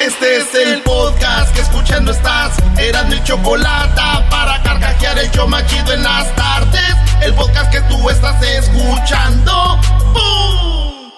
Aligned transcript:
Este 0.00 0.36
es 0.36 0.54
el 0.54 0.82
podcast 0.82 1.54
que 1.54 1.60
escuchando 1.60 2.12
estás. 2.12 2.56
Eran 2.78 3.08
mi 3.08 3.22
chocolate 3.22 4.00
para 4.30 4.62
carcajear 4.62 5.18
el 5.18 5.30
yo 5.30 5.46
machido 5.46 5.92
en 5.92 6.02
las 6.02 6.34
tardes. 6.34 6.96
El 7.22 7.32
podcast 7.34 7.70
que 7.70 7.80
tú 7.82 8.10
estás 8.10 8.42
escuchando. 8.42 9.78
¡Bum! 10.12 11.10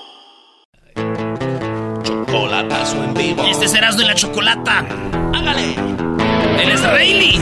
Chocolatazo 2.02 3.02
en 3.04 3.14
vivo. 3.14 3.44
Este 3.46 3.64
es 3.64 3.74
Erasmo 3.74 4.02
y 4.02 4.04
la 4.04 4.14
Chocolata. 4.14 4.84
Hágale. 5.34 5.74
Él 6.62 6.70
es 6.70 6.82
Rayleigh. 6.82 7.40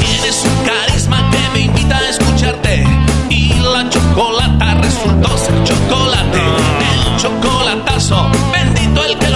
Tienes 0.00 0.44
un 0.44 0.64
carisma 0.64 1.30
que 1.30 1.50
me 1.52 1.60
invita 1.66 1.98
a 1.98 2.08
escucharte. 2.08 2.84
Y 3.30 3.54
la 3.60 3.88
chocolata 3.90 4.74
resultó 4.80 5.36
ser 5.38 5.64
chocolate. 5.64 6.38
El 6.38 7.16
chocolatazo, 7.18 8.30
bendito 8.52 9.04
el 9.04 9.18
que 9.18 9.27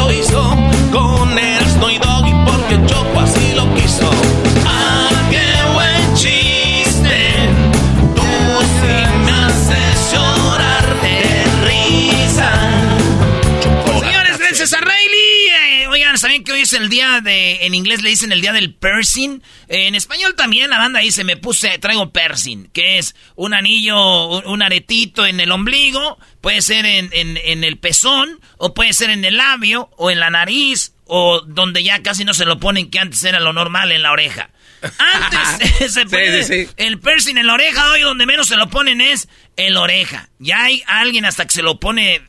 es 16.63 16.73
el 16.73 16.89
día 16.89 17.21
de... 17.21 17.67
En 17.67 17.75
inglés 17.75 18.03
le 18.03 18.11
dicen 18.11 18.33
el 18.33 18.41
día 18.41 18.53
del 18.53 18.75
piercing? 18.75 19.43
En 19.69 19.95
español 19.95 20.35
también 20.37 20.71
la 20.71 20.79
banda 20.79 21.01
dice, 21.01 21.25
me 21.25 21.37
puse, 21.37 21.79
traigo 21.79 22.13
piercing, 22.13 22.69
que 22.73 22.99
es 22.99 23.15
un 23.37 23.55
anillo, 23.55 24.41
un, 24.41 24.63
aretito 24.63 25.27
en 25.27 25.41
el 25.41 25.53
ombligo, 25.53 26.19
puede 26.41 26.63
ser 26.63 26.85
en, 26.87 27.11
en- 27.13 27.39
en 27.43 27.65
el 27.65 27.79
pezón, 27.79 28.41
o 28.59 28.75
puede 28.75 28.93
ser 28.93 29.11
en 29.11 29.25
el 29.25 29.37
labio, 29.37 29.91
o 29.97 30.11
en 30.11 30.21
la 30.21 30.31
nariz, 30.31 30.95
o 31.05 31.41
donde 31.43 31.83
ya 31.85 32.03
casi 32.03 32.25
no 32.25 32.35
se 32.35 32.45
lo 32.45 32.59
ponen, 32.59 32.91
que 32.91 32.99
antes 32.99 33.23
era 33.25 33.41
lo 33.41 33.53
normal, 33.53 33.93
en 33.93 34.03
la 34.03 34.13
oreja. 34.13 34.51
Antes 34.99 35.93
se 35.95 36.07
pone 36.07 36.43
sí, 36.43 36.65
sí. 36.67 36.71
el 36.77 36.99
piercing 36.99 37.37
en 37.39 37.47
la 37.47 37.55
oreja, 37.55 37.91
hoy 37.93 38.01
donde 38.01 38.27
menos 38.27 38.49
se 38.49 38.57
lo 38.57 38.69
ponen 38.71 39.01
es 39.01 39.29
en 39.57 39.75
la 39.75 39.81
oreja. 39.83 40.29
Ya 40.39 40.65
hay 40.65 40.83
alguien 40.87 41.25
hasta 41.25 41.45
que 41.45 41.53
se 41.53 41.63
lo 41.63 41.79
pone 41.79 42.23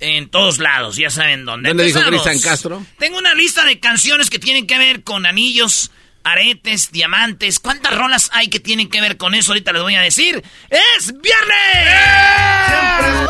en 0.00 0.28
todos 0.28 0.58
lados, 0.58 0.96
ya 0.96 1.10
saben 1.10 1.44
dónde. 1.44 1.70
¿Dónde 1.70 1.84
dijo. 1.84 2.00
Cristian 2.06 2.40
Castro? 2.40 2.84
Tengo 2.98 3.18
una 3.18 3.34
lista 3.34 3.64
de 3.64 3.80
canciones 3.80 4.30
que 4.30 4.38
tienen 4.38 4.66
que 4.66 4.78
ver 4.78 5.02
con 5.02 5.26
anillos, 5.26 5.90
aretes, 6.24 6.92
diamantes. 6.92 7.60
¿Cuántas 7.60 7.96
rolas 7.96 8.30
hay 8.32 8.48
que 8.48 8.60
tienen 8.60 8.88
que 8.88 9.00
ver 9.00 9.16
con 9.16 9.34
eso? 9.34 9.52
Ahorita 9.52 9.72
les 9.72 9.82
voy 9.82 9.94
a 9.94 10.02
decir. 10.02 10.42
¡Es 10.70 11.06
viernes! 11.06 11.86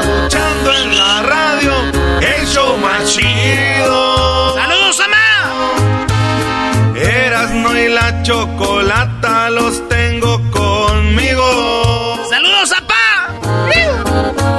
Escuchando 0.00 0.74
en 0.82 0.98
la 0.98 1.22
radio 1.22 1.74
el 2.20 2.46
show 2.46 2.76
más 2.78 3.14
chido. 3.14 4.54
¡Saludos, 4.56 5.00
Ama! 5.00 6.94
Erasno 6.96 7.78
y 7.78 7.88
la 7.88 8.22
chocolata 8.22 9.50
los 9.50 9.88
tengo 9.88 10.38
conmigo. 10.50 10.75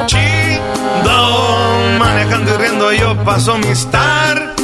Chido, 0.05 1.19
manejando 1.99 2.53
y 2.53 2.57
riendo 2.57 2.91
yo 2.91 3.15
paso 3.23 3.57
mis 3.57 3.85
tardes. 3.91 4.55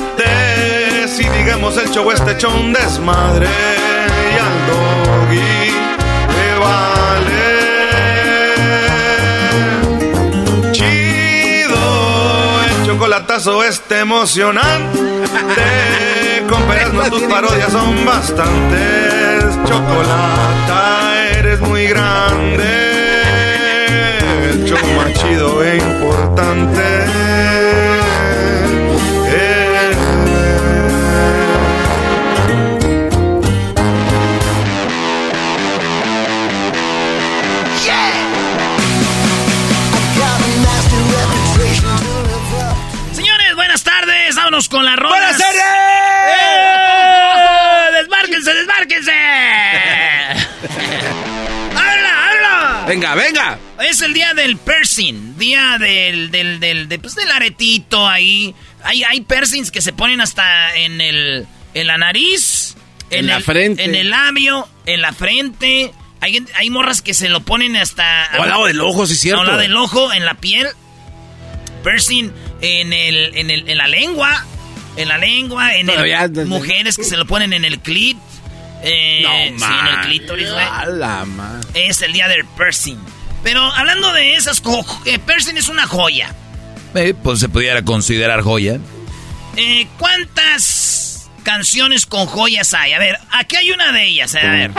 Y 1.20 1.30
digamos 1.30 1.78
el 1.78 1.90
show 1.92 2.12
este 2.12 2.46
un 2.48 2.74
desmadre. 2.74 3.48
Y 3.48 4.38
al 4.40 4.68
doggy 4.70 5.72
le 6.36 6.60
vale. 6.60 7.44
Chido, 10.72 12.64
el 12.64 12.86
chocolatazo 12.86 13.64
este 13.64 14.00
emocionante. 14.00 15.14
Con 16.50 17.10
tus 17.10 17.24
parodias 17.24 17.72
son 17.72 18.06
bastantes. 18.06 19.44
Chocolata, 19.66 21.30
eres 21.32 21.60
muy 21.62 21.88
grande. 21.88 22.93
El 24.54 24.66
show 24.66 24.78
más 24.96 25.14
chido 25.14 25.64
e 25.64 25.78
importante. 25.78 26.84
Señores, 43.14 43.56
buenas 43.56 43.84
tardes. 43.84 44.36
Vámonos 44.36 44.70
con 44.70 44.86
la 44.86 44.96
rola. 44.96 45.16
¡Buenas 45.16 45.38
tardes! 45.38 45.62
¡Eh! 46.30 47.92
¡Desmárquense, 48.00 48.54
desmárquense! 48.54 49.12
¡Habla, 51.76 52.28
habla! 52.30 52.84
Venga, 52.88 53.16
venga. 53.16 53.58
Es 53.84 54.02
el 54.02 54.14
día 54.14 54.34
del 54.34 54.58
piercing, 54.58 55.38
día 55.38 55.78
del, 55.80 56.32
del, 56.32 56.60
del, 56.60 56.88
de, 56.88 57.00
pues, 57.00 57.16
del 57.16 57.30
aretito 57.32 58.08
ahí. 58.08 58.56
Hay, 58.84 59.04
hay 59.04 59.22
piercings 59.22 59.72
que 59.72 59.82
se 59.82 59.94
ponen 59.94 60.22
hasta 60.22 60.76
en 60.76 61.00
el, 61.02 61.48
en 61.74 61.88
la 61.88 61.98
nariz, 61.98 62.76
En 63.10 63.28
la 63.28 63.38
el, 63.38 63.44
frente. 63.44 63.84
en 63.84 63.96
el 63.96 64.10
labio, 64.10 64.68
en 64.86 65.02
la 65.02 65.14
frente. 65.14 65.92
Hay, 66.22 66.44
hay 66.56 66.70
morras 66.70 67.02
que 67.02 67.14
se 67.14 67.28
lo 67.30 67.42
ponen 67.42 67.76
hasta... 67.76 68.30
O 68.38 68.44
al 68.44 68.50
lado 68.50 68.66
del 68.66 68.80
ojo, 68.80 69.06
sí 69.06 69.16
cierto. 69.16 69.42
Al 69.42 69.48
lado 69.48 69.60
del 69.60 69.76
ojo, 69.76 70.14
en 70.14 70.24
la 70.26 70.36
piel. 70.36 70.68
Piercing 71.84 72.32
en, 72.62 72.94
el, 72.94 73.36
en, 73.36 73.52
el, 73.52 73.70
en 73.70 73.78
la 73.78 73.88
lengua. 73.88 74.46
En 74.96 75.10
la 75.10 75.18
lengua, 75.18 75.76
en 75.76 75.90
el, 75.90 76.46
mujeres 76.46 76.98
que 76.98 77.04
se 77.04 77.18
lo 77.18 77.26
ponen 77.26 77.52
en 77.52 77.66
el 77.66 77.80
clit. 77.80 78.18
Eh, 78.84 79.22
No, 79.24 79.66
sí, 79.66 79.74
en 79.80 79.88
el 79.88 80.00
clítoris, 80.06 80.52
güey. 80.52 80.66
Es 81.74 82.02
el 82.02 82.14
día 82.14 82.28
del 82.28 82.46
piercing. 82.46 82.98
Pero 83.44 83.62
hablando 83.62 84.14
de 84.14 84.36
esas 84.36 84.62
cosas, 84.62 84.96
piercing 85.26 85.58
es 85.58 85.68
una 85.68 85.86
joya. 85.88 86.34
Eh, 86.96 87.14
pues 87.22 87.40
se 87.40 87.50
pudiera 87.50 87.84
considerar 87.84 88.42
joya. 88.42 88.78
Eh, 89.56 89.88
¿Cuántas 90.00 91.30
canciones 91.44 92.06
con 92.06 92.26
joyas 92.28 92.74
hay? 92.74 92.94
A 92.94 93.00
ver, 93.00 93.18
aquí 93.32 93.56
hay 93.58 93.72
una 93.72 93.92
de 93.92 94.06
ellas. 94.08 94.34
eh, 94.36 94.40
A 94.42 94.52
ver. 94.52 94.72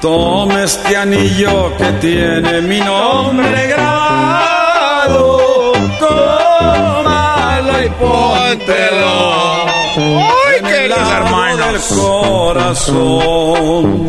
Toma 0.00 0.64
este 0.64 0.96
anillo 0.96 1.76
que 1.76 1.84
tiene 2.00 2.60
mi 2.62 2.80
nombre 2.80 3.66
grabado. 3.68 5.72
Tómalo 5.98 7.84
y 7.84 7.88
póntelo. 7.90 9.66
¡Ay, 9.96 10.57
lado 10.86 11.12
hermanos! 11.12 11.88
del 11.90 11.98
corazón. 11.98 14.06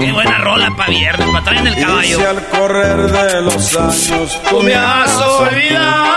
Qué 0.00 0.12
buena 0.12 0.38
rola 0.38 0.70
para 0.76 0.88
viernes, 0.90 1.28
para 1.30 1.44
traer 1.44 1.60
en 1.60 1.66
el 1.66 1.78
Y 1.78 1.82
caballo. 1.82 2.30
al 2.30 2.48
correr 2.48 2.96
de 3.10 3.42
los 3.42 3.76
años 3.76 4.40
tú 4.48 4.62
me 4.62 4.74
has 4.74 5.14
olvidado. 5.16 6.12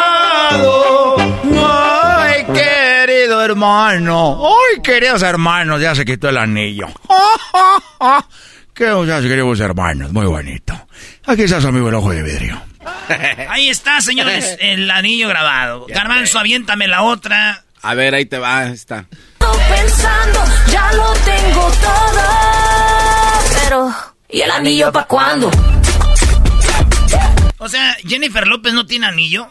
Ay, 1.68 2.46
querido 2.54 3.44
hermano. 3.44 4.42
Ay, 4.48 4.82
queridos 4.82 5.22
hermanos, 5.24 5.82
ya 5.82 5.94
se 5.96 6.06
quitó 6.06 6.30
el 6.30 6.38
anillo. 6.38 6.88
¿Qué 8.74 8.92
muchas 8.92 9.22
queridos 9.22 9.60
hermanos? 9.62 10.12
Muy 10.12 10.26
bonito. 10.26 10.74
Aquí 11.26 11.44
está 11.44 11.62
su 11.62 11.68
amigo 11.68 11.88
el 11.90 11.96
ojo 11.96 12.12
de 12.12 12.24
vidrio. 12.24 12.62
Ahí 13.50 13.70
está, 13.70 14.02
señores, 14.02 14.58
el 14.60 14.90
anillo 14.92 15.30
grabado. 15.30 15.86
Garbanzo, 15.88 16.40
aviéntame 16.40 16.88
la 16.88 17.04
otra. 17.04 17.64
A 17.82 17.94
ver, 17.94 18.16
ahí 18.16 18.26
te 18.26 18.38
va 18.40 18.66
rato 19.46 19.60
pensando, 19.70 20.40
ya 20.72 20.92
lo 20.94 21.14
tengo 21.14 21.72
todo. 21.82 22.22
Pero, 23.64 23.96
¿y 24.30 24.42
el 24.42 24.52
anillo 24.52 24.92
para 24.92 25.08
cuándo? 25.08 25.52
O 27.58 27.70
sea, 27.70 27.96
Jennifer 28.06 28.48
López 28.48 28.74
no 28.74 28.86
tiene 28.86 29.08
anillo. 29.08 29.48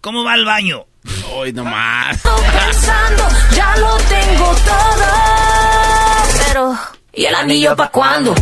¿Cómo 0.00 0.24
va 0.24 0.34
al 0.34 0.44
baño? 0.44 0.84
Hoy 1.32 1.52
nomás. 1.52 2.16
Estoy 2.16 2.42
pensando, 2.42 3.28
ya 3.54 3.76
lo 3.76 3.96
tengo 3.96 4.46
todo. 4.46 5.04
Pero, 6.46 6.78
¿y 7.12 7.24
el 7.24 7.34
anillo 7.34 7.76
para 7.76 7.90
cuándo? 7.90 8.34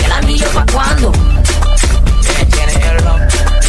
¿Y 0.00 0.04
el 0.04 0.12
anillo 0.12 0.46
para 0.48 0.72
cuándo? 0.72 1.12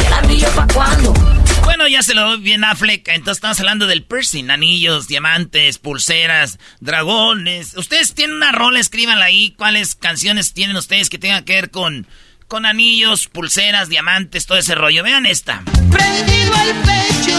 ¿Y 0.02 0.06
el 0.06 0.12
anillo 0.12 0.48
para 0.48 0.74
cuándo? 0.74 1.23
Bueno, 1.64 1.88
ya 1.88 2.02
se 2.02 2.14
lo 2.14 2.22
doy 2.22 2.40
bien 2.40 2.64
a 2.64 2.74
Fleck. 2.74 3.08
Entonces 3.08 3.38
estamos 3.38 3.58
hablando 3.60 3.86
del 3.86 4.02
piercing. 4.04 4.50
Anillos, 4.50 5.08
diamantes, 5.08 5.78
pulseras, 5.78 6.58
dragones. 6.80 7.76
Ustedes 7.76 8.14
tienen 8.14 8.36
una 8.36 8.52
rola, 8.52 8.80
escríbanla 8.80 9.24
ahí. 9.24 9.54
¿Cuáles 9.56 9.94
canciones 9.94 10.52
tienen 10.52 10.76
ustedes 10.76 11.10
que 11.10 11.18
tengan 11.18 11.44
que 11.44 11.54
ver 11.54 11.70
con, 11.70 12.06
con 12.48 12.66
anillos, 12.66 13.28
pulseras, 13.28 13.88
diamantes, 13.88 14.46
todo 14.46 14.58
ese 14.58 14.74
rollo? 14.74 15.02
Vean 15.02 15.26
esta. 15.26 15.62
Prendido 15.90 16.54
al 16.54 16.74
pecho, 16.82 17.38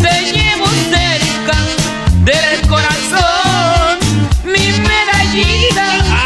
te 0.00 0.32
llevo 0.32 0.66
cerca 0.90 1.58
del 2.24 2.60
corazón. 2.68 3.98
Mi 4.44 4.72
medallita, 4.80 6.21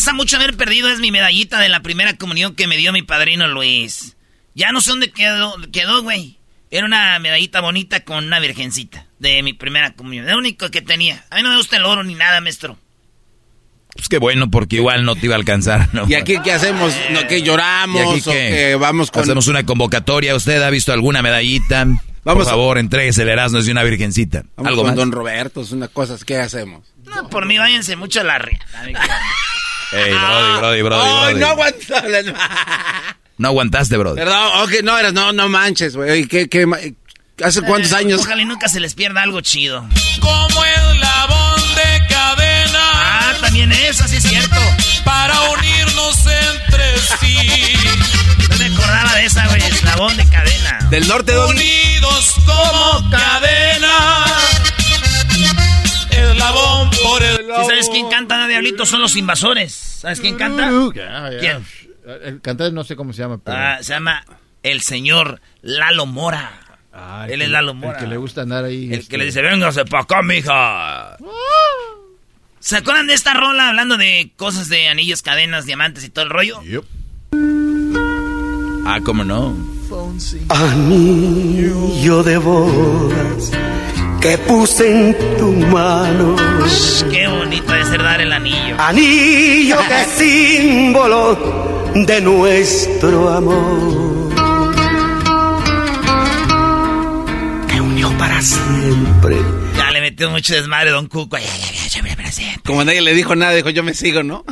pesa 0.00 0.14
mucho 0.14 0.36
haber 0.36 0.56
perdido 0.56 0.88
es 0.88 0.98
mi 0.98 1.10
medallita 1.10 1.60
de 1.60 1.68
la 1.68 1.80
primera 1.80 2.16
comunión 2.16 2.54
que 2.54 2.66
me 2.66 2.78
dio 2.78 2.90
mi 2.90 3.02
padrino 3.02 3.46
Luis. 3.48 4.16
Ya 4.54 4.72
no 4.72 4.80
sé 4.80 4.92
dónde 4.92 5.10
quedó, 5.10 5.54
quedó, 5.72 6.02
güey. 6.02 6.38
Era 6.70 6.86
una 6.86 7.18
medallita 7.18 7.60
bonita 7.60 8.00
con 8.00 8.24
una 8.24 8.40
virgencita 8.40 9.04
de 9.18 9.42
mi 9.42 9.52
primera 9.52 9.92
comunión. 9.92 10.24
Lo 10.24 10.38
único 10.38 10.70
que 10.70 10.80
tenía. 10.80 11.22
A 11.28 11.36
mí 11.36 11.42
no 11.42 11.50
me 11.50 11.58
gusta 11.58 11.76
el 11.76 11.84
oro 11.84 12.02
ni 12.02 12.14
nada, 12.14 12.40
maestro. 12.40 12.78
Pues 13.92 14.08
qué 14.08 14.16
bueno, 14.16 14.50
porque 14.50 14.76
igual 14.76 15.04
no 15.04 15.16
te 15.16 15.26
iba 15.26 15.34
a 15.34 15.38
alcanzar, 15.38 15.90
¿no? 15.92 16.08
¿Y 16.08 16.14
aquí 16.14 16.38
qué 16.42 16.52
hacemos? 16.52 16.94
¿No, 17.10 17.26
¿Que 17.26 17.42
lloramos? 17.42 18.00
¿Y 18.00 18.20
aquí 18.20 18.30
¿O 18.30 18.32
qué? 18.32 18.48
que 18.48 18.74
vamos 18.76 19.10
con...? 19.10 19.22
Hacemos 19.22 19.48
una 19.48 19.66
convocatoria. 19.66 20.34
¿Usted 20.34 20.62
ha 20.62 20.70
visto 20.70 20.94
alguna 20.94 21.20
medallita? 21.20 21.86
Por 22.24 22.46
favor, 22.46 22.78
entréguese 22.78 23.20
el 23.20 23.28
Erasmo 23.28 23.60
de 23.60 23.70
una 23.70 23.82
virgencita. 23.82 24.44
Vamos 24.56 24.70
¿Algo 24.70 24.82
con 24.82 24.90
más? 24.92 24.96
Don 24.96 25.12
Roberto, 25.12 25.60
es 25.60 25.72
una 25.72 25.88
cosa, 25.88 26.16
¿qué 26.24 26.38
hacemos? 26.38 26.86
No, 27.04 27.28
por 27.28 27.44
mí 27.44 27.58
váyanse 27.58 27.96
mucho 27.96 28.22
a 28.22 28.24
la 28.24 28.38
ría. 28.38 28.60
Ey, 29.92 30.12
Brody, 30.12 30.58
Brody, 30.58 30.82
Brody, 30.82 31.02
Ay, 31.10 31.34
Brody. 31.34 31.40
no 31.40 31.46
aguanto. 31.48 31.94
No 33.38 33.48
aguantaste, 33.48 33.96
Brody. 33.96 34.16
Perdón, 34.16 34.50
ok, 34.62 34.70
no, 34.84 34.98
eras, 34.98 35.12
no, 35.12 35.32
no 35.32 35.48
manches, 35.48 35.96
güey. 35.96 36.10
Oye, 36.10 36.28
¿qué, 36.28 36.48
qué, 36.48 36.66
ma- 36.66 36.78
¿Hace 37.42 37.62
cuántos 37.62 37.90
Eh, 37.92 37.96
años? 37.96 38.20
Ojalá 38.20 38.42
y 38.42 38.44
nunca 38.44 38.68
se 38.68 38.80
les 38.80 38.94
pierda 38.94 39.22
algo 39.22 39.40
chido. 39.40 39.86
Como 40.20 40.64
el 40.64 41.00
labón 41.00 41.60
de 41.74 42.06
cadena. 42.06 42.78
Ah, 42.82 43.32
también 43.40 43.72
eso, 43.72 44.06
sí 44.06 44.16
es 44.16 44.22
cierto. 44.24 44.56
Para 45.04 45.40
unirnos 45.50 46.18
entre 46.26 46.98
sí. 47.18 47.72
No 48.50 48.56
me 48.58 48.66
acordaba 48.66 49.14
de 49.14 49.24
esa, 49.24 49.46
güey. 49.48 49.62
Eslabón 49.62 50.16
de 50.18 50.28
cadena. 50.28 50.78
Del 50.90 51.08
norte, 51.08 51.32
Doggy. 51.32 51.50
Unidos 51.52 52.34
como 52.44 53.10
cadena. 53.10 54.24
Eslabón 56.10 56.89
¿Sí 57.18 57.66
¿Sabes 57.66 57.88
quién 57.90 58.08
canta, 58.08 58.46
Diablito? 58.46 58.86
Son 58.86 59.00
los 59.00 59.16
invasores. 59.16 59.72
¿Sabes 59.72 60.20
quién 60.20 60.36
canta? 60.36 60.70
¿Quién? 61.40 61.64
El 62.24 62.40
cantante 62.40 62.72
no 62.72 62.84
sé 62.84 62.96
cómo 62.96 63.12
se 63.12 63.22
llama, 63.22 63.38
pero... 63.42 63.56
Ah, 63.56 63.78
se 63.82 63.92
llama 63.92 64.24
el 64.62 64.80
señor 64.80 65.40
Lalo 65.62 66.06
Mora. 66.06 66.50
Ah, 66.92 67.26
Él 67.28 67.38
que- 67.38 67.44
es 67.44 67.50
Lalo 67.50 67.74
Mora. 67.74 67.98
El 67.98 68.04
que 68.04 68.10
le 68.10 68.16
gusta 68.16 68.42
andar 68.42 68.64
ahí... 68.64 68.86
El 68.86 69.00
este, 69.00 69.10
que 69.10 69.18
le 69.18 69.26
dice, 69.26 69.42
véngase 69.42 69.84
pa' 69.84 70.00
acá, 70.00 70.22
mija. 70.22 71.16
¿Se 72.58 72.76
acuerdan 72.76 73.06
de 73.06 73.14
esta 73.14 73.32
rola 73.34 73.68
hablando 73.68 73.96
de 73.96 74.32
cosas 74.36 74.68
de 74.68 74.88
anillos, 74.88 75.22
cadenas, 75.22 75.66
diamantes 75.66 76.04
y 76.04 76.08
todo 76.10 76.24
el 76.24 76.30
rollo? 76.30 76.60
Ah, 78.86 78.98
¿cómo 79.04 79.24
no? 79.24 79.54
Anillo 80.48 82.22
de 82.22 82.38
bodas 82.38 83.52
que 84.20 84.36
puse 84.38 84.90
en 84.90 85.36
tu 85.38 85.52
mano. 85.52 86.36
Qué 87.10 87.26
bonito 87.26 87.74
es 87.74 87.88
ser 87.88 88.02
dar 88.02 88.20
el 88.20 88.32
anillo. 88.32 88.76
Anillo 88.78 89.78
que 89.88 90.00
es 90.02 90.08
símbolo 90.18 91.90
de 91.94 92.20
nuestro 92.20 93.30
amor. 93.30 94.30
Que 97.68 97.80
unió 97.80 98.10
para 98.18 98.42
siempre. 98.42 99.36
Ya 99.76 99.90
le 99.90 100.00
metió 100.00 100.30
mucho 100.30 100.54
desmadre 100.54 100.90
Don 100.90 101.06
Cuco. 101.06 101.38
Ya, 101.38 101.44
ya, 101.44 101.88
ya, 101.88 102.02
ya, 102.02 102.16
para 102.16 102.30
siempre. 102.30 102.62
Como 102.64 102.84
nadie 102.84 103.00
le 103.00 103.14
dijo 103.14 103.34
nada, 103.34 103.52
dijo 103.52 103.70
yo 103.70 103.82
me 103.82 103.94
sigo, 103.94 104.22
¿no? 104.22 104.44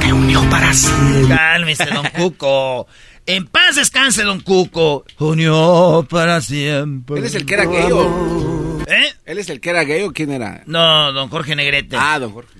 Que 0.00 0.12
unió 0.12 0.40
para 0.50 0.72
siempre. 0.72 1.36
Cálmese, 1.36 1.86
Don 1.86 2.06
Cuco. 2.16 2.86
En 3.26 3.46
paz 3.46 3.74
descanse, 3.74 4.22
Don 4.22 4.38
Cuco. 4.40 5.04
Unió 5.18 6.06
para 6.08 6.40
siempre. 6.40 7.18
¿Él 7.18 7.24
es 7.24 7.34
el 7.34 7.44
que 7.44 7.54
era 7.54 7.64
gay 7.64 7.90
o...? 7.90 8.65
¿Eh? 8.86 9.12
¿Él 9.24 9.38
es 9.38 9.50
el 9.50 9.60
que 9.60 9.70
era 9.70 9.84
gay 9.84 10.02
o 10.02 10.12
quién 10.12 10.30
era? 10.32 10.62
No, 10.66 11.12
Don 11.12 11.28
Jorge 11.28 11.56
Negrete. 11.56 11.96
Ah, 11.98 12.18
don 12.18 12.32
Jorge. 12.32 12.50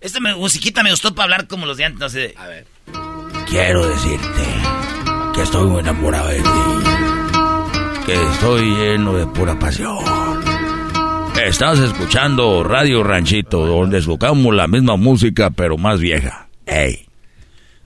Esta 0.00 0.20
me- 0.20 0.34
musiquita 0.34 0.82
me 0.82 0.90
gustó 0.90 1.14
para 1.14 1.24
hablar 1.24 1.46
como 1.46 1.66
los 1.66 1.76
de 1.76 1.84
antes. 1.84 2.00
No 2.00 2.08
sé. 2.08 2.34
A 2.36 2.46
ver. 2.46 2.66
Quiero 3.48 3.86
decirte 3.88 4.42
que 5.34 5.42
estoy 5.42 5.66
muy 5.68 5.80
enamorado 5.80 6.28
de 6.28 6.40
ti. 6.40 6.48
Que 8.06 8.14
estoy 8.14 8.62
lleno 8.76 9.14
de 9.14 9.26
pura 9.26 9.58
pasión. 9.58 9.96
Estás 11.42 11.78
escuchando 11.78 12.62
Radio 12.64 13.02
Ranchito, 13.02 13.66
donde 13.66 13.98
escuchamos 13.98 14.54
la 14.54 14.66
misma 14.68 14.96
música, 14.96 15.50
pero 15.50 15.76
más 15.76 16.00
vieja. 16.00 16.48
Ey. 16.66 17.06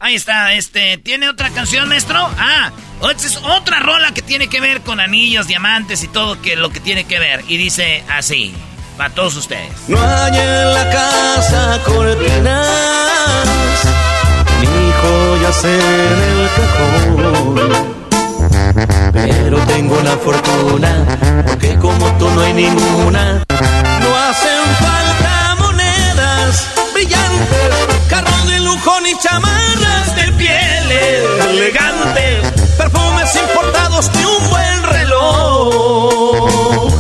Ahí 0.00 0.15
está, 0.15 0.53
este, 0.53 0.97
¿tiene 0.99 1.29
otra 1.29 1.50
canción, 1.50 1.89
maestro? 1.89 2.19
Ah, 2.39 2.71
esta 3.11 3.27
es 3.27 3.37
otra 3.37 3.81
rola 3.81 4.15
que 4.15 4.23
tiene 4.23 4.47
que 4.49 4.61
ver 4.61 4.83
con 4.83 5.00
anillos, 5.00 5.49
diamantes 5.49 6.05
y 6.05 6.09
todo 6.09 6.41
que 6.41 6.55
lo 6.55 6.71
que 6.71 6.79
tiene 6.79 7.03
que 7.05 7.19
ver. 7.19 7.45
Y 7.49 7.56
dice 7.56 8.05
así, 8.09 8.55
para 8.97 9.12
todos 9.12 9.35
ustedes. 9.35 9.73
No 9.89 9.99
hay 10.00 10.39
en 10.39 10.73
la 10.73 10.91
casa 10.91 11.81
cortinas, 11.85 12.69
ni 14.61 14.93
joyas 15.03 15.65
en 15.65 16.21
el 16.31 16.49
cajón. 16.56 17.99
Pero 19.12 19.58
tengo 19.67 20.01
la 20.03 20.17
fortuna, 20.17 21.44
porque 21.44 21.77
como 21.77 22.06
tú 22.19 22.31
no 22.31 22.41
hay 22.43 22.53
ninguna. 22.53 23.44
No 23.49 24.17
hacen 24.17 24.65
falta 24.79 25.28
brillantes, 26.98 27.74
carros 28.08 28.46
de 28.46 28.58
lujo 28.60 29.00
ni 29.02 29.14
chamarras 29.19 30.17
de 30.17 30.32
pieles 30.32 31.22
elegantes, 31.48 32.50
perfumes 32.76 33.36
importados 33.36 34.10
ni 34.14 34.24
un 34.24 34.50
buen 34.50 34.82
reloj. 34.82 36.93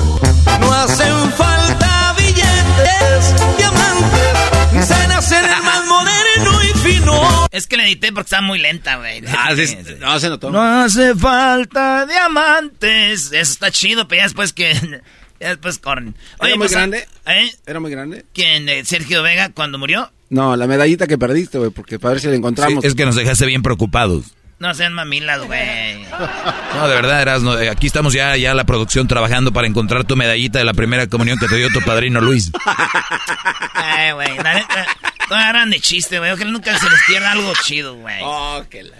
No 0.60 0.72
hacen 0.72 1.32
falta 1.32 2.14
billetes, 2.16 3.34
diamantes, 3.56 4.36
ni 4.72 4.82
cenas 4.82 5.32
en 5.32 5.44
el 5.44 5.62
más 5.62 5.84
moderno 5.86 6.62
y 6.62 6.68
fino. 6.78 7.48
Es 7.50 7.66
que 7.66 7.76
la 7.76 7.82
edité 7.84 8.12
porque 8.12 8.26
está 8.26 8.40
muy 8.40 8.60
lenta, 8.60 8.96
güey. 8.98 9.24
Ah, 9.36 9.50
sí, 9.56 9.76
no, 9.98 10.20
se 10.20 10.28
notó. 10.28 10.50
No 10.50 10.62
hace 10.62 11.14
falta 11.16 12.06
diamantes. 12.06 13.32
Eso 13.32 13.52
está 13.52 13.72
chido, 13.72 14.06
pero 14.06 14.20
ya 14.20 14.24
después 14.24 14.52
que... 14.52 15.00
Ya 15.40 15.48
después 15.50 15.78
corren. 15.78 16.14
¿Era 16.40 16.48
muy 16.50 16.58
pues, 16.58 16.72
grande? 16.72 17.06
¿Eh? 17.26 17.50
¿Era 17.66 17.80
muy 17.80 17.90
grande? 17.90 18.24
¿Quién? 18.34 18.68
eh, 18.68 18.84
¿Sergio 18.84 19.22
Vega 19.22 19.50
cuando 19.50 19.78
murió? 19.78 20.10
No, 20.30 20.56
la 20.56 20.66
medallita 20.66 21.06
que 21.06 21.16
perdiste, 21.16 21.58
güey, 21.58 21.70
porque 21.70 21.98
para 21.98 22.12
ver 22.12 22.20
si 22.20 22.28
la 22.28 22.34
encontramos. 22.34 22.82
Sí, 22.82 22.88
es 22.88 22.94
que 22.94 23.06
nos 23.06 23.16
dejaste 23.16 23.46
bien 23.46 23.62
preocupados. 23.62 24.34
No 24.58 24.74
sean 24.74 24.92
mamilas, 24.92 25.40
güey. 25.44 26.04
No, 26.74 26.86
de 26.86 26.94
verdad, 26.94 27.22
Erasmo, 27.22 27.56
eh, 27.56 27.70
aquí 27.70 27.86
estamos 27.88 28.12
ya, 28.12 28.36
ya 28.36 28.54
la 28.54 28.64
producción 28.64 29.08
trabajando 29.08 29.52
para 29.52 29.66
encontrar 29.66 30.04
tu 30.04 30.14
medallita 30.14 30.58
de 30.60 30.64
la 30.64 30.74
primera 30.74 31.08
comunión 31.08 31.38
que 31.38 31.48
te 31.48 31.56
dio 31.56 31.70
tu 31.70 31.80
padrino 31.80 32.20
Luis. 32.20 32.52
Ay, 33.74 34.12
güey, 34.12 34.36
la 34.36 34.54
neta, 34.54 34.86
no 35.28 35.34
agarran 35.34 35.70
de 35.70 35.80
chiste, 35.80 36.18
güey. 36.18 36.30
Ojalá 36.30 36.50
nunca 36.50 36.78
se 36.78 36.88
les 36.88 37.00
pierda 37.08 37.32
algo 37.32 37.52
chido, 37.64 37.96
güey. 37.96 38.20
Oh, 38.22 38.62
qué 38.70 38.84
la... 38.84 38.96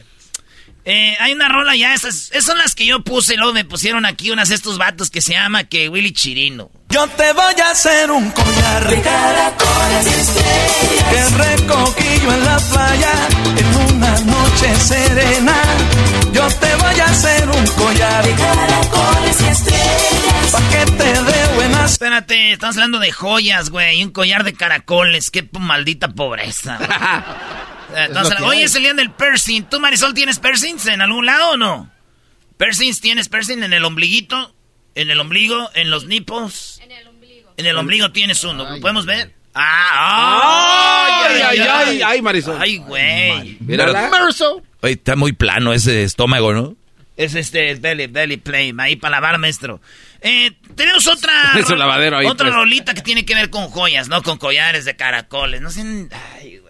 Eh, 0.90 1.18
hay 1.21 1.35
una 1.35 1.50
rola 1.50 1.76
ya, 1.76 1.92
esas, 1.92 2.30
esas 2.30 2.45
son 2.47 2.57
las 2.57 2.75
que 2.75 2.87
yo 2.87 3.04
puse, 3.04 3.37
luego 3.37 3.52
me 3.52 3.66
pusieron 3.66 4.07
aquí 4.07 4.30
unas 4.30 4.49
de 4.49 4.54
estos 4.54 4.78
vatos 4.78 5.11
que 5.11 5.21
se 5.21 5.35
llama 5.35 5.64
que 5.64 5.90
Willy 5.90 6.12
Chirino. 6.12 6.71
Yo 6.88 7.07
te 7.09 7.30
voy 7.35 7.61
a 7.62 7.71
hacer 7.73 8.11
un 8.11 8.30
collar 8.30 8.88
de 8.88 9.02
caracoles 9.02 10.07
y 10.07 10.21
estrellas 10.21 11.04
que 11.11 11.37
recogí 11.37 12.21
yo 12.23 12.33
en 12.33 12.42
la 12.42 12.59
playa 12.59 13.12
en 13.59 13.95
una 13.95 14.18
noche 14.21 14.75
serena. 14.76 15.62
Yo 16.33 16.49
te 16.49 16.75
voy 16.76 17.00
a 17.00 17.04
hacer 17.04 17.50
un 17.50 17.66
collar 17.66 18.25
de 18.25 18.33
caracoles 18.33 19.40
y 19.42 19.45
estrellas 19.45 20.52
pa' 20.52 20.68
que 20.71 20.90
te 20.92 21.23
dé 21.23 21.54
buenas. 21.54 21.92
Espérate, 21.92 22.52
estamos 22.52 22.76
hablando 22.76 22.99
de 22.99 23.12
joyas, 23.12 23.68
güey, 23.68 24.00
y 24.00 24.04
un 24.04 24.11
collar 24.11 24.42
de 24.42 24.54
caracoles, 24.54 25.30
qué 25.30 25.47
maldita 25.52 26.09
pobreza. 26.09 26.78
güey. 27.90 28.00
Eh, 28.02 28.04
hablando- 28.14 28.47
Hoy 28.47 28.57
hay. 28.59 28.62
es 28.64 28.75
el 28.75 28.83
día 28.83 28.95
del 28.95 29.11
piercing. 29.11 29.64
¿Tú, 29.64 29.80
Marisol, 29.80 30.14
tienes 30.14 30.38
piercings 30.38 30.87
en 30.87 31.00
algún 31.00 31.26
lado 31.26 31.50
o 31.50 31.57
no? 31.57 31.90
¿Piercings? 32.57 33.00
¿Tienes 33.00 33.28
piercing 33.28 33.62
en 33.62 33.73
el 33.73 33.85
ombliguito? 33.85 34.54
En 34.95 35.11
el 35.11 35.21
ombligo, 35.21 35.71
en 35.75 35.90
los 35.90 36.07
nipos. 36.07 36.80
En 36.83 36.90
el 36.90 37.07
ombligo. 37.07 37.52
En 37.57 37.66
el 37.66 37.76
ombligo 37.76 38.11
tienes 38.12 38.42
uno. 38.45 38.68
¿Lo 38.68 38.80
podemos 38.80 39.07
ver? 39.07 39.33
Ah, 39.54 41.26
Ay, 41.28 41.40
ay, 41.42 41.59
ay, 41.59 42.02
ay, 42.04 42.23
Marisol. 42.23 42.57
Ay, 42.61 42.76
güey. 42.78 43.57
Mírala. 43.61 44.11
Oye, 44.80 44.92
está 44.92 45.16
muy 45.16 45.33
plano 45.33 45.73
ese 45.73 46.02
estómago, 46.04 46.52
¿no? 46.52 46.76
Es 47.16 47.35
este 47.35 47.71
el 47.71 47.80
belly, 47.80 48.07
belly 48.07 48.37
play, 48.37 48.73
ahí 48.78 48.95
para 48.95 49.16
lavar, 49.16 49.38
maestro. 49.38 49.80
Eh, 50.21 50.52
tenemos 50.76 51.07
otra. 51.09 51.33
Es 51.59 51.68
un 51.71 51.78
lavadero 51.78 52.18
ahí, 52.18 52.26
Otra 52.26 52.47
pues. 52.47 52.54
rolita 52.54 52.95
que 52.95 53.02
tiene 53.02 53.25
que 53.25 53.35
ver 53.35 53.50
con 53.50 53.68
joyas, 53.68 54.09
¿no? 54.09 54.23
Con 54.23 54.38
collares 54.38 54.85
de 54.85 54.95
caracoles. 54.97 55.61
No 55.61 55.71
sé. 55.71 55.80
Ay, 56.37 56.59
güey. 56.59 56.67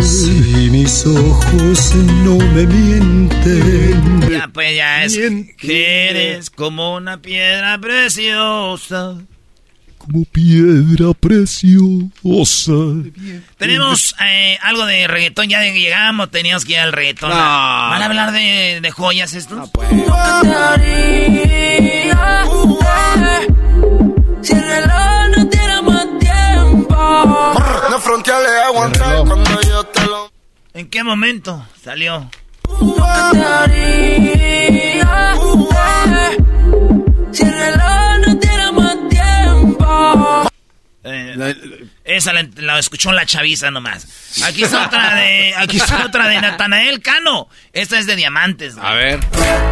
Si 0.00 0.70
mis 0.70 1.06
ojos 1.06 1.94
no 2.24 2.38
me 2.54 2.66
mienten, 2.68 4.30
Ya, 4.30 4.48
pues 4.50 4.76
ya 4.76 5.04
es. 5.04 5.18
Que 5.58 6.08
eres 6.08 6.48
como 6.48 6.94
una 6.96 7.20
piedra 7.20 7.78
preciosa. 7.78 9.18
Como 10.04 10.24
piedra 10.26 11.12
preciosa. 11.18 12.72
Tenemos 13.58 14.14
eh, 14.26 14.58
algo 14.62 14.86
de 14.86 15.06
reggaetón, 15.06 15.48
ya 15.48 15.62
llegamos, 15.62 16.30
teníamos 16.30 16.64
que 16.64 16.72
ir 16.72 16.78
al 16.78 16.92
reggaetón. 16.92 17.30
No. 17.30 17.36
¿Van 17.36 18.02
a 18.02 18.04
hablar 18.04 18.32
de, 18.32 18.80
de 18.82 18.90
joyas 18.90 19.34
estos? 19.34 19.70
Si 24.42 24.52
el 24.52 24.62
reloj 24.62 25.36
no 25.36 25.48
tiene 25.48 25.82
más 25.82 26.06
tiempo. 26.18 27.54
La 27.90 27.98
frontera 27.98 28.40
le 28.40 28.60
aguantar 28.68 29.24
cuando 29.24 29.62
yo 29.62 29.84
te 29.84 30.06
lo... 30.06 30.30
¿En 30.74 30.88
qué 30.90 31.02
momento 31.02 31.66
salió? 31.82 32.30
Si 37.32 37.42
el 37.42 37.52
reloj 37.52 38.03
Eh, 41.06 41.84
esa 42.04 42.32
la, 42.32 42.46
la 42.56 42.78
escuchó 42.78 43.12
la 43.12 43.26
chaviza 43.26 43.70
nomás. 43.70 44.06
Aquí 44.44 44.64
está 44.64 44.86
otra 44.86 45.14
de, 45.16 45.54
aquí 45.58 45.76
está 45.76 46.06
otra 46.06 46.28
de 46.28 46.40
Natanael 46.40 47.02
Cano. 47.02 47.48
Esta 47.72 47.98
es 47.98 48.06
de 48.06 48.16
diamantes. 48.16 48.74
güey. 48.76 48.86
A 48.86 48.94
ver. 48.94 49.20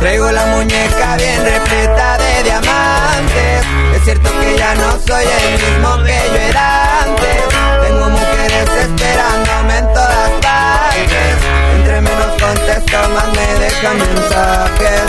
Traigo 0.01 0.31
la 0.31 0.45
muñeca 0.47 1.17
bien 1.17 1.43
repleta 1.43 2.19
de 2.19 2.43
diamantes. 2.43 3.67
Es 3.97 4.05
cierto 4.05 4.31
que 4.41 4.59
ya 4.59 4.75
no 4.75 4.99
soy 5.01 5.25
el 5.25 5.53
mismo 5.53 5.97
que 6.05 6.21
yo 6.35 6.37
era 6.51 7.03
antes. 7.03 7.43
Tengo 7.83 8.09
mujeres 8.11 8.69
esperándome 8.69 9.79
en 9.79 9.87
todas 9.95 10.31
partes. 10.43 11.37
Entre 11.77 12.01
menos 12.03 12.43
contesto, 12.43 13.09
más 13.09 13.29
me 13.29 13.55
dejan 13.65 13.99
mensajes. 13.99 15.03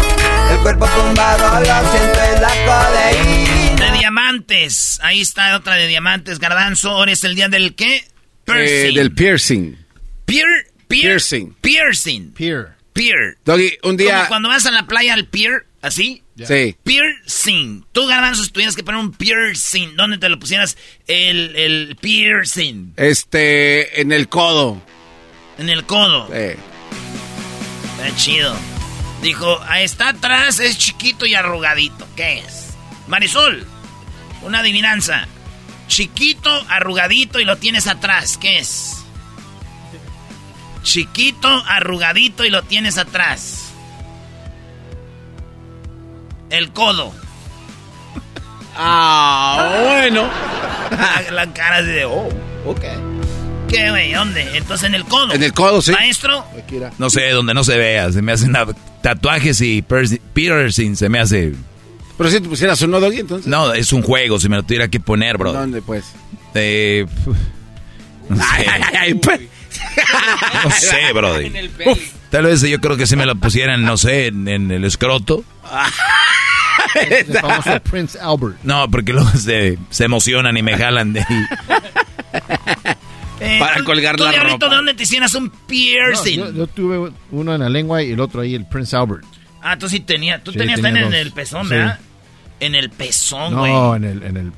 El 0.52 0.58
cuerpo 0.60 0.86
tumbado, 0.88 1.60
lo 1.60 1.92
siento, 1.92 2.22
es 2.34 2.40
la 2.40 2.50
codeína. 2.66 3.43
Diamantes. 4.08 5.00
Ahí 5.02 5.22
está 5.22 5.56
otra 5.56 5.76
de 5.76 5.88
diamantes. 5.88 6.38
Garbanzo, 6.38 6.90
ahora 6.90 7.14
es 7.14 7.24
el 7.24 7.36
día 7.36 7.48
del 7.48 7.74
qué? 7.74 8.04
Eh, 8.48 8.92
del 8.94 9.14
piercing. 9.14 9.78
Pier, 10.26 10.46
pier- 10.90 11.04
Piercing. 11.08 11.54
Piercing. 11.62 12.32
Pier. 12.34 12.74
Pier. 12.92 13.38
Doggy, 13.46 13.78
un 13.84 13.96
día. 13.96 14.16
Como 14.18 14.28
cuando 14.28 14.50
vas 14.50 14.66
a 14.66 14.72
la 14.72 14.86
playa 14.88 15.14
al 15.14 15.26
pier, 15.28 15.66
así. 15.82 16.22
Sí. 16.46 16.76
Piercing. 16.84 17.86
Tú, 17.94 18.06
Garbanzo, 18.08 18.44
si 18.44 18.50
tuvieras 18.52 18.76
que 18.76 18.84
poner 18.84 19.00
un 19.00 19.14
piercing, 19.14 19.96
¿dónde 19.96 20.18
te 20.18 20.28
lo 20.28 20.38
pusieras 20.38 20.78
el, 21.08 21.56
el 21.56 21.96
piercing? 22.02 22.92
Este. 22.98 24.02
En 24.02 24.12
el 24.12 24.28
codo. 24.28 24.82
En 25.58 25.70
el 25.70 25.86
codo. 25.86 26.28
Sí. 26.28 26.60
Está 28.04 28.16
chido. 28.18 28.54
Dijo, 29.22 29.62
ahí 29.70 29.86
está 29.86 30.10
atrás, 30.10 30.60
es 30.60 30.78
chiquito 30.78 31.26
y 31.26 31.36
arrugadito. 31.36 32.06
¿Qué 32.18 32.40
es? 32.40 32.74
Marisol, 33.08 33.66
una 34.46 34.60
adivinanza. 34.60 35.28
Chiquito, 35.88 36.50
arrugadito 36.70 37.40
y 37.40 37.46
lo 37.46 37.58
tienes 37.58 37.88
atrás. 37.88 38.38
¿Qué 38.38 38.60
es? 38.60 39.04
Chiquito, 40.84 41.48
arrugadito 41.48 42.44
y 42.46 42.50
lo 42.50 42.64
tienes 42.64 42.98
atrás. 42.98 43.72
El 46.50 46.72
codo. 46.72 47.14
Ah, 48.76 49.84
bueno. 49.84 50.28
La, 51.32 51.54
cara 51.54 51.78
así 51.78 51.90
de, 51.90 52.06
oh, 52.06 52.28
ok. 52.66 52.82
¿Qué, 53.70 53.90
güey? 53.92 54.14
¿Dónde? 54.14 54.58
Entonces 54.58 54.88
en 54.88 54.96
el 54.96 55.06
codo. 55.06 55.32
En 55.34 55.44
el 55.44 55.54
codo, 55.54 55.82
sí. 55.82 55.92
Maestro, 55.92 56.44
No 56.98 57.12
sé, 57.12 57.30
donde 57.30 57.54
no 57.54 57.64
se 57.64 57.78
vea. 57.78 58.12
Se 58.12 58.24
me 58.24 58.32
hacen 58.32 58.54
tatuajes 59.02 59.62
y 59.62 59.82
piercing 59.82 60.96
se 60.96 61.10
me 61.10 61.20
hace... 61.20 61.54
Pero 62.18 62.30
si 62.30 62.40
te 62.42 62.48
pusieras 62.48 62.82
un 62.84 62.92
no, 62.92 63.00
Doggy, 63.00 63.20
entonces. 63.22 63.48
No, 63.48 63.74
es 63.74 63.92
un 63.94 64.02
juego, 64.04 64.40
si 64.40 64.48
me 64.50 64.56
lo 64.58 64.64
tuviera 64.64 64.88
que 64.88 65.00
poner, 65.00 65.38
bro. 65.38 65.54
¿Dónde, 65.54 65.82
pues? 65.82 66.06
Eh, 66.54 67.06
no 68.30 68.36
sé, 68.38 68.44
Ay, 68.52 68.66
ay, 68.72 68.84
ay, 69.00 69.14
pues. 69.16 69.42
no 70.64 70.70
sé, 70.72 71.12
bro. 71.14 71.40
En 71.40 71.56
el 71.56 71.70
belly. 71.70 72.02
Tal 72.30 72.46
vez 72.46 72.62
yo 72.62 72.80
creo 72.80 72.98
que 72.98 73.08
si 73.08 73.16
me 73.16 73.26
lo 73.26 73.36
pusieran, 73.36 73.84
no 73.84 73.98
sé, 73.98 74.28
en, 74.28 74.48
en 74.48 74.72
el 74.72 74.86
escroto. 74.86 75.44
El 77.10 77.26
famoso 77.38 77.80
Prince 77.82 78.20
Albert. 78.20 78.58
No, 78.64 78.90
porque 78.90 79.14
luego 79.14 79.30
se, 79.32 79.78
se 79.90 80.04
emocionan 80.06 80.56
y 80.58 80.62
me 80.64 80.78
jalan 80.78 81.14
de 81.14 81.22
ahí. 81.22 81.46
eh, 83.40 83.58
Para 83.60 83.78
tú- 83.78 83.84
colgar 83.86 84.16
tú, 84.16 84.24
la 84.24 84.32
Diablito, 84.32 84.58
ropa. 84.58 84.70
¿de 84.70 84.76
dónde 84.76 84.94
te 84.94 85.04
hicieras 85.04 85.34
un 85.36 85.46
No, 85.46 85.52
piercing? 85.68 86.40
yo, 86.40 86.52
yo 86.54 86.68
tuve 86.68 87.12
uno 87.32 87.54
en 87.56 87.62
la 87.62 87.70
lengua 87.70 88.04
y 88.04 88.12
el 88.12 88.20
otro 88.20 88.42
ahí, 88.42 88.54
el 88.56 88.66
Prince 88.66 88.96
Albert. 88.96 89.26
Ah, 89.64 89.78
tú 89.78 89.88
sí 89.90 90.02
tenías, 90.02 90.44
tú 90.44 90.52
Sí, 90.52 90.58
tenías 90.58 90.82
tenía 90.82 91.02
también 91.02 91.14
en 91.14 91.28
el 91.28 91.32
pezón, 91.32 91.64
Sí. 91.68 91.74
¿verdad? 91.76 92.00
En 92.60 92.76
el 92.76 92.90
pezón, 92.90 93.56
güey. 93.56 93.72
No, 93.72 93.96
en 93.96 94.04
el, 94.04 94.24
en 94.24 94.38
el, 94.38 94.52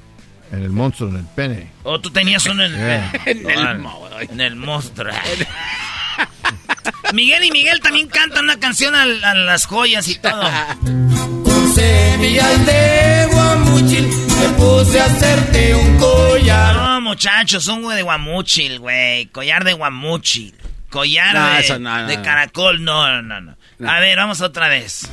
en 0.51 0.63
el 0.63 0.69
monstruo, 0.71 1.09
en 1.09 1.17
el 1.17 1.25
pene. 1.35 1.67
O 1.83 1.99
tú 2.01 2.09
tenías 2.11 2.45
uno 2.47 2.63
en, 2.63 2.71
Yeah. 2.75 3.11
en 3.25 3.49
el, 3.49 3.85
en 4.31 4.41
el 4.41 4.55
monstruo. 4.55 5.13
Miguel 7.13 7.43
y 7.43 7.51
Miguel 7.51 7.79
también 7.81 8.07
cantan 8.07 8.43
una 8.45 8.59
canción 8.59 8.95
a, 8.95 9.03
a 9.03 9.35
las 9.35 9.65
joyas 9.65 10.07
y 10.07 10.15
todo. 10.15 10.41
Con 10.81 11.73
semillas 11.73 12.65
de 12.65 13.27
guamuchil 13.31 14.07
me 14.07 14.49
puse 14.57 14.99
a 14.99 15.05
hacerte 15.05 15.75
un 15.75 15.97
collar. 15.97 16.75
No, 16.75 17.01
muchachos, 17.01 17.67
un 17.67 17.83
güey 17.83 17.97
de 17.97 18.03
guamuchil, 18.03 18.79
güey. 18.79 19.27
Collar 19.27 19.63
de 19.63 19.73
guamuchil. 19.73 20.53
Collar 20.89 21.33
No, 21.35 21.49
de, 21.53 21.59
eso 21.59 21.79
no, 21.79 22.01
no, 22.01 22.07
de 22.07 22.17
no. 22.17 22.23
caracol. 22.23 22.83
No, 22.83 23.21
no, 23.21 23.41
no. 23.41 23.55
A 23.83 23.99
ver, 23.99 24.17
vamos 24.17 24.39
otra 24.41 24.69
vez. 24.69 25.09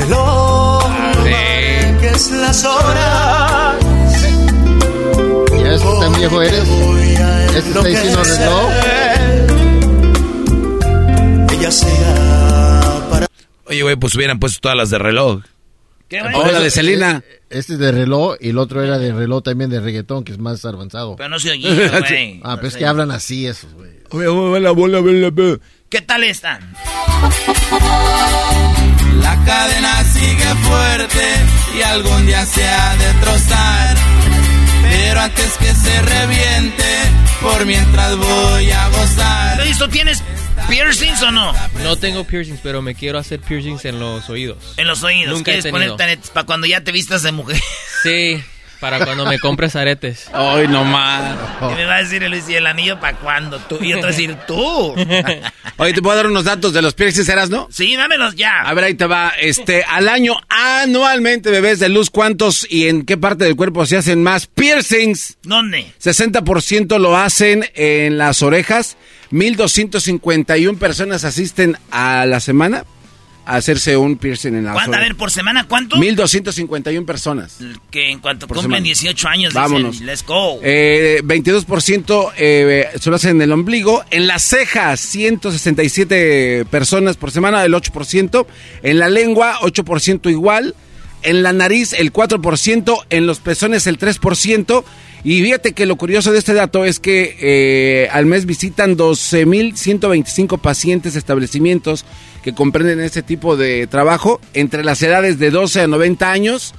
Reloj, 0.00 0.84
que 1.24 2.08
es 2.08 2.30
las 2.32 2.64
horas. 2.64 3.76
¿Ya 5.58 5.72
es 5.72 5.82
tan 6.00 6.14
viejo 6.16 6.42
eres? 6.42 6.68
¿Este 6.68 7.58
está 7.58 7.82
diciendo 7.82 8.22
reloj? 8.24 8.70
Ella 11.52 11.70
será 11.70 13.08
para 13.10 13.26
Oye, 13.66 13.82
güey, 13.82 13.96
pues 13.96 14.14
hubieran 14.14 14.38
puesto 14.38 14.60
todas 14.60 14.76
las 14.76 14.90
de 14.90 14.98
reloj. 14.98 15.42
¿Qué, 16.08 16.20
güey? 16.20 16.34
Hola, 16.34 16.60
de 16.60 16.70
Selena. 16.70 17.24
Este 17.48 17.74
es 17.74 17.78
de 17.78 17.90
reloj 17.92 18.36
y 18.40 18.50
el 18.50 18.58
otro 18.58 18.82
era 18.82 18.98
de 18.98 19.12
reloj 19.14 19.42
también 19.44 19.70
de 19.70 19.80
reggaetón, 19.80 20.24
que 20.24 20.32
es 20.32 20.38
más 20.38 20.62
avanzado. 20.66 21.16
Pero 21.16 21.30
no 21.30 21.38
se 21.38 21.52
oía, 21.52 21.70
güey. 22.00 22.40
Ah, 22.44 22.50
No 22.50 22.56
pero 22.56 22.68
es 22.68 22.76
que 22.76 22.84
hablan 22.84 23.10
así 23.10 23.46
esos, 23.46 23.72
güey. 23.72 23.92
¿Qué 25.94 26.00
tal 26.00 26.24
esta? 26.24 26.58
La 29.20 29.44
cadena 29.44 30.02
sigue 30.12 30.54
fuerte 30.56 31.24
y 31.78 31.82
algún 31.82 32.26
día 32.26 32.44
se 32.46 32.68
ha 32.68 32.96
de 32.96 33.14
trozar. 33.20 33.96
Pero 34.90 35.20
antes 35.20 35.56
que 35.56 35.72
se 35.72 36.02
reviente, 36.02 36.84
por 37.40 37.64
mientras 37.64 38.16
voy 38.16 38.72
a 38.72 38.88
gozar. 38.88 39.64
¿Listo? 39.64 39.88
¿Tienes 39.88 40.24
piercings 40.68 41.22
o 41.22 41.30
no? 41.30 41.52
No 41.84 41.94
tengo 41.94 42.24
piercings, 42.24 42.58
pero 42.60 42.82
me 42.82 42.96
quiero 42.96 43.20
hacer 43.20 43.38
piercings 43.38 43.84
en 43.84 44.00
los 44.00 44.28
oídos. 44.28 44.74
En 44.76 44.88
los 44.88 45.04
oídos. 45.04 45.32
Nunca 45.32 45.52
he 45.52 45.60
¿Quieres 45.60 45.72
tenido. 45.72 45.96
ponerte 45.96 46.28
para 46.32 46.44
cuando 46.44 46.66
ya 46.66 46.80
te 46.80 46.90
vistas 46.90 47.22
de 47.22 47.30
mujer? 47.30 47.62
Sí, 48.02 48.42
para 48.80 49.04
cuando 49.04 49.26
me 49.26 49.38
compres 49.38 49.76
aretes. 49.76 50.28
Ay, 50.32 50.68
no 50.68 50.84
más. 50.84 51.36
Y 51.72 51.74
me 51.74 51.84
va 51.84 51.96
a 51.96 52.02
decir 52.02 52.22
Luis, 52.28 52.48
¿y 52.48 52.54
el 52.54 52.66
anillo 52.66 53.00
para 53.00 53.16
cuándo? 53.18 53.58
Tú, 53.60 53.78
y 53.80 53.90
yo 53.90 53.96
te 53.96 54.02
voy 54.02 54.04
a 54.04 54.16
decir, 54.16 54.36
tú. 54.46 54.94
Oye, 55.76 55.92
¿te 55.92 56.02
puedo 56.02 56.16
dar 56.16 56.26
unos 56.26 56.44
datos 56.44 56.72
de 56.72 56.82
los 56.82 56.94
piercings, 56.94 57.28
eras, 57.28 57.50
no? 57.50 57.68
Sí, 57.70 57.96
dámelos 57.96 58.34
ya. 58.34 58.62
A 58.62 58.74
ver, 58.74 58.84
ahí 58.84 58.94
te 58.94 59.06
va. 59.06 59.32
Este, 59.40 59.84
al 59.84 60.08
año, 60.08 60.36
anualmente, 60.48 61.50
bebés 61.50 61.80
de 61.80 61.88
luz, 61.88 62.10
¿cuántos 62.10 62.66
y 62.70 62.88
en 62.88 63.04
qué 63.04 63.16
parte 63.16 63.44
del 63.44 63.56
cuerpo 63.56 63.86
se 63.86 63.96
hacen 63.96 64.22
más 64.22 64.46
piercings? 64.46 65.36
¿Dónde? 65.42 65.86
60% 66.02 66.98
lo 66.98 67.16
hacen 67.16 67.66
en 67.74 68.18
las 68.18 68.42
orejas. 68.42 68.96
1.251 69.32 70.78
personas 70.78 71.24
asisten 71.24 71.76
a 71.90 72.24
la 72.26 72.40
semana 72.40 72.84
a 73.46 73.56
hacerse 73.56 73.96
un 73.96 74.16
piercing 74.16 74.54
en 74.54 74.64
la 74.64 74.72
¿Cuánto? 74.72 74.96
A 74.96 75.00
ver, 75.00 75.16
por 75.16 75.30
semana, 75.30 75.66
¿cuánto? 75.68 75.96
1251 75.96 77.06
personas. 77.06 77.58
Que 77.90 78.10
en 78.10 78.20
cuanto 78.20 78.46
Por 78.46 78.56
cumplen 78.56 78.78
semana. 78.78 78.84
18 78.84 79.28
años 79.28 79.54
Vámonos. 79.54 79.92
dicen, 79.92 80.06
let's 80.06 80.24
go. 80.24 80.58
Eh, 80.62 81.20
22% 81.24 82.32
eh, 82.36 82.88
se 82.98 83.10
lo 83.10 83.16
hacen 83.16 83.32
en 83.32 83.42
el 83.42 83.52
ombligo. 83.52 84.02
En 84.10 84.26
las 84.26 84.42
cejas, 84.44 85.00
167 85.00 86.66
personas 86.70 87.16
por 87.16 87.30
semana, 87.30 87.64
el 87.64 87.74
8%. 87.74 88.46
En 88.82 88.98
la 88.98 89.08
lengua, 89.08 89.58
8% 89.60 90.30
igual. 90.30 90.74
En 91.22 91.42
la 91.42 91.52
nariz, 91.52 91.92
el 91.92 92.12
4%. 92.12 93.04
En 93.10 93.26
los 93.26 93.40
pezones, 93.40 93.86
el 93.86 93.98
3%. 93.98 94.84
Y 95.24 95.42
fíjate 95.42 95.72
que 95.72 95.86
lo 95.86 95.96
curioso 95.96 96.32
de 96.32 96.38
este 96.38 96.52
dato 96.52 96.84
es 96.84 97.00
que 97.00 97.36
eh, 97.40 98.08
al 98.12 98.26
mes 98.26 98.44
visitan 98.44 98.94
12.125 98.96 100.58
pacientes 100.58 101.16
establecimientos 101.16 102.04
que 102.44 102.52
comprenden 102.54 103.00
este 103.00 103.22
tipo 103.22 103.56
de 103.56 103.86
trabajo 103.86 104.38
entre 104.52 104.84
las 104.84 105.02
edades 105.02 105.38
de 105.38 105.50
12 105.50 105.80
a 105.80 105.86
90 105.86 106.30
años. 106.30 106.74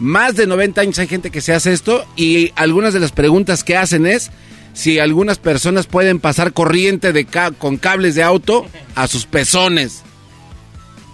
Más 0.00 0.34
de 0.34 0.48
90 0.48 0.80
años 0.80 0.98
hay 0.98 1.06
gente 1.06 1.30
que 1.30 1.40
se 1.40 1.52
hace 1.54 1.72
esto 1.72 2.04
y 2.16 2.50
algunas 2.56 2.92
de 2.92 2.98
las 3.00 3.12
preguntas 3.12 3.62
que 3.62 3.76
hacen 3.76 4.06
es 4.06 4.32
si 4.72 4.98
algunas 4.98 5.38
personas 5.38 5.86
pueden 5.86 6.18
pasar 6.18 6.52
corriente 6.52 7.12
de 7.12 7.26
ca- 7.26 7.52
con 7.52 7.76
cables 7.76 8.16
de 8.16 8.24
auto 8.24 8.66
a 8.96 9.06
sus 9.06 9.24
pezones. 9.24 10.02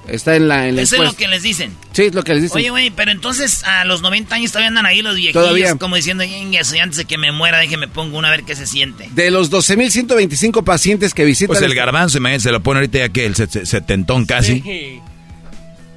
Está 0.08 0.34
en 0.34 0.48
la, 0.48 0.66
en 0.66 0.76
la 0.76 0.82
Eso 0.82 0.96
es 0.96 1.02
lo 1.02 1.12
que 1.12 1.28
les 1.28 1.42
dicen. 1.42 1.76
Sí, 1.92 2.04
es 2.04 2.14
lo 2.14 2.24
que 2.24 2.32
les 2.34 2.42
dicen. 2.42 2.56
Oye, 2.58 2.70
güey, 2.70 2.90
pero 2.90 3.12
entonces 3.12 3.62
a 3.64 3.84
los 3.84 4.02
90 4.02 4.34
años 4.34 4.50
todavía 4.50 4.68
andan 4.68 4.86
ahí 4.86 5.02
los 5.02 5.14
viejillos 5.14 5.42
Todavía. 5.42 5.74
como 5.76 5.94
diciendo, 5.96 6.24
"Yengue, 6.24 6.64
soy 6.64 6.78
antes 6.80 6.96
de 6.96 7.04
que 7.04 7.16
me 7.18 7.30
muera, 7.32 7.58
déjeme 7.58 7.86
pongo 7.86 8.18
una 8.18 8.28
a 8.28 8.30
ver 8.32 8.42
qué 8.44 8.56
se 8.56 8.66
siente. 8.66 9.08
De 9.12 9.30
los 9.30 9.50
12.125 9.52 10.64
pacientes 10.64 11.14
que 11.14 11.24
visitan... 11.24 11.48
Pues 11.54 11.62
el 11.62 11.74
garbanzo, 11.74 12.18
imagínate, 12.18 12.42
se 12.44 12.50
lo 12.52 12.60
pone 12.62 12.78
ahorita 12.80 12.98
ya 12.98 13.08
que 13.10 13.26
el 13.26 13.36
set- 13.36 13.64
setentón 13.66 14.24
casi. 14.26 15.00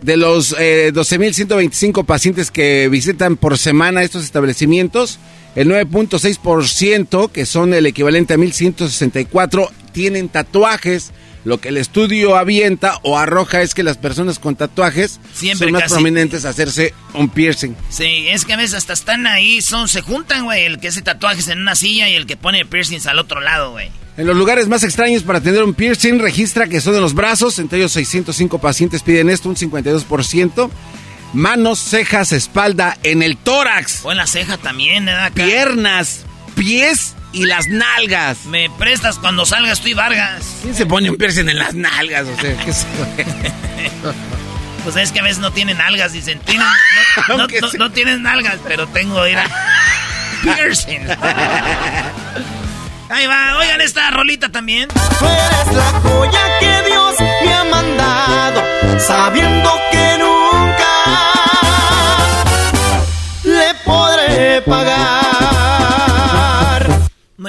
De 0.02 0.18
los 0.18 0.54
eh, 0.60 0.92
12.125 0.94 2.06
pacientes 2.06 2.52
que 2.52 2.90
visitan 2.90 3.38
por 3.38 3.58
semana 3.58 4.04
estos 4.04 4.26
establecimientos, 4.26 5.18
el 5.56 5.70
9.6%, 5.70 7.32
que 7.32 7.46
son 7.46 7.74
el 7.74 7.86
equivalente 7.86 8.34
a 8.34 8.38
1.164, 8.38 9.70
tienen 9.94 10.28
tatuajes. 10.30 11.12
Lo 11.46 11.60
que 11.60 11.70
el 11.70 11.78
estudio 11.78 12.38
avienta 12.38 13.00
o 13.04 13.18
arroja 13.18 13.62
es 13.62 13.74
que 13.74 13.84
las 13.84 13.98
personas 13.98 14.40
con 14.40 14.56
tatuajes 14.56 15.20
Siempre 15.34 15.68
son 15.68 15.72
más 15.74 15.82
casi. 15.84 15.94
prominentes 15.96 16.46
a 16.46 16.50
hacerse 16.50 16.94
un 17.14 17.28
piercing. 17.30 17.76
Sí, 17.90 18.28
es 18.30 18.46
que 18.46 18.54
a 18.54 18.58
veces 18.58 18.76
hasta 18.76 18.94
están 18.94 19.28
ahí, 19.28 19.62
son, 19.62 19.90
se 19.90 20.02
juntan, 20.02 20.46
güey, 20.46 20.66
el 20.66 20.80
que 20.80 20.88
hace 20.88 21.02
tatuajes 21.02 21.50
en 21.50 21.60
una 21.60 21.76
silla 21.76 22.08
y 22.10 22.16
el 22.16 22.26
que 22.26 22.38
pone 22.38 22.66
piercings 22.66 23.08
al 23.08 23.20
otro 23.20 23.42
lado, 23.42 23.72
güey. 23.72 23.90
En 24.16 24.28
los 24.28 24.38
lugares 24.38 24.68
más 24.68 24.84
extraños 24.84 25.24
para 25.24 25.42
tener 25.42 25.64
un 25.64 25.74
piercing, 25.74 26.20
registra 26.20 26.68
que 26.68 26.80
son 26.80 26.96
en 26.96 27.02
los 27.02 27.14
brazos, 27.16 27.60
entre 27.60 27.80
ellos 27.80 27.92
605 27.94 28.60
pacientes 28.60 29.02
piden 29.04 29.30
esto, 29.30 29.50
un 29.50 29.56
52%. 29.56 30.70
Manos, 31.34 31.80
cejas, 31.80 32.32
espalda, 32.32 32.96
en 33.02 33.24
el 33.24 33.38
tórax. 33.38 34.06
O 34.06 34.12
en 34.12 34.18
la 34.18 34.28
ceja 34.28 34.58
también, 34.58 35.06
¿verdad? 35.06 35.26
Acá. 35.26 35.44
Piernas, 35.44 36.26
pies 36.56 37.16
y 37.34 37.46
las 37.46 37.68
nalgas. 37.68 38.46
Me 38.46 38.70
prestas 38.70 39.18
cuando 39.20 39.46
salgas 39.46 39.82
tú 39.82 39.90
y 39.90 39.94
Vargas. 39.94 40.44
¿Quién 40.62 40.76
se 40.76 40.86
pone 40.86 41.10
un 41.10 41.18
piercing 41.18 41.50
en 41.50 41.58
las 41.60 41.74
nalgas? 41.74 42.28
O 42.28 42.36
sea, 42.40 42.56
¿qué 42.64 42.72
se- 42.74 42.86
Pues 44.84 44.96
es 44.98 45.12
que 45.14 45.20
a 45.22 45.24
veces 45.24 45.40
no 45.40 45.52
tienen 45.52 45.80
algas, 45.82 46.12
dicen. 46.12 46.40
Tienen, 46.40 46.68
no, 47.30 47.38
no, 47.38 47.48
no- 47.48 47.72
no 47.78 47.92
tienen 47.92 48.26
algas, 48.28 48.58
pero 48.68 48.86
tengo, 48.88 49.22
mira, 49.24 49.46
piercing. 50.44 51.08
Ahí 53.10 53.26
va, 53.28 53.58
oigan 53.60 53.80
esta 53.82 54.10
rolita 54.12 54.50
también. 54.50 54.90
Tú 54.90 55.26
eres 55.26 55.74
la 55.78 56.00
joya 56.02 56.60
que 56.60 56.82
Dios 56.90 57.16
me 57.46 57.54
ha 57.54 57.64
mandado, 57.66 58.64
sabiendo 59.00 59.72
que 59.92 60.18
nunca 60.20 60.96
le 63.44 63.74
podré 63.86 64.62
pagar. 64.64 65.53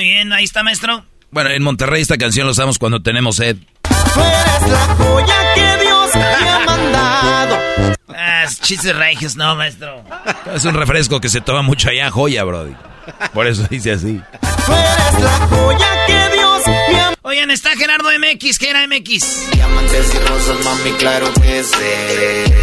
Muy 0.04 0.12
bien, 0.12 0.34
ahí 0.34 0.44
está, 0.44 0.62
maestro. 0.62 1.02
Bueno, 1.30 1.48
en 1.48 1.62
Monterrey 1.62 2.02
esta 2.02 2.18
canción 2.18 2.46
la 2.46 2.50
usamos 2.50 2.78
cuando 2.78 3.00
tenemos 3.00 3.36
sed. 3.36 3.56
Tú 3.88 4.20
eres 4.20 4.70
la 4.70 4.94
joya 4.96 5.54
que 5.54 5.82
Dios 5.82 6.10
me 6.14 6.22
ha 6.22 6.58
mandado. 6.66 7.58
Ah, 8.08 8.44
chistes 8.60 8.94
regios, 8.94 9.34
no, 9.34 9.56
maestro. 9.56 10.04
Es 10.54 10.62
un 10.66 10.74
refresco 10.74 11.22
que 11.22 11.30
se 11.30 11.40
toma 11.40 11.62
mucho 11.62 11.88
allá, 11.88 12.10
joya, 12.10 12.44
brody. 12.44 12.74
Por 13.32 13.46
eso 13.46 13.66
dice 13.70 13.92
así. 13.92 14.20
Tú 14.66 14.72
eres 14.72 15.22
la 15.22 15.46
joya 15.48 16.06
que 16.06 16.34
Dios 16.34 16.62
me 16.66 17.00
ha 17.00 17.14
Oigan, 17.22 17.50
está 17.50 17.70
Gerardo 17.70 18.10
MX, 18.10 18.58
¿qué 18.58 18.68
era 18.68 18.86
MX? 18.86 19.52
Diamantes 19.52 20.14
y 20.14 20.18
rosas, 20.18 20.64
mami, 20.66 20.90
claro 20.98 21.32
que 21.32 21.64
sé. 21.64 22.54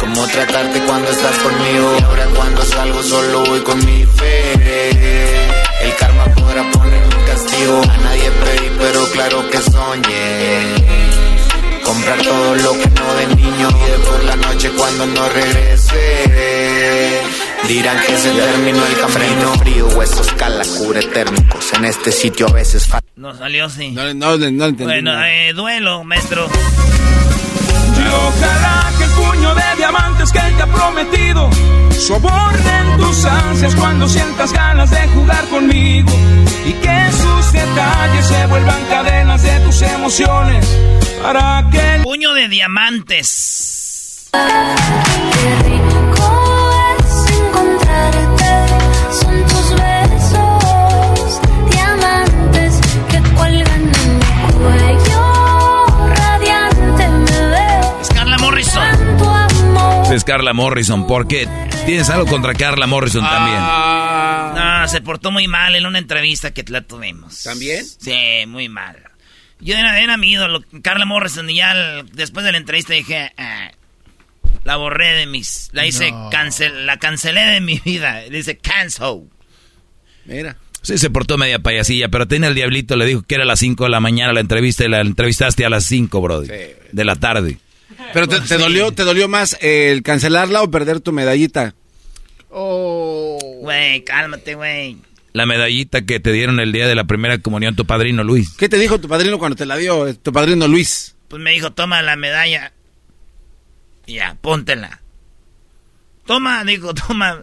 Cómo 0.00 0.26
tratarte 0.28 0.80
cuando 0.86 1.10
estás 1.10 1.36
conmigo. 1.40 1.96
Y 2.00 2.02
ahora 2.04 2.24
cuando 2.34 2.62
salgo 2.62 3.02
solo 3.02 3.44
voy 3.44 3.60
con 3.60 3.84
mi 3.84 4.06
fe. 4.06 5.73
El 5.84 5.94
karma 5.96 6.24
podrá 6.34 6.70
poner 6.70 7.02
un 7.04 7.26
castigo. 7.26 7.82
A 7.82 7.96
nadie 7.98 8.30
pedí, 8.42 8.70
pero 8.78 9.06
claro 9.12 9.48
que 9.50 9.58
soñé. 9.58 10.74
Comprar 11.84 12.18
todo 12.22 12.56
lo 12.56 12.72
que 12.72 12.88
no 12.88 13.14
de 13.14 13.26
niño. 13.36 13.68
Y 13.68 13.90
de 13.90 13.98
por 13.98 14.24
la 14.24 14.36
noche 14.36 14.70
cuando 14.76 15.06
no 15.06 15.28
regrese. 15.28 17.20
Dirán 17.68 17.98
que 18.06 18.16
se 18.16 18.30
terminó 18.30 18.86
el 18.86 18.98
camino. 18.98 19.54
Frío, 19.58 19.88
huesos, 19.88 20.26
cala, 20.32 20.64
cubre 20.78 21.02
térmicos. 21.02 21.72
En 21.74 21.84
este 21.84 22.12
sitio 22.12 22.48
a 22.48 22.52
veces 22.52 22.86
falta. 22.86 23.06
No 23.16 23.34
salió, 23.36 23.68
sí. 23.68 23.90
No, 23.90 24.02
no, 24.14 24.36
no, 24.36 24.38
no 24.38 24.44
entendí 24.46 24.84
Bueno, 24.84 25.12
eh, 25.24 25.52
duelo, 25.54 26.04
maestro. 26.04 26.48
Ojalá 28.28 28.92
que 28.98 29.04
el 29.04 29.10
puño 29.10 29.54
de 29.54 29.76
diamantes 29.76 30.32
que 30.32 30.40
te 30.40 30.62
ha 30.62 30.66
prometido 30.66 31.50
sobornen 31.90 32.96
tus 32.98 33.24
ansias 33.24 33.74
cuando 33.74 34.08
sientas 34.08 34.52
ganas 34.52 34.90
de 34.90 35.08
jugar 35.08 35.44
conmigo 35.48 36.12
y 36.66 36.72
que 36.72 37.12
sus 37.12 37.52
detalles 37.52 38.26
se 38.26 38.46
vuelvan 38.46 38.84
cadenas 38.86 39.42
de 39.42 39.60
tus 39.60 39.82
emociones 39.82 40.66
para 41.22 41.64
que 41.70 42.00
Puño 42.02 42.34
de 42.34 42.48
diamantes. 42.48 44.30
Es 60.14 60.22
Carla 60.22 60.52
Morrison. 60.52 61.08
¿Por 61.08 61.26
qué? 61.26 61.48
¿Tienes 61.86 62.08
algo 62.08 62.26
contra 62.26 62.54
Carla 62.54 62.86
Morrison 62.86 63.24
también? 63.24 63.58
No, 63.58 64.86
se 64.88 65.00
portó 65.00 65.32
muy 65.32 65.48
mal 65.48 65.74
en 65.74 65.86
una 65.86 65.98
entrevista 65.98 66.52
que 66.52 66.62
la 66.68 66.82
tuvimos. 66.82 67.42
¿También? 67.42 67.84
Sí, 67.84 68.44
muy 68.46 68.68
mal. 68.68 68.96
Yo 69.58 69.74
era, 69.74 70.00
era 70.00 70.16
mi 70.16 70.30
ídolo, 70.30 70.62
Carla 70.82 71.04
Morrison, 71.04 71.50
y 71.50 71.56
ya 71.56 71.74
después 72.12 72.46
de 72.46 72.52
la 72.52 72.58
entrevista 72.58 72.92
dije, 72.94 73.32
"Ah, 73.36 73.72
la 74.62 74.76
borré 74.76 75.14
de 75.16 75.26
mis, 75.26 75.70
la 75.72 75.84
hice, 75.84 76.12
No. 76.12 76.30
cancel, 76.30 76.86
la 76.86 76.98
cancelé 76.98 77.40
de 77.46 77.60
mi 77.60 77.80
vida. 77.84 78.20
Le 78.22 78.30
dice 78.36 78.56
cancel. 78.58 79.22
Mira. 80.26 80.56
Sí, 80.82 80.96
se 80.98 81.10
portó 81.10 81.38
media 81.38 81.58
payasilla, 81.58 82.08
pero 82.08 82.28
tiene 82.28 82.46
el 82.46 82.54
diablito, 82.54 82.94
le 82.94 83.06
dijo 83.06 83.22
que 83.22 83.34
era 83.36 83.44
a 83.44 83.46
las 83.46 83.58
5 83.58 83.84
de 83.84 83.90
la 83.90 84.00
mañana 84.00 84.32
la 84.32 84.40
entrevista 84.40 84.84
y 84.84 84.88
la 84.88 85.00
entrevistaste 85.00 85.64
a 85.64 85.70
las 85.70 85.84
5, 85.86 86.20
brody. 86.20 86.46
De 86.92 87.04
la 87.04 87.16
tarde. 87.16 87.58
Pero 88.12 88.28
te, 88.28 88.40
te 88.40 88.58
dolió, 88.58 88.92
te 88.92 89.02
dolió 89.04 89.28
más 89.28 89.56
el 89.60 90.02
cancelarla 90.02 90.62
o 90.62 90.70
perder 90.70 91.00
tu 91.00 91.12
medallita. 91.12 91.74
Güey, 92.50 94.04
cálmate, 94.04 94.54
güey. 94.54 94.96
La 95.32 95.46
medallita 95.46 96.02
que 96.02 96.20
te 96.20 96.30
dieron 96.32 96.60
el 96.60 96.70
día 96.72 96.86
de 96.86 96.94
la 96.94 97.04
primera 97.04 97.38
comunión 97.38 97.74
tu 97.74 97.84
padrino 97.86 98.22
Luis. 98.22 98.52
¿Qué 98.56 98.68
te 98.68 98.78
dijo 98.78 99.00
tu 99.00 99.08
padrino 99.08 99.38
cuando 99.38 99.56
te 99.56 99.66
la 99.66 99.76
dio? 99.76 100.06
eh, 100.06 100.14
Tu 100.14 100.32
padrino 100.32 100.68
Luis. 100.68 101.16
Pues 101.28 101.42
me 101.42 101.50
dijo, 101.50 101.72
toma 101.72 102.02
la 102.02 102.14
medalla. 102.14 102.72
Y 104.06 104.14
Ya, 104.14 104.36
póntela. 104.40 105.00
Toma, 106.26 106.62
dijo, 106.64 106.94
toma. 106.94 107.42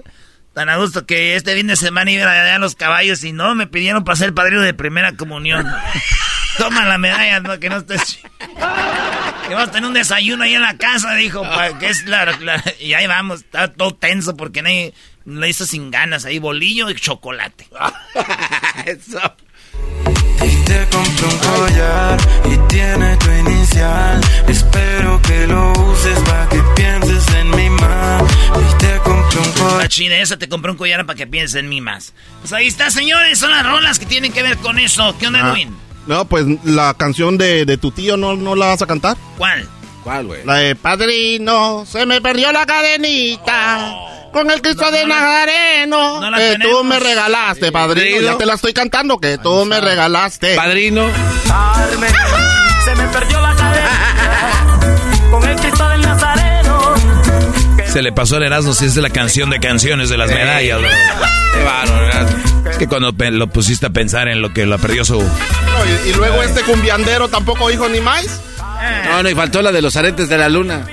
Tan 0.54 0.70
a 0.70 0.78
gusto 0.78 1.06
que 1.06 1.36
este 1.36 1.56
fin 1.56 1.68
de 1.68 1.76
semana 1.76 2.12
iba 2.12 2.30
allá 2.32 2.56
a 2.56 2.60
los 2.60 2.76
caballos 2.76 3.24
y 3.24 3.32
no, 3.34 3.56
me 3.56 3.68
pidieron 3.68 4.04
para 4.04 4.16
ser 4.18 4.28
el 4.28 4.34
padrino 4.34 4.62
de 4.62 4.74
primera 4.74 5.14
comunión. 5.18 5.66
toma 6.58 6.86
la 6.86 6.98
medalla, 6.98 7.40
no, 7.40 7.60
que 7.60 7.70
no 7.70 7.78
estés... 7.78 8.20
Que 9.48 9.54
vamos 9.56 9.70
a 9.70 9.72
tener 9.72 9.88
un 9.88 9.94
desayuno 9.94 10.44
ahí 10.44 10.56
en 10.56 10.62
la 10.62 10.78
casa, 10.78 11.14
dijo, 11.16 11.44
que 11.80 11.90
es 11.90 12.06
la, 12.06 12.26
la- 12.40 12.64
Y 12.80 12.94
ahí 12.94 13.08
vamos, 13.08 13.42
está 13.42 13.68
todo 13.74 13.94
tenso 13.94 14.38
porque 14.38 14.62
nadie 14.62 14.94
lo 15.26 15.46
hizo 15.46 15.66
sin 15.66 15.92
ganas. 15.92 16.24
Ahí 16.26 16.40
bolillo 16.40 16.90
y 16.90 16.96
chocolate. 16.96 17.68
Eso. 18.86 19.20
Y 20.44 20.56
te 20.66 20.88
compré 20.90 21.26
un 21.26 21.38
collar 21.40 22.18
y 22.46 22.58
tiene 22.68 23.18
tu 23.18 23.30
inicial. 23.32 24.22
Espero 24.48 25.22
que 25.22 25.48
lo 25.48 25.72
uses 25.74 26.20
para 26.22 26.48
que 26.50 26.62
pienses 26.76 27.28
en 27.36 27.50
mí 27.52 27.70
más. 27.72 28.24
Y 28.56 28.78
te 28.78 28.98
compré 29.00 29.40
un 29.40 29.52
collar. 29.52 29.88
China 29.90 30.16
esa 30.16 30.38
te 30.38 30.48
compré 30.48 30.72
un 30.72 30.78
collar 30.78 31.06
para 31.06 31.18
que 31.18 31.28
pienses 31.28 31.56
en 31.60 31.68
mí 31.70 31.82
más. 31.82 32.14
Pues 32.40 32.54
ahí 32.54 32.68
está, 32.68 32.90
señores, 32.90 33.38
son 33.38 33.52
las 33.52 33.66
rolas 33.66 34.00
que 34.00 34.06
tienen 34.06 34.32
que 34.32 34.44
ver 34.44 34.58
con 34.58 34.80
eso. 34.80 35.16
¿Qué 35.20 35.28
onda, 35.28 35.42
Ah. 35.44 35.50
Edwin? 35.52 35.76
No, 36.08 36.26
pues 36.26 36.46
la 36.64 36.94
canción 36.96 37.38
de, 37.38 37.66
de 37.66 37.78
tu 37.78 37.92
tío 37.92 38.18
no, 38.18 38.36
no 38.36 38.56
la 38.56 38.68
vas 38.68 38.82
a 38.82 38.88
cantar. 38.88 39.18
¿Cuál? 39.38 39.68
¿Cuál, 40.04 40.26
güey? 40.26 40.44
La 40.46 40.56
de 40.56 40.76
Padrino, 40.76 41.86
se 41.90 42.06
me 42.06 42.22
perdió 42.22 42.52
la 42.52 42.66
cadenita. 42.66 43.96
Con 44.34 44.50
el 44.50 44.62
Cristo 44.62 44.90
de 44.90 45.06
Nazareno. 45.06 46.22
no 46.22 46.32
la 46.32 46.38
que 46.38 46.58
tú 46.62 46.84
me 46.86 47.00
regalaste, 47.00 47.70
padrino. 47.72 48.06
Padrino. 48.06 48.32
Ya 48.32 48.38
te 48.38 48.46
la 48.46 48.54
estoy 48.54 48.72
cantando, 48.74 49.18
que 49.20 49.38
tú 49.38 49.66
me 49.66 49.82
regalaste. 49.82 50.56
Padrino. 50.56 51.06
Carmen, 51.48 52.14
se 52.86 52.96
me 52.96 53.08
perdió 53.10 53.42
la 53.42 53.54
cadena 53.56 54.80
con 55.30 55.44
el 55.50 55.56
Cristo 55.58 55.90
del 55.90 56.02
Nazareno. 56.02 56.94
Se 57.92 58.02
le 58.02 58.14
pasó 58.14 58.38
el 58.38 58.44
Erasmo 58.44 58.74
si 58.74 58.86
es 58.86 58.96
de 58.96 59.02
la 59.02 59.10
canción 59.10 59.50
de 59.50 59.60
canciones 59.60 60.10
de 60.10 60.18
las 60.18 60.30
medallas. 60.32 60.80
güey. 60.80 60.92
Qué 61.54 61.64
bárbaro. 61.64 62.28
Es 62.70 62.78
que 62.78 62.88
cuando 62.88 63.12
lo 63.12 63.48
pusiste 63.48 63.88
a 63.88 63.90
pensar 63.90 64.28
en 64.28 64.42
lo 64.42 64.54
que 64.54 64.66
lo 64.66 64.78
perdió 64.80 65.04
su... 65.04 65.20
No, 65.20 65.26
y, 66.06 66.10
y 66.10 66.14
luego 66.14 66.44
este 66.44 66.62
cumbiandero 66.62 67.28
tampoco 67.28 67.70
dijo 67.70 67.90
ni 67.90 68.00
más. 68.00 68.42
No, 69.06 69.24
no, 69.24 69.30
y 69.30 69.36
faltó 69.36 69.62
la 69.62 69.72
de 69.72 69.82
los 69.82 69.96
aretes 69.96 70.30
de 70.30 70.38
la 70.38 70.50
luna. 70.50 70.88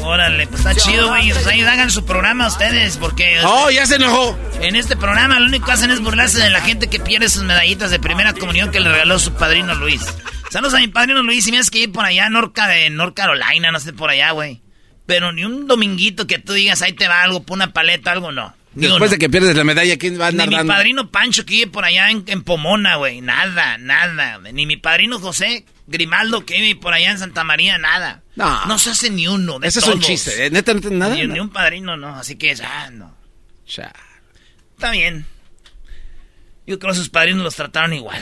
Órale, 0.00 0.46
pues 0.46 0.60
está 0.60 0.74
chido, 0.74 1.08
güey. 1.08 1.32
O 1.32 1.34
sea, 1.34 1.52
ahí 1.52 1.62
hagan 1.62 1.90
su 1.90 2.04
programa 2.04 2.46
ustedes, 2.46 2.96
porque... 2.96 3.40
¡Oh, 3.44 3.70
ya 3.70 3.86
se 3.86 3.96
enojó! 3.96 4.38
En 4.60 4.76
este 4.76 4.96
programa 4.96 5.40
lo 5.40 5.46
único 5.46 5.66
que 5.66 5.72
hacen 5.72 5.90
es 5.90 6.00
burlarse 6.00 6.38
de 6.38 6.50
la 6.50 6.60
gente 6.60 6.86
que 6.86 7.00
pierde 7.00 7.28
sus 7.28 7.42
medallitas 7.42 7.90
de 7.90 7.98
primera 7.98 8.32
comunión 8.32 8.70
que 8.70 8.80
le 8.80 8.90
regaló 8.90 9.18
su 9.18 9.32
padrino 9.32 9.74
Luis. 9.74 10.02
Saludos 10.50 10.74
a 10.74 10.78
mi 10.78 10.88
padrino 10.88 11.22
Luis 11.22 11.46
y 11.48 11.52
me 11.52 11.60
que 11.70 11.78
ir 11.78 11.92
por 11.92 12.04
allá, 12.04 12.30
Norca 12.30 12.68
de 12.68 12.88
North 12.90 13.16
Carolina, 13.16 13.72
no 13.72 13.80
sé, 13.80 13.92
por 13.92 14.10
allá, 14.10 14.30
güey. 14.30 14.62
Pero 15.06 15.32
ni 15.32 15.44
un 15.44 15.66
dominguito 15.66 16.26
que 16.26 16.38
tú 16.38 16.52
digas, 16.52 16.82
ahí 16.82 16.92
te 16.92 17.08
va 17.08 17.22
algo, 17.22 17.42
por 17.42 17.56
una 17.56 17.72
paleta, 17.72 18.12
algo, 18.12 18.30
no. 18.30 18.54
Ni 18.76 18.86
Después 18.88 19.10
de 19.10 19.18
que 19.18 19.30
pierdes 19.30 19.56
la 19.56 19.64
medalla, 19.64 19.96
¿quién 19.96 20.20
va 20.20 20.26
a 20.26 20.30
Ni 20.30 20.34
andar 20.34 20.48
mi 20.50 20.54
dando? 20.56 20.72
padrino 20.74 21.10
Pancho 21.10 21.44
que 21.46 21.54
vive 21.54 21.66
por 21.70 21.84
allá 21.84 22.10
en, 22.10 22.24
en 22.26 22.42
Pomona, 22.44 22.96
güey. 22.96 23.22
Nada, 23.22 23.78
nada. 23.78 24.38
Ni 24.52 24.66
mi 24.66 24.76
padrino 24.76 25.18
José 25.18 25.64
Grimaldo 25.86 26.44
que 26.44 26.60
vive 26.60 26.78
por 26.78 26.92
allá 26.92 27.10
en 27.10 27.18
Santa 27.18 27.42
María, 27.42 27.78
nada. 27.78 28.22
No. 28.34 28.66
No 28.66 28.78
se 28.78 28.90
hace 28.90 29.08
ni 29.08 29.26
uno 29.26 29.58
de 29.58 29.68
Ese 29.68 29.78
es 29.78 29.86
un 29.86 29.92
todos. 29.94 30.06
chiste. 30.06 30.46
¿eh? 30.46 30.50
¿Neta 30.50 30.74
no 30.74 30.90
nada? 30.90 31.14
Ni, 31.14 31.26
ni 31.26 31.40
un 31.40 31.48
padrino, 31.48 31.96
no. 31.96 32.16
Así 32.16 32.36
que 32.36 32.54
ya, 32.54 32.90
no. 32.90 33.16
Cha. 33.66 33.92
Está 34.74 34.90
bien. 34.90 35.24
Yo 36.66 36.78
creo 36.78 36.92
que 36.92 36.98
sus 36.98 37.08
padrinos 37.08 37.44
los 37.44 37.54
trataron 37.54 37.94
igual. 37.94 38.20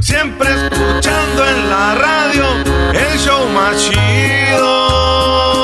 Siempre 0.00 0.48
escuchando 0.48 1.46
en 1.48 1.68
la 1.68 1.94
radio 1.96 2.44
el 2.92 3.18
show 3.18 3.48
más 3.50 3.76
chido. 3.90 5.63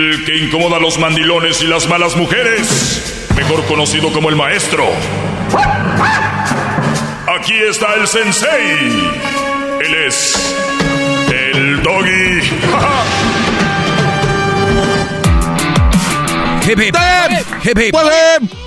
El 0.00 0.24
que 0.24 0.34
incomoda 0.38 0.78
a 0.78 0.80
los 0.80 0.98
mandilones 0.98 1.60
y 1.60 1.66
las 1.66 1.86
malas 1.86 2.16
mujeres. 2.16 3.28
Mejor 3.36 3.62
conocido 3.66 4.10
como 4.14 4.30
el 4.30 4.34
maestro. 4.36 4.88
Aquí 7.38 7.52
está 7.68 7.96
el 7.96 8.08
sensei. 8.08 8.78
Él 9.84 9.94
es. 10.06 10.56
El 11.30 11.82
doggy. 11.82 12.40
Hip, 16.66 16.80
hip. 16.80 16.96
Hip, 17.64 17.78
hip. 17.78 17.94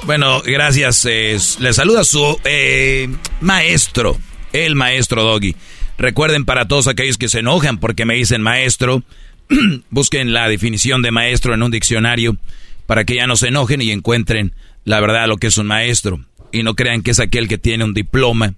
Bueno, 0.03 0.39
gracias. 0.45 1.03
eh, 1.09 1.39
le 1.57 1.73
saluda 1.73 2.03
su 2.03 2.39
eh, 2.43 3.09
maestro, 3.41 4.19
el 4.51 4.75
maestro 4.75 5.23
Doggy. 5.23 5.55
Recuerden 5.97 6.45
para 6.45 6.67
todos 6.67 6.87
aquellos 6.87 7.17
que 7.17 7.27
se 7.27 7.39
enojan 7.39 7.79
porque 7.79 8.05
me 8.05 8.13
dicen 8.13 8.43
maestro, 8.43 9.01
busquen 9.89 10.33
la 10.33 10.47
definición 10.47 11.01
de 11.01 11.11
maestro 11.11 11.53
en 11.53 11.63
un 11.63 11.71
diccionario 11.71 12.37
para 12.85 13.03
que 13.05 13.15
ya 13.15 13.27
no 13.27 13.35
se 13.35 13.47
enojen 13.47 13.81
y 13.81 13.91
encuentren 13.91 14.53
la 14.85 14.99
verdad 14.99 15.27
lo 15.27 15.37
que 15.37 15.47
es 15.47 15.57
un 15.57 15.67
maestro. 15.67 16.23
Y 16.51 16.63
no 16.63 16.75
crean 16.75 17.01
que 17.01 17.11
es 17.11 17.19
aquel 17.19 17.47
que 17.47 17.57
tiene 17.57 17.83
un 17.83 17.93
diploma 17.93 18.53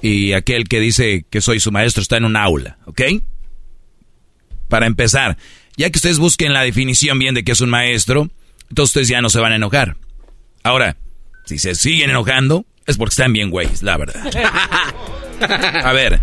y 0.00 0.32
aquel 0.32 0.68
que 0.68 0.80
dice 0.80 1.24
que 1.30 1.40
soy 1.40 1.60
su 1.60 1.72
maestro 1.72 2.02
está 2.02 2.16
en 2.16 2.24
un 2.24 2.36
aula, 2.36 2.78
¿ok? 2.86 3.02
Para 4.68 4.86
empezar, 4.86 5.36
ya 5.76 5.90
que 5.90 5.98
ustedes 5.98 6.18
busquen 6.18 6.52
la 6.52 6.62
definición 6.62 7.18
bien 7.18 7.34
de 7.34 7.44
qué 7.44 7.52
es 7.52 7.60
un 7.60 7.70
maestro, 7.70 8.28
entonces 8.70 8.90
ustedes 8.90 9.08
ya 9.08 9.20
no 9.20 9.30
se 9.30 9.40
van 9.40 9.52
a 9.52 9.56
enojar. 9.56 9.96
Ahora, 10.62 10.96
si 11.44 11.58
se 11.58 11.74
siguen 11.74 12.10
enojando, 12.10 12.64
es 12.86 12.96
porque 12.96 13.12
están 13.12 13.32
bien 13.32 13.50
güeyes, 13.50 13.82
la 13.82 13.96
verdad. 13.96 14.24
A 15.84 15.92
ver, 15.92 16.20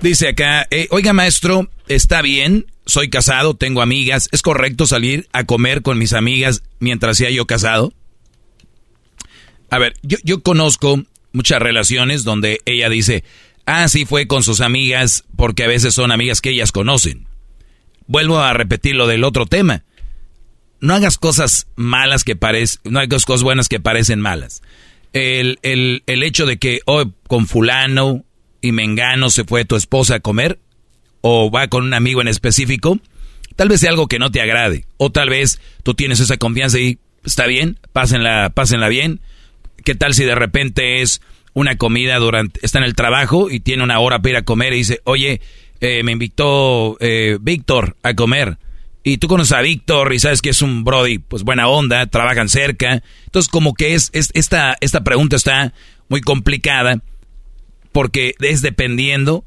dice 0.00 0.28
acá, 0.28 0.66
eh, 0.70 0.88
oiga 0.90 1.12
maestro, 1.12 1.70
está 1.88 2.22
bien, 2.22 2.66
soy 2.84 3.08
casado, 3.10 3.54
tengo 3.54 3.82
amigas, 3.82 4.28
¿es 4.32 4.42
correcto 4.42 4.86
salir 4.86 5.28
a 5.32 5.44
comer 5.44 5.82
con 5.82 5.98
mis 5.98 6.12
amigas 6.12 6.62
mientras 6.78 7.16
sea 7.16 7.30
yo 7.30 7.46
casado? 7.46 7.92
A 9.70 9.78
ver, 9.78 9.94
yo, 10.02 10.18
yo 10.22 10.42
conozco 10.42 11.02
muchas 11.32 11.60
relaciones 11.60 12.24
donde 12.24 12.60
ella 12.64 12.88
dice, 12.88 13.24
ah, 13.66 13.88
sí 13.88 14.04
fue 14.04 14.26
con 14.26 14.42
sus 14.42 14.60
amigas 14.60 15.24
porque 15.36 15.64
a 15.64 15.68
veces 15.68 15.94
son 15.94 16.12
amigas 16.12 16.40
que 16.40 16.50
ellas 16.50 16.72
conocen. 16.72 17.26
Vuelvo 18.06 18.38
a 18.38 18.52
repetir 18.52 18.94
lo 18.94 19.06
del 19.06 19.24
otro 19.24 19.46
tema. 19.46 19.84
No 20.80 20.94
hagas 20.94 21.18
cosas 21.18 21.66
malas 21.74 22.22
que 22.22 22.36
parecen, 22.36 22.80
no 22.84 23.00
hagas 23.00 23.24
cosas 23.24 23.42
buenas 23.42 23.68
que 23.68 23.80
parecen 23.80 24.20
malas. 24.20 24.62
El, 25.12 25.58
el, 25.62 26.04
el 26.06 26.22
hecho 26.22 26.46
de 26.46 26.58
que 26.58 26.80
oh, 26.84 27.10
con 27.26 27.46
fulano 27.46 28.25
y 28.66 28.72
mengano 28.72 29.30
se 29.30 29.44
fue 29.44 29.64
tu 29.64 29.76
esposa 29.76 30.16
a 30.16 30.20
comer, 30.20 30.58
o 31.20 31.50
va 31.50 31.68
con 31.68 31.84
un 31.84 31.94
amigo 31.94 32.20
en 32.20 32.28
específico, 32.28 32.98
tal 33.56 33.68
vez 33.68 33.80
sea 33.80 33.90
algo 33.90 34.06
que 34.06 34.18
no 34.18 34.30
te 34.30 34.40
agrade, 34.40 34.84
o 34.96 35.10
tal 35.10 35.30
vez 35.30 35.60
tú 35.82 35.94
tienes 35.94 36.20
esa 36.20 36.36
confianza 36.36 36.78
y 36.78 36.98
está 37.24 37.46
bien, 37.46 37.78
pásenla, 37.92 38.50
pásenla 38.54 38.88
bien. 38.88 39.20
¿Qué 39.84 39.94
tal 39.94 40.14
si 40.14 40.24
de 40.24 40.34
repente 40.34 41.02
es 41.02 41.20
una 41.54 41.76
comida 41.76 42.18
durante, 42.18 42.60
está 42.62 42.78
en 42.78 42.84
el 42.84 42.94
trabajo 42.94 43.50
y 43.50 43.60
tiene 43.60 43.82
una 43.82 43.98
hora 43.98 44.18
para 44.18 44.30
ir 44.30 44.36
a 44.36 44.42
comer 44.42 44.72
y 44.72 44.78
dice, 44.78 45.00
oye, 45.04 45.40
eh, 45.80 46.02
me 46.02 46.12
invitó 46.12 46.96
eh, 47.00 47.38
Víctor 47.40 47.96
a 48.02 48.14
comer 48.14 48.58
y 49.02 49.18
tú 49.18 49.28
conoces 49.28 49.52
a 49.52 49.60
Víctor 49.60 50.12
y 50.12 50.18
sabes 50.18 50.42
que 50.42 50.50
es 50.50 50.62
un 50.62 50.82
Brody, 50.82 51.18
pues 51.18 51.44
buena 51.44 51.68
onda, 51.68 52.06
trabajan 52.06 52.48
cerca. 52.48 53.04
Entonces, 53.26 53.48
como 53.48 53.72
que 53.74 53.94
es, 53.94 54.10
es 54.12 54.30
esta, 54.34 54.76
esta 54.80 55.04
pregunta 55.04 55.36
está 55.36 55.72
muy 56.08 56.20
complicada 56.20 57.00
porque 57.96 58.34
es 58.40 58.60
dependiendo, 58.60 59.46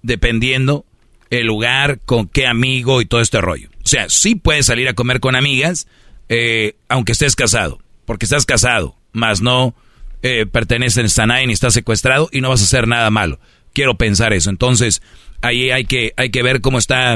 dependiendo 0.00 0.86
el 1.28 1.46
lugar, 1.46 2.00
con 2.06 2.26
qué 2.26 2.46
amigo 2.46 3.02
y 3.02 3.04
todo 3.04 3.20
este 3.20 3.42
rollo. 3.42 3.68
O 3.84 3.86
sea, 3.86 4.08
sí 4.08 4.34
puedes 4.34 4.64
salir 4.64 4.88
a 4.88 4.94
comer 4.94 5.20
con 5.20 5.36
amigas, 5.36 5.86
eh, 6.30 6.76
aunque 6.88 7.12
estés 7.12 7.36
casado, 7.36 7.82
porque 8.06 8.24
estás 8.24 8.46
casado, 8.46 8.96
más 9.12 9.42
no 9.42 9.74
eh, 10.22 10.46
perteneces 10.46 11.18
a 11.18 11.26
nadie 11.26 11.46
ni 11.46 11.52
estás 11.52 11.74
secuestrado 11.74 12.30
y 12.32 12.40
no 12.40 12.48
vas 12.48 12.62
a 12.62 12.64
hacer 12.64 12.88
nada 12.88 13.10
malo. 13.10 13.38
Quiero 13.74 13.98
pensar 13.98 14.32
eso. 14.32 14.48
Entonces, 14.48 15.02
ahí 15.42 15.70
hay 15.70 15.84
que, 15.84 16.14
hay 16.16 16.30
que 16.30 16.42
ver 16.42 16.62
cómo 16.62 16.78
está 16.78 17.14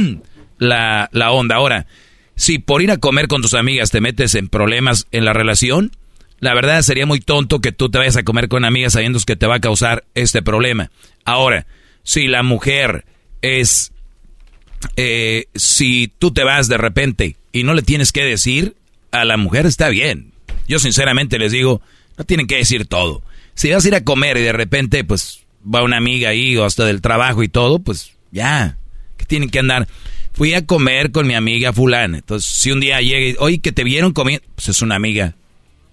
la, 0.58 1.10
la 1.12 1.30
onda. 1.30 1.54
Ahora, 1.54 1.86
si 2.34 2.58
por 2.58 2.82
ir 2.82 2.90
a 2.90 2.96
comer 2.96 3.28
con 3.28 3.40
tus 3.40 3.54
amigas 3.54 3.92
te 3.92 4.00
metes 4.00 4.34
en 4.34 4.48
problemas 4.48 5.06
en 5.12 5.24
la 5.24 5.32
relación, 5.32 5.92
la 6.40 6.54
verdad 6.54 6.82
sería 6.82 7.06
muy 7.06 7.20
tonto 7.20 7.60
que 7.60 7.72
tú 7.72 7.90
te 7.90 7.98
vayas 7.98 8.16
a 8.16 8.22
comer 8.22 8.48
con 8.48 8.64
amigas 8.64 8.92
sabiendo 8.92 9.18
que 9.20 9.36
te 9.36 9.46
va 9.46 9.56
a 9.56 9.60
causar 9.60 10.04
este 10.14 10.42
problema. 10.42 10.90
Ahora, 11.24 11.66
si 12.04 12.28
la 12.28 12.42
mujer 12.42 13.04
es, 13.42 13.92
eh, 14.96 15.46
si 15.54 16.12
tú 16.18 16.32
te 16.32 16.44
vas 16.44 16.68
de 16.68 16.78
repente 16.78 17.36
y 17.52 17.64
no 17.64 17.74
le 17.74 17.82
tienes 17.82 18.12
que 18.12 18.24
decir, 18.24 18.76
a 19.10 19.24
la 19.24 19.36
mujer 19.36 19.66
está 19.66 19.88
bien. 19.88 20.32
Yo 20.68 20.78
sinceramente 20.78 21.38
les 21.38 21.52
digo, 21.52 21.80
no 22.16 22.24
tienen 22.24 22.46
que 22.46 22.56
decir 22.56 22.86
todo. 22.86 23.22
Si 23.54 23.70
vas 23.70 23.84
a 23.84 23.88
ir 23.88 23.94
a 23.94 24.04
comer 24.04 24.36
y 24.36 24.42
de 24.42 24.52
repente 24.52 25.02
pues 25.02 25.44
va 25.62 25.82
una 25.82 25.96
amiga 25.96 26.30
ahí 26.30 26.56
o 26.56 26.64
hasta 26.64 26.84
del 26.84 27.00
trabajo 27.00 27.42
y 27.42 27.48
todo, 27.48 27.80
pues 27.80 28.12
ya, 28.30 28.76
que 29.16 29.24
tienen 29.24 29.50
que 29.50 29.58
andar. 29.58 29.88
Fui 30.34 30.54
a 30.54 30.64
comer 30.64 31.10
con 31.10 31.26
mi 31.26 31.34
amiga 31.34 31.72
fulana. 31.72 32.18
Entonces, 32.18 32.48
si 32.48 32.70
un 32.70 32.78
día 32.78 33.00
llega 33.00 33.26
y, 33.26 33.36
oye, 33.40 33.58
que 33.58 33.72
te 33.72 33.82
vieron 33.82 34.12
comiendo, 34.12 34.46
pues 34.54 34.68
es 34.68 34.82
una 34.82 34.94
amiga. 34.94 35.34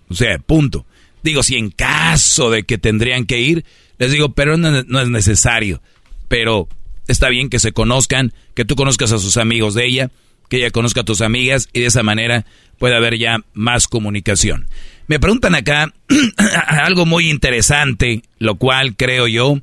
O 0.10 0.14
sea, 0.14 0.38
punto. 0.40 0.86
Digo, 1.24 1.44
si 1.44 1.56
en 1.56 1.72
caso 1.72 2.52
de 2.52 2.64
que 2.64 2.78
tendrían 2.78 3.26
que 3.26 3.40
ir, 3.40 3.66
les 3.98 4.12
digo, 4.12 4.34
pero 4.34 4.58
no, 4.58 5.02
es 5.02 5.10
necesario. 5.10 5.82
Pero 6.28 6.68
está 7.08 7.30
bien 7.30 7.50
que 7.50 7.60
se 7.60 7.72
conozcan, 7.72 8.34
que 8.54 8.66
tú 8.66 8.76
conozcas 8.76 9.12
a 9.12 9.18
sus 9.18 9.38
amigos 9.38 9.74
de 9.74 9.86
ella, 9.86 10.12
que 10.50 10.58
ella 10.58 10.72
conozca 10.72 11.02
a 11.02 11.06
tus 11.06 11.22
amigas 11.22 11.70
y 11.74 11.82
de 11.82 11.88
esa 11.88 12.04
manera 12.04 12.46
puede 12.78 12.96
haber 12.96 13.18
ya 13.18 13.40
más 13.54 13.88
comunicación. 13.88 14.68
Me 15.08 15.20
preguntan 15.20 15.56
acá 15.56 15.94
algo 16.68 17.06
muy 17.06 17.30
interesante, 17.30 18.24
lo 18.38 18.56
cual 18.56 18.96
creo 18.96 19.28
yo 19.28 19.60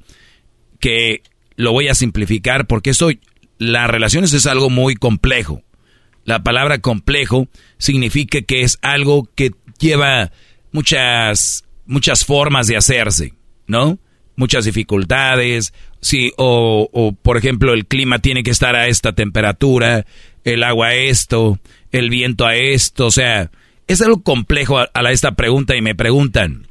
que 0.80 1.22
lo 1.56 1.72
voy 1.72 1.88
a 1.88 1.94
simplificar 1.94 2.66
porque 2.66 2.90
eso, 2.90 3.10
las 3.58 3.88
relaciones 3.88 4.32
es 4.32 4.46
algo 4.46 4.70
muy 4.70 4.96
complejo. 4.96 5.62
La 6.24 6.42
palabra 6.42 6.78
complejo 6.78 7.48
significa 7.78 8.42
que 8.42 8.62
es 8.62 8.78
algo 8.82 9.28
que 9.34 9.50
lleva 9.78 10.32
muchas, 10.70 11.64
muchas 11.86 12.24
formas 12.24 12.66
de 12.66 12.76
hacerse, 12.76 13.34
¿no? 13.66 13.98
Muchas 14.36 14.64
dificultades, 14.64 15.72
sí, 16.00 16.32
o, 16.36 16.88
o 16.92 17.12
por 17.12 17.36
ejemplo 17.36 17.74
el 17.74 17.86
clima 17.86 18.18
tiene 18.18 18.42
que 18.42 18.50
estar 18.50 18.74
a 18.74 18.88
esta 18.88 19.12
temperatura, 19.12 20.06
el 20.44 20.62
agua 20.64 20.88
a 20.88 20.94
esto, 20.94 21.58
el 21.90 22.10
viento 22.10 22.46
a 22.46 22.56
esto, 22.56 23.06
o 23.06 23.10
sea, 23.10 23.50
es 23.86 24.00
algo 24.00 24.22
complejo 24.22 24.78
a, 24.78 25.12
esta 25.12 25.32
pregunta 25.32 25.76
y 25.76 25.82
me 25.82 25.94
preguntan 25.94 26.66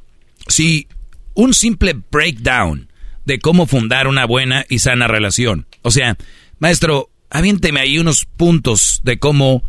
si 0.48 0.88
un 1.34 1.54
simple 1.54 1.96
breakdown 2.10 2.88
de 3.24 3.38
cómo 3.38 3.66
fundar 3.66 4.08
una 4.08 4.26
buena 4.26 4.66
y 4.68 4.80
sana 4.80 5.06
relación. 5.06 5.66
O 5.82 5.90
sea, 5.90 6.16
maestro, 6.58 7.10
aviénteme 7.30 7.80
ahí 7.80 7.98
unos 7.98 8.24
puntos 8.24 9.00
de 9.04 9.18
cómo, 9.18 9.62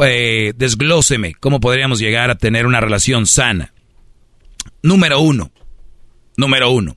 pues, 0.00 0.56
desglóseme, 0.56 1.34
cómo 1.34 1.60
podríamos 1.60 1.98
llegar 1.98 2.30
a 2.30 2.38
tener 2.38 2.64
una 2.64 2.80
relación 2.80 3.26
sana. 3.26 3.74
Número 4.82 5.20
uno, 5.20 5.52
número 6.38 6.70
uno, 6.70 6.96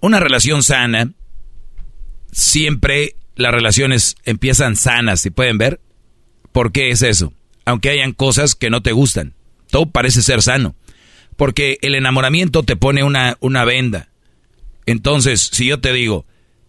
una 0.00 0.20
relación 0.20 0.62
sana, 0.62 1.14
siempre 2.30 3.16
las 3.36 3.54
relaciones 3.54 4.16
empiezan 4.26 4.76
sanas, 4.76 5.22
si 5.22 5.30
pueden 5.30 5.56
ver. 5.56 5.80
¿Por 6.52 6.72
qué 6.72 6.90
es 6.90 7.00
eso? 7.00 7.32
Aunque 7.64 7.88
hayan 7.88 8.12
cosas 8.12 8.54
que 8.54 8.68
no 8.68 8.82
te 8.82 8.92
gustan. 8.92 9.32
Todo 9.70 9.90
parece 9.90 10.20
ser 10.20 10.42
sano. 10.42 10.74
Porque 11.38 11.78
el 11.80 11.94
enamoramiento 11.94 12.64
te 12.64 12.76
pone 12.76 13.02
una, 13.02 13.38
una 13.40 13.64
venda. 13.64 14.10
Entonces, 14.84 15.48
si 15.50 15.64
yo 15.64 15.80
te 15.80 15.94
digo, 15.94 16.26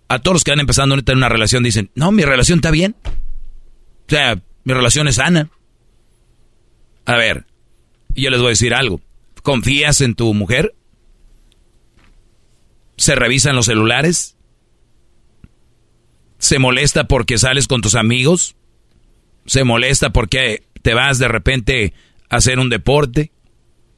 a 0.08 0.20
todos 0.20 0.36
los 0.36 0.44
que 0.46 0.52
van 0.52 0.62
empezando 0.62 0.96
ahorita 0.96 1.12
en 1.12 1.18
una 1.18 1.28
relación 1.28 1.62
dicen, 1.62 1.92
no, 1.94 2.14
mi 2.14 2.24
relación 2.24 2.60
está 2.60 2.72
bien. 2.72 2.96
O 3.04 3.12
sea, 4.08 4.42
mi 4.64 4.74
relación 4.74 5.08
es 5.08 5.16
sana. 5.16 5.50
A 7.06 7.16
ver, 7.16 7.46
yo 8.16 8.30
les 8.30 8.40
voy 8.40 8.48
a 8.48 8.50
decir 8.50 8.74
algo. 8.74 9.02
¿Confías 9.44 10.02
en 10.02 10.16
tu 10.16 10.34
mujer? 10.34 10.76
¿Se 12.98 13.16
revisan 13.16 13.56
los 13.56 13.66
celulares? 13.66 14.38
¿Se 16.38 16.60
molesta 16.60 17.06
porque 17.06 17.38
sales 17.38 17.68
con 17.68 17.82
tus 17.82 17.96
amigos? 17.96 18.56
¿Se 19.46 19.64
molesta 19.64 20.12
porque 20.12 20.64
te 20.82 20.94
vas 20.94 21.18
de 21.18 21.28
repente 21.28 21.94
a 22.30 22.38
hacer 22.38 22.60
un 22.60 22.70
deporte? 22.70 23.32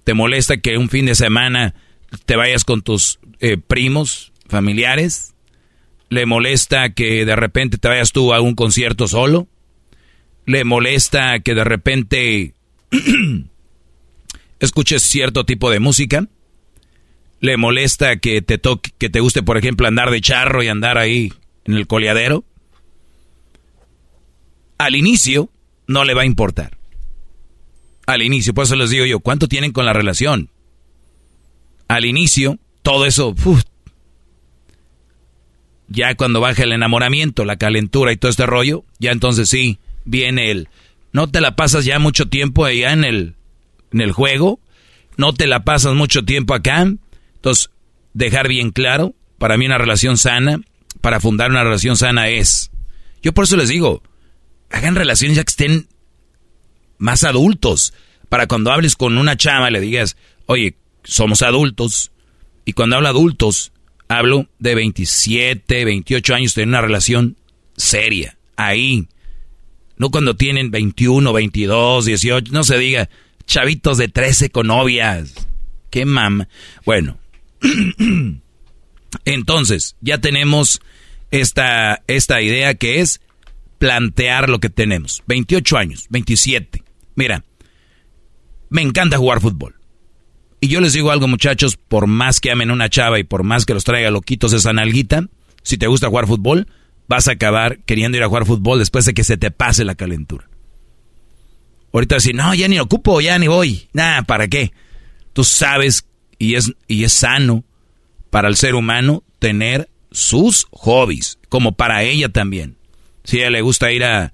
¿Te 0.04 0.13
molesta 0.13 0.58
que 0.58 0.78
un 0.78 0.89
fin 0.89 1.06
de 1.06 1.15
semana 1.15 1.76
te 2.26 2.36
vayas 2.36 2.63
con 2.63 2.82
tus 2.82 3.19
eh, 3.39 3.58
primos, 3.58 4.32
familiares? 4.47 5.36
¿Le 6.10 6.26
molesta 6.26 6.93
que 6.93 7.26
de 7.26 7.36
repente 7.36 7.78
te 7.78 7.88
vayas 7.88 8.12
tú 8.12 8.34
a 8.34 8.41
un 8.41 8.56
concierto 8.56 9.08
solo? 9.08 9.47
¿Le 10.45 10.63
molesta 10.63 11.39
que 11.39 11.56
de 11.56 11.63
repente 11.63 12.56
escuches 14.60 15.01
cierto 15.01 15.45
tipo 15.45 15.69
de 15.69 15.79
música? 15.79 16.27
¿Le 17.39 17.58
molesta 17.58 18.17
que 18.17 18.41
te 18.41 18.58
toque, 18.58 18.91
que 18.97 19.10
te 19.10 19.19
guste, 19.19 19.43
por 19.43 19.58
ejemplo, 19.58 19.88
andar 19.88 20.12
de 20.12 20.21
charro 20.21 20.63
y 20.63 20.67
andar 20.67 20.97
ahí 20.97 21.34
en 21.65 21.75
el 21.75 21.88
coleadero? 21.88 22.43
Al 24.77 24.95
inicio 24.95 25.49
no 25.88 26.03
le 26.03 26.13
va 26.13 26.23
a 26.23 26.25
importar 26.25 26.77
al 28.06 28.21
inicio. 28.21 28.53
Por 28.53 28.65
eso 28.65 28.75
les 28.75 28.89
digo 28.89 29.06
yo, 29.06 29.19
¿cuánto 29.19 29.47
tienen 29.47 29.71
con 29.71 29.86
la 29.86 29.93
relación? 29.93 30.49
Al 31.88 32.06
inicio, 32.06 32.60
todo 32.82 33.06
eso, 33.06 33.36
ya 35.88 36.15
cuando 36.15 36.41
baja 36.41 36.63
el 36.63 36.71
enamoramiento, 36.71 37.45
la 37.45 37.58
calentura 37.58 38.12
y 38.12 38.17
todo 38.17 38.32
este 38.32 38.45
rollo, 38.45 38.84
ya 38.99 39.12
entonces 39.12 39.49
sí, 39.49 39.79
viene 40.05 40.51
el, 40.51 40.69
no 41.11 41.29
te 41.29 41.41
la 41.41 41.55
pasas 41.55 41.85
ya 41.85 41.99
mucho 41.99 42.27
tiempo 42.27 42.65
allá 42.65 42.91
en 42.91 43.03
el, 43.03 43.35
en 43.91 44.01
el 44.01 44.11
juego, 44.11 44.59
no 45.17 45.33
te 45.33 45.47
la 45.47 45.63
pasas 45.63 45.93
mucho 45.93 46.23
tiempo 46.23 46.53
acá, 46.53 46.81
entonces 47.35 47.69
dejar 48.13 48.47
bien 48.47 48.71
claro, 48.71 49.13
para 49.37 49.57
mí 49.57 49.65
una 49.65 49.77
relación 49.77 50.17
sana, 50.17 50.61
para 51.01 51.19
fundar 51.19 51.51
una 51.51 51.63
relación 51.63 51.97
sana 51.97 52.29
es, 52.29 52.71
yo 53.21 53.33
por 53.33 53.45
eso 53.45 53.57
les 53.57 53.69
digo, 53.69 54.03
hagan 54.69 54.95
relaciones 54.95 55.37
ya 55.37 55.43
que 55.43 55.51
estén 55.51 55.87
más 56.97 57.23
adultos. 57.23 57.93
Para 58.27 58.47
cuando 58.47 58.71
hables 58.71 58.95
con 58.95 59.17
una 59.17 59.37
chama 59.37 59.69
le 59.69 59.79
digas, 59.79 60.17
oye, 60.45 60.75
somos 61.03 61.41
adultos. 61.41 62.11
Y 62.65 62.73
cuando 62.73 62.95
hablo 62.95 63.09
adultos, 63.09 63.71
hablo 64.07 64.47
de 64.59 64.75
27, 64.75 65.85
28 65.85 66.35
años, 66.35 66.53
tener 66.53 66.69
una 66.69 66.81
relación 66.81 67.37
seria. 67.77 68.37
Ahí. 68.55 69.07
No 69.97 70.10
cuando 70.10 70.36
tienen 70.36 70.71
21, 70.71 71.32
22, 71.32 72.06
18, 72.06 72.51
no 72.51 72.63
se 72.63 72.77
diga, 72.77 73.10
chavitos 73.45 73.97
de 73.97 74.08
13 74.08 74.49
con 74.49 74.67
novias. 74.67 75.47
Qué 75.89 76.06
mama. 76.06 76.47
Bueno. 76.86 77.17
Entonces, 79.25 79.95
ya 80.01 80.19
tenemos 80.19 80.82
esta, 81.32 82.01
esta 82.08 82.41
idea 82.41 82.73
que 82.73 82.99
es 82.99 83.21
plantear 83.77 84.49
lo 84.49 84.60
que 84.60 84.69
tenemos. 84.69 85.23
28 85.27 85.77
años, 85.77 86.08
27. 86.10 86.84
Mira, 87.15 87.43
me 88.69 88.82
encanta 88.82 89.17
jugar 89.17 89.41
fútbol. 89.41 89.75
Y 90.60 90.69
yo 90.69 90.79
les 90.79 90.93
digo 90.93 91.12
algo, 91.12 91.27
muchachos, 91.27 91.75
por 91.75 92.08
más 92.08 92.39
que 92.39 92.49
amen 92.49 92.71
una 92.71 92.89
chava 92.89 93.19
y 93.19 93.23
por 93.23 93.43
más 93.43 93.65
que 93.65 93.73
los 93.73 93.84
traiga 93.84 94.10
loquitos 94.12 94.53
esa 94.53 94.71
nalguita, 94.71 95.27
si 95.62 95.77
te 95.77 95.88
gusta 95.88 96.08
jugar 96.08 96.25
fútbol, 96.25 96.67
vas 97.13 97.28
a 97.28 97.34
acabar 97.34 97.78
queriendo 97.86 98.17
ir 98.17 98.23
a 98.23 98.28
jugar 98.28 98.47
fútbol 98.47 98.80
después 98.80 99.06
de 99.06 99.13
que 99.13 99.23
se 99.23 99.38
te 99.38 99.52
pase 99.52 99.86
la 99.86 99.93
calentura. 99.93 100.49
Ahorita 101.93 102.19
si 102.19 102.34
no, 102.34 102.56
ya 102.56 102.67
ni 102.67 102.80
ocupo, 102.80 103.21
ya 103.21 103.38
ni 103.38 103.47
voy. 103.47 103.88
Nada, 103.93 104.23
¿para 104.23 104.47
qué? 104.47 104.73
Tú 105.32 105.43
sabes, 105.43 106.08
y 106.39 106.56
es, 106.56 106.73
y 106.88 107.04
es 107.04 107.13
sano 107.13 107.65
para 108.32 108.47
el 108.47 108.56
ser 108.56 108.73
humano 108.73 109.23
tener 109.38 109.89
sus 110.10 110.65
hobbies, 110.71 111.38
como 111.49 111.73
para 111.73 112.02
ella 112.02 112.30
también. 112.30 112.78
Si 113.26 113.38
a 113.38 113.41
ella 113.41 113.52
le 113.52 113.62
gusta 113.62 113.91
ir 113.91 114.06
a, 114.06 114.34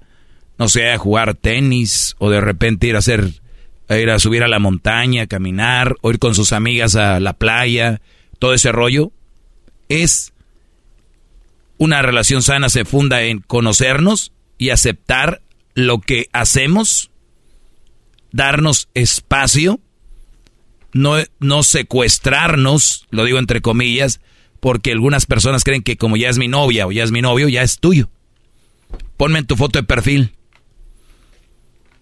no 0.58 0.70
sé, 0.70 0.90
a 0.90 0.96
jugar 0.96 1.34
tenis 1.34 2.16
o 2.18 2.30
de 2.30 2.40
repente 2.40 2.86
ir 2.86 2.96
a 2.96 3.00
hacer, 3.00 3.42
a 3.88 3.98
ir 3.98 4.08
a 4.08 4.18
subir 4.18 4.42
a 4.42 4.48
la 4.48 4.58
montaña, 4.58 5.26
caminar, 5.26 5.96
o 6.00 6.10
ir 6.10 6.18
con 6.18 6.34
sus 6.34 6.54
amigas 6.54 6.96
a 6.96 7.20
la 7.20 7.34
playa, 7.34 8.00
todo 8.38 8.54
ese 8.54 8.72
rollo, 8.72 9.12
es 9.90 10.32
una 11.80 12.02
relación 12.02 12.42
sana 12.42 12.68
se 12.68 12.84
funda 12.84 13.22
en 13.22 13.40
conocernos 13.40 14.32
y 14.58 14.68
aceptar 14.68 15.40
lo 15.74 16.02
que 16.02 16.28
hacemos, 16.30 17.10
darnos 18.32 18.90
espacio, 18.92 19.80
no, 20.92 21.16
no 21.38 21.62
secuestrarnos, 21.62 23.06
lo 23.08 23.24
digo 23.24 23.38
entre 23.38 23.62
comillas, 23.62 24.20
porque 24.60 24.92
algunas 24.92 25.24
personas 25.24 25.64
creen 25.64 25.82
que 25.82 25.96
como 25.96 26.18
ya 26.18 26.28
es 26.28 26.36
mi 26.36 26.48
novia 26.48 26.86
o 26.86 26.92
ya 26.92 27.02
es 27.02 27.12
mi 27.12 27.22
novio, 27.22 27.48
ya 27.48 27.62
es 27.62 27.78
tuyo. 27.78 28.10
Ponme 29.16 29.38
en 29.38 29.46
tu 29.46 29.56
foto 29.56 29.78
de 29.78 29.84
perfil. 29.84 30.34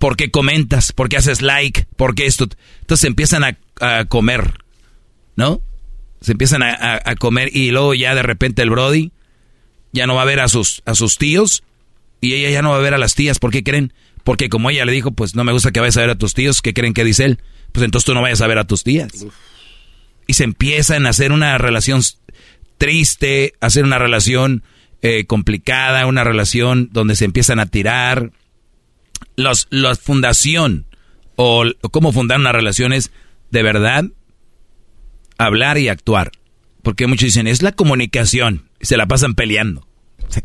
¿Por 0.01 0.17
qué 0.17 0.33
comentas? 0.33 0.93
¿Por 0.93 1.09
qué 1.09 1.19
haces 1.19 1.41
like? 1.41 1.87
¿Por 1.97 2.17
qué 2.17 2.27
esto? 2.27 2.49
Entonces 2.81 3.05
empiezan 3.05 3.45
a, 3.45 3.57
comer, 4.07 4.55
¿no? 5.37 5.61
Se 6.21 6.33
empiezan 6.33 6.65
a, 6.65 7.01
a, 7.05 7.15
comer 7.15 7.55
y 7.55 7.71
luego 7.71 7.95
ya 7.95 8.17
de 8.17 8.23
repente 8.23 8.63
el 8.63 8.71
Brody 8.71 9.13
ya 9.93 10.07
no 10.07 10.15
va 10.15 10.23
a 10.23 10.27
ver 10.27 10.41
a 10.41 10.49
sus, 10.49 10.83
a 10.87 10.95
sus 10.95 11.19
tíos 11.19 11.63
y 12.21 12.35
ella 12.35 12.51
ya 12.51 12.63
no 12.63 12.71
va 12.71 12.77
a 12.77 12.81
ver 12.81 12.95
a 12.95 12.99
las 12.99 13.15
tías. 13.15 13.39
¿Por 13.39 13.51
qué 13.51 13.63
creen? 13.63 13.93
Porque 14.25 14.49
como 14.49 14.71
ella 14.71 14.85
le 14.85 14.93
dijo, 14.93 15.13
pues 15.13 15.35
no 15.35 15.45
me 15.45 15.53
gusta 15.53 15.71
que 15.71 15.81
vayas 15.81 15.97
a 15.97 16.03
ver 16.03 16.11
a 16.11 16.19
tus 16.19 16.35
tíos, 16.35 16.63
¿qué 16.63 16.75
creen 16.75 16.95
que 16.95 17.05
dice 17.05 17.25
él? 17.25 17.39
Pues 17.73 17.85
entonces 17.85 18.05
tú 18.05 18.15
no 18.15 18.23
vayas 18.23 18.41
a 18.41 18.47
ver 18.47 18.59
a 18.59 18.67
tus 18.67 18.85
tías. 18.85 19.13
Y 20.27 20.35
se 20.35 20.45
empiezan 20.45 21.07
a 21.07 21.11
hacer 21.11 21.33
una 21.33 21.57
relación 21.59 22.03
triste, 22.77 23.55
a 23.61 23.67
hacer 23.67 23.85
una 23.85 23.99
relación 23.99 24.63
eh, 25.01 25.25
complicada, 25.27 26.07
una 26.07 26.25
relación 26.25 26.91
donde 26.93 27.17
se 27.17 27.25
empiezan 27.25 27.61
a 27.61 27.67
tirar. 27.67 28.33
Los, 29.37 29.67
la 29.71 29.95
fundación 29.95 30.87
o, 31.37 31.65
o 31.81 31.89
cómo 31.89 32.13
fundar 32.13 32.39
una 32.39 32.53
relación 32.53 32.93
es 32.93 33.11
de 33.51 33.63
verdad 33.63 34.05
hablar 35.39 35.79
y 35.79 35.89
actuar. 35.89 36.33
Porque 36.83 37.07
muchos 37.07 37.27
dicen, 37.27 37.47
es 37.47 37.63
la 37.63 37.73
comunicación. 37.73 38.68
Se 38.81 38.97
la 38.97 39.07
pasan 39.07 39.35
peleando. 39.35 39.87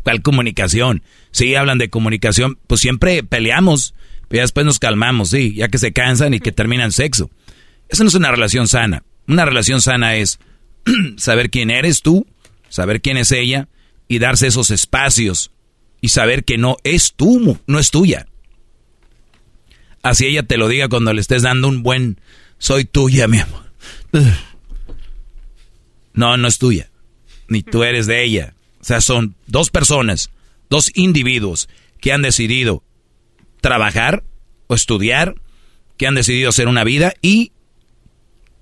¿Cuál 0.02 0.22
comunicación? 0.22 1.02
Sí, 1.30 1.54
hablan 1.54 1.78
de 1.78 1.90
comunicación. 1.90 2.58
Pues 2.66 2.80
siempre 2.80 3.22
peleamos, 3.22 3.94
pero 4.28 4.42
después 4.42 4.64
nos 4.66 4.78
calmamos, 4.78 5.30
sí, 5.30 5.54
ya 5.54 5.68
que 5.68 5.78
se 5.78 5.92
cansan 5.92 6.34
y 6.34 6.40
que 6.40 6.52
terminan 6.52 6.92
sexo. 6.92 7.30
Eso 7.88 8.02
no 8.02 8.08
es 8.08 8.14
una 8.14 8.30
relación 8.30 8.66
sana. 8.66 9.02
Una 9.28 9.44
relación 9.44 9.80
sana 9.80 10.16
es 10.16 10.38
saber 11.16 11.50
quién 11.50 11.70
eres 11.70 12.02
tú, 12.02 12.26
saber 12.68 13.00
quién 13.00 13.16
es 13.16 13.32
ella 13.32 13.68
y 14.08 14.18
darse 14.18 14.46
esos 14.46 14.70
espacios 14.70 15.50
y 16.00 16.08
saber 16.08 16.44
que 16.44 16.58
no 16.58 16.76
es 16.84 17.14
tú, 17.14 17.58
no 17.66 17.78
es 17.78 17.90
tuya. 17.90 18.26
Así 20.02 20.26
ella 20.26 20.42
te 20.42 20.58
lo 20.58 20.68
diga 20.68 20.88
cuando 20.88 21.12
le 21.12 21.20
estés 21.20 21.42
dando 21.42 21.68
un 21.68 21.82
buen 21.82 22.20
soy 22.58 22.84
tuya, 22.84 23.28
mi 23.28 23.40
amor. 23.40 23.64
No, 26.16 26.36
no 26.36 26.46
es 26.46 26.58
tuya. 26.58 26.88
Ni 27.48 27.62
tú 27.62 27.84
eres 27.84 28.06
de 28.06 28.24
ella. 28.24 28.54
O 28.80 28.84
sea, 28.84 29.00
son 29.00 29.34
dos 29.46 29.70
personas, 29.70 30.30
dos 30.70 30.90
individuos 30.94 31.68
que 32.00 32.12
han 32.12 32.22
decidido 32.22 32.82
trabajar 33.60 34.22
o 34.66 34.74
estudiar, 34.74 35.36
que 35.96 36.06
han 36.06 36.14
decidido 36.14 36.50
hacer 36.50 36.68
una 36.68 36.84
vida 36.84 37.14
y 37.22 37.52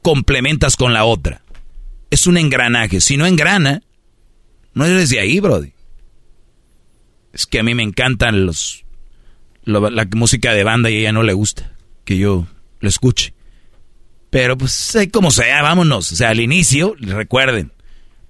complementas 0.03 0.77
con 0.77 0.93
la 0.93 1.05
otra. 1.05 1.43
Es 2.11 2.27
un 2.27 2.37
engranaje. 2.37 3.01
Si 3.01 3.17
no 3.17 3.27
engrana, 3.27 3.83
no 4.75 4.85
eres 4.85 5.11
de 5.11 5.21
ahí, 5.21 5.41
Brody. 5.41 5.73
Es 7.33 7.47
que 7.47 7.59
a 7.59 7.63
mí 7.63 7.75
me 7.75 7.83
encantan 7.83 8.47
los 8.47 8.85
la 9.65 10.09
música 10.17 10.53
de 10.55 10.65
banda 10.65 10.91
y 10.91 10.97
a 10.97 10.99
ella 10.99 11.13
no 11.13 11.23
le 11.23 11.33
gusta 11.33 11.73
que 12.05 12.19
yo 12.19 12.47
lo 12.81 12.89
escuche. 12.89 13.33
Pero 14.31 14.57
pues 14.57 14.97
como 15.13 15.31
sea, 15.31 15.63
vámonos. 15.63 16.13
O 16.13 16.17
sea, 16.17 16.31
al 16.31 16.41
inicio, 16.41 16.95
recuerden. 16.99 17.73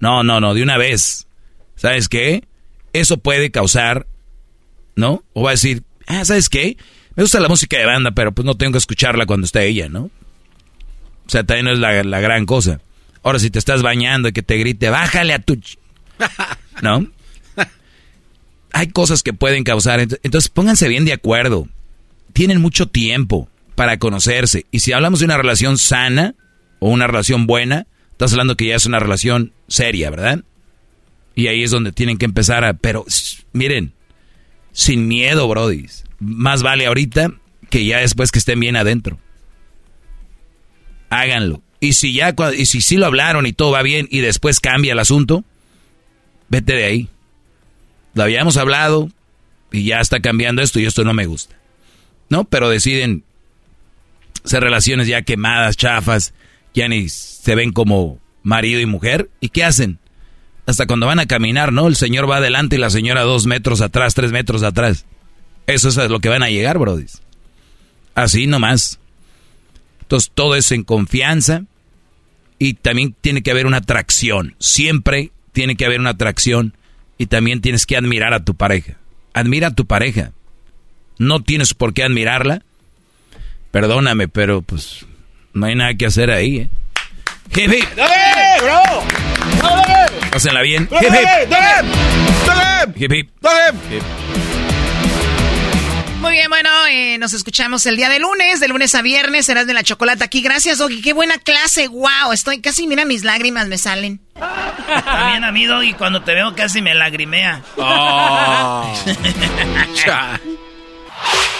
No, 0.02 0.24
no, 0.24 0.40
no, 0.40 0.52
de 0.52 0.64
una 0.64 0.78
vez. 0.78 1.28
¿Sabes 1.76 2.08
qué? 2.08 2.42
Eso 2.92 3.18
puede 3.18 3.52
causar, 3.52 4.08
¿no? 4.96 5.22
O 5.32 5.44
va 5.44 5.50
a 5.50 5.52
decir, 5.52 5.84
ah, 6.08 6.24
¿sabes 6.24 6.48
qué? 6.48 6.76
Me 7.14 7.22
gusta 7.22 7.38
la 7.38 7.48
música 7.48 7.78
de 7.78 7.86
banda, 7.86 8.10
pero 8.10 8.32
pues 8.32 8.44
no 8.44 8.56
tengo 8.56 8.72
que 8.72 8.78
escucharla 8.78 9.26
cuando 9.26 9.44
está 9.44 9.62
ella, 9.62 9.88
¿no? 9.88 10.10
O 11.24 11.28
sea, 11.28 11.44
también 11.44 11.66
no 11.66 11.72
es 11.72 11.78
la, 11.78 12.02
la 12.02 12.18
gran 12.18 12.46
cosa. 12.46 12.80
Ahora, 13.22 13.38
si 13.38 13.48
te 13.50 13.60
estás 13.60 13.82
bañando 13.82 14.28
y 14.28 14.32
que 14.32 14.42
te 14.42 14.56
grite, 14.56 14.90
bájale 14.90 15.34
a 15.34 15.38
tu... 15.38 15.60
¿No? 16.82 17.06
Hay 18.72 18.88
cosas 18.88 19.22
que 19.22 19.32
pueden 19.32 19.62
causar. 19.62 20.00
Entonces, 20.00 20.48
pónganse 20.48 20.88
bien 20.88 21.04
de 21.04 21.12
acuerdo. 21.12 21.68
Tienen 22.32 22.60
mucho 22.60 22.88
tiempo 22.88 23.48
para 23.76 24.00
conocerse. 24.00 24.66
Y 24.72 24.80
si 24.80 24.92
hablamos 24.92 25.20
de 25.20 25.26
una 25.26 25.36
relación 25.36 25.78
sana 25.78 26.34
o 26.80 26.88
una 26.88 27.06
relación 27.06 27.46
buena, 27.46 27.86
estás 28.12 28.32
hablando 28.32 28.56
que 28.56 28.66
ya 28.66 28.76
es 28.76 28.86
una 28.86 29.00
relación 29.00 29.52
seria, 29.68 30.10
¿verdad? 30.10 30.44
Y 31.34 31.48
ahí 31.48 31.62
es 31.62 31.70
donde 31.70 31.92
tienen 31.92 32.18
que 32.18 32.24
empezar 32.24 32.64
a... 32.64 32.74
Pero 32.74 33.04
miren, 33.52 33.92
sin 34.72 35.08
miedo, 35.08 35.48
Brody. 35.48 35.86
Más 36.18 36.62
vale 36.62 36.86
ahorita 36.86 37.32
que 37.70 37.84
ya 37.84 37.98
después 37.98 38.30
que 38.30 38.38
estén 38.38 38.60
bien 38.60 38.76
adentro. 38.76 39.18
Háganlo. 41.10 41.62
Y 41.80 41.94
si 41.94 42.12
ya, 42.14 42.34
y 42.56 42.66
si 42.66 42.80
sí 42.80 42.96
lo 42.96 43.06
hablaron 43.06 43.46
y 43.46 43.52
todo 43.52 43.72
va 43.72 43.82
bien 43.82 44.06
y 44.10 44.20
después 44.20 44.60
cambia 44.60 44.92
el 44.92 44.98
asunto, 44.98 45.44
vete 46.48 46.74
de 46.74 46.84
ahí. 46.84 47.08
Lo 48.14 48.22
habíamos 48.22 48.56
hablado 48.56 49.08
y 49.72 49.84
ya 49.84 50.00
está 50.00 50.20
cambiando 50.20 50.62
esto 50.62 50.78
y 50.78 50.86
esto 50.86 51.02
no 51.04 51.14
me 51.14 51.26
gusta. 51.26 51.56
¿No? 52.28 52.44
Pero 52.44 52.68
deciden 52.68 53.24
ser 54.44 54.62
relaciones 54.62 55.06
ya 55.06 55.22
quemadas, 55.22 55.76
chafas, 55.76 56.34
ya 56.74 56.88
ni 56.88 57.08
se 57.08 57.54
ven 57.54 57.72
como 57.72 58.18
marido 58.42 58.80
y 58.80 58.86
mujer. 58.86 59.30
¿Y 59.40 59.50
qué 59.50 59.64
hacen? 59.64 59.98
hasta 60.66 60.86
cuando 60.86 61.06
van 61.06 61.18
a 61.18 61.26
caminar, 61.26 61.72
¿no? 61.72 61.88
El 61.88 61.96
señor 61.96 62.30
va 62.30 62.36
adelante 62.36 62.76
y 62.76 62.78
la 62.78 62.90
señora 62.90 63.22
dos 63.22 63.46
metros 63.46 63.80
atrás, 63.80 64.14
tres 64.14 64.32
metros 64.32 64.62
atrás. 64.62 65.06
Eso 65.66 65.88
es 65.88 65.98
a 65.98 66.08
lo 66.08 66.20
que 66.20 66.28
van 66.28 66.42
a 66.42 66.50
llegar, 66.50 66.78
Brody. 66.78 67.06
Así 68.14 68.46
nomás. 68.46 68.98
Entonces 70.02 70.30
todo 70.34 70.54
es 70.54 70.70
en 70.72 70.84
confianza 70.84 71.64
y 72.58 72.74
también 72.74 73.14
tiene 73.20 73.42
que 73.42 73.50
haber 73.50 73.66
una 73.66 73.78
atracción. 73.78 74.54
Siempre 74.58 75.32
tiene 75.52 75.76
que 75.76 75.84
haber 75.84 76.00
una 76.00 76.10
atracción 76.10 76.76
y 77.18 77.26
también 77.26 77.60
tienes 77.60 77.86
que 77.86 77.96
admirar 77.96 78.34
a 78.34 78.44
tu 78.44 78.54
pareja. 78.54 78.96
Admira 79.34 79.68
a 79.68 79.74
tu 79.74 79.86
pareja. 79.86 80.32
No 81.18 81.42
tienes 81.42 81.74
por 81.74 81.94
qué 81.94 82.02
admirarla. 82.04 82.62
Perdóname, 83.70 84.28
pero 84.28 84.62
pues 84.62 85.06
no 85.54 85.66
hay 85.66 85.74
nada 85.74 85.94
que 85.94 86.06
hacer 86.06 86.30
ahí, 86.30 86.58
¿eh? 86.58 86.70
bro! 88.60 88.80
Pásenla 90.30 90.62
bien. 90.62 90.88
Muy 96.20 96.32
bien, 96.32 96.48
bueno, 96.48 96.70
eh, 96.88 97.18
nos 97.18 97.32
escuchamos 97.34 97.84
el 97.86 97.96
día 97.96 98.08
de 98.08 98.20
lunes, 98.20 98.60
de 98.60 98.68
lunes 98.68 98.94
a 98.94 99.02
viernes, 99.02 99.46
serás 99.46 99.66
de 99.66 99.74
la 99.74 99.82
chocolate 99.82 100.22
aquí. 100.22 100.40
Gracias, 100.40 100.78
Doggy, 100.78 101.02
qué 101.02 101.12
buena 101.12 101.36
clase, 101.38 101.88
wow, 101.88 102.32
estoy 102.32 102.60
casi, 102.60 102.86
mira, 102.86 103.04
mis 103.04 103.24
lágrimas 103.24 103.66
me 103.66 103.76
salen. 103.76 104.20
También 105.04 105.44
a 105.44 105.52
mí, 105.52 105.66
Doggy, 105.66 105.94
cuando 105.94 106.22
te 106.22 106.32
veo 106.32 106.54
casi 106.54 106.80
me 106.80 106.94
lagrimea. 106.94 107.62
Oh. 107.76 108.94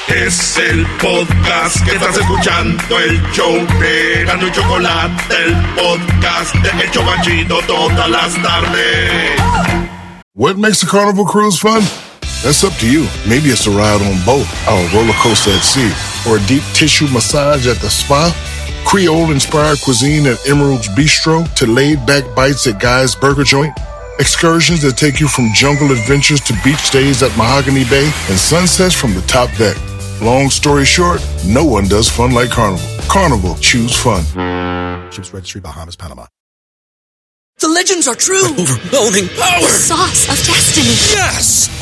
Es 0.08 0.58
el 0.58 0.84
podcast 1.00 1.80
que 1.84 1.92
estás 1.92 2.18
escuchando, 2.18 2.98
el 2.98 3.22
show 3.30 3.52
de 3.54 4.24
Gano 4.24 4.48
y 4.48 4.52
Chocolate, 4.52 5.34
el 5.44 5.54
podcast 5.76 6.54
de 6.56 7.44
todas 7.66 8.10
las 8.10 8.34
tardes. 8.42 9.40
What 10.34 10.56
makes 10.56 10.82
a 10.82 10.86
carnival 10.86 11.24
cruise 11.24 11.58
fun? 11.58 11.82
That's 12.42 12.64
up 12.64 12.72
to 12.80 12.86
you. 12.86 13.06
Maybe 13.28 13.50
it's 13.50 13.68
a 13.68 13.70
ride 13.70 14.02
on 14.02 14.20
boat, 14.26 14.46
a 14.66 14.74
roller 14.92 15.14
coaster 15.22 15.52
at 15.52 15.62
sea, 15.62 15.92
or 16.28 16.38
a 16.38 16.46
deep 16.46 16.64
tissue 16.74 17.06
massage 17.12 17.68
at 17.68 17.76
the 17.80 17.88
spa. 17.88 18.34
Creole 18.84 19.30
inspired 19.30 19.80
cuisine 19.82 20.26
at 20.26 20.44
Emerald's 20.48 20.88
Bistro 20.88 21.46
to 21.54 21.66
laid 21.66 22.04
back 22.06 22.24
bites 22.34 22.66
at 22.66 22.80
Guy's 22.80 23.14
Burger 23.14 23.44
Joint. 23.44 23.72
Excursions 24.18 24.82
that 24.82 24.96
take 24.96 25.20
you 25.20 25.28
from 25.28 25.48
jungle 25.54 25.92
adventures 25.92 26.40
to 26.40 26.54
beach 26.64 26.90
days 26.90 27.22
at 27.22 27.34
Mahogany 27.36 27.84
Bay 27.84 28.10
and 28.28 28.38
sunsets 28.38 28.94
from 28.94 29.14
the 29.14 29.22
top 29.22 29.48
deck. 29.56 29.76
Long 30.22 30.50
story 30.50 30.84
short, 30.84 31.20
no 31.44 31.64
one 31.64 31.88
does 31.88 32.08
fun 32.08 32.30
like 32.30 32.48
Carnival. 32.48 32.86
Carnival, 33.08 33.56
choose 33.56 33.92
fun. 34.00 34.22
Ships 35.10 35.34
Registry, 35.34 35.60
Bahamas, 35.60 35.96
Panama. 35.96 36.26
The 37.58 37.66
legends 37.66 38.06
are 38.06 38.14
true. 38.14 38.44
Overwhelming 38.44 39.28
power! 39.30 39.60
The 39.60 39.66
sauce 39.66 40.28
of 40.28 40.46
destiny. 40.46 40.94
Yes! 41.10 41.81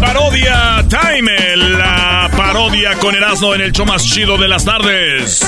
Parodia 0.00 0.84
Time, 0.88 1.56
la 1.56 2.28
parodia 2.36 2.94
con 2.98 3.14
Erasmo 3.14 3.54
en 3.54 3.60
el 3.62 3.72
show 3.72 3.86
más 3.86 4.04
chido 4.04 4.36
de 4.36 4.48
las 4.48 4.64
tardes. 4.64 5.40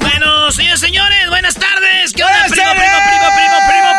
Bueno, 0.00 0.52
señores, 0.52 0.80
señores, 0.80 1.28
buenas 1.28 1.54
tardes. 1.54 2.12
¿Qué 2.12 2.22
onda, 2.22 2.44
primo, 2.48 2.70
primo, 2.70 2.98
primo, 3.06 3.26
primo, 3.36 3.58
primo, 3.68 3.94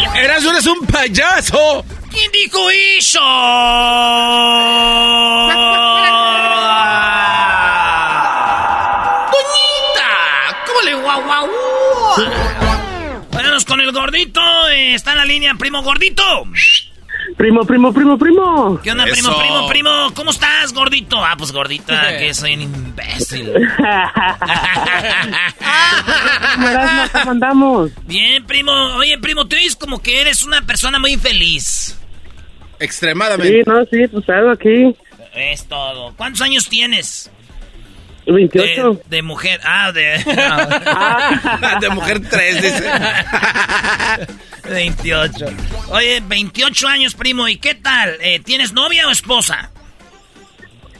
primo? 0.00 0.14
Erasmo 0.16 0.50
eres 0.50 0.66
un 0.66 0.86
payaso. 0.86 1.84
¿Quién 2.10 2.30
dijo 2.32 2.70
eso? 2.70 3.20
eh, 14.84 14.94
está 14.94 15.12
en 15.12 15.18
la 15.18 15.24
línea, 15.24 15.54
primo 15.54 15.82
gordito. 15.82 16.22
Primo, 17.36 17.64
primo, 17.64 17.92
primo, 17.92 18.18
primo. 18.18 18.80
¿Qué 18.82 18.92
onda, 18.92 19.04
primo, 19.04 19.30
Eso. 19.30 19.38
primo, 19.38 19.68
primo? 19.68 19.90
¿Cómo 20.14 20.30
estás, 20.30 20.72
gordito? 20.72 21.24
Ah, 21.24 21.34
pues 21.36 21.52
gordita, 21.52 22.08
que 22.18 22.34
soy 22.34 22.54
un 22.54 22.62
imbécil. 22.62 23.52
¿cómo 27.12 27.30
andamos? 27.30 27.90
Bien, 28.06 28.44
primo. 28.44 28.72
Oye, 28.96 29.18
primo, 29.18 29.46
te 29.46 29.56
oyes 29.56 29.76
como 29.76 30.02
que 30.02 30.20
eres 30.20 30.42
una 30.44 30.62
persona 30.62 30.98
muy 30.98 31.16
feliz. 31.16 31.98
Extremadamente. 32.78 33.62
Sí, 33.64 33.66
no, 33.66 33.84
sí, 33.86 34.06
pues 34.08 34.28
algo 34.28 34.50
aquí. 34.50 34.94
Es 35.34 35.66
todo. 35.66 36.14
¿Cuántos 36.16 36.42
años 36.42 36.68
tienes? 36.68 37.30
28. 38.26 38.92
De, 38.92 39.16
de 39.16 39.22
mujer. 39.22 39.60
Ah, 39.64 39.92
de. 39.92 40.18
de 41.80 41.88
mujer 41.90 42.20
3, 42.28 42.62
dice. 42.62 42.84
28. 44.70 45.46
Oye, 45.90 46.22
28 46.26 46.88
años, 46.88 47.14
primo. 47.14 47.48
¿Y 47.48 47.56
qué 47.56 47.74
tal? 47.74 48.16
Eh, 48.20 48.40
¿Tienes 48.44 48.72
novia 48.72 49.06
o 49.08 49.10
esposa? 49.10 49.70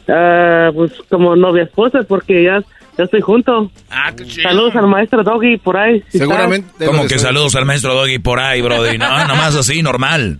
Ah, 0.09 0.71
pues 0.75 0.93
como 1.09 1.35
novia 1.35 1.63
esposa, 1.65 2.01
porque 2.07 2.45
ya, 2.45 2.63
ya 2.99 3.05
estoy 3.05 3.23
junto. 3.23 3.71
Ah, 3.91 4.13
qué 4.17 4.25
chido. 4.27 4.49
Saludos 4.49 4.77
al 4.77 4.87
maestro 4.87 5.23
Doggy 5.23 5.57
por 5.57 5.77
ahí. 5.77 6.03
si 6.11 6.19
está. 6.19 6.49
Como 6.87 7.07
que 7.07 7.19
saludos 7.19 7.55
al 7.57 7.65
maestro 7.65 7.95
Doggy 7.95 8.19
por 8.19 8.39
ahí, 8.39 8.61
Brody. 8.61 8.99
No, 8.99 9.27
nomás 9.27 9.57
así, 9.57 9.83
normal. 9.83 10.39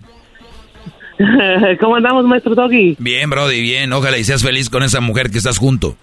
¿Cómo 1.79 1.95
andamos, 1.95 2.25
maestro 2.25 2.53
Doggy? 2.55 2.97
Bien, 2.99 3.29
Brody, 3.29 3.61
bien. 3.61 3.91
Ojalá 3.93 4.17
y 4.17 4.23
seas 4.23 4.43
feliz 4.43 4.69
con 4.69 4.83
esa 4.83 4.99
mujer 5.01 5.31
que 5.31 5.37
estás 5.37 5.57
junto. 5.57 5.97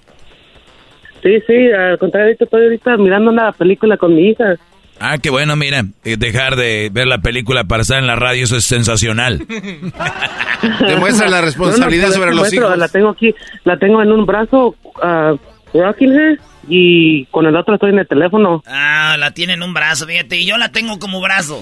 Sí, 1.23 1.41
sí, 1.47 1.71
al 1.71 1.99
contrario, 1.99 2.35
estoy 2.39 2.63
ahorita 2.65 2.97
mirando 2.97 3.31
una 3.31 3.53
película 3.53 3.97
con 3.97 4.15
mi 4.15 4.31
hija. 4.31 4.57
Ah, 4.99 5.19
qué 5.19 5.31
bueno, 5.31 5.57
mira. 5.57 5.85
Dejar 6.05 6.57
de 6.57 6.91
ver 6.93 7.07
la 7.07 7.19
película 7.19 7.65
para 7.65 7.83
estar 7.83 7.99
en 7.99 8.07
la 8.07 8.17
radio, 8.17 8.45
eso 8.45 8.57
es 8.57 8.65
sensacional. 8.65 9.45
Demuestra 10.87 11.29
la 11.29 11.41
responsabilidad 11.41 12.09
No, 12.09 12.11
no, 12.11 12.17
sobre 12.17 12.35
los 12.35 12.53
hijos. 12.53 12.79
La 12.79 12.89
tengo 12.89 13.09
aquí, 13.09 13.35
la 13.65 13.77
tengo 13.79 14.03
en 14.03 14.13
un 14.13 14.27
brazo, 14.27 14.77
ah, 15.03 15.35
rocking 15.75 16.13
her, 16.13 16.39
y 16.69 17.25
con 17.27 17.47
el 17.47 17.57
otro 17.57 17.75
estoy 17.75 17.91
en 17.91 17.99
el 17.99 18.07
teléfono. 18.09 18.63
Ah, 18.67 19.17
la 19.19 19.33
tiene 19.33 19.55
en 19.55 19.63
un 19.63 19.75
brazo, 19.75 20.07
fíjate. 20.07 20.37
Y 20.37 20.47
yo 20.47 20.57
la 20.59 20.71
tengo 20.71 20.99
como 20.99 21.21
brazo. 21.21 21.61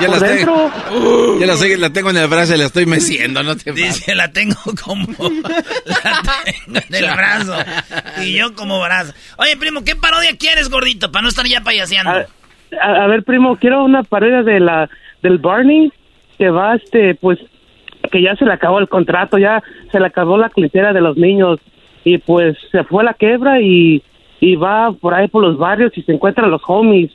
Ya 0.00 0.06
¿Por 0.06 0.20
la, 0.20 0.28
dentro? 0.28 0.70
tengo, 0.90 1.38
ya 1.40 1.46
la, 1.78 1.90
tengo 1.92 2.10
en 2.10 2.16
el 2.16 2.26
brazo 2.28 2.54
y 2.54 2.58
la 2.58 2.64
estoy 2.64 2.86
meciendo, 2.86 3.42
no 3.42 3.56
te. 3.56 3.72
Dice, 3.72 4.14
la 4.14 4.32
tengo 4.32 4.56
como. 4.84 5.06
la 5.84 6.22
tengo 6.44 6.78
en 6.88 6.94
el 6.94 7.14
brazo. 7.14 7.54
Y 8.22 8.32
yo 8.38 8.54
como 8.54 8.80
brazo. 8.80 9.12
Oye, 9.38 9.56
primo, 9.56 9.84
¿qué 9.84 9.96
parodia 9.96 10.36
quieres, 10.38 10.68
gordito? 10.70 11.10
Para 11.12 11.22
no 11.22 11.28
estar 11.28 11.46
ya 11.46 11.60
payaseando. 11.60 12.10
A, 12.10 12.26
a- 12.82 13.04
a 13.04 13.06
ver, 13.06 13.22
primo, 13.24 13.56
quiero 13.56 13.84
una 13.84 14.02
parodia 14.02 14.42
de 14.42 14.60
la 14.60 14.88
del 15.22 15.38
Barney 15.38 15.92
que 16.38 16.50
va, 16.50 16.74
este, 16.76 17.14
pues, 17.16 17.38
que 18.10 18.22
ya 18.22 18.34
se 18.36 18.44
le 18.44 18.52
acabó 18.52 18.78
el 18.78 18.88
contrato, 18.88 19.38
ya 19.38 19.62
se 19.92 20.00
le 20.00 20.06
acabó 20.06 20.38
la 20.38 20.48
clientela 20.50 20.92
de 20.92 21.00
los 21.00 21.16
niños 21.16 21.60
y 22.04 22.18
pues 22.18 22.56
se 22.70 22.84
fue 22.84 23.02
a 23.02 23.06
la 23.06 23.14
quebra 23.14 23.60
y, 23.60 24.02
y 24.40 24.56
va 24.56 24.92
por 24.92 25.14
ahí 25.14 25.28
por 25.28 25.42
los 25.42 25.58
barrios 25.58 25.96
y 25.96 26.02
se 26.02 26.12
encuentra 26.12 26.46
a 26.46 26.48
los 26.48 26.62
homies. 26.66 27.10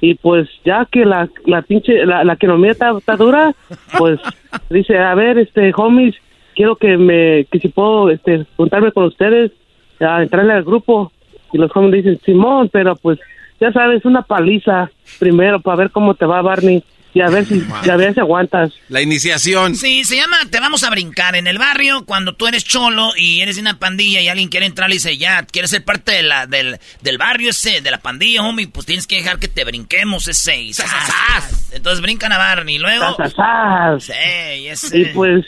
Y 0.00 0.14
pues 0.14 0.48
ya 0.64 0.86
que 0.90 1.04
la, 1.04 1.28
la 1.46 1.62
pinche, 1.62 2.04
la, 2.04 2.24
la 2.24 2.34
economía 2.34 2.72
está, 2.72 2.96
está 2.96 3.16
dura, 3.16 3.54
pues 3.96 4.20
dice, 4.70 4.98
a 4.98 5.14
ver, 5.14 5.38
este, 5.38 5.72
homies, 5.74 6.14
quiero 6.54 6.76
que 6.76 6.96
me, 6.96 7.46
que 7.50 7.58
si 7.58 7.68
puedo, 7.68 8.10
este, 8.10 8.44
juntarme 8.56 8.92
con 8.92 9.04
ustedes, 9.04 9.52
a 10.00 10.22
entrarle 10.22 10.52
al 10.52 10.64
grupo. 10.64 11.12
Y 11.52 11.58
los 11.58 11.74
homies 11.74 12.04
dicen, 12.04 12.18
Simón, 12.24 12.68
pero 12.70 12.96
pues 12.96 13.18
ya 13.60 13.72
sabes, 13.72 14.04
una 14.04 14.22
paliza 14.22 14.90
primero 15.18 15.60
para 15.60 15.76
ver 15.76 15.90
cómo 15.90 16.14
te 16.14 16.26
va 16.26 16.42
Barney 16.42 16.82
y 17.14 17.20
a 17.20 17.28
ver 17.28 17.46
si, 17.46 17.64
y 17.84 17.88
a 17.90 17.96
ver 17.96 18.12
si 18.12 18.20
aguantas. 18.20 18.72
La 18.88 19.00
iniciación. 19.00 19.76
Sí, 19.76 20.02
se 20.04 20.16
llama 20.16 20.36
Te 20.50 20.58
vamos 20.60 20.82
a 20.82 20.90
brincar. 20.90 21.36
En 21.36 21.46
el 21.46 21.58
barrio, 21.58 22.04
cuando 22.04 22.34
tú 22.34 22.46
eres 22.48 22.64
cholo 22.64 23.10
y 23.16 23.40
eres 23.40 23.54
de 23.56 23.62
una 23.62 23.78
pandilla 23.78 24.20
y 24.20 24.28
alguien 24.28 24.48
quiere 24.48 24.66
entrar 24.66 24.90
y 24.90 24.94
dice, 24.94 25.16
ya, 25.16 25.44
quieres 25.44 25.70
ser 25.70 25.84
parte 25.84 26.12
de 26.12 26.22
la, 26.24 26.46
del, 26.46 26.76
del 27.02 27.16
barrio 27.18 27.50
ese, 27.50 27.80
de 27.80 27.90
la 27.90 27.98
pandilla, 27.98 28.42
homie, 28.42 28.66
pues 28.68 28.84
tienes 28.84 29.06
que 29.06 29.16
dejar 29.16 29.38
que 29.38 29.46
te 29.48 29.64
brinquemos 29.64 30.26
ese. 30.28 30.60
y 30.60 30.72
zas, 30.72 30.90
zas, 30.90 31.06
zas. 31.06 31.72
Entonces 31.74 32.02
brincan 32.02 32.32
a 32.32 32.38
Barney 32.38 32.74
y 32.74 32.78
luego... 32.78 33.16
Zas. 33.16 34.04
Sí, 34.04 34.66
ese. 34.68 34.98
Y 34.98 35.04
pues, 35.06 35.44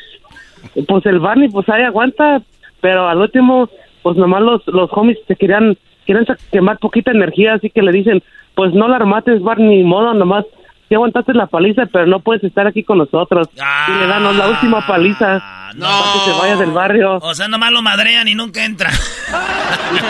pues 0.87 1.07
el 1.07 1.19
Barney, 1.19 1.49
pues 1.49 1.69
ahí 1.69 1.83
aguanta, 1.83 2.43
pero 2.81 3.09
al 3.09 3.19
último, 3.19 3.69
pues 4.03 4.17
nomás 4.17 4.43
los, 4.43 4.63
los 4.69 4.89
homies 4.93 5.19
te 5.27 5.35
querían, 5.35 5.77
quieren 6.05 6.25
sa- 6.27 6.37
quemar 6.53 6.79
poquita 6.79 7.11
energía, 7.11 7.55
así 7.55 7.71
que 7.71 7.83
le 7.83 7.91
dicen, 7.93 8.23
pues 8.55 8.73
no 8.73 8.87
la 8.89 8.97
armates, 8.97 9.43
Barney, 9.43 9.79
ni 9.79 9.85
modo, 9.85 10.15
nomás, 10.15 10.45
ya 10.91 10.97
aguantaste 10.97 11.33
la 11.35 11.47
paliza, 11.47 11.87
pero 11.93 12.07
no 12.07 12.21
puedes 12.21 12.43
estar 12.45 12.67
aquí 12.67 12.83
con 12.85 12.99
nosotros. 12.99 13.49
y 13.55 13.93
le 14.01 14.07
dan 14.07 14.23
la 14.37 14.49
última 14.49 14.87
paliza 14.87 15.43
para 15.79 16.13
que 16.13 16.31
se 16.31 16.39
vaya 16.39 16.57
del 16.57 16.71
barrio. 16.71 17.17
O 17.17 17.35
sea, 17.35 17.49
nomás 17.49 17.73
lo 17.73 17.83
madrean 17.83 18.29
y 18.29 18.35
nunca 18.35 18.65
entra. 18.65 18.91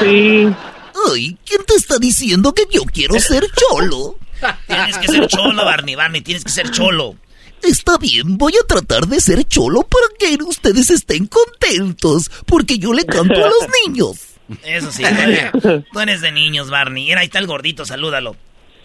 Sí. 0.00 0.48
Ay, 1.10 1.36
¿quién 1.44 1.64
te 1.66 1.74
está 1.74 1.98
diciendo 1.98 2.52
que 2.52 2.64
yo 2.70 2.82
quiero 2.92 3.18
ser 3.18 3.44
cholo? 3.54 4.16
Tienes 4.66 4.98
que 4.98 5.08
ser 5.08 5.26
cholo, 5.26 5.64
Barney, 5.64 5.94
Barney, 5.94 6.20
tienes 6.22 6.44
que 6.44 6.50
ser 6.50 6.70
cholo. 6.70 7.14
Está 7.62 7.96
bien, 7.98 8.36
voy 8.38 8.52
a 8.62 8.66
tratar 8.66 9.06
de 9.06 9.20
ser 9.20 9.44
cholo 9.44 9.82
para 9.82 10.06
que 10.18 10.42
ustedes 10.44 10.90
estén 10.90 11.26
contentos, 11.26 12.30
porque 12.46 12.78
yo 12.78 12.92
le 12.92 13.04
canto 13.06 13.34
a 13.34 13.48
los 13.48 13.66
niños. 13.86 14.16
Eso 14.62 14.92
sí, 14.92 15.02
tú 15.02 15.08
eres, 15.08 15.84
tú 15.92 16.00
eres 16.00 16.20
de 16.20 16.32
niños, 16.32 16.70
Barney. 16.70 17.06
Mira, 17.06 17.20
ahí 17.20 17.26
está 17.26 17.38
el 17.40 17.46
gordito, 17.46 17.84
salúdalo. 17.84 18.36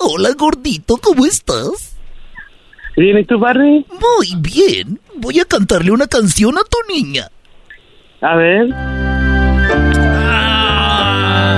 Hola, 0.04 0.32
gordito, 0.36 0.98
¿cómo 0.98 1.28
estás? 1.28 1.96
Bien, 2.98 3.20
¿y 3.20 3.24
tú, 3.24 3.38
Barney? 3.38 3.86
Muy 3.92 4.34
bien. 4.40 5.00
Voy 5.18 5.40
a 5.40 5.46
cantarle 5.46 5.92
una 5.92 6.08
canción 6.08 6.58
a 6.58 6.62
tu 6.62 6.78
niña. 6.92 7.30
A 8.20 8.36
ver. 8.36 8.66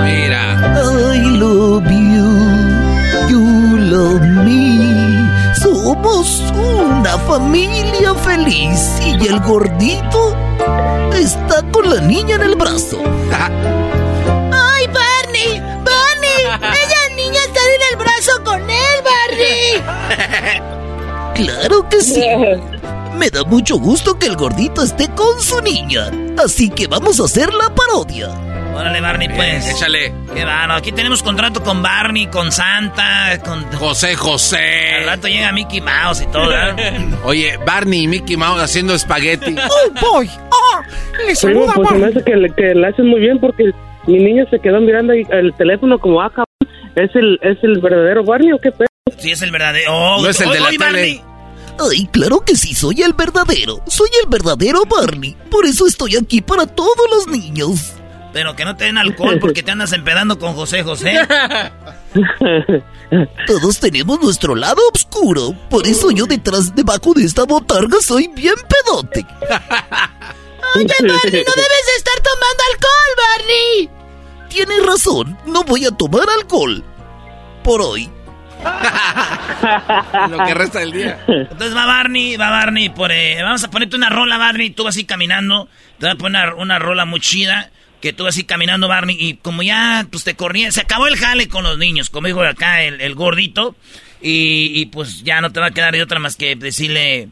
Mira. 0.03 0.43
I 0.75 1.37
love 1.39 1.85
you, 1.89 3.29
you 3.29 3.77
love 3.77 4.21
me. 4.43 5.29
Somos 5.55 6.43
una 6.53 7.17
familia 7.19 8.13
feliz 8.13 8.99
y 9.05 9.25
el 9.25 9.39
gordito 9.39 10.35
está 11.13 11.63
con 11.71 11.89
la 11.89 12.01
niña 12.01 12.35
en 12.35 12.41
el 12.41 12.55
brazo. 12.55 13.01
con 18.43 18.61
él, 18.69 19.03
Barney! 19.03 20.63
Claro 21.36 21.89
que 21.89 21.99
sí. 22.01 22.24
Me 23.17 23.30
da 23.30 23.43
mucho 23.43 23.78
gusto 23.78 24.17
que 24.19 24.28
el 24.28 24.36
gordito 24.36 24.84
esté 24.84 25.07
con 25.09 25.39
su 25.41 25.61
niña. 25.61 26.11
Así 26.43 26.69
que 26.69 26.88
vamos 26.88 27.19
a 27.19 27.24
hacer 27.26 27.51
la 27.53 27.74
parodia. 27.74 28.30
Órale, 28.76 29.01
Barney, 29.01 29.30
pues. 29.30 29.67
échale. 29.69 30.13
Qué 30.34 30.43
bueno, 30.45 30.74
aquí 30.76 30.91
tenemos 30.91 31.21
contrato 31.24 31.61
con 31.63 31.82
Barney, 31.84 32.28
con 32.28 32.51
Santa, 32.51 33.39
con... 33.45 33.63
José 33.74 34.15
José. 34.15 34.95
Al 35.01 35.05
rato 35.07 35.28
llega 35.28 35.51
Mickey 35.51 35.80
Mouse 35.82 36.21
y 36.21 36.26
todo, 36.28 36.49
¿verdad? 36.49 36.76
Oye, 37.24 37.57
Barney 37.65 38.03
y 38.03 38.07
Mickey 38.07 38.36
Mouse 38.38 38.61
haciendo 38.61 38.93
espagueti. 38.95 39.55
¡Oh, 39.57 40.11
boy! 40.11 40.30
¡Oh! 40.49 40.82
¡Le 41.28 41.36
saluda, 41.36 41.74
pues 41.76 41.89
se 41.89 41.95
me 41.95 42.05
hace 42.07 42.24
que, 42.24 42.36
le- 42.36 42.53
que 42.53 42.74
la 42.76 42.88
hacen 42.89 43.07
muy 43.07 43.19
bien 43.21 43.39
porque 43.39 43.71
mi 44.07 44.17
niño 44.19 44.45
se 44.49 44.59
quedó 44.59 44.82
mirando 44.82 45.13
el 45.13 45.53
teléfono 45.55 45.99
como, 45.99 46.19
ah, 46.21 46.30
cabrón, 46.30 46.45
¿es 46.95 47.15
el, 47.15 47.39
¿es 47.41 47.57
el 47.63 47.79
verdadero 47.79 48.23
Barney 48.23 48.51
o 48.53 48.59
qué 48.59 48.71
pedo? 48.71 48.87
Sí, 49.17 49.31
es 49.31 49.41
el 49.41 49.51
verdadero. 49.51 49.91
Oh, 49.93 50.21
No 50.21 50.29
es 50.29 50.39
el 50.41 50.49
de 50.49 50.59
la 50.59 50.67
oye, 50.69 50.77
tele. 50.77 50.91
Barney. 50.91 51.21
Ay, 51.79 52.07
claro 52.11 52.41
que 52.41 52.55
sí, 52.55 52.73
soy 52.73 53.01
el 53.01 53.13
verdadero. 53.13 53.81
Soy 53.87 54.09
el 54.23 54.29
verdadero 54.29 54.83
Barney. 54.85 55.35
Por 55.49 55.65
eso 55.65 55.87
estoy 55.87 56.15
aquí 56.15 56.41
para 56.41 56.65
todos 56.67 56.95
los 57.09 57.27
niños. 57.27 57.93
Pero 58.31 58.55
que 58.55 58.65
no 58.65 58.75
te 58.75 58.85
den 58.85 58.97
alcohol 58.97 59.37
porque 59.39 59.61
te 59.61 59.71
andas 59.71 59.91
empedando 59.93 60.39
con 60.39 60.53
José 60.53 60.83
José. 60.83 61.13
Todos 63.47 63.79
tenemos 63.79 64.19
nuestro 64.21 64.55
lado 64.55 64.81
oscuro. 64.93 65.53
Por 65.69 65.85
eso 65.85 66.09
yo 66.11 66.25
detrás, 66.25 66.73
debajo 66.75 67.13
de 67.13 67.25
esta 67.25 67.43
botarga, 67.43 67.97
soy 68.01 68.27
bien 68.27 68.55
pedote. 68.67 69.19
Oye, 70.75 70.87
Barney, 70.99 71.43
no 71.45 71.53
debes 71.55 71.87
estar 71.97 72.19
tomando 72.23 72.63
alcohol, 72.71 73.11
Barney. 73.17 73.89
Tienes 74.53 74.85
razón, 74.85 75.35
no 75.47 75.63
voy 75.63 75.83
a 75.85 75.89
tomar 75.89 76.29
alcohol. 76.37 76.83
Por 77.63 77.81
hoy. 77.81 78.07
Lo 80.29 80.37
que 80.45 80.53
resta 80.53 80.79
del 80.79 80.91
día. 80.91 81.19
Entonces 81.27 81.75
va 81.75 81.87
Barney, 81.87 82.37
va 82.37 82.51
Barney 82.51 82.89
por... 82.89 83.11
eh, 83.11 83.41
vamos 83.41 83.63
a 83.63 83.71
ponerte 83.71 83.95
una 83.95 84.09
rola, 84.09 84.37
Barney. 84.37 84.69
Tú 84.69 84.83
vas 84.83 84.95
así 84.95 85.05
caminando. 85.05 85.67
Te 85.97 86.05
voy 86.05 86.13
a 86.13 86.17
poner 86.17 86.49
una, 86.49 86.61
una 86.61 86.79
rola 86.79 87.05
muy 87.05 87.19
chida. 87.19 87.71
Que 87.99 88.13
tú 88.13 88.25
vas 88.25 88.35
así 88.35 88.43
caminando, 88.43 88.87
Barney. 88.87 89.17
Y 89.19 89.37
como 89.37 89.63
ya, 89.63 90.05
pues 90.11 90.23
te 90.23 90.35
corría... 90.35 90.71
Se 90.71 90.81
acabó 90.81 91.07
el 91.07 91.17
jale 91.17 91.47
con 91.47 91.63
los 91.63 91.79
niños. 91.79 92.11
Como 92.11 92.27
dijo 92.27 92.43
acá 92.43 92.83
el, 92.83 93.01
el 93.01 93.15
gordito. 93.15 93.75
Y, 94.21 94.71
y, 94.79 94.85
pues 94.85 95.23
ya 95.23 95.41
no 95.41 95.51
te 95.51 95.61
va 95.61 95.67
a 95.67 95.71
quedar 95.71 95.93
de 95.93 96.03
otra 96.03 96.19
más 96.19 96.35
que 96.35 96.55
decirle... 96.55 97.29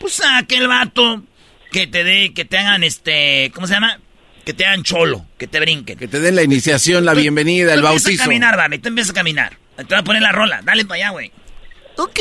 Pues 0.00 0.20
a 0.20 0.36
aquel 0.36 0.68
vato 0.68 1.22
que 1.72 1.86
te 1.86 2.04
dé... 2.04 2.34
Que 2.34 2.44
te 2.44 2.58
hagan 2.58 2.84
este... 2.84 3.50
¿Cómo 3.54 3.66
se 3.66 3.72
llama? 3.72 4.00
Que 4.48 4.54
te 4.54 4.64
hagan 4.64 4.82
cholo. 4.82 5.26
Que 5.36 5.46
te 5.46 5.60
brinquen. 5.60 5.98
Que 5.98 6.08
te 6.08 6.20
den 6.20 6.34
la 6.34 6.42
iniciación, 6.42 7.04
la 7.04 7.12
bienvenida, 7.12 7.74
el 7.74 7.80
Tú 7.80 7.86
bautizo. 7.86 8.22
a 8.22 8.24
caminar, 8.24 8.56
Barney. 8.56 8.78
Tú 8.78 8.88
empiezas 8.88 9.10
a 9.10 9.14
caminar. 9.14 9.58
Te 9.76 9.84
voy 9.84 9.98
a 9.98 10.02
poner 10.02 10.22
la 10.22 10.32
rola. 10.32 10.62
Dale 10.64 10.86
para 10.86 10.94
allá, 10.94 11.10
güey. 11.10 11.30
Ok. 11.98 12.18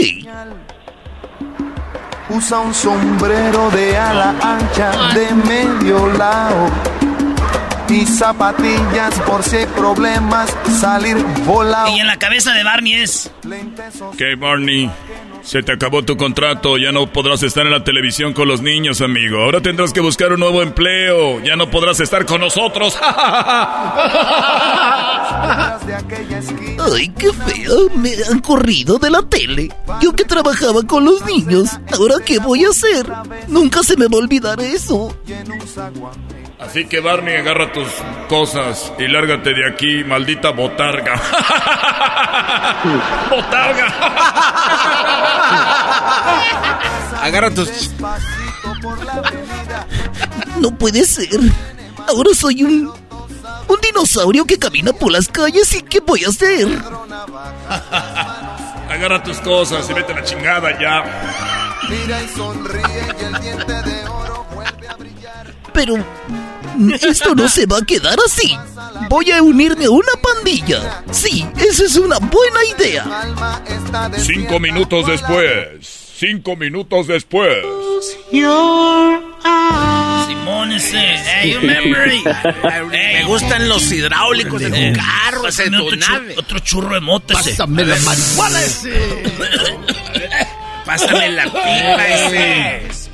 Usa 2.28 2.59
un 2.59 2.73
sombrero 2.73 3.71
de 3.71 3.95
ala 3.95 4.36
ancha 4.41 5.13
de 5.13 5.34
medio 5.36 6.05
lado 6.17 6.69
y 7.88 8.05
zapatillas 8.05 9.17
por 9.21 9.41
si 9.41 9.55
hay 9.55 9.65
problemas, 9.67 10.53
salir 10.82 11.15
volado. 11.45 11.95
Y 11.95 12.01
en 12.01 12.07
la 12.07 12.19
cabeza 12.19 12.51
de 12.51 12.65
Barney 12.65 12.95
es... 12.95 13.32
Ok, 14.01 14.21
Barney. 14.38 14.91
Se 15.47 15.63
te 15.63 15.71
acabó 15.71 16.03
tu 16.03 16.17
contrato, 16.17 16.77
ya 16.77 16.91
no 16.91 17.09
podrás 17.13 17.41
estar 17.41 17.65
en 17.65 17.71
la 17.71 17.81
televisión 17.81 18.33
con 18.33 18.49
los 18.49 18.61
niños, 18.61 18.99
amigo. 18.99 19.41
Ahora 19.41 19.61
tendrás 19.61 19.93
que 19.93 20.01
buscar 20.01 20.33
un 20.33 20.41
nuevo 20.41 20.61
empleo. 20.61 21.41
Ya 21.41 21.55
no 21.55 21.71
podrás 21.71 22.01
estar 22.01 22.25
con 22.25 22.41
nosotros. 22.41 22.99
Ay, 26.93 27.07
qué 27.17 27.31
feo. 27.31 27.89
Me 27.95 28.11
han 28.29 28.39
corrido 28.39 28.97
de 28.97 29.09
la 29.09 29.21
tele. 29.21 29.69
Yo 30.01 30.11
que 30.11 30.25
trabajaba 30.25 30.83
con 30.83 31.05
los 31.05 31.23
niños. 31.23 31.69
¿Ahora 31.93 32.15
qué 32.25 32.39
voy 32.39 32.65
a 32.65 32.69
hacer? 32.71 33.07
Nunca 33.47 33.83
se 33.83 33.95
me 33.95 34.07
va 34.07 34.17
a 34.17 34.23
olvidar 34.23 34.59
eso. 34.59 35.15
Así 36.60 36.86
que 36.88 36.99
Barney, 37.01 37.36
agarra 37.36 37.72
tus 37.72 37.88
cosas 38.28 38.91
y 38.97 39.08
lárgate 39.08 39.53
de 39.53 39.70
aquí, 39.70 40.03
maldita 40.03 40.49
botarga. 40.49 41.14
botarga. 43.30 43.88
Agarra 47.22 47.51
tus... 47.51 47.91
No 50.60 50.76
puede 50.76 51.05
ser. 51.05 51.39
Ahora 52.08 52.32
soy 52.34 52.64
un... 52.64 52.91
Un 53.68 53.82
dinosaurio 53.82 54.45
que 54.45 54.58
camina 54.58 54.93
por 54.93 55.12
las 55.12 55.28
calles 55.28 55.76
y 55.76 55.82
¿qué 55.84 55.99
voy 55.99 56.24
a 56.24 56.30
hacer? 56.30 56.68
Agarra 58.89 59.22
tus 59.22 59.39
cosas 59.39 59.88
y 59.89 59.93
vete 59.93 60.14
a 60.14 60.16
la 60.16 60.24
chingada 60.24 60.80
ya. 60.80 61.03
Mira 61.89 62.24
y 62.24 62.28
sonríe 62.30 63.14
y 63.20 63.24
el 63.26 63.41
diente 63.41 63.74
de 63.74 64.08
oro 64.08 64.45
vuelve 64.55 64.88
a 64.88 64.95
brillar. 64.95 65.53
Pero... 65.74 65.97
Esto 67.01 67.36
no 67.36 67.49
se 67.49 67.65
va 67.65 67.80
a 67.80 67.86
quedar 67.86 68.17
así. 68.25 68.55
Voy 69.09 69.32
a 69.32 69.41
unirme 69.41 69.86
a 69.86 69.89
una 69.89 70.11
pandilla. 70.21 71.03
Sí, 71.11 71.45
esa 71.57 71.86
es 71.86 71.95
una 71.95 72.17
buena 72.19 72.59
idea. 72.78 73.05
Cinco 74.17 74.59
minutos 74.59 75.07
después. 75.07 75.80
Cinco 76.17 76.55
minutos 76.55 77.07
después. 77.07 77.57
Simón 80.28 80.71
ese. 80.71 80.97
Hey, 80.97 81.51
you 81.53 81.59
remember? 81.59 82.07
Me 82.91 83.23
gustan 83.25 83.69
los 83.69 83.91
hidráulicos 83.91 84.59
de 84.59 84.69
tu 84.69 84.99
carro, 84.99 85.41
de 85.41 85.47
Pásame 85.47 85.78
tu 85.78 85.86
otro, 85.86 85.97
chu- 85.99 86.11
nave. 86.11 86.36
otro 86.38 86.59
churro 86.59 86.93
de 86.95 87.01
mota 87.01 87.34
ese. 87.39 87.51
Pásame 87.51 87.86
la 87.86 87.95
marihuana 87.97 88.59
Pásame 90.86 91.30
la 91.32 91.43
pipa 91.45 92.07
ese. 92.07 93.07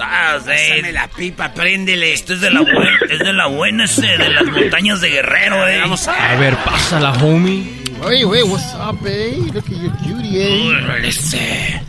Ah, 0.00 0.38
sí. 0.40 0.50
Pásame 0.50 0.92
la 0.92 1.08
pipa, 1.08 1.52
préndele. 1.54 2.12
Este 2.12 2.34
es 2.34 2.40
de 2.40 2.50
la 2.50 2.60
buena, 2.60 2.98
es 3.10 3.18
de 3.18 3.32
la 3.32 3.46
buena 3.46 3.84
ese, 3.84 4.06
de 4.06 4.30
las 4.30 4.44
montañas 4.46 5.00
de 5.00 5.10
Guerrero, 5.10 5.66
eh. 5.68 5.80
Vamos 5.80 6.06
A 6.08 6.34
ver, 6.36 6.56
pásala, 6.58 7.12
homie. 7.12 7.82
Hey, 8.06 8.24
wait, 8.24 8.44
what's 8.44 8.74
up, 8.74 9.06
eh? 9.06 9.36
Look 9.52 9.64
at 9.66 9.70
your 9.70 9.92
cutie, 9.98 10.42
eh? 10.42 10.68
Órale, 10.68 11.08
ese. 11.08 11.80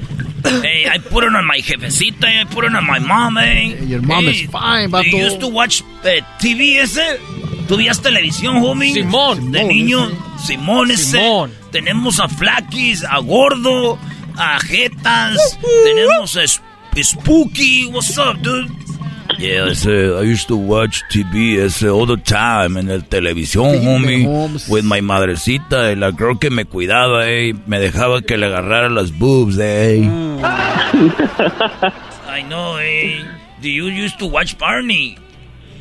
Hey, 0.61 0.85
I 0.87 0.99
put 0.99 1.23
it 1.23 1.33
on 1.35 1.45
my 1.45 1.59
jefecita, 1.59 2.25
I 2.25 2.45
put 2.45 2.65
it 2.65 2.75
on 2.75 2.85
my 2.85 2.99
mom, 2.99 3.37
eh. 3.37 3.75
Your 3.85 4.01
mom 4.01 4.23
Hey, 4.25 4.31
is 4.31 4.49
fine, 4.51 4.89
vato. 4.91 5.05
You 5.09 5.25
used 5.25 5.39
to 5.39 5.47
watch 5.47 5.81
eh, 6.03 6.21
TV 6.39 6.79
ese? 6.79 7.19
¿Tú 7.67 7.77
veías 7.77 7.99
televisión, 8.01 8.57
homie? 8.57 8.93
Simón. 8.93 9.51
De 9.51 9.59
Simón, 9.59 9.75
niño, 9.75 10.05
ese. 10.05 10.45
Simón 10.47 10.91
ese. 10.91 11.03
Simón. 11.17 11.51
Tenemos 11.71 12.19
a 12.19 12.27
Flaquis, 12.29 13.03
a 13.03 13.17
Gordo, 13.17 13.97
a 14.37 14.59
Jetas. 14.59 15.57
Tenemos 15.83 16.37
a 16.37 16.43
Spooky. 17.03 17.87
What's 17.91 18.17
up, 18.17 18.39
dude? 18.41 18.71
Yeah, 19.37 19.67
ese, 19.67 19.87
I 19.87 20.21
used 20.21 20.47
to 20.47 20.55
watch 20.55 21.03
TV 21.09 21.57
ese 21.57 21.83
all 21.83 22.05
the 22.05 22.15
time 22.17 22.77
en 22.77 22.89
el 22.89 23.01
televisión, 23.01 23.83
homie, 23.83 24.25
with 24.69 24.85
my 24.85 25.01
madrecita, 25.01 25.93
la 25.97 26.11
girl 26.11 26.37
que 26.37 26.49
me 26.49 26.63
cuidaba, 26.65 27.27
eh, 27.27 27.53
me 27.65 27.79
dejaba 27.79 28.21
que 28.21 28.37
le 28.37 28.45
agarrara 28.45 28.89
las 28.89 29.11
boobs, 29.11 29.57
eh. 29.59 30.03
I 32.27 32.43
know, 32.47 32.77
eh. 32.77 33.25
Do 33.61 33.69
you 33.69 33.87
used 33.87 34.19
to 34.19 34.27
watch 34.27 34.57
Barney? 34.57 35.17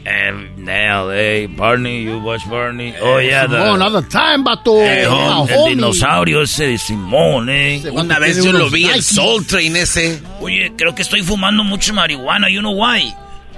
Now, 0.04 1.08
eh, 1.10 1.46
Barney, 1.48 2.02
you 2.02 2.18
watch 2.18 2.48
Barney? 2.48 2.94
Oh, 3.00 3.18
yeah, 3.18 3.46
the, 3.46 3.56
Simón, 3.56 3.80
all 3.82 3.90
the 4.02 4.08
time, 4.08 4.44
vato. 4.44 4.76
eh, 4.82 5.02
Yeah, 5.02 5.08
hom- 5.08 5.48
el 5.48 5.58
homie. 5.58 5.74
dinosaurio 5.76 6.42
ese 6.42 6.66
de 6.66 6.78
Simón, 6.78 7.48
eh. 7.48 7.76
Ese 7.76 7.90
Una 7.90 8.18
vez 8.18 8.36
yo 8.44 8.52
lo 8.52 8.68
vi, 8.68 8.84
el. 8.84 9.02
Soul 9.02 9.46
Train 9.46 9.76
ese. 9.76 10.20
Oye, 10.40 10.72
creo 10.76 10.94
que 10.94 11.02
estoy 11.02 11.22
fumando 11.22 11.64
mucho 11.64 11.94
marihuana, 11.94 12.48
you 12.50 12.60
know 12.60 12.72
why? 12.74 13.14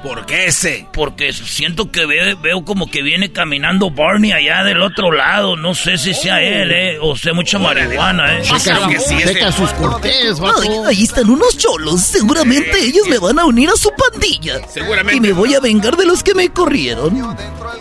¿Por 0.06 0.24
qué 0.26 0.46
ese? 0.46 0.86
Porque 0.92 1.32
siento 1.32 1.90
que 1.90 2.06
ve- 2.06 2.36
veo 2.40 2.64
como 2.64 2.88
que 2.90 3.02
viene 3.02 3.32
caminando 3.32 3.90
Barney 3.90 4.32
allá 4.32 4.62
del 4.62 4.80
otro 4.82 5.10
lado. 5.10 5.56
No 5.56 5.74
sé 5.74 5.98
si 5.98 6.14
sea 6.14 6.40
él, 6.42 6.70
eh, 6.72 6.98
o 7.00 7.16
sea 7.16 7.32
mucha 7.34 7.58
marihuana, 7.58 8.38
eh. 8.38 8.42
Checa, 8.42 8.88
que 8.88 9.00
sí, 9.00 9.16
ese. 9.16 9.34
checa 9.34 9.50
sus 9.52 9.70
cortés, 9.72 10.34
Ay, 10.36 10.40
vato. 10.40 10.86
ahí 10.86 11.02
están 11.02 11.28
unos 11.28 11.58
cholos. 11.58 12.02
Seguramente 12.02 12.78
ellos 12.78 13.08
me 13.08 13.18
van 13.18 13.38
a 13.40 13.44
unir 13.46 13.68
a 13.68 13.76
su 13.76 13.90
pandilla. 13.96 14.60
Seguramente. 14.68 15.16
Y 15.16 15.20
me 15.20 15.32
voy 15.32 15.54
a 15.54 15.60
vengar 15.60 15.96
de 15.96 16.06
los 16.06 16.22
que 16.22 16.34
me 16.34 16.48
corrieron. 16.50 17.36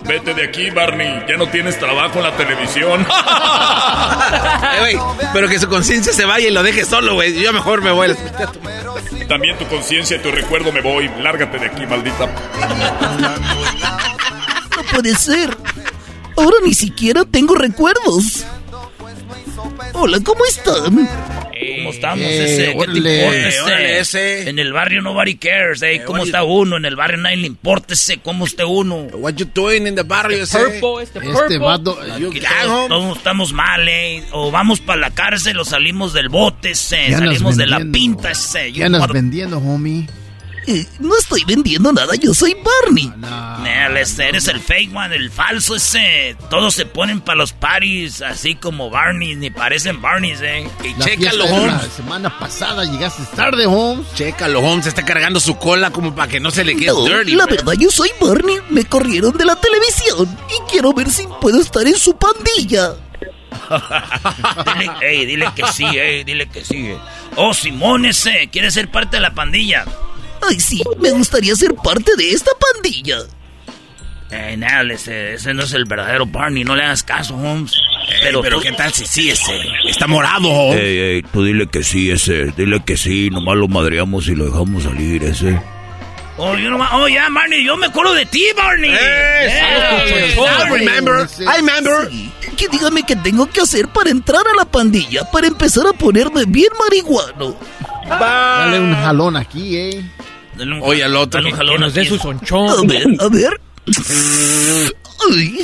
Vete 0.06 0.34
de 0.34 0.44
aquí, 0.46 0.70
Barney. 0.72 1.24
Ya 1.30 1.38
no 1.38 1.48
tienes 1.50 1.78
trabajo 1.78 2.18
en 2.18 2.24
la 2.24 2.36
televisión. 2.36 3.06
Eh, 4.88 4.98
pero 5.34 5.48
que 5.48 5.60
su 5.60 5.68
conciencia 5.70 6.12
se 6.14 6.26
vaya 6.26 6.48
y 6.48 6.52
lo 6.52 6.64
deje 6.64 6.84
solo, 6.86 7.14
güey. 7.14 7.40
Yo 7.42 7.54
mejor 7.54 7.82
me 7.82 7.92
voy. 7.92 8.14
También 9.28 9.58
tu 9.58 9.66
conciencia 9.68 10.18
y 10.18 10.20
tu 10.20 10.32
recuerdo 10.32 10.72
me 10.72 10.82
voy. 10.82 11.10
Lárgate 11.22 11.58
de 11.60 11.68
aquí, 11.68 11.86
No 14.76 14.84
puede 14.92 15.16
ser. 15.16 15.56
Ahora 16.38 16.58
ni 16.66 16.74
siquiera 16.74 17.24
tengo 17.26 17.56
recuerdos. 17.56 18.46
Hola, 19.94 20.20
¿cómo 20.24 20.44
están? 20.46 20.94
¿Cómo 21.78 21.90
estamos 21.90 22.26
Eh, 22.26 22.44
ese? 22.44 22.66
¿Qué 22.66 22.72
te 22.74 22.78
órale, 22.78 23.16
importa 23.20 23.48
ese? 23.48 23.62
órale, 23.62 24.00
ese. 24.00 24.50
En 24.50 24.60
el 24.60 24.74
barrio 24.74 25.02
nobody 25.02 25.36
cares, 25.38 25.82
eh. 25.84 26.02
¿Cómo 26.06 26.22
oye. 26.22 26.30
está 26.30 26.44
uno? 26.44 26.76
En 26.78 26.84
el 26.86 26.96
barrio 26.98 27.18
nadie 27.18 27.38
le 27.38 27.48
importa 27.48 27.94
ese. 27.94 28.18
¿Cómo 28.18 28.46
está 28.46 28.66
uno? 28.66 28.96
What 29.14 29.36
you 29.36 29.46
doing 29.54 29.88
in 29.88 29.96
the 29.96 30.04
barrio 30.04 30.44
ese? 30.44 30.58
Purple, 30.60 31.04
este 31.04 31.20
Este 31.20 31.32
purple. 31.32 31.58
vato. 31.60 31.98
Aquí 32.02 32.40
gang, 32.40 32.66
todos, 32.66 32.88
todos 32.90 33.18
estamos 33.18 33.54
mal, 33.54 33.88
eh. 33.88 34.24
O 34.34 34.52
vamos 34.52 34.82
para 34.82 35.00
la 35.00 35.12
cárcel 35.12 35.58
o 35.60 35.66
salimos 35.66 36.12
del 36.12 36.28
bote, 36.30 36.72
ese. 36.72 37.10
Ya 37.10 37.20
Salimos 37.20 37.56
de 37.56 37.68
la 37.68 37.80
pinta, 37.80 38.32
ese. 38.32 38.74
¿Qué 38.74 38.84
andas 38.84 39.08
vendiendo, 39.08 39.58
homie? 39.60 40.08
Eh, 40.68 40.86
no 41.00 41.16
estoy 41.18 41.44
vendiendo 41.46 41.94
nada, 41.94 42.16
yo 42.16 42.34
soy 42.34 42.56
Barney. 42.56 43.12
Nel, 43.62 43.98
ese, 43.98 44.28
eres 44.30 44.48
el 44.48 44.60
fake 44.60 44.96
one, 44.96 45.16
el 45.16 45.30
falso 45.32 45.76
ese. 45.76 46.36
Todos 46.50 46.74
se 46.74 46.86
ponen 46.86 47.22
para 47.22 47.38
los 47.38 47.54
parties 47.54 48.22
así 48.22 48.56
como 48.56 48.90
Barney, 48.90 49.36
ni 49.36 49.50
parecen 49.52 50.02
Barneys, 50.02 50.42
eh. 50.42 50.68
Y 50.84 50.94
La 51.00 51.06
chécalo, 51.06 51.44
de 51.46 51.50
la 51.52 51.58
Holmes. 51.58 51.92
semana 51.96 52.40
pasada 52.40 52.84
llegaste 52.86 53.24
tarde, 53.36 53.66
Holmes. 53.68 54.08
Chécalo, 54.16 54.60
Holmes. 54.60 54.88
Está 54.88 55.06
cargando 55.06 55.40
su 55.40 55.56
cola 55.58 55.92
como 55.92 56.16
para 56.16 56.28
que 56.32 56.40
no 56.40 56.50
se 56.52 56.64
le 56.64 56.76
quede 56.76 56.88
No, 56.88 57.04
dirty. 57.06 57.34
la 57.36 57.46
verdad 57.46 57.74
yo 57.78 57.92
soy 57.92 58.10
Barney. 58.20 58.58
Me 58.70 58.86
corrieron 58.86 59.38
de 59.38 59.46
la 59.46 59.56
televisión 59.56 60.28
y 60.50 60.72
quiero 60.72 60.94
ver 60.94 61.10
si 61.12 61.28
puedo 61.42 61.62
estar 61.62 61.86
en 61.86 61.96
su 61.98 62.18
pandilla. 62.18 62.94
dile, 64.80 64.92
ey, 65.02 65.26
dile 65.26 65.48
que 65.56 65.64
sí, 65.72 65.86
ey, 65.86 66.24
dile 66.24 66.48
que 66.48 66.64
sí. 66.64 66.88
eh. 66.88 66.98
Oh, 67.36 67.54
Simón 67.54 68.06
ese, 68.06 68.50
quiere 68.52 68.72
ser 68.72 68.90
parte 68.92 69.18
de 69.18 69.22
la 69.22 69.34
pandilla. 69.34 69.86
Ay, 70.42 70.60
sí, 70.60 70.82
me 71.00 71.12
gustaría 71.12 71.56
ser 71.56 71.74
parte 71.76 72.12
de 72.18 72.32
esta 72.32 72.52
pandilla. 72.74 73.20
Eh, 74.32 74.58
Nel, 74.58 74.92
ese, 74.92 75.36
ese 75.36 75.54
no 75.54 75.64
es 75.64 75.74
el 75.74 75.86
verdadero 75.86 76.26
Barney, 76.26 76.64
no 76.64 76.76
le 76.76 76.84
hagas 76.84 77.04
caso, 77.04 77.36
Holmes. 77.36 77.74
Pero, 78.22 78.42
pero 78.42 78.58
tú- 78.58 78.64
¿qué 78.64 78.72
tal 78.72 78.92
si 78.94 79.06
sí 79.06 79.30
ese? 79.30 79.54
Está 79.88 80.08
morado, 80.08 80.50
Holmes. 80.50 80.82
Ey, 80.84 80.98
ey, 80.98 81.22
tú 81.24 81.44
dile 81.44 81.68
que 81.68 81.84
sí, 81.84 82.10
ese, 82.12 82.52
dile 82.58 82.84
que 82.84 82.98
sí, 82.98 83.30
nomás 83.30 83.56
lo 83.56 83.68
madreamos 83.68 84.28
y 84.28 84.36
lo 84.36 84.46
dejamos 84.46 84.84
salir, 84.84 85.24
ese. 85.24 85.60
Oh, 86.38 86.54
yo 86.58 86.76
oh, 86.76 87.08
ya, 87.08 87.30
Barney, 87.30 87.64
yo 87.64 87.78
me 87.78 87.86
acuerdo 87.86 88.14
de 88.14 88.26
ti, 88.26 88.44
Barney. 88.58 88.92
Eh, 88.92 88.98
Eh, 89.48 90.36
I 90.38 90.70
remember. 90.70 91.28
I 91.40 91.58
remember. 91.58 92.10
que 92.58 92.68
dígame 92.68 93.04
qué 93.04 93.16
tengo 93.16 93.48
que 93.50 93.62
hacer 93.62 93.88
para 93.88 94.10
entrar 94.10 94.42
a 94.46 94.56
la 94.58 94.66
pandilla, 94.66 95.24
para 95.32 95.48
empezar 95.48 95.86
a 95.88 95.94
ponerme 95.94 96.44
bien 96.46 96.70
marihuano. 96.78 97.56
Dale 98.10 98.80
un 98.80 98.94
jalón 98.96 99.38
aquí, 99.38 99.78
eh. 99.78 100.04
Oye, 100.82 101.04
al 101.04 101.16
otro. 101.16 101.42
Que 101.44 101.52
nos 101.52 101.94
dé 101.94 102.06
su 102.06 102.18
sonchón. 102.18 102.70
A 102.70 102.82
ver, 102.88 103.08
a 103.20 103.28
ver. 103.28 103.62
Ay, 105.30 105.60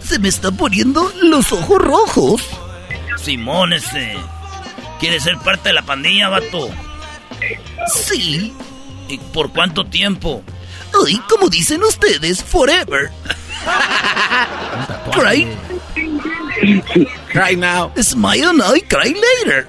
se 0.00 0.18
me 0.18 0.28
están 0.28 0.56
poniendo 0.56 1.12
los 1.22 1.52
ojos 1.52 1.80
rojos. 1.80 2.42
Simón, 3.22 3.72
ese. 3.72 4.16
¿Quieres 4.98 5.22
ser 5.22 5.36
parte 5.38 5.70
de 5.70 5.74
la 5.74 5.82
pandilla, 5.82 6.28
vato? 6.28 6.68
Sí. 8.06 8.52
¿Y 9.08 9.18
por 9.18 9.52
cuánto 9.52 9.84
tiempo? 9.86 10.42
Ay, 11.06 11.20
como 11.28 11.48
dicen 11.48 11.82
ustedes, 11.82 12.42
forever. 12.42 13.10
Cry. 15.12 15.46
Cry 17.32 17.56
now. 17.56 17.92
Smile 17.96 18.52
now 18.52 18.74
y 18.74 18.82
cry 18.82 19.14
later. 19.14 19.68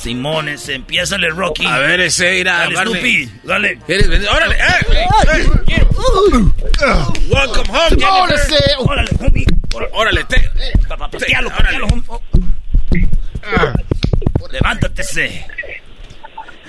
Simón, 0.00 0.48
ese. 0.48 0.74
Empiézale, 0.74 1.28
Rocky. 1.30 1.66
A 1.66 1.78
ver, 1.78 2.00
ese 2.00 2.38
irá. 2.38 2.58
Dale, 2.58 2.76
Snoopy. 2.76 3.30
Dale. 3.44 3.78
¿Quieres 3.86 4.08
venir? 4.08 4.28
¡Órale! 4.28 4.54
¡Eh! 4.56 5.06
¡Eh! 5.68 5.86
¡Welcome 7.30 7.68
home, 7.70 7.96
Jennifer! 7.98 8.64
Órale, 8.78 9.10
homie. 9.20 9.46
¡Órale! 9.92 10.24
Te, 10.24 10.50
Papá, 10.88 11.10
patealo, 11.10 11.50
patealo, 11.50 11.86
homie. 11.86 13.08
Levántate, 14.50 15.02
ese. 15.02 15.46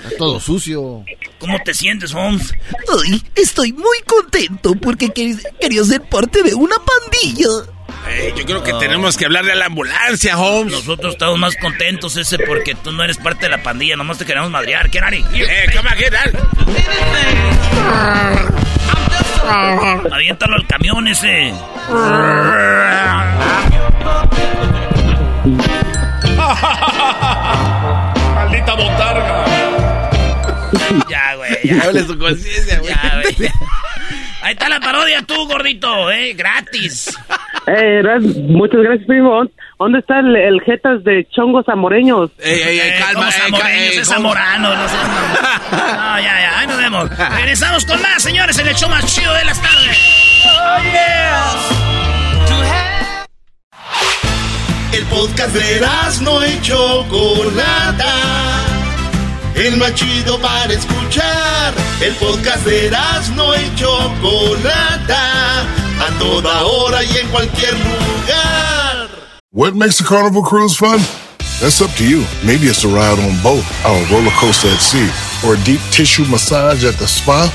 Está 0.04 0.16
todo 0.18 0.40
sucio. 0.40 1.04
¿Cómo 1.38 1.58
te 1.64 1.72
sientes, 1.74 2.12
Holmes? 2.14 2.52
Ay, 3.04 3.22
estoy 3.34 3.72
muy 3.72 3.98
contento 4.06 4.74
porque 4.74 5.06
quer- 5.08 5.40
quería 5.58 5.82
ser 5.84 6.02
parte 6.02 6.42
de 6.42 6.54
una 6.54 6.76
pandilla. 6.76 7.48
Eh, 8.10 8.34
yo 8.36 8.44
creo 8.44 8.62
que 8.62 8.72
tenemos 8.74 9.16
que 9.16 9.26
hablarle 9.26 9.52
a 9.52 9.54
la 9.54 9.66
ambulancia, 9.66 10.36
Holmes. 10.38 10.72
Nosotros 10.72 11.12
estamos 11.14 11.38
más 11.38 11.56
contentos, 11.56 12.16
ese, 12.16 12.38
porque 12.38 12.74
tú 12.74 12.92
no 12.92 13.04
eres 13.04 13.18
parte 13.18 13.44
de 13.44 13.50
la 13.50 13.62
pandilla. 13.62 13.96
Nomás 13.96 14.18
te 14.18 14.26
queremos 14.26 14.50
madrear. 14.50 14.90
¿Qué, 14.90 15.00
Nari? 15.00 15.24
Eh, 15.32 15.66
on, 15.78 15.86
get 15.96 16.14
out. 16.14 16.34
Aviéntalo 20.12 20.56
al 20.56 20.66
camión, 20.66 21.08
ese. 21.08 21.52
Maldita 28.34 28.74
botarga. 28.74 29.44
Ya, 31.08 31.34
güey. 31.36 31.58
Ya, 31.64 31.82
Hable 31.84 32.06
su 32.06 32.18
conciencia, 32.18 32.78
güey. 32.80 32.92
Ya, 32.92 33.22
güey. 33.22 33.50
Ahí 34.50 34.54
está 34.54 34.68
la 34.68 34.80
parodia 34.80 35.22
tú, 35.22 35.46
gordito, 35.46 36.10
¿eh? 36.10 36.34
Gratis. 36.34 37.16
Eh, 37.68 38.02
muchas 38.48 38.80
gracias, 38.80 39.06
primo. 39.06 39.44
¿Dónde 39.78 40.00
está 40.00 40.18
el, 40.18 40.34
el 40.34 40.60
jetas 40.62 41.04
de 41.04 41.24
chongos 41.30 41.68
amoreños? 41.68 42.32
Ey, 42.40 42.60
ey, 42.60 42.80
ey, 42.80 42.88
Eh, 42.88 42.94
calma, 42.98 43.12
¿cómo 43.20 43.28
eh, 43.28 43.32
zamoreños? 43.32 43.94
eh, 43.94 44.00
es 44.00 44.08
zamorano, 44.08 44.74
no 44.74 44.88
sé. 44.88 44.96
No, 45.70 46.18
ya, 46.18 46.40
ya, 46.40 46.58
ahí 46.58 46.66
nos 46.66 46.78
vemos. 46.78 47.08
Regresamos 47.36 47.86
con 47.86 48.02
más, 48.02 48.20
señores, 48.20 48.58
en 48.58 48.66
el 48.66 48.74
show 48.74 48.90
más 48.90 49.06
chido 49.14 49.32
de 49.34 49.44
las 49.44 49.62
tardes. 49.62 49.96
El 54.92 55.04
podcast 55.04 55.54
de 55.54 55.80
no 56.22 56.44
y 56.44 56.60
Chocolata. 56.60 58.79
El 59.54 59.76
más 59.76 59.94
chido 59.94 60.38
para 60.40 60.72
escuchar. 60.72 61.74
El 62.00 62.14
podcast 62.14 62.64
de 62.64 62.90
no 63.36 63.54
y 63.54 63.74
Chocolata. 63.74 65.62
A 66.00 66.18
toda 66.18 66.62
hora 66.64 67.02
y 67.04 67.16
en 67.18 67.28
cualquier 67.28 67.74
lugar. 67.74 69.08
What 69.52 69.74
makes 69.74 70.00
a 70.00 70.04
carnival 70.04 70.42
cruise 70.42 70.76
fun? 70.76 71.00
That's 71.60 71.82
up 71.82 71.90
to 71.96 72.04
you. 72.04 72.24
Maybe 72.44 72.68
it's 72.68 72.84
a 72.84 72.88
ride 72.88 73.18
on 73.18 73.42
boat, 73.42 73.64
our 73.84 74.00
roller 74.10 74.30
coaster 74.38 74.68
at 74.68 74.80
sea, 74.80 75.10
or 75.46 75.54
a 75.54 75.64
deep 75.64 75.80
tissue 75.90 76.24
massage 76.30 76.84
at 76.84 76.94
the 76.94 77.06
spa. 77.06 77.52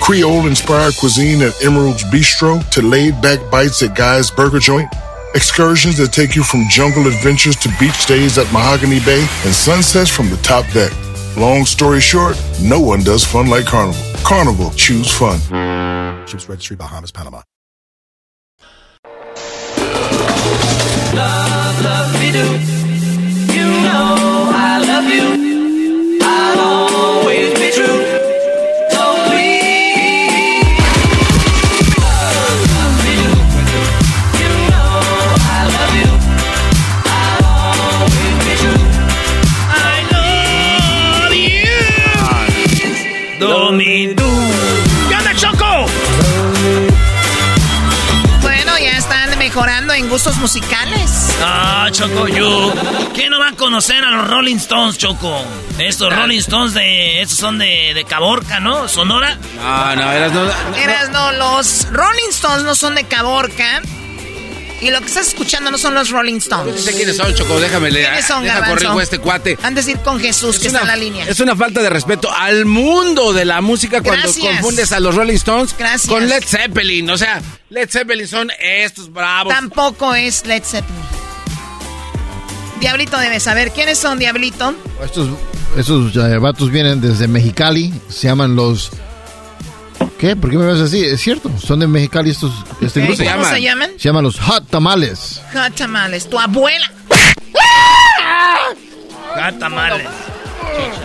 Creole 0.00 0.46
inspired 0.46 0.94
cuisine 0.96 1.42
at 1.42 1.60
Emerald's 1.64 2.04
Bistro 2.04 2.62
to 2.70 2.82
laid 2.82 3.20
back 3.20 3.40
bites 3.50 3.82
at 3.82 3.96
Guy's 3.96 4.30
Burger 4.30 4.60
Joint. 4.60 4.88
Excursions 5.34 5.96
that 5.98 6.12
take 6.12 6.36
you 6.36 6.44
from 6.44 6.68
jungle 6.70 7.06
adventures 7.08 7.56
to 7.56 7.68
beach 7.80 7.94
stays 7.94 8.38
at 8.38 8.50
Mahogany 8.52 9.00
Bay 9.00 9.26
and 9.44 9.54
sunsets 9.54 10.08
from 10.08 10.30
the 10.30 10.36
top 10.38 10.64
deck. 10.72 10.92
Long 11.38 11.64
story 11.66 12.00
short, 12.00 12.36
no 12.60 12.80
one 12.80 13.04
does 13.04 13.24
fun 13.24 13.46
like 13.46 13.64
Carnival. 13.64 14.02
Carnival, 14.24 14.70
choose 14.72 15.08
fun. 15.08 15.38
Ships 16.26 16.48
Registry, 16.48 16.74
Bahamas, 16.76 17.12
Panama. 17.12 17.42
Love, 21.14 21.84
love 21.84 22.12
me 22.20 22.32
do. 22.32 22.44
You 23.54 23.68
know 23.86 24.50
I 24.52 24.82
love 24.84 25.04
you. 25.04 26.18
I'll 26.22 26.60
always 26.60 27.17
en 49.98 50.08
gustos 50.08 50.36
musicales. 50.36 51.36
Ah, 51.42 51.88
Choco, 51.90 52.28
yo. 52.28 52.72
¿Quién 53.14 53.30
no 53.30 53.40
va 53.40 53.48
a 53.48 53.52
conocer 53.52 54.04
a 54.04 54.10
los 54.10 54.28
Rolling 54.28 54.56
Stones, 54.56 54.96
Choco? 54.96 55.44
Estos 55.78 56.14
Rolling 56.14 56.38
Stones 56.38 56.72
de. 56.74 57.20
Estos 57.20 57.38
son 57.38 57.58
de, 57.58 57.92
de 57.94 58.04
Caborca, 58.04 58.60
¿no? 58.60 58.88
¿Sonora? 58.88 59.36
No, 59.56 59.96
no, 59.96 60.12
eras 60.12 60.32
no. 60.32 60.76
Eras, 60.76 61.10
no, 61.10 61.32
los 61.32 61.88
Rolling 61.90 62.28
Stones 62.30 62.62
no 62.62 62.74
son 62.74 62.94
de 62.94 63.04
Caborca. 63.04 63.82
Y 64.80 64.90
lo 64.90 65.00
que 65.00 65.06
estás 65.06 65.28
escuchando 65.28 65.70
no 65.72 65.78
son 65.78 65.94
los 65.94 66.10
Rolling 66.10 66.34
No 66.34 66.38
Stones. 66.38 66.80
sé 66.84 66.94
quiénes 66.94 67.16
son, 67.16 67.34
Choco, 67.34 67.58
déjame 67.58 67.90
leer. 67.90 68.06
¿Quiénes 68.06 68.26
son, 68.26 68.44
Deja 68.44 68.64
corrijo 68.64 68.98
a 68.98 69.02
este 69.02 69.18
cuate. 69.18 69.58
Han 69.62 69.74
de 69.74 69.82
ir 69.90 69.98
con 69.98 70.20
Jesús, 70.20 70.58
que 70.60 70.68
está 70.68 70.82
en 70.82 70.86
la 70.86 70.96
línea. 70.96 71.26
Es 71.26 71.40
una 71.40 71.56
falta 71.56 71.82
de 71.82 71.90
respeto 71.90 72.30
al 72.32 72.64
mundo 72.64 73.32
de 73.32 73.44
la 73.44 73.60
música 73.60 74.00
cuando 74.02 74.22
Gracias. 74.22 74.46
confundes 74.46 74.92
a 74.92 75.00
los 75.00 75.14
Rolling 75.16 75.34
Stones 75.34 75.74
Gracias. 75.76 76.06
con 76.08 76.28
Led 76.28 76.44
Zeppelin. 76.44 77.10
O 77.10 77.18
sea, 77.18 77.42
Led 77.70 77.88
Zeppelin 77.90 78.28
son 78.28 78.50
estos 78.60 79.12
bravos. 79.12 79.52
Tampoco 79.52 80.14
es 80.14 80.46
Led 80.46 80.62
Zeppelin. 80.62 81.02
Diablito 82.80 83.18
debe 83.18 83.40
saber. 83.40 83.72
¿Quiénes 83.72 83.98
son, 83.98 84.18
Diablito? 84.20 84.74
Estos, 85.04 85.28
estos 85.76 86.14
eh, 86.16 86.38
vatos 86.38 86.70
vienen 86.70 87.00
desde 87.00 87.26
Mexicali. 87.26 87.92
Se 88.08 88.28
llaman 88.28 88.54
los. 88.54 88.90
¿Qué? 90.18 90.34
¿Por 90.34 90.50
qué 90.50 90.56
me 90.56 90.66
ves 90.66 90.80
así? 90.80 91.04
Es 91.04 91.20
cierto. 91.20 91.50
Son 91.58 91.78
de 91.78 91.86
Mexicali 91.86 92.30
estos, 92.30 92.52
este 92.80 93.00
grupo. 93.02 93.22
¿Cómo 93.22 93.44
se 93.44 93.62
llaman? 93.62 93.90
Se 93.96 94.08
llaman 94.08 94.24
los 94.24 94.38
Hot 94.40 94.66
Tamales. 94.68 95.40
Hot 95.54 95.74
tamales. 95.76 96.28
Tu 96.28 96.38
abuela. 96.38 96.90
Gata 99.36 99.68
males. 99.68 100.06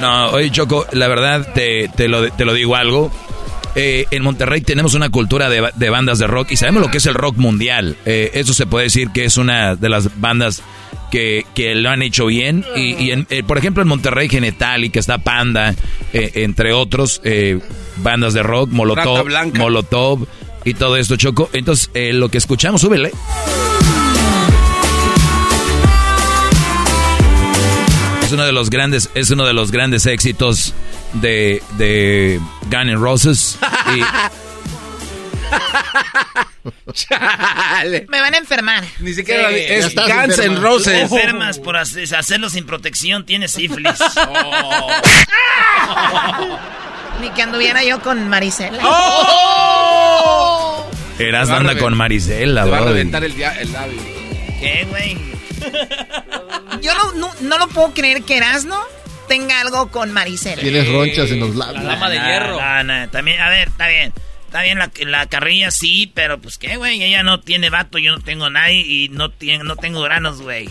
No, 0.02 0.28
oye 0.32 0.50
Choco, 0.52 0.86
la 0.92 1.08
verdad 1.08 1.54
te, 1.54 1.90
te 1.96 2.08
lo, 2.08 2.32
te 2.32 2.46
lo 2.46 2.54
digo 2.54 2.76
algo. 2.76 3.12
Eh, 3.76 4.06
en 4.12 4.24
Monterrey 4.24 4.62
tenemos 4.62 4.94
una 4.94 5.10
cultura 5.10 5.50
de, 5.50 5.70
de 5.76 5.90
bandas 5.90 6.20
de 6.20 6.28
rock 6.28 6.52
y 6.52 6.58
sabemos 6.58 6.82
lo 6.82 6.92
que 6.92 6.98
es 6.98 7.06
el 7.06 7.14
rock 7.16 7.38
mundial. 7.38 7.96
Eh, 8.06 8.32
eso 8.34 8.54
se 8.54 8.66
puede 8.66 8.86
decir 8.86 9.10
que 9.14 9.26
es 9.26 9.38
una 9.38 9.76
de 9.76 9.90
las 9.90 10.20
bandas 10.20 10.62
que, 11.12 11.46
que 11.56 11.76
lo 11.76 11.90
han 11.90 12.02
hecho 12.02 12.26
bien. 12.28 12.66
Y, 12.76 12.94
y 12.96 13.12
en- 13.12 13.28
eh, 13.30 13.44
por 13.44 13.58
ejemplo 13.58 13.82
en 13.84 13.90
Monterrey 13.90 14.30
Genetali, 14.30 14.90
que 14.90 15.00
está 15.00 15.20
Panda, 15.20 15.76
eh, 16.14 16.32
entre 16.36 16.74
otros 16.74 17.22
eh, 17.24 17.60
bandas 17.98 18.34
de 18.34 18.44
rock, 18.44 18.70
Molotov. 18.72 19.26
Molotov 19.54 20.26
y 20.66 20.74
todo 20.74 20.98
esto 20.98 21.16
Choco. 21.18 21.50
Entonces 21.54 21.90
eh, 21.94 22.14
lo 22.14 22.30
que 22.30 22.38
escuchamos, 22.38 22.82
súbele. 22.82 23.12
Es 28.24 28.32
uno 28.32 28.46
de 28.46 28.52
los 28.52 28.70
grandes, 28.70 29.10
es 29.16 29.30
uno 29.32 29.46
de 29.46 29.54
los 29.54 29.72
grandes 29.72 30.06
éxitos 30.06 30.74
de, 31.14 31.62
de 31.78 32.40
Guns 32.72 32.74
N' 32.88 32.96
Roses. 32.96 33.58
Y, 33.96 34.02
Chale. 36.94 38.06
Me 38.10 38.22
van 38.22 38.34
a 38.34 38.38
enfermar. 38.38 38.84
Ni 39.00 39.14
siquiera 39.14 39.50
Sí, 39.50 39.56
es 39.58 39.94
Guns 39.94 40.40
N' 40.40 40.56
Te 40.56 40.62
Roses. 40.62 41.02
enfermas 41.12 41.60
por 41.60 41.76
hacer- 41.78 42.16
hacerlo 42.16 42.50
sin 42.50 42.66
protección, 42.66 43.26
tienes 43.26 43.52
sífilis. 43.52 43.94
Ni 47.22 47.30
que 47.32 47.42
anduviera 47.42 47.84
yo 47.84 48.02
con 48.02 48.28
Marisela. 48.28 48.80
¡Oh! 48.84 50.90
Eras 51.20 51.50
va 51.50 51.56
a 51.56 51.60
anda 51.60 51.78
con 51.78 51.96
Marisela, 51.96 52.64
Te 52.66 52.70
va 52.70 52.78
a 52.80 52.82
reventar 52.82 53.24
el, 53.24 53.36
dia- 53.36 53.60
el 53.60 53.72
labio. 53.72 54.02
¿Qué, 54.60 54.86
güey? 54.90 55.18
Yo 56.82 56.92
no, 56.96 57.14
no, 57.14 57.32
no 57.42 57.58
lo 57.58 57.68
puedo 57.68 57.94
creer 57.94 58.24
que 58.24 58.38
Erasno 58.38 58.80
tenga 59.28 59.62
algo 59.62 59.90
con 59.92 60.12
Marisela. 60.12 60.62
Tienes 60.62 60.92
ronchas 60.92 61.30
en 61.32 61.40
los 61.40 61.56
labios. 61.56 61.84
No, 61.84 62.84
no, 62.84 63.10
también, 63.10 63.40
a 63.42 63.50
ver, 63.50 63.68
está 63.70 63.88
bien. 63.88 64.14
Está 64.48 64.62
bien 64.64 64.78
la, 64.78 64.92
la 65.08 65.26
carrilla, 65.28 65.72
sí, 65.72 66.12
pero 66.14 66.40
pues 66.40 66.58
qué, 66.60 66.78
güey. 66.78 67.02
Ella 67.02 67.24
no 67.24 67.40
tiene 67.40 67.70
vato, 67.72 67.98
yo 67.98 68.12
no 68.16 68.22
tengo 68.22 68.50
nadie 68.52 68.82
y 68.82 69.10
no, 69.10 69.32
tiene, 69.32 69.64
no 69.64 69.76
tengo 69.76 70.02
granos, 70.02 70.42
güey. 70.42 70.70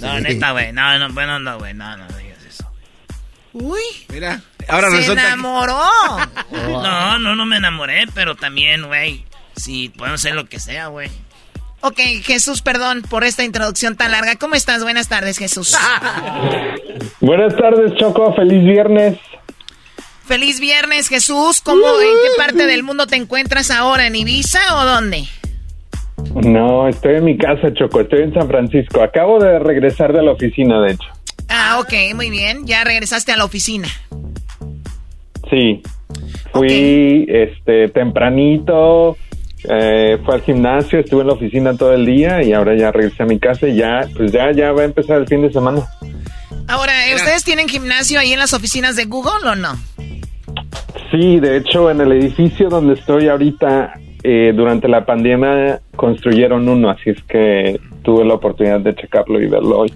No, 0.00 0.16
Sí. 0.16 0.22
neta, 0.22 0.52
güey. 0.52 0.72
No, 0.72 0.98
no, 0.98 1.12
bueno, 1.12 1.38
no, 1.38 1.58
güey. 1.58 1.74
No, 1.74 1.96
no. 1.96 2.06
Uy. 3.58 3.80
Mira, 4.12 4.42
ahora 4.68 4.90
Se 4.90 4.96
resulta 4.98 5.22
que- 5.22 5.26
enamoró. 5.28 5.80
No, 6.52 7.18
no, 7.18 7.34
no 7.34 7.46
me 7.46 7.56
enamoré, 7.56 8.04
pero 8.14 8.34
también, 8.34 8.86
güey. 8.86 9.24
Sí, 9.56 9.90
podemos 9.96 10.20
hacer 10.20 10.34
lo 10.34 10.46
que 10.46 10.60
sea, 10.60 10.88
güey. 10.88 11.08
Ok, 11.80 11.98
Jesús, 12.24 12.62
perdón 12.62 13.02
por 13.02 13.24
esta 13.24 13.44
introducción 13.44 13.96
tan 13.96 14.10
larga. 14.12 14.36
¿Cómo 14.36 14.54
estás? 14.54 14.82
Buenas 14.82 15.08
tardes, 15.08 15.38
Jesús. 15.38 15.74
Buenas 17.20 17.56
tardes, 17.56 17.94
Choco. 17.96 18.34
Feliz 18.34 18.62
viernes. 18.64 19.18
Feliz 20.26 20.58
viernes, 20.60 21.08
Jesús. 21.08 21.60
¿Cómo, 21.60 21.86
en 22.00 22.08
qué 22.22 22.28
parte 22.42 22.66
del 22.66 22.82
mundo 22.82 23.06
te 23.06 23.16
encuentras 23.16 23.70
ahora? 23.70 24.06
¿En 24.06 24.16
Ibiza 24.16 24.58
o 24.76 24.84
dónde? 24.84 25.24
No, 26.34 26.88
estoy 26.88 27.16
en 27.16 27.24
mi 27.24 27.38
casa, 27.38 27.72
Choco. 27.72 28.00
Estoy 28.00 28.22
en 28.22 28.34
San 28.34 28.48
Francisco. 28.48 29.02
Acabo 29.02 29.38
de 29.38 29.58
regresar 29.58 30.12
de 30.12 30.22
la 30.22 30.32
oficina, 30.32 30.80
de 30.82 30.92
hecho. 30.92 31.08
Ah, 31.68 31.80
ok, 31.80 32.14
muy 32.14 32.30
bien. 32.30 32.64
Ya 32.64 32.84
regresaste 32.84 33.32
a 33.32 33.36
la 33.36 33.44
oficina. 33.44 33.88
Sí. 35.50 35.82
Fui 36.52 37.26
este 37.28 37.88
tempranito, 37.88 39.16
eh, 39.68 40.16
fui 40.24 40.34
al 40.34 40.42
gimnasio, 40.42 41.00
estuve 41.00 41.22
en 41.22 41.26
la 41.26 41.32
oficina 41.32 41.76
todo 41.76 41.92
el 41.92 42.06
día 42.06 42.40
y 42.44 42.52
ahora 42.52 42.76
ya 42.76 42.92
regresé 42.92 43.24
a 43.24 43.26
mi 43.26 43.40
casa 43.40 43.66
y 43.66 43.76
ya, 43.76 44.08
pues 44.16 44.30
ya, 44.30 44.52
ya 44.52 44.70
va 44.70 44.82
a 44.82 44.84
empezar 44.84 45.18
el 45.18 45.26
fin 45.26 45.42
de 45.42 45.52
semana. 45.52 45.82
Ahora, 46.68 47.08
¿eh, 47.08 47.16
¿ustedes 47.16 47.42
tienen 47.42 47.68
gimnasio 47.68 48.20
ahí 48.20 48.32
en 48.32 48.38
las 48.38 48.54
oficinas 48.54 48.94
de 48.94 49.06
Google 49.06 49.50
o 49.50 49.54
no? 49.56 49.74
Sí, 51.10 51.40
de 51.40 51.56
hecho, 51.56 51.90
en 51.90 52.00
el 52.00 52.12
edificio 52.12 52.68
donde 52.68 52.94
estoy 52.94 53.26
ahorita, 53.28 53.94
eh, 54.22 54.52
durante 54.54 54.86
la 54.86 55.04
pandemia 55.04 55.80
construyeron 55.96 56.68
uno, 56.68 56.90
así 56.90 57.10
es 57.10 57.22
que 57.24 57.80
tuve 58.02 58.24
la 58.24 58.34
oportunidad 58.34 58.80
de 58.80 58.94
checarlo 58.94 59.40
y 59.40 59.48
verlo 59.48 59.80
hoy. 59.80 59.92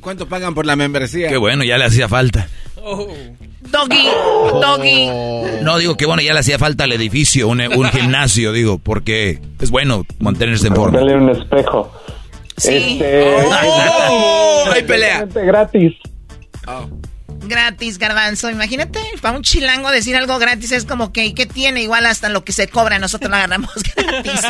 ¿Y 0.00 0.02
cuánto 0.02 0.26
pagan 0.26 0.54
por 0.54 0.64
la 0.64 0.76
membresía? 0.76 1.28
Qué 1.28 1.36
bueno, 1.36 1.62
ya 1.62 1.76
le 1.76 1.84
hacía 1.84 2.08
falta. 2.08 2.48
Doggy, 2.74 4.08
doggy. 4.50 5.06
No, 5.60 5.76
digo 5.76 5.94
que 5.98 6.06
bueno, 6.06 6.22
ya 6.22 6.32
le 6.32 6.38
hacía 6.40 6.58
falta 6.58 6.84
al 6.84 6.92
edificio, 6.92 7.48
un, 7.48 7.60
un 7.60 7.84
gimnasio, 7.92 8.50
digo, 8.52 8.78
porque 8.78 9.38
es 9.60 9.70
bueno 9.70 10.06
mantenerse 10.18 10.68
en 10.68 10.74
forma. 10.74 11.00
Verle 11.00 11.16
un 11.16 11.28
espejo. 11.28 11.92
Sí. 12.56 12.98
Este, 13.02 13.34
¡Oh! 14.08 14.64
Hay 14.72 14.84
pelea. 14.84 15.18
completamente 15.20 15.44
gratis. 15.46 15.92
Gratis, 17.50 17.98
garbanzo. 17.98 18.48
Imagínate, 18.48 19.00
para 19.20 19.36
un 19.36 19.42
chilango 19.42 19.90
decir 19.90 20.14
algo 20.14 20.38
gratis 20.38 20.70
es 20.70 20.84
como 20.84 21.12
que, 21.12 21.24
¿y 21.24 21.34
qué 21.34 21.46
tiene? 21.46 21.82
Igual 21.82 22.06
hasta 22.06 22.28
lo 22.28 22.44
que 22.44 22.52
se 22.52 22.68
cobra, 22.68 23.00
nosotros 23.00 23.28
lo 23.28 23.36
agarramos 23.36 23.72
gratis. 23.96 24.40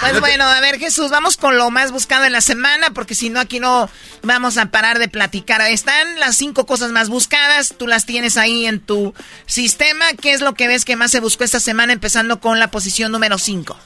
Pues 0.00 0.20
bueno, 0.20 0.44
a 0.44 0.60
ver, 0.60 0.78
Jesús, 0.78 1.10
vamos 1.10 1.36
con 1.36 1.58
lo 1.58 1.72
más 1.72 1.90
buscado 1.90 2.24
en 2.24 2.32
la 2.32 2.40
semana, 2.40 2.90
porque 2.94 3.16
si 3.16 3.30
no, 3.30 3.40
aquí 3.40 3.58
no 3.58 3.90
vamos 4.22 4.58
a 4.58 4.66
parar 4.66 5.00
de 5.00 5.08
platicar. 5.08 5.60
Están 5.62 6.20
las 6.20 6.36
cinco 6.36 6.66
cosas 6.66 6.92
más 6.92 7.08
buscadas, 7.08 7.74
tú 7.76 7.88
las 7.88 8.06
tienes 8.06 8.36
ahí 8.36 8.64
en 8.66 8.78
tu 8.78 9.12
sistema. 9.46 10.04
¿Qué 10.12 10.32
es 10.32 10.40
lo 10.40 10.54
que 10.54 10.68
ves 10.68 10.84
que 10.84 10.94
más 10.94 11.10
se 11.10 11.18
buscó 11.18 11.42
esta 11.42 11.58
semana, 11.58 11.92
empezando 11.92 12.38
con 12.38 12.60
la 12.60 12.70
posición 12.70 13.10
número 13.10 13.38
cinco? 13.38 13.76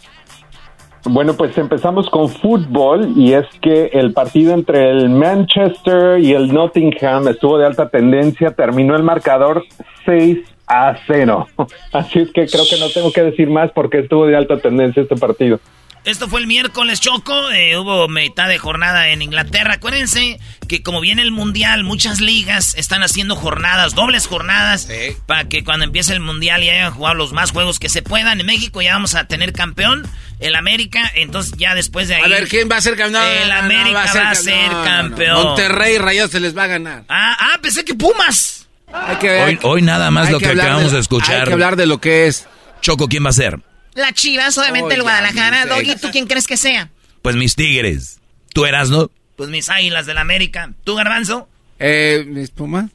Bueno, 1.07 1.35
pues 1.35 1.57
empezamos 1.59 2.09
con 2.09 2.31
fútbol 2.31 3.13
y 3.15 3.35
es 3.35 3.45
que 3.61 3.91
el 3.93 4.15
partido 4.15 4.55
entre 4.55 4.91
el 4.91 5.11
Manchester 5.11 6.19
y 6.19 6.33
el 6.33 6.53
Nottingham 6.53 7.29
estuvo 7.29 7.59
de 7.59 7.67
alta 7.67 7.91
tendencia, 7.91 8.53
terminó 8.53 8.97
el 8.97 9.03
marcador 9.03 9.65
6 10.07 10.39
a 10.67 10.97
0. 11.07 11.47
Así 11.93 12.21
es 12.21 12.33
que 12.33 12.47
creo 12.47 12.65
que 12.69 12.79
no 12.81 12.89
tengo 12.89 13.13
que 13.13 13.23
decir 13.23 13.51
más 13.51 13.71
porque 13.73 13.99
estuvo 13.99 14.27
de 14.27 14.35
alta 14.35 14.59
tendencia 14.59 15.03
este 15.03 15.17
partido. 15.17 15.61
Esto 16.05 16.29
fue 16.29 16.41
el 16.41 16.47
miércoles, 16.47 17.01
Choco. 17.01 17.51
eh, 17.51 17.79
hubo 17.79 18.09
mitad 18.09 18.47
de 18.49 18.59
jornada 18.59 19.09
en 19.09 19.23
Inglaterra. 19.23 19.75
Acuérdense 19.75 20.39
que 20.69 20.83
como 20.83 21.01
viene 21.01 21.23
el 21.23 21.31
Mundial, 21.33 21.83
muchas 21.83 22.21
ligas 22.21 22.75
están 22.77 23.03
haciendo 23.03 23.37
jornadas, 23.37 23.95
dobles 23.95 24.27
jornadas, 24.27 24.87
para 25.27 25.49
que 25.49 25.65
cuando 25.65 25.87
empiece 25.87 26.13
el 26.13 26.21
Mundial 26.21 26.63
ya 26.63 26.73
hayan 26.73 26.93
jugado 26.93 27.15
los 27.15 27.33
más 27.33 27.53
juegos 27.53 27.79
que 27.79 27.89
se 27.89 28.03
puedan. 28.03 28.39
En 28.39 28.47
México 28.47 28.83
ya 28.83 28.93
vamos 28.93 29.15
a 29.15 29.25
tener 29.29 29.55
campeón, 29.55 30.07
el 30.41 30.57
América. 30.57 31.11
Entonces 31.15 31.55
ya 31.57 31.75
después 31.75 32.09
de 32.09 32.17
ahí... 32.17 32.23
A 32.23 32.29
ver, 32.29 32.49
¿quién 32.49 32.69
va 32.71 32.77
a 32.77 32.81
ser 32.83 32.97
campeón? 32.97 33.25
El 33.27 33.49
No, 33.49 33.55
no, 33.55 33.61
América 33.61 34.05
va 34.15 34.31
a 34.31 34.35
ser, 34.35 34.55
no, 34.67 34.73
no, 34.73 34.79
no. 34.81 34.85
campeón. 34.85 35.43
Monterrey 35.43 35.97
Rayados 35.97 36.33
se 36.33 36.41
les 36.41 36.55
va 36.57 36.65
a 36.65 36.67
ganar. 36.67 37.05
Ah, 37.09 37.35
ah, 37.41 37.59
pensé 37.63 37.83
que 37.83 37.95
Pumas. 37.95 38.67
Hay 38.93 39.17
que 39.17 39.43
Hoy, 39.43 39.59
hoy 39.63 39.83
nada 39.83 40.11
más 40.11 40.27
hay 40.27 40.33
lo 40.35 40.39
que, 40.39 40.49
hablar 40.49 40.67
acabamos 40.67 40.93
de- 40.93 40.97
de 40.99 41.01
escuchar. 41.01 41.41
Hay 41.41 41.45
que 41.47 41.53
hablar 41.55 41.77
de 41.77 41.87
lo 41.87 41.99
que 41.99 42.27
es. 42.27 42.47
Choco, 42.83 43.09
¿quién 43.09 43.25
va 43.25 43.31
a 43.31 43.33
ser? 43.33 43.59
La 43.95 44.13
Chivas, 44.13 44.57
obviamente 44.59 44.95
el 44.95 45.03
Guadalajara. 45.03 45.65
mi 45.65 45.71
Doggy. 45.71 45.97
¿tú 46.01 46.09
quién 46.11 46.27
crees 46.27 46.47
que 46.47 46.57
sea? 46.57 46.91
Pues 47.23 47.37
mis 47.37 47.55
tigres. 47.55 48.21
¿Tú 48.53 48.67
eras, 48.67 48.91
no? 48.91 49.11
Pues 49.37 49.51
mis 49.51 49.69
águilas 49.71 50.07
del 50.07 50.19
América. 50.19 50.73
¿Tú, 50.85 50.95
Garbanzo? 50.95 51.49
Eh, 51.79 52.25
¿mis 52.27 52.51
Pumas? 52.51 52.91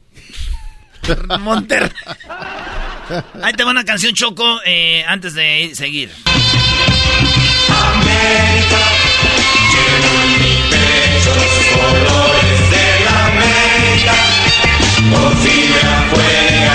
Monterrey. 1.40 1.90
Ahí 3.42 3.52
te 3.54 3.64
va 3.64 3.70
una 3.70 3.84
canción, 3.84 4.14
Choco, 4.14 4.60
eh, 4.64 5.04
antes 5.06 5.34
de 5.34 5.62
ir- 5.64 5.74
seguir. 5.74 6.10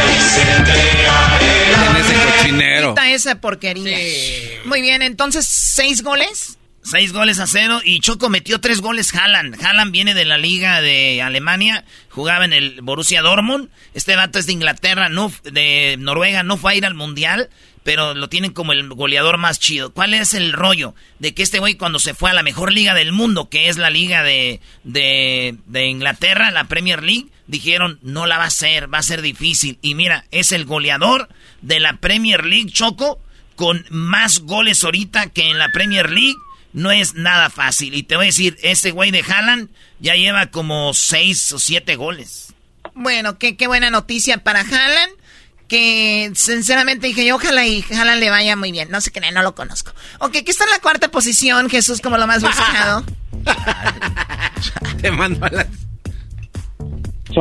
En 0.07 0.17
ese 0.17 1.34
esa 3.07 3.39
porquería. 3.41 3.97
Muy 4.65 4.81
bien, 4.81 5.01
entonces, 5.01 5.45
¿seis 5.45 6.03
goles? 6.03 6.57
Seis 6.85 7.13
goles 7.13 7.39
a 7.39 7.47
cero 7.47 7.81
y 7.83 7.99
Choco 7.99 8.29
metió 8.29 8.61
tres 8.61 8.79
goles 8.79 9.13
Haaland. 9.15 9.59
Haaland 9.59 9.91
viene 9.91 10.13
de 10.13 10.23
la 10.23 10.37
liga 10.37 10.81
de 10.81 11.19
Alemania, 11.23 11.83
jugaba 12.09 12.45
en 12.45 12.53
el 12.53 12.81
Borussia 12.81 13.23
Dortmund. 13.23 13.69
Este 13.95 14.15
vato 14.15 14.37
es 14.37 14.45
de 14.45 14.53
Inglaterra, 14.53 15.09
no, 15.09 15.33
de 15.43 15.95
Noruega, 15.97 16.43
no 16.43 16.57
fue 16.57 16.73
a 16.73 16.75
ir 16.75 16.85
al 16.85 16.93
Mundial, 16.93 17.49
pero 17.81 18.13
lo 18.13 18.29
tienen 18.29 18.53
como 18.53 18.71
el 18.71 18.87
goleador 18.89 19.39
más 19.39 19.59
chido. 19.59 19.93
¿Cuál 19.93 20.13
es 20.13 20.35
el 20.35 20.53
rollo? 20.53 20.93
De 21.17 21.33
que 21.33 21.41
este 21.41 21.57
güey 21.57 21.73
cuando 21.73 21.97
se 21.97 22.13
fue 22.13 22.29
a 22.29 22.35
la 22.35 22.43
mejor 22.43 22.71
liga 22.71 22.93
del 22.93 23.11
mundo, 23.11 23.49
que 23.49 23.67
es 23.67 23.77
la 23.77 23.89
liga 23.89 24.21
de, 24.21 24.61
de, 24.83 25.55
de 25.65 25.85
Inglaterra, 25.87 26.51
la 26.51 26.65
Premier 26.65 27.01
League, 27.01 27.29
dijeron, 27.47 27.99
no 28.01 28.25
la 28.25 28.37
va 28.37 28.45
a 28.45 28.47
hacer, 28.47 28.93
va 28.93 28.99
a 28.99 29.03
ser 29.03 29.21
difícil. 29.21 29.77
Y 29.81 29.95
mira, 29.95 30.25
es 30.31 30.51
el 30.51 30.65
goleador 30.65 31.29
de 31.61 31.79
la 31.79 31.97
Premier 31.97 32.45
League, 32.45 32.71
Choco, 32.71 33.19
con 33.55 33.85
más 33.89 34.39
goles 34.39 34.83
ahorita 34.83 35.27
que 35.27 35.49
en 35.49 35.57
la 35.57 35.69
Premier 35.69 36.09
League. 36.09 36.35
No 36.73 36.91
es 36.91 37.13
nada 37.13 37.49
fácil. 37.49 37.93
Y 37.93 38.03
te 38.03 38.17
voy 38.17 38.25
a 38.25 38.27
decir, 38.27 38.57
ese 38.61 38.91
güey 38.91 39.09
de 39.11 39.21
Haaland 39.21 39.69
ya 39.99 40.15
lleva 40.15 40.47
como 40.47 40.93
seis 40.93 41.53
o 41.53 41.59
siete 41.59 41.95
goles. 41.95 42.53
Bueno, 42.93 43.37
qué, 43.37 43.55
qué 43.55 43.67
buena 43.67 43.89
noticia 43.89 44.43
para 44.43 44.59
Haaland. 44.59 45.13
Que 45.69 46.31
sinceramente 46.35 47.07
dije 47.07 47.25
yo, 47.25 47.37
ojalá 47.37 47.65
y 47.65 47.83
Haaland 47.89 48.19
le 48.19 48.29
vaya 48.29 48.55
muy 48.57 48.73
bien. 48.73 48.91
No 48.91 48.99
sé 48.99 49.11
qué, 49.11 49.21
no 49.31 49.41
lo 49.41 49.55
conozco. 49.55 49.93
Ok, 50.19 50.33
¿qué 50.33 50.51
está 50.51 50.65
en 50.65 50.71
la 50.71 50.79
cuarta 50.79 51.09
posición, 51.09 51.69
Jesús, 51.69 52.01
como 52.01 52.17
lo 52.17 52.27
más 52.27 52.43
buscado? 52.43 53.05
Te 55.01 55.11
mando 55.11 55.45
a 55.45 55.49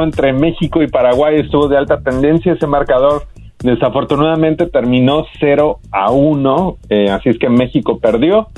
Entre 0.03 0.33
México 0.33 0.83
y 0.83 0.89
Paraguay 0.89 1.41
estuvo 1.41 1.69
de 1.69 1.77
alta 1.77 2.01
tendencia 2.01 2.53
ese 2.53 2.67
marcador. 2.67 3.27
Desafortunadamente 3.61 4.67
terminó 4.67 5.25
0 5.41 5.81
a 5.91 6.11
1, 6.11 6.79
eh, 6.91 7.11
así 7.11 7.31
es 7.31 7.39
que 7.39 7.49
México 7.49 7.99
perdió, 7.99 8.49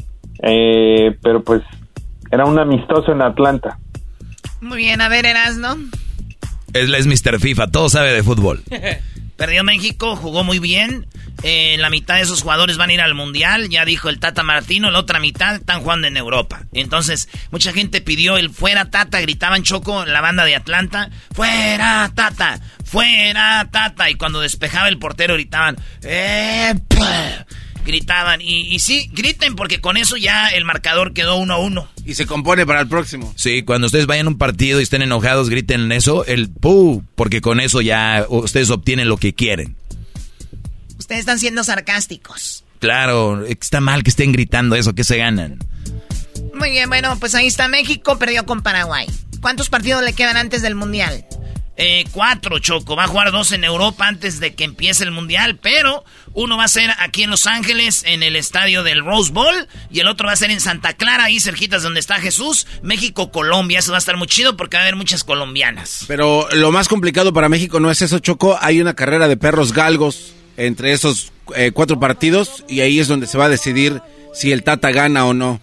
eh, 0.43 1.16
pero 1.22 1.45
pues 1.45 1.62
era 2.30 2.45
un 2.45 2.59
amistoso 2.59 3.12
en 3.12 3.22
Atlanta. 3.22 3.78
Muy 4.61 4.78
bien, 4.78 5.01
a 5.01 5.09
ver, 5.09 5.26
Erasno. 5.26 5.76
Él 6.72 6.95
es 6.95 7.07
Mr. 7.07 7.39
FIFA, 7.39 7.70
todo 7.70 7.89
sabe 7.89 8.12
de 8.12 8.22
fútbol. 8.22 8.62
Perdió 9.37 9.62
México, 9.64 10.16
jugó 10.16 10.45
muy 10.45 10.59
bien. 10.59 11.07
Eh, 11.43 11.76
la 11.78 11.91
mitad 11.91 12.16
de 12.16 12.22
esos 12.22 12.43
jugadores 12.43 12.76
van 12.76 12.91
a 12.91 12.95
ir 12.95 13.01
al 13.01 13.14
Mundial, 13.14 13.68
ya 13.68 13.84
dijo 13.84 14.09
el 14.09 14.18
Tata 14.18 14.43
Martino, 14.43 14.91
la 14.91 14.99
otra 14.99 15.20
mitad 15.20 15.57
están 15.57 15.82
jugando 15.82 16.07
en 16.07 16.16
Europa. 16.16 16.62
Entonces, 16.72 17.28
mucha 17.51 17.72
gente 17.72 18.01
pidió 18.01 18.37
el 18.37 18.51
fuera 18.51 18.91
Tata, 18.91 19.20
gritaban 19.20 19.62
Choco 19.62 20.03
en 20.03 20.12
la 20.12 20.20
banda 20.20 20.45
de 20.45 20.57
Atlanta, 20.57 21.11
fuera 21.34 22.11
Tata, 22.14 22.61
fuera 22.84 23.68
Tata. 23.70 24.11
Y 24.11 24.14
cuando 24.14 24.41
despejaba 24.41 24.89
el 24.89 24.99
portero 24.99 25.34
gritaban, 25.34 25.76
¡eh! 26.03 26.74
Gritaban, 27.84 28.41
y, 28.41 28.74
y 28.74 28.80
sí, 28.80 29.09
griten 29.12 29.55
porque 29.55 29.80
con 29.80 29.97
eso 29.97 30.16
ya 30.16 30.49
el 30.49 30.64
marcador 30.64 31.12
quedó 31.12 31.37
uno 31.37 31.55
a 31.55 31.59
uno. 31.59 31.89
Y 32.05 32.14
se 32.14 32.26
compone 32.26 32.66
para 32.66 32.80
el 32.80 32.89
próximo. 32.89 33.32
Sí, 33.37 33.62
cuando 33.62 33.87
ustedes 33.87 34.07
vayan 34.07 34.26
a 34.26 34.30
un 34.30 34.39
partido 34.39 34.80
y 34.80 34.82
estén 34.82 35.03
enojados, 35.03 35.49
griten 35.51 35.93
eso, 35.93 36.24
el 36.24 36.49
pu, 36.51 37.05
porque 37.14 37.41
con 37.41 37.61
eso 37.61 37.80
ya 37.80 38.26
ustedes 38.28 38.70
obtienen 38.70 39.09
lo 39.09 39.18
que 39.18 39.34
quieren. 39.34 39.76
Ustedes 41.07 41.21
están 41.21 41.39
siendo 41.39 41.63
sarcásticos. 41.63 42.65
Claro, 42.81 43.47
está 43.47 43.81
mal 43.81 44.03
que 44.03 44.11
estén 44.11 44.33
gritando 44.33 44.75
eso, 44.75 44.93
que 44.93 45.05
se 45.05 45.17
ganan. 45.17 45.61
Muy 46.53 46.71
bien, 46.71 46.89
bueno, 46.89 47.17
pues 47.21 47.37
ahí 47.37 47.47
está 47.47 47.69
México, 47.69 48.19
perdió 48.19 48.45
con 48.45 48.61
Paraguay. 48.61 49.07
¿Cuántos 49.41 49.69
partidos 49.69 50.03
le 50.03 50.15
quedan 50.15 50.37
antes 50.37 50.63
del 50.63 50.75
Mundial? 50.75 51.25
eh, 51.77 52.05
cuatro, 52.13 52.59
Choco. 52.59 52.97
Va 52.97 53.05
a 53.05 53.09
jugar 53.09 53.31
dos 53.31 53.53
en 53.53 53.65
Europa 53.65 54.07
antes 54.09 54.41
de 54.41 54.55
que 54.55 54.65
empiece 54.65 55.05
el 55.05 55.11
Mundial, 55.11 55.59
pero 55.61 56.05
uno 56.35 56.57
va 56.57 56.65
a 56.65 56.69
ser 56.69 56.91
aquí 56.99 57.23
en 57.23 57.31
Los 57.31 57.47
Ángeles, 57.47 58.03
en 58.07 58.23
el 58.23 58.37
estadio 58.37 58.83
del 58.83 59.05
Rose 59.05 59.33
Bowl, 59.33 59.69
y 59.91 60.01
el 60.01 60.09
otro 60.09 60.27
va 60.27 60.33
a 60.33 60.37
ser 60.37 60.51
en 60.51 60.61
Santa 60.61 60.95
Clara, 60.95 61.25
ahí 61.25 61.39
cerquitas 61.39 61.83
donde 61.83 62.01
está 62.01 62.17
Jesús, 62.17 62.67
México, 62.83 63.31
Colombia. 63.31 63.79
Eso 63.79 63.93
va 63.93 63.99
a 63.99 64.01
estar 64.01 64.17
muy 64.17 64.27
chido 64.27 64.57
porque 64.57 64.77
va 64.77 64.83
a 64.83 64.85
haber 64.85 64.97
muchas 64.97 65.25
colombianas. 65.25 66.05
Pero 66.09 66.49
lo 66.53 66.73
más 66.73 66.89
complicado 66.89 67.33
para 67.33 67.49
México 67.49 67.79
no 67.81 67.91
es 67.91 68.03
eso, 68.03 68.19
Choco. 68.19 68.59
Hay 68.61 68.81
una 68.81 68.95
carrera 68.95 69.29
de 69.29 69.37
perros 69.37 69.73
galgos 69.73 70.33
entre 70.57 70.93
esos 70.93 71.33
eh, 71.55 71.71
cuatro 71.73 71.99
partidos 72.01 72.65
y 72.69 72.81
ahí 72.81 72.99
es 72.99 73.09
donde 73.09 73.27
se 73.27 73.39
va 73.39 73.47
a 73.47 73.49
decidir 73.49 74.01
si 74.35 74.53
el 74.53 74.63
Tata 74.63 74.91
gana 74.91 75.27
o 75.27 75.35
no. 75.35 75.61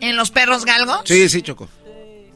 ¿En 0.00 0.16
los 0.16 0.30
perros 0.30 0.64
galgos? 0.64 1.00
Sí, 1.04 1.28
sí, 1.28 1.42
Choco. 1.42 1.68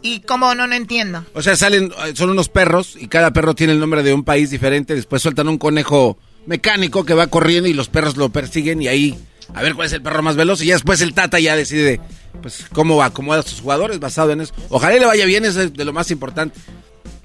¿Y 0.03 0.21
cómo? 0.21 0.55
No, 0.55 0.67
no 0.67 0.75
entiendo. 0.75 1.25
O 1.33 1.43
sea, 1.43 1.55
salen, 1.55 1.93
eh, 2.07 2.13
son 2.15 2.31
unos 2.31 2.49
perros 2.49 2.97
y 2.99 3.07
cada 3.07 3.33
perro 3.33 3.55
tiene 3.55 3.73
el 3.73 3.79
nombre 3.79 4.03
de 4.03 4.13
un 4.13 4.25
país 4.25 4.51
diferente. 4.51 4.95
Después 4.95 5.23
sueltan 5.23 5.49
un 5.49 5.59
conejo 5.59 6.19
mecánico 6.47 7.05
que 7.05 7.15
va 7.15 7.29
corriendo 7.29 7.69
y 7.69 7.73
los 7.73 7.89
perros 7.89 8.17
lo 8.17 8.31
persiguen 8.31 8.83
y 8.83 8.89
ahí 8.89 9.19
a 9.55 9.63
ver 9.63 9.75
cuál 9.75 9.87
es 9.87 9.93
el 9.93 10.03
perro 10.03 10.23
más 10.23 10.35
veloz 10.35 10.61
y 10.63 10.67
ya 10.67 10.75
después 10.75 11.01
el 11.01 11.15
Tata 11.15 11.39
ya 11.39 11.55
decide 11.55 12.01
pues 12.41 12.65
cómo 12.73 13.03
acomoda 13.03 13.41
a 13.41 13.43
sus 13.43 13.61
jugadores 13.61 14.01
basado 14.01 14.33
en 14.33 14.41
eso. 14.41 14.55
Ojalá 14.71 14.97
y 14.97 15.01
le 15.01 15.07
vaya 15.07 15.25
bien, 15.25 15.45
es 15.45 15.55
de 15.55 15.85
lo 15.85 15.93
más 15.93 16.11
importante. 16.11 16.59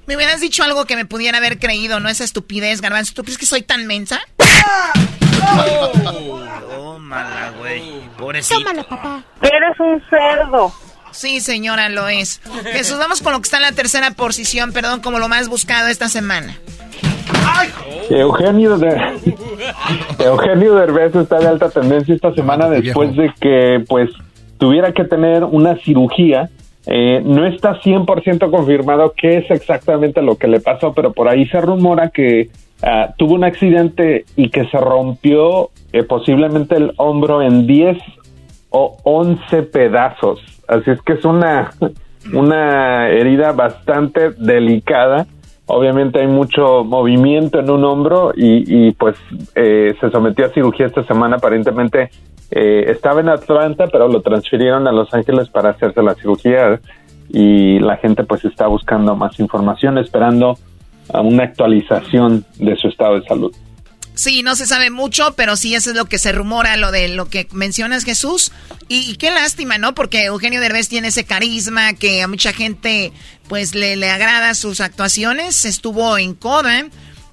Me 0.06 0.16
hubieras 0.16 0.40
dicho 0.40 0.62
algo 0.62 0.86
que 0.86 0.96
me 0.96 1.04
pudiera 1.04 1.36
haber 1.38 1.58
creído, 1.58 2.00
no 2.00 2.08
esa 2.08 2.24
estupidez, 2.24 2.80
Garbanzo. 2.80 3.12
¿Tú 3.12 3.24
crees 3.24 3.36
que 3.36 3.44
soy 3.44 3.62
tan 3.62 3.86
mensa? 3.86 4.20
Tómala, 6.68 7.52
güey. 7.58 7.82
Pobrecito. 8.16 8.60
papá. 8.88 9.22
Eres 9.42 9.80
un 9.80 10.02
cerdo. 10.10 10.72
Sí, 11.10 11.40
señora, 11.40 11.88
lo 11.88 12.08
es. 12.08 12.40
Jesús, 12.72 12.98
vamos 12.98 13.22
con 13.22 13.32
lo 13.32 13.40
que 13.40 13.44
está 13.44 13.56
en 13.56 13.62
la 13.62 13.72
tercera 13.72 14.10
posición, 14.12 14.72
perdón, 14.72 15.00
como 15.00 15.18
lo 15.18 15.28
más 15.28 15.48
buscado 15.48 15.88
esta 15.88 16.08
semana. 16.08 16.56
Eugenio, 18.10 18.78
de... 18.78 18.96
Eugenio 20.18 20.74
Derbez 20.74 21.14
está 21.14 21.38
de 21.38 21.48
alta 21.48 21.70
tendencia 21.70 22.14
esta 22.14 22.32
semana 22.34 22.68
después 22.68 23.14
de 23.16 23.32
que 23.40 23.84
pues 23.88 24.10
tuviera 24.58 24.92
que 24.92 25.04
tener 25.04 25.44
una 25.44 25.76
cirugía. 25.76 26.48
Eh, 26.86 27.20
no 27.24 27.46
está 27.46 27.80
100% 27.80 28.50
confirmado 28.50 29.12
qué 29.14 29.38
es 29.38 29.50
exactamente 29.50 30.22
lo 30.22 30.36
que 30.36 30.48
le 30.48 30.60
pasó, 30.60 30.94
pero 30.94 31.12
por 31.12 31.28
ahí 31.28 31.46
se 31.48 31.60
rumora 31.60 32.10
que 32.10 32.48
ah, 32.82 33.14
tuvo 33.16 33.34
un 33.34 33.44
accidente 33.44 34.24
y 34.36 34.50
que 34.50 34.66
se 34.68 34.78
rompió 34.78 35.70
eh, 35.92 36.02
posiblemente 36.02 36.76
el 36.76 36.92
hombro 36.96 37.42
en 37.42 37.66
10 37.66 37.98
o 38.70 38.96
11 39.02 39.62
pedazos. 39.64 40.40
Así 40.66 40.90
es 40.90 41.00
que 41.02 41.14
es 41.14 41.24
una, 41.24 41.70
una 42.32 43.08
herida 43.08 43.52
bastante 43.52 44.30
delicada. 44.30 45.26
Obviamente 45.66 46.20
hay 46.20 46.26
mucho 46.26 46.84
movimiento 46.84 47.60
en 47.60 47.70
un 47.70 47.84
hombro 47.84 48.32
y, 48.34 48.88
y 48.88 48.92
pues 48.92 49.16
eh, 49.54 49.94
se 50.00 50.10
sometió 50.10 50.46
a 50.46 50.50
cirugía 50.50 50.86
esta 50.86 51.04
semana. 51.04 51.36
Aparentemente 51.36 52.10
eh, 52.50 52.86
estaba 52.88 53.20
en 53.20 53.28
Atlanta, 53.28 53.86
pero 53.92 54.08
lo 54.08 54.22
transfirieron 54.22 54.86
a 54.88 54.92
Los 54.92 55.12
Ángeles 55.12 55.48
para 55.50 55.70
hacerse 55.70 56.02
la 56.02 56.14
cirugía 56.14 56.80
y 57.28 57.78
la 57.80 57.98
gente 57.98 58.24
pues 58.24 58.44
está 58.44 58.66
buscando 58.66 59.14
más 59.14 59.38
información, 59.38 59.98
esperando 59.98 60.56
a 61.12 61.20
una 61.20 61.44
actualización 61.44 62.44
de 62.56 62.76
su 62.76 62.88
estado 62.88 63.20
de 63.20 63.26
salud. 63.26 63.54
Sí, 64.18 64.42
no 64.42 64.56
se 64.56 64.66
sabe 64.66 64.90
mucho, 64.90 65.34
pero 65.36 65.56
sí 65.56 65.76
eso 65.76 65.90
es 65.90 65.96
lo 65.96 66.06
que 66.06 66.18
se 66.18 66.32
rumora, 66.32 66.76
lo 66.76 66.90
de 66.90 67.06
lo 67.06 67.28
que 67.28 67.46
mencionas, 67.52 68.02
Jesús. 68.02 68.50
Y, 68.88 69.14
qué 69.14 69.30
lástima, 69.30 69.78
¿no? 69.78 69.94
Porque 69.94 70.24
Eugenio 70.24 70.60
Derbez 70.60 70.88
tiene 70.88 71.08
ese 71.08 71.24
carisma 71.24 71.92
que 71.92 72.20
a 72.20 72.26
mucha 72.26 72.52
gente, 72.52 73.12
pues, 73.48 73.76
le, 73.76 73.94
le 73.94 74.10
agrada 74.10 74.54
sus 74.54 74.80
actuaciones. 74.80 75.64
Estuvo 75.64 76.18
en 76.18 76.34
Coda 76.34 76.86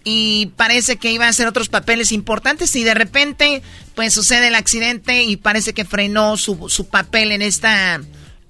y 0.04 0.52
parece 0.58 0.98
que 0.98 1.12
iba 1.12 1.26
a 1.26 1.30
hacer 1.30 1.48
otros 1.48 1.70
papeles 1.70 2.12
importantes 2.12 2.76
y 2.76 2.84
de 2.84 2.94
repente, 2.94 3.64
pues, 3.96 4.14
sucede 4.14 4.50
el 4.50 4.56
accidente 4.56 5.24
y 5.24 5.38
parece 5.38 5.74
que 5.74 5.86
frenó 5.86 6.38
su, 6.38 6.70
su 6.70 6.88
papel 6.88 7.32
en 7.32 7.42
esta... 7.42 8.00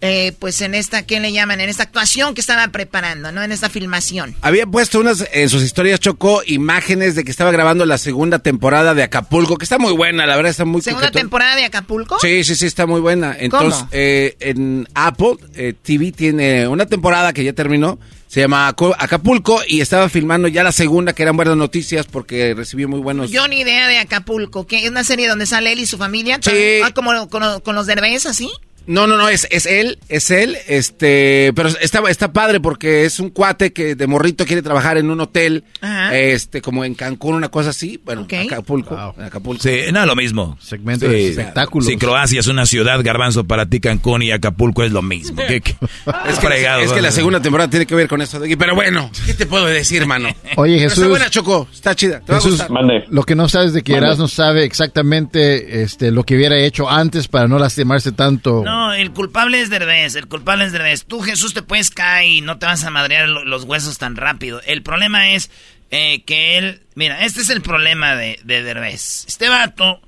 eh, 0.05 0.33
pues 0.39 0.61
en 0.61 0.75
esta, 0.75 1.03
¿qué 1.05 1.19
le 1.19 1.31
llaman? 1.31 1.59
En 1.61 1.69
esta 1.69 1.83
actuación 1.83 2.33
que 2.35 2.41
estaba 2.41 2.67
preparando, 2.69 3.31
¿no? 3.31 3.43
En 3.43 3.51
esta 3.51 3.69
filmación. 3.69 4.35
Había 4.41 4.65
puesto 4.67 4.99
unas 4.99 5.27
en 5.33 5.49
sus 5.49 5.63
historias 5.63 5.99
Choco 5.99 6.41
imágenes 6.45 7.15
de 7.15 7.23
que 7.23 7.31
estaba 7.31 7.51
grabando 7.51 7.85
la 7.85 7.97
segunda 7.97 8.39
temporada 8.39 8.93
de 8.93 9.03
Acapulco, 9.03 9.57
que 9.57 9.65
está 9.65 9.77
muy 9.77 9.93
buena, 9.93 10.25
la 10.25 10.35
verdad 10.35 10.51
está 10.51 10.65
muy 10.65 10.81
¿Segunda 10.81 11.07
coquetón. 11.07 11.21
temporada 11.23 11.55
de 11.55 11.65
Acapulco? 11.65 12.19
Sí, 12.19 12.43
sí, 12.43 12.55
sí, 12.55 12.65
está 12.65 12.85
muy 12.85 13.01
buena. 13.01 13.35
Entonces, 13.39 13.79
¿Cómo? 13.79 13.89
eh, 13.91 14.35
en 14.39 14.87
Apple 14.93 15.37
eh, 15.55 15.73
TV 15.81 16.11
tiene 16.11 16.67
una 16.67 16.85
temporada 16.85 17.33
que 17.33 17.43
ya 17.43 17.53
terminó, 17.53 17.99
se 18.27 18.41
llama 18.41 18.67
Acapulco 18.67 19.61
y 19.67 19.81
estaba 19.81 20.09
filmando 20.09 20.47
ya 20.47 20.63
la 20.63 20.71
segunda, 20.71 21.13
que 21.13 21.23
eran 21.23 21.37
buenas 21.37 21.55
noticias 21.55 22.05
porque 22.05 22.53
recibió 22.53 22.87
muy 22.89 22.99
buenos... 22.99 23.31
Yo 23.31 23.47
ni 23.47 23.61
idea 23.61 23.87
de 23.87 23.97
Acapulco, 23.97 24.67
que 24.67 24.83
es 24.83 24.89
una 24.89 25.03
serie 25.03 25.27
donde 25.27 25.45
sale 25.45 25.71
él 25.71 25.79
y 25.79 25.85
su 25.85 25.97
familia. 25.97 26.39
Sí. 26.41 26.51
Ah, 26.83 26.91
como 26.93 27.29
con, 27.29 27.61
con 27.61 27.75
los 27.75 27.85
derbés, 27.87 28.25
así. 28.25 28.49
No, 28.87 29.07
no, 29.07 29.17
no, 29.17 29.29
es, 29.29 29.47
es 29.49 29.65
él, 29.65 29.97
es 30.09 30.29
él, 30.31 30.57
este, 30.67 31.51
pero 31.55 31.69
está, 31.69 31.99
está 32.09 32.31
padre 32.31 32.59
porque 32.59 33.05
es 33.05 33.19
un 33.19 33.29
cuate 33.29 33.73
que 33.73 33.95
de 33.95 34.07
morrito 34.07 34.45
quiere 34.45 34.61
trabajar 34.61 34.97
en 34.97 35.09
un 35.09 35.19
hotel, 35.21 35.63
Ajá. 35.81 36.15
este, 36.17 36.61
como 36.61 36.85
en 36.85 36.93
Cancún, 36.93 37.35
una 37.35 37.49
cosa 37.49 37.71
así, 37.71 37.99
bueno, 38.03 38.27
Acapulco, 38.45 39.15
en 39.17 39.23
Acapulco. 39.23 39.63
Sí, 39.63 39.79
no, 39.91 40.05
lo 40.05 40.15
mismo. 40.15 40.57
Segmento 40.61 41.07
de 41.07 41.29
espectáculos. 41.29 41.87
Si 41.87 41.97
Croacia 41.97 42.39
es 42.39 42.47
una 42.47 42.65
ciudad, 42.65 42.99
garbanzo, 43.03 43.45
para 43.45 43.65
ti 43.65 43.79
Cancún 43.79 44.21
y 44.21 44.31
Acapulco 44.31 44.83
es 44.83 44.91
lo 44.91 45.01
mismo. 45.01 45.41
¿Qué, 45.47 45.61
qué? 45.61 45.75
Es 46.29 46.39
que, 46.39 46.47
Fregado, 46.47 46.81
es 46.81 46.91
que 46.91 47.01
la 47.01 47.11
segunda 47.11 47.39
temporada 47.41 47.69
tiene 47.69 47.85
que 47.85 47.95
ver 47.95 48.07
con 48.07 48.21
eso 48.21 48.39
de 48.39 48.47
aquí, 48.47 48.55
pero 48.55 48.75
bueno, 48.75 49.09
¿qué 49.25 49.33
te 49.33 49.45
puedo 49.45 49.65
decir, 49.65 50.05
mano? 50.05 50.29
Oye, 50.55 50.77
Pero 50.77 50.89
Jesús. 50.89 50.97
Está 50.97 51.07
buena, 51.07 51.29
Choco, 51.29 51.67
está 51.71 51.95
chida, 51.95 52.19
te 52.19 52.31
va 52.31 52.37
a 52.37 52.41
Jesús, 52.41 52.59
gustar. 52.67 53.05
lo 53.09 53.23
que 53.23 53.35
no 53.35 53.49
sabes 53.49 53.73
de 53.73 53.83
que. 53.83 53.95
Erasmo 53.95 54.27
sabe 54.27 54.63
exactamente 54.65 55.81
este, 55.83 56.11
lo 56.11 56.23
que 56.23 56.35
hubiera 56.35 56.57
hecho 56.59 56.89
antes 56.89 57.27
para 57.27 57.47
no 57.47 57.57
lastimarse 57.57 58.11
tanto. 58.11 58.63
No, 58.63 58.74
el 58.93 59.11
culpable 59.11 59.61
es 59.61 59.69
Derbez, 59.69 60.15
el 60.15 60.27
culpable 60.27 60.65
es 60.65 60.71
Derbez. 60.71 61.05
Tú, 61.05 61.21
Jesús, 61.21 61.53
te 61.53 61.61
puedes 61.61 61.89
caer 61.91 62.29
y 62.29 62.41
no 62.41 62.57
te 62.59 62.65
vas 62.65 62.83
a 62.83 62.89
madrear 62.89 63.27
lo- 63.29 63.43
los 63.45 63.63
huesos 63.63 63.97
tan 63.97 64.15
rápido. 64.15 64.61
El 64.65 64.81
problema 64.83 65.29
es 65.31 65.51
eh, 65.91 66.23
que 66.23 66.57
él... 66.57 66.81
Mira, 66.95 67.23
este 67.25 67.41
es 67.41 67.49
el 67.49 67.61
problema 67.61 68.15
de, 68.15 68.39
de 68.43 68.63
Derbez. 68.63 69.25
Este 69.27 69.49
vato, 69.49 70.01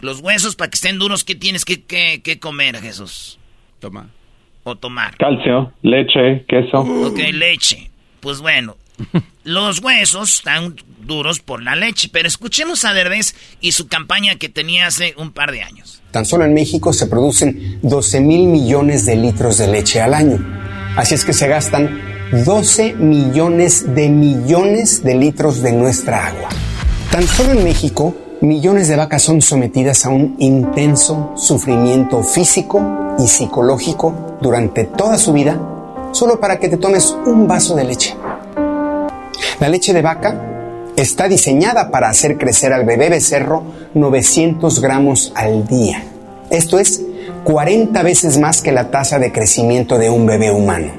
los 0.00 0.20
huesos 0.20 0.56
para 0.56 0.70
que 0.70 0.76
estén 0.76 0.98
duros, 0.98 1.24
¿qué 1.24 1.34
tienes 1.34 1.64
que, 1.64 1.82
que- 1.84 2.22
que 2.22 2.38
comer, 2.38 2.80
Jesús? 2.80 3.38
Toma. 3.80 4.08
O 4.64 4.76
tomar. 4.76 5.16
Calcio, 5.16 5.72
leche, 5.82 6.44
queso. 6.48 6.78
Ok, 6.78 7.18
leche. 7.32 7.90
Pues 8.20 8.38
bueno, 8.40 8.76
los 9.44 9.80
huesos 9.80 10.34
están 10.34 10.76
duros 11.00 11.40
por 11.40 11.62
la 11.62 11.74
leche, 11.74 12.08
pero 12.12 12.28
escuchemos 12.28 12.84
a 12.84 12.92
Derbez 12.94 13.34
y 13.60 13.72
su 13.72 13.88
campaña 13.88 14.36
que 14.36 14.48
tenía 14.48 14.86
hace 14.86 15.14
un 15.16 15.32
par 15.32 15.50
de 15.50 15.62
años. 15.62 16.01
Tan 16.12 16.26
solo 16.26 16.44
en 16.44 16.52
México 16.52 16.92
se 16.92 17.06
producen 17.06 17.78
12 17.80 18.20
mil 18.20 18.46
millones 18.46 19.06
de 19.06 19.16
litros 19.16 19.56
de 19.56 19.66
leche 19.66 19.98
al 19.98 20.12
año. 20.12 20.44
Así 20.94 21.14
es 21.14 21.24
que 21.24 21.32
se 21.32 21.48
gastan 21.48 21.88
12 22.44 22.96
millones 22.96 23.94
de 23.94 24.10
millones 24.10 25.02
de 25.02 25.14
litros 25.14 25.62
de 25.62 25.72
nuestra 25.72 26.26
agua. 26.26 26.50
Tan 27.10 27.26
solo 27.26 27.52
en 27.52 27.64
México, 27.64 28.14
millones 28.42 28.88
de 28.88 28.96
vacas 28.96 29.22
son 29.22 29.40
sometidas 29.40 30.04
a 30.04 30.10
un 30.10 30.36
intenso 30.38 31.32
sufrimiento 31.34 32.22
físico 32.22 33.16
y 33.18 33.26
psicológico 33.26 34.36
durante 34.42 34.84
toda 34.84 35.16
su 35.16 35.32
vida, 35.32 35.58
solo 36.12 36.38
para 36.40 36.58
que 36.58 36.68
te 36.68 36.76
tomes 36.76 37.16
un 37.24 37.48
vaso 37.48 37.74
de 37.74 37.84
leche. 37.84 38.14
La 39.60 39.70
leche 39.70 39.94
de 39.94 40.02
vaca 40.02 40.61
está 40.96 41.28
diseñada 41.28 41.90
para 41.90 42.08
hacer 42.08 42.38
crecer 42.38 42.72
al 42.72 42.84
bebé 42.84 43.08
becerro 43.08 43.62
900 43.94 44.80
gramos 44.80 45.32
al 45.34 45.66
día. 45.66 46.04
Esto 46.50 46.78
es 46.78 47.02
40 47.44 48.02
veces 48.02 48.38
más 48.38 48.62
que 48.62 48.72
la 48.72 48.90
tasa 48.90 49.18
de 49.18 49.32
crecimiento 49.32 49.98
de 49.98 50.10
un 50.10 50.26
bebé 50.26 50.50
humano. 50.50 50.92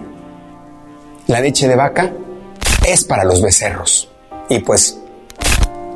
La 1.27 1.39
leche 1.39 1.67
de 1.67 1.75
vaca 1.75 2.11
es 2.85 3.05
para 3.05 3.23
los 3.23 3.41
becerros. 3.41 4.09
Y 4.49 4.59
pues, 4.59 4.99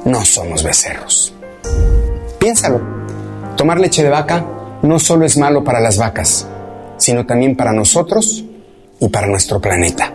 no 0.05 0.23
somos 0.23 0.63
becerros. 0.63 1.33
Piénsalo. 2.39 2.81
Tomar 3.57 3.79
leche 3.79 4.03
de 4.03 4.09
vaca 4.09 4.45
no 4.83 4.99
solo 4.99 5.25
es 5.25 5.37
malo 5.37 5.63
para 5.63 5.79
las 5.79 5.97
vacas, 5.97 6.47
sino 6.97 7.25
también 7.25 7.57
para 7.57 7.73
nosotros 7.73 8.45
y 8.99 9.09
para 9.09 9.27
nuestro 9.27 9.59
planeta. 9.59 10.13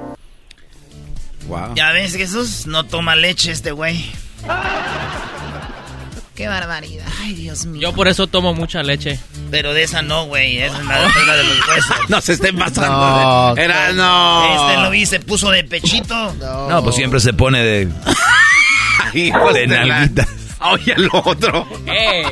Ya 1.74 1.90
ves, 1.92 2.14
Jesús, 2.16 2.66
no 2.66 2.84
toma 2.84 3.14
leche 3.16 3.50
este 3.52 3.72
güey. 3.72 4.10
Qué 6.34 6.48
barbaridad. 6.48 7.04
Ay, 7.20 7.34
Dios 7.34 7.66
mío. 7.66 7.82
Yo 7.82 7.92
por 7.94 8.08
eso 8.08 8.26
tomo 8.26 8.54
mucha 8.54 8.82
leche. 8.82 9.18
Pero 9.50 9.74
de 9.74 9.82
esa 9.82 10.00
no, 10.00 10.24
güey. 10.24 10.58
Esa 10.58 10.78
es 10.78 10.84
la, 10.86 11.06
es 11.06 11.26
la 11.26 11.36
de 11.36 11.44
los 11.44 11.68
huesos. 11.68 11.96
No 12.08 12.20
se 12.22 12.32
estén 12.32 12.56
pasando. 12.58 12.90
No, 12.90 13.54
de- 13.54 13.62
Era, 13.64 13.92
no. 13.92 14.68
Este 14.70 14.80
lo 14.82 14.90
vi, 14.90 15.04
se 15.04 15.20
puso 15.20 15.50
de 15.50 15.62
pechito. 15.64 16.32
No, 16.34 16.82
pues 16.82 16.96
siempre 16.96 17.20
se 17.20 17.34
pone 17.34 17.62
de, 17.62 17.88
Hijos 19.14 19.52
de 19.54 19.66
nalguita. 19.66 20.26
Oye, 20.60 20.94
el 20.96 21.08
otro. 21.12 21.68
¡Ey! 21.86 22.24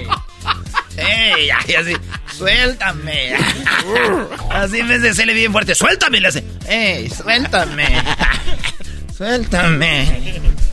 ¡Ey! 0.97 1.51
Ay, 1.51 1.75
así, 1.75 1.93
suéltame. 2.37 3.35
Así 4.51 4.79
en 4.81 4.89
vez 4.89 5.03
de 5.03 5.15
serle 5.15 5.35
bien 5.35 5.53
fuerte, 5.53 5.75
suéltame, 5.75 6.21
le 6.21 6.29
hace. 6.29 6.45
¡Ey, 6.67 7.09
suéltame! 7.11 7.87
Suéltame. 9.21 10.07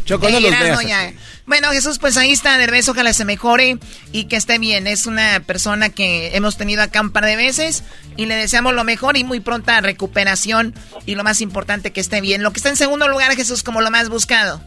Choco, 0.05 0.29
no 0.29 0.39
los 0.39 0.49
veas 0.49 0.87
ya. 0.87 1.11
Bueno, 1.45 1.67
Jesús, 1.71 1.99
pues 1.99 2.15
ahí 2.15 2.31
está, 2.31 2.57
Derbez, 2.57 2.87
ojalá 2.87 3.11
se 3.11 3.25
mejore 3.25 3.77
y 4.13 4.29
que 4.29 4.37
esté 4.37 4.57
bien. 4.57 4.87
Es 4.87 5.05
una 5.05 5.41
persona 5.45 5.89
que 5.89 6.33
hemos 6.33 6.55
tenido 6.55 6.81
acá 6.81 7.01
un 7.01 7.11
par 7.11 7.25
de 7.25 7.35
veces 7.35 7.83
y 8.15 8.25
le 8.25 8.35
deseamos 8.35 8.73
lo 8.73 8.85
mejor 8.85 9.17
y 9.17 9.25
muy 9.25 9.41
pronta 9.41 9.81
recuperación 9.81 10.73
y 11.05 11.15
lo 11.15 11.25
más 11.25 11.41
importante 11.41 11.91
que 11.91 11.99
esté 11.99 12.21
bien. 12.21 12.41
Lo 12.41 12.51
que 12.51 12.59
está 12.59 12.69
en 12.69 12.77
segundo 12.77 13.09
lugar, 13.09 13.33
Jesús, 13.33 13.63
como 13.63 13.81
lo 13.81 13.91
más 13.91 14.09
buscado. 14.09 14.61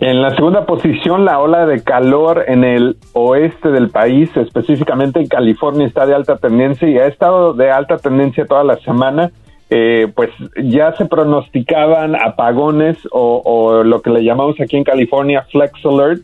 En 0.00 0.22
la 0.22 0.34
segunda 0.34 0.64
posición, 0.64 1.26
la 1.26 1.38
ola 1.38 1.66
de 1.66 1.82
calor 1.82 2.46
en 2.48 2.64
el 2.64 2.96
oeste 3.12 3.68
del 3.68 3.90
país, 3.90 4.30
específicamente 4.36 5.20
en 5.20 5.26
California, 5.26 5.86
está 5.86 6.06
de 6.06 6.14
alta 6.14 6.38
tendencia 6.38 6.88
y 6.88 6.96
ha 6.96 7.08
estado 7.08 7.52
de 7.52 7.70
alta 7.70 7.98
tendencia 7.98 8.46
toda 8.46 8.64
la 8.64 8.78
semana. 8.78 9.30
Eh, 9.72 10.08
pues 10.14 10.30
ya 10.62 10.94
se 10.96 11.06
pronosticaban 11.06 12.16
apagones 12.16 12.98
o, 13.12 13.82
lo 13.84 14.02
que 14.02 14.10
le 14.10 14.24
llamamos 14.24 14.60
aquí 14.60 14.76
en 14.76 14.84
California 14.84 15.46
flex 15.50 15.72
alert. 15.84 16.22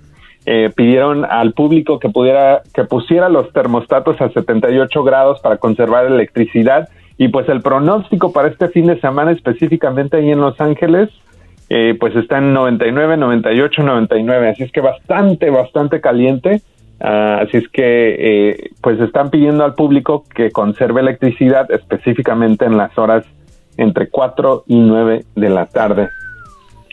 Eh, 0.48 0.70
pidieron 0.76 1.24
al 1.24 1.54
público 1.54 1.98
que 1.98 2.08
pudiera 2.08 2.62
que 2.72 2.84
pusiera 2.84 3.28
los 3.28 3.52
termostatos 3.52 4.20
a 4.20 4.30
78 4.30 5.02
grados 5.02 5.40
para 5.40 5.56
conservar 5.56 6.06
electricidad 6.06 6.88
y 7.18 7.28
pues 7.28 7.48
el 7.48 7.62
pronóstico 7.62 8.32
para 8.32 8.46
este 8.46 8.68
fin 8.68 8.86
de 8.86 9.00
semana 9.00 9.32
específicamente 9.32 10.18
ahí 10.18 10.30
en 10.30 10.40
Los 10.40 10.60
Ángeles 10.60 11.10
eh, 11.68 11.96
pues 11.98 12.14
está 12.14 12.38
en 12.38 12.52
99, 12.52 13.16
98, 13.16 13.82
99, 13.82 14.48
así 14.50 14.62
es 14.62 14.72
que 14.72 14.80
bastante, 14.80 15.50
bastante 15.50 16.00
caliente. 16.00 16.62
Ah, 17.00 17.40
así 17.42 17.58
es 17.58 17.68
que, 17.68 17.80
eh, 18.18 18.70
pues 18.80 19.00
están 19.00 19.30
pidiendo 19.30 19.64
al 19.64 19.74
público 19.74 20.24
que 20.34 20.50
conserve 20.50 21.00
electricidad 21.00 21.70
específicamente 21.70 22.64
en 22.64 22.76
las 22.76 22.96
horas 22.96 23.24
entre 23.76 24.08
4 24.08 24.64
y 24.66 24.76
9 24.76 25.26
de 25.34 25.50
la 25.50 25.66
tarde. 25.66 26.08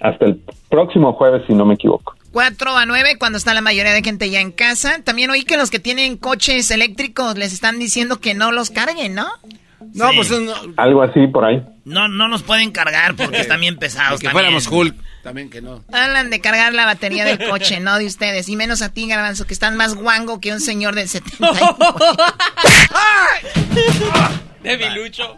Hasta 0.01 0.25
el 0.25 0.41
próximo 0.69 1.13
jueves, 1.13 1.43
si 1.47 1.53
no 1.53 1.65
me 1.65 1.75
equivoco. 1.75 2.15
4 2.31 2.75
a 2.75 2.86
9 2.86 3.17
cuando 3.19 3.38
está 3.38 3.53
la 3.53 3.61
mayoría 3.61 3.93
de 3.93 4.01
gente 4.01 4.29
ya 4.29 4.41
en 4.41 4.51
casa. 4.51 5.01
También 5.03 5.29
oí 5.29 5.43
que 5.43 5.55
los 5.55 5.69
que 5.69 5.79
tienen 5.79 6.17
coches 6.17 6.71
eléctricos 6.71 7.38
les 7.38 7.53
están 7.53 7.79
diciendo 7.79 8.19
que 8.19 8.34
no 8.34 8.51
los 8.51 8.71
carguen, 8.71 9.13
¿no? 9.13 9.27
No, 9.93 10.09
pues 10.15 10.31
no, 10.31 10.53
Algo 10.77 11.03
así 11.03 11.27
por 11.27 11.45
ahí. 11.45 11.61
No, 11.86 12.07
no 12.07 12.27
nos 12.27 12.41
pueden 12.41 12.71
cargar 12.71 13.15
porque 13.15 13.41
están 13.41 13.59
bien 13.59 13.77
pesados. 13.77 14.19
que 14.19 14.27
también. 14.27 14.45
fuéramos 14.45 14.67
Hulk. 14.67 14.95
También 15.21 15.49
que 15.49 15.61
no. 15.61 15.84
Hablan 15.91 16.29
de 16.29 16.41
cargar 16.41 16.73
la 16.73 16.86
batería 16.86 17.23
del 17.23 17.49
coche, 17.49 17.79
no 17.79 17.97
de 17.97 18.05
ustedes. 18.05 18.49
Y 18.49 18.55
menos 18.55 18.81
a 18.81 18.89
ti, 18.89 19.07
Garbanzo, 19.07 19.45
que 19.45 19.53
están 19.53 19.77
más 19.77 19.95
guango 19.95 20.41
que 20.41 20.51
un 20.51 20.59
señor 20.59 20.95
del 20.95 21.07
70. 21.07 21.47
Debilucho. 24.63 25.38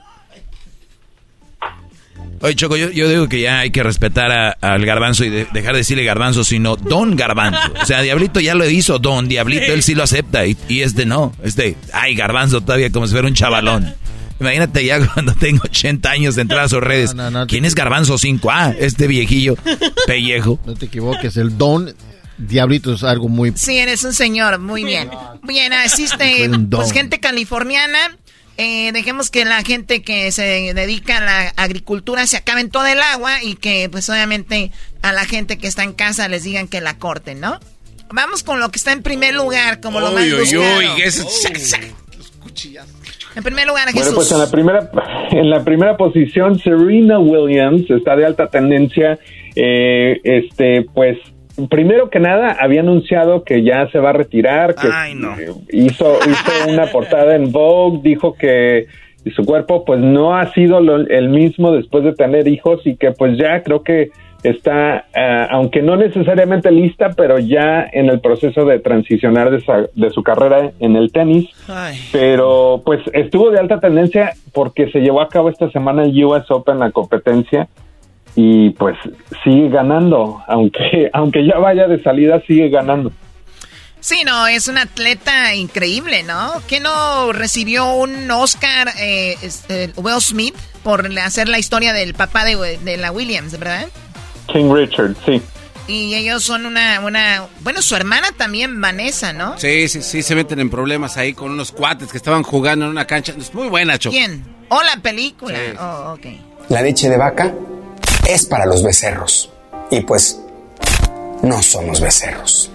Oye, 2.42 2.56
Choco, 2.56 2.76
yo, 2.78 2.92
yo 2.92 3.10
digo 3.10 3.28
que 3.30 3.42
ya 3.42 3.60
hay 3.60 3.72
que 3.72 3.82
respetar 3.82 4.32
a- 4.32 4.52
al 4.62 4.86
garbanzo 4.86 5.24
y 5.26 5.30
de- 5.30 5.48
dejar 5.54 5.74
de 5.74 5.80
decirle 5.80 6.04
garbanzo, 6.04 6.44
sino 6.44 6.76
don 6.76 7.16
garbanzo. 7.16 7.60
O 7.82 7.86
sea, 7.86 8.02
Diablito 8.02 8.40
ya 8.40 8.54
lo 8.56 8.70
hizo, 8.70 9.00
don 9.00 9.28
Diablito, 9.28 9.74
él 9.74 9.82
sí 9.82 9.96
lo 9.96 10.04
acepta 10.04 10.46
y, 10.46 10.56
y 10.68 10.82
este 10.82 11.06
no. 11.06 11.34
Este, 11.44 11.76
ay, 11.94 12.14
garbanzo 12.16 12.62
todavía 12.62 12.92
como 12.92 13.08
si 13.08 13.14
fuera 13.14 13.28
un 13.28 13.34
chavalón. 13.34 13.96
Imagínate 14.40 14.86
ya 14.86 15.00
cuando 15.14 15.34
tengo 15.34 15.62
80 15.64 16.12
años 16.12 16.36
de 16.36 16.42
entrar 16.44 16.66
a 16.66 16.70
sus 16.70 16.82
redes. 16.82 17.16
No, 17.16 17.32
no, 17.32 17.40
no, 17.42 17.48
¿Quién 17.48 17.62
te- 17.64 17.70
es 17.70 17.76
garbanzo 17.76 18.18
5? 18.18 18.52
Ah, 18.52 18.74
este 18.78 19.08
viejillo, 19.08 19.56
pellejo. 20.06 20.60
No 20.66 20.76
te 20.76 20.86
equivoques, 20.88 21.38
el 21.38 21.58
don 21.58 21.96
diablito 22.38 22.94
es 22.94 23.04
algo 23.04 23.30
muy... 23.30 23.54
Sí, 23.56 23.78
eres 23.78 24.04
un 24.04 24.12
señor, 24.14 24.60
muy 24.60 24.84
bien. 24.84 25.10
Bien, 25.44 25.72
asiste, 25.72 26.50
pues 26.70 26.92
gente 26.92 27.20
californiana. 27.22 28.18
Eh, 28.58 28.92
dejemos 28.94 29.30
que 29.30 29.44
la 29.44 29.62
gente 29.64 30.02
que 30.02 30.32
se 30.32 30.74
dedica 30.74 31.18
a 31.18 31.22
la 31.22 31.50
agricultura 31.58 32.26
se 32.26 32.38
acaben 32.38 32.70
todo 32.70 32.86
el 32.88 33.02
agua 33.02 33.44
y 33.44 33.56
que 33.56 33.90
pues 33.92 34.10
obviamente 34.10 34.72
a 35.02 35.12
la 35.12 35.26
gente 35.26 35.58
que 35.58 35.68
está 35.68 35.84
en 35.84 35.92
casa 35.94 36.28
les 36.30 36.44
digan 36.44 36.68
que 36.70 36.80
la 36.80 36.98
corten, 36.98 37.42
¿no? 37.42 37.60
Vamos 38.12 38.44
con 38.44 38.60
lo 38.62 38.70
que 38.70 38.78
está 38.78 38.94
en 38.94 39.04
primer 39.04 39.34
lugar, 39.34 39.82
como 39.82 40.00
lo 40.00 40.12
más 40.14 40.24
buscado. 40.40 40.82
eso- 41.04 41.28
En 43.36 43.44
primer 43.44 43.68
lugar, 43.68 43.86
Bueno, 43.92 44.00
Jesús. 44.00 44.16
pues 44.16 44.32
en 44.32 44.40
la 44.40 44.50
primera, 44.50 44.90
en 45.32 45.50
la 45.50 45.64
primera 45.66 45.98
posición, 45.98 46.58
Serena 46.60 47.20
Williams 47.20 47.90
está 47.90 48.16
de 48.16 48.26
alta 48.26 48.48
tendencia. 48.50 49.20
Eh, 49.56 50.22
este, 50.24 50.84
pues, 50.94 51.18
primero 51.70 52.10
que 52.10 52.20
nada, 52.20 52.56
había 52.60 52.82
anunciado 52.82 53.44
que 53.44 53.64
ya 53.64 53.88
se 53.92 54.00
va 54.00 54.10
a 54.10 54.14
retirar, 54.14 54.76
que 54.76 54.88
Ay, 54.92 55.16
no. 55.16 55.34
hizo, 55.72 56.18
hizo 56.28 56.70
una 56.72 56.86
portada 56.92 57.36
en 57.36 57.52
Vogue, 57.52 58.00
dijo 58.04 58.36
que 58.36 58.88
su 59.36 59.44
cuerpo, 59.46 59.86
pues, 59.86 60.00
no 60.00 60.36
ha 60.36 60.54
sido 60.54 60.80
lo- 60.82 61.08
el 61.08 61.30
mismo 61.30 61.72
después 61.72 62.04
de 62.04 62.14
tener 62.14 62.48
hijos 62.48 62.82
y 62.86 62.96
que, 62.96 63.12
pues, 63.12 63.38
ya 63.38 63.64
creo 63.64 63.82
que 63.84 64.10
está, 64.44 65.06
ah, 65.16 65.48
aunque 65.50 65.82
no 65.82 65.96
necesariamente 65.96 66.70
lista, 66.70 67.10
pero 67.18 67.40
ya 67.40 67.88
en 67.92 68.10
el 68.10 68.20
proceso 68.20 68.64
de 68.66 68.78
transicionar 68.78 69.50
de, 69.50 69.62
sa- 69.62 69.88
de 69.96 70.10
su 70.12 70.22
carrera 70.22 70.70
en 70.80 70.96
el 70.96 71.12
tenis 71.12 71.50
pero 72.12 72.84
pues 72.86 73.02
estuvo 73.14 73.50
de 73.50 73.58
alta 73.60 73.80
tendencia 73.80 74.34
porque 74.54 74.92
se 74.92 75.00
llevó 75.00 75.22
a 75.22 75.30
cabo 75.30 75.50
esta 75.50 75.72
semana 75.72 76.04
el 76.04 76.24
US 76.24 76.46
Open, 76.52 76.78
la 76.78 76.92
competencia, 76.92 77.68
y 78.36 78.72
pues 78.72 78.98
sigue 79.44 79.70
ganando, 79.70 80.42
aunque, 80.48 81.10
aunque 81.14 81.46
ya 81.46 81.58
vaya 81.58 81.88
de 81.88 82.02
salida, 82.04 82.42
sigue 82.46 82.70
ganando. 82.70 83.12
Sí, 84.02 84.22
no, 84.24 84.46
es 84.46 84.68
un 84.68 84.78
atleta 84.78 85.56
increíble, 85.56 86.22
¿no? 86.22 86.62
Que 86.68 86.80
no 86.80 87.32
recibió 87.34 87.92
un 87.96 88.30
Oscar 88.30 88.90
eh, 89.00 89.36
este, 89.42 89.92
Will 89.96 90.22
Smith 90.22 90.54
por 90.84 91.10
hacer 91.18 91.50
la 91.50 91.58
historia 91.58 91.92
del 91.92 92.14
papá 92.14 92.46
de, 92.46 92.78
de 92.78 92.98
la 92.98 93.12
Williams, 93.12 93.58
¿verdad? 93.58 93.88
King 94.46 94.72
Richard, 94.72 95.16
sí. 95.26 95.42
Y 95.88 96.14
ellos 96.14 96.44
son 96.44 96.68
una, 96.68 97.00
una... 97.00 97.48
Bueno, 97.62 97.82
su 97.82 97.96
hermana 97.96 98.28
también, 98.38 98.80
Vanessa, 98.80 99.34
¿no? 99.34 99.58
Sí, 99.58 99.88
sí, 99.88 100.04
sí, 100.04 100.22
se 100.22 100.36
meten 100.36 100.60
en 100.60 100.70
problemas 100.70 101.18
ahí 101.18 101.34
con 101.34 101.52
unos 101.52 101.72
cuates 101.72 102.12
que 102.12 102.18
estaban 102.18 102.44
jugando 102.44 102.86
en 102.86 102.92
una 102.92 103.06
cancha. 103.06 103.34
Es 103.36 103.56
muy 103.56 103.70
buena, 103.70 103.98
Choco. 103.98 104.16
¿Quién? 104.16 104.44
Oh, 104.70 104.84
la 104.84 105.02
película. 105.02 105.58
Oh, 105.80 106.14
ok. 106.14 106.26
La 106.70 106.82
leche 106.84 107.10
de 107.10 107.18
vaca 107.18 107.54
es 108.28 108.46
para 108.46 108.66
los 108.66 108.84
becerros. 108.84 109.52
Y 109.92 110.02
pues, 110.02 110.42
no 111.44 111.62
somos 111.62 112.02
becerros. 112.02 112.72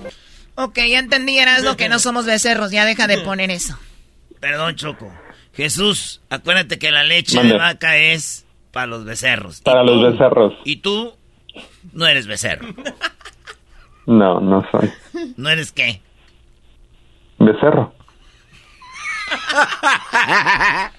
Ok, 0.54 0.78
ya 0.88 0.98
entendí, 0.98 1.38
lo 1.62 1.76
que 1.76 1.88
no 1.88 1.98
somos 1.98 2.26
becerros. 2.26 2.70
Ya 2.70 2.84
deja 2.84 3.06
de 3.06 3.18
poner 3.18 3.50
eso. 3.50 3.78
Perdón, 4.40 4.76
Choco. 4.76 5.12
Jesús, 5.54 6.20
acuérdate 6.30 6.78
que 6.78 6.90
la 6.90 7.02
leche 7.02 7.36
Mande. 7.36 7.52
de 7.54 7.58
vaca 7.58 7.96
es 7.96 8.44
para 8.72 8.86
los 8.86 9.04
becerros. 9.04 9.60
Para 9.60 9.82
los 9.82 10.00
becerros. 10.12 10.54
Y 10.64 10.76
tú 10.76 11.14
no 11.92 12.06
eres 12.06 12.26
becerro. 12.26 12.68
No, 14.06 14.40
no 14.40 14.66
soy 14.70 14.90
¿No 15.36 15.50
eres 15.50 15.72
qué? 15.72 16.00
becerro. 17.38 17.94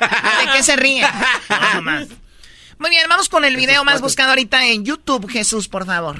¿De 0.00 0.52
qué 0.52 0.62
se 0.62 0.76
ríe? 0.76 1.02
No, 1.74 1.82
más. 1.82 2.08
Muy 2.78 2.90
bien, 2.90 3.04
vamos 3.08 3.28
con 3.28 3.44
el 3.44 3.56
video 3.56 3.84
más 3.84 4.02
buscado 4.02 4.30
ahorita 4.30 4.66
en 4.66 4.84
YouTube, 4.84 5.28
Jesús, 5.28 5.68
por 5.68 5.86
favor. 5.86 6.16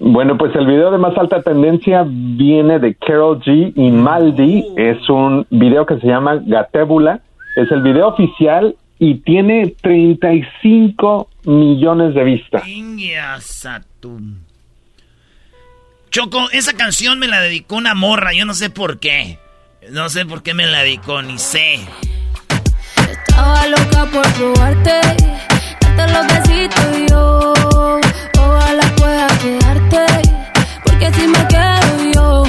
Bueno, 0.00 0.36
pues 0.36 0.54
el 0.56 0.66
video 0.66 0.90
de 0.90 0.98
más 0.98 1.16
alta 1.16 1.42
tendencia 1.42 2.04
viene 2.06 2.78
de 2.78 2.94
Carol 2.94 3.40
G 3.40 3.72
y 3.74 3.90
Maldi. 3.90 4.66
Es 4.76 5.08
un 5.08 5.46
video 5.50 5.86
que 5.86 5.98
se 6.00 6.06
llama 6.06 6.42
Gatébula. 6.44 7.20
Es 7.56 7.70
el 7.70 7.82
video 7.82 8.08
oficial 8.08 8.76
y 8.98 9.14
tiene 9.20 9.74
35 9.80 11.28
millones 11.44 12.14
de 12.14 12.24
vistas. 12.24 12.62
Choco, 16.10 16.50
esa 16.52 16.74
canción 16.74 17.18
me 17.18 17.26
la 17.26 17.40
dedicó 17.40 17.76
una 17.76 17.94
morra, 17.94 18.32
yo 18.34 18.44
no 18.44 18.54
sé 18.54 18.70
por 18.70 18.98
qué. 18.98 19.38
No 19.90 20.08
sé 20.08 20.26
por 20.26 20.42
qué 20.42 20.52
me 20.52 20.66
la 20.66 20.82
dedicó, 20.82 21.22
ni 21.22 21.38
sé. 21.38 21.80
Estaba 23.42 23.66
loca 23.66 24.06
por 24.12 24.32
probarte, 24.34 25.00
darte 25.80 26.12
los 26.12 26.26
besitos 26.28 26.84
y 26.96 27.10
yo. 27.10 27.52
Ojalá 28.38 28.84
pueda 28.96 29.26
quedarte, 29.42 30.06
porque 30.84 31.12
si 31.12 31.26
me 31.26 31.48
quedo 31.48 32.12
yo. 32.14 32.44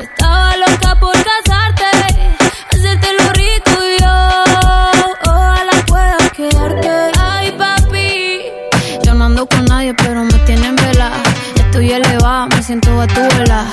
Estaba 0.00 0.56
loca 0.58 0.94
por 1.00 1.12
casarte, 1.12 1.90
hacerte 2.70 3.08
lo 3.18 3.32
rico 3.32 3.72
y 3.82 4.00
yo. 4.00 4.44
Ojalá 5.26 5.72
pueda 5.88 6.28
quedarte. 6.36 7.18
Ay, 7.18 7.50
papi, 7.58 8.42
yo 9.02 9.14
no 9.14 9.24
ando 9.24 9.44
con 9.46 9.64
nadie, 9.64 9.92
pero 9.92 10.22
me 10.22 10.38
tienen 10.46 10.76
vela. 10.76 11.10
Estoy 11.56 11.90
elevada, 11.90 12.46
me 12.46 12.62
siento 12.62 13.00
a 13.00 13.08
tu 13.08 13.22
vela. 13.38 13.66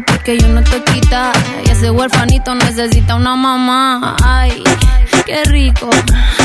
Porque 0.00 0.38
yo 0.38 0.48
no 0.48 0.62
te 0.62 0.82
quita. 0.84 1.32
Y 1.64 1.70
ese 1.70 1.90
huerfanito 1.90 2.54
necesita 2.54 3.14
una 3.14 3.34
mamá. 3.36 4.16
Ay, 4.24 4.62
qué 5.24 5.44
rico. 5.44 5.88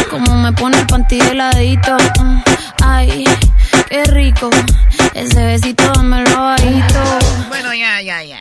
Como 0.10 0.36
me 0.42 0.52
pone 0.54 0.80
el 0.80 0.88
panty 0.88 1.20
heladito. 1.20 1.98
Mm, 2.22 2.42
Ay, 2.84 3.24
qué 3.90 4.04
rico. 4.06 4.50
Ese 5.14 5.44
besito 5.46 5.84
dámelo 5.94 6.36
bajito. 6.44 7.04
Bueno, 7.50 7.74
ya, 7.74 8.02
ya, 8.02 8.24
ya. 8.24 8.40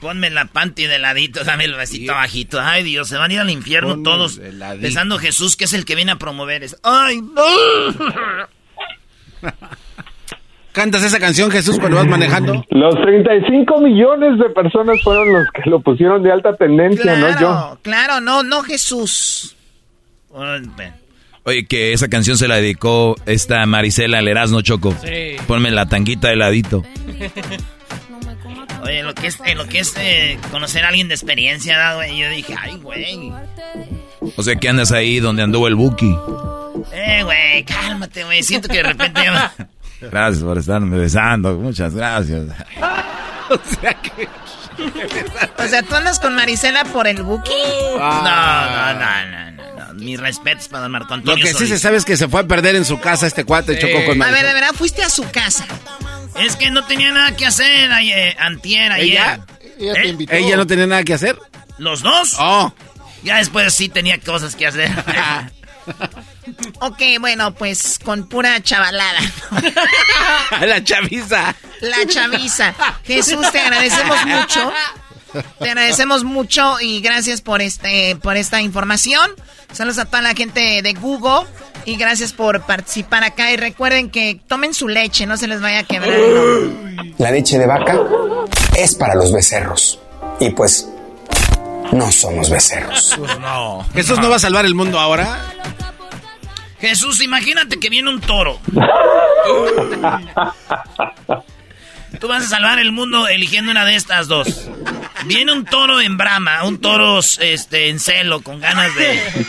Ponme 0.00 0.30
la 0.30 0.46
panty 0.46 0.86
de 0.86 0.98
ladito, 0.98 1.44
dame 1.44 1.64
el 1.64 1.74
besito 1.74 2.12
bajito. 2.14 2.60
Ay, 2.60 2.82
Dios, 2.82 3.08
se 3.08 3.16
van 3.16 3.30
a 3.30 3.34
ir 3.34 3.40
al 3.40 3.50
infierno 3.50 3.90
Ponme 3.90 4.04
todos. 4.04 4.36
de. 4.36 4.50
Pensando 4.80 5.18
Jesús 5.18 5.54
que 5.54 5.64
es 5.64 5.72
el 5.74 5.84
que 5.84 5.94
viene 5.94 6.12
a 6.12 6.16
promover 6.16 6.64
eso. 6.64 6.76
Ay, 6.82 7.20
no. 7.20 7.42
¿Cantas 10.72 11.02
esa 11.04 11.18
canción, 11.18 11.50
Jesús, 11.50 11.78
cuando 11.78 11.98
vas 11.98 12.06
manejando? 12.06 12.64
Los 12.70 12.94
35 13.02 13.80
millones 13.80 14.38
de 14.38 14.48
personas 14.50 15.02
fueron 15.02 15.32
los 15.32 15.46
que 15.52 15.68
lo 15.68 15.80
pusieron 15.80 16.22
de 16.22 16.32
alta 16.32 16.56
tendencia, 16.56 17.14
no 17.16 17.28
yo. 17.28 17.36
Claro, 17.36 17.78
claro, 17.82 18.20
no, 18.20 18.42
no 18.42 18.62
Jesús. 18.62 19.54
Oye, 21.44 21.66
que 21.66 21.92
esa 21.92 22.08
canción 22.08 22.38
se 22.38 22.48
la 22.48 22.56
dedicó 22.56 23.16
esta 23.26 23.66
Marisela 23.66 24.18
al 24.18 24.28
Erasmo 24.28 24.62
Choco. 24.62 24.94
Sí. 25.04 25.36
Ponme 25.46 25.70
la 25.70 25.86
tanguita 25.86 26.28
de 26.28 26.36
ladito. 26.36 26.82
Oye, 28.84 29.02
lo 29.02 29.14
que 29.14 29.26
es, 29.26 29.38
en 29.44 29.58
lo 29.58 29.66
que 29.66 29.80
es 29.80 29.94
eh, 29.98 30.38
conocer 30.50 30.84
a 30.84 30.88
alguien 30.88 31.08
de 31.08 31.14
experiencia, 31.14 31.76
¿verdad, 31.76 31.96
güey, 31.96 32.18
yo 32.18 32.30
dije, 32.30 32.54
ay, 32.58 32.76
güey. 32.78 33.32
O 34.36 34.42
sea, 34.42 34.56
que 34.56 34.68
andas 34.68 34.90
ahí 34.90 35.20
donde 35.20 35.42
anduvo 35.42 35.68
el 35.68 35.74
Buki. 35.74 36.16
Eh, 36.92 37.22
güey, 37.24 37.64
cálmate, 37.64 38.24
güey. 38.24 38.42
Siento 38.42 38.68
que 38.68 38.78
de 38.78 38.82
repente 38.84 39.20
Gracias 40.10 40.42
por 40.42 40.58
estarme 40.58 40.98
besando. 40.98 41.54
Muchas 41.58 41.94
gracias. 41.94 42.44
o 43.50 43.80
sea 43.80 43.94
que... 43.94 44.28
O 45.58 45.68
sea, 45.68 45.82
¿tú 45.82 45.94
andas 45.94 46.18
con 46.18 46.34
Marisela 46.34 46.84
por 46.84 47.06
el 47.06 47.22
Buki? 47.22 47.50
No, 47.96 47.98
no, 47.98 48.94
no, 48.94 48.94
no, 48.94 49.50
no, 49.50 49.76
no. 49.86 49.94
Mis 49.94 50.18
respetos 50.18 50.68
para 50.68 50.84
don 50.84 50.92
Marco 50.92 51.08
Lo 51.08 51.14
Antonio 51.14 51.44
que 51.44 51.50
sí 51.52 51.58
Solís. 51.58 51.70
se 51.70 51.78
sabe 51.78 51.98
es 51.98 52.04
que 52.04 52.16
se 52.16 52.28
fue 52.28 52.40
a 52.40 52.44
perder 52.44 52.76
en 52.76 52.84
su 52.84 52.98
casa 52.98 53.26
este 53.26 53.44
cuate, 53.44 53.78
chocó 53.78 54.04
con 54.06 54.20
A 54.22 54.30
ver, 54.30 54.46
de 54.46 54.54
verdad, 54.54 54.72
fuiste 54.74 55.02
a 55.02 55.10
su 55.10 55.30
casa. 55.30 55.66
Es 56.40 56.56
que 56.56 56.70
no 56.70 56.84
tenía 56.86 57.12
nada 57.12 57.36
que 57.36 57.46
hacer 57.46 57.92
ayer, 57.92 58.34
antier, 58.40 58.90
ayer. 58.90 59.10
¿Ella? 59.18 59.40
¿Eh? 59.78 60.16
¿Ella 60.30 60.56
no 60.56 60.66
tenía 60.66 60.86
nada 60.86 61.04
que 61.04 61.14
hacer? 61.14 61.38
¿Los 61.78 62.02
dos? 62.02 62.36
Oh. 62.38 62.72
Ya 63.22 63.36
después 63.36 63.72
sí 63.74 63.88
tenía 63.88 64.18
cosas 64.18 64.56
que 64.56 64.66
hacer. 64.66 64.90
Ok, 66.80 67.00
bueno, 67.20 67.54
pues 67.54 67.98
con 68.02 68.28
pura 68.28 68.60
chavalada. 68.62 69.20
La 70.60 70.82
chaviza. 70.82 71.54
La 71.80 72.06
chaviza. 72.06 72.74
Jesús, 73.04 73.50
te 73.52 73.60
agradecemos 73.60 74.26
mucho. 74.26 74.72
Te 75.60 75.68
agradecemos 75.70 76.24
mucho 76.24 76.80
y 76.80 77.00
gracias 77.00 77.40
por 77.40 77.62
este 77.62 78.16
por 78.16 78.36
esta 78.36 78.60
información. 78.60 79.30
Saludos 79.72 79.98
a 79.98 80.04
toda 80.04 80.20
la 80.20 80.34
gente 80.34 80.82
de 80.82 80.92
Google 80.94 81.48
y 81.84 81.96
gracias 81.96 82.32
por 82.32 82.62
participar 82.62 83.24
acá 83.24 83.50
y 83.50 83.56
recuerden 83.56 84.10
que 84.10 84.40
tomen 84.46 84.74
su 84.74 84.88
leche, 84.88 85.26
no 85.26 85.36
se 85.36 85.46
les 85.48 85.60
vaya 85.60 85.80
a 85.80 85.84
quebrar. 85.84 86.18
La 87.18 87.30
leche 87.30 87.58
de 87.58 87.66
vaca 87.66 87.98
es 88.76 88.94
para 88.94 89.14
los 89.14 89.32
becerros. 89.32 89.98
Y 90.38 90.50
pues, 90.50 90.88
no 91.92 92.10
somos 92.12 92.50
becerros. 92.50 93.18
no. 93.40 93.86
¿Jesús 93.94 94.18
no 94.18 94.28
va 94.28 94.36
a 94.36 94.40
salvar 94.40 94.64
el 94.66 94.74
mundo 94.74 94.98
ahora? 94.98 95.38
Jesús, 96.82 97.22
imagínate 97.22 97.78
que 97.78 97.88
viene 97.88 98.10
un 98.10 98.20
toro. 98.20 98.60
Tú 102.18 102.26
vas 102.26 102.42
a 102.42 102.48
salvar 102.48 102.80
el 102.80 102.90
mundo 102.90 103.28
eligiendo 103.28 103.70
una 103.70 103.84
de 103.84 103.94
estas 103.94 104.26
dos. 104.26 104.68
Viene 105.26 105.52
un 105.52 105.64
toro 105.64 106.00
en 106.00 106.16
brama, 106.16 106.64
un 106.64 106.80
toro 106.80 107.20
este, 107.20 107.88
en 107.88 108.00
celo, 108.00 108.42
con 108.42 108.58
ganas 108.58 108.92
de... 108.96 109.46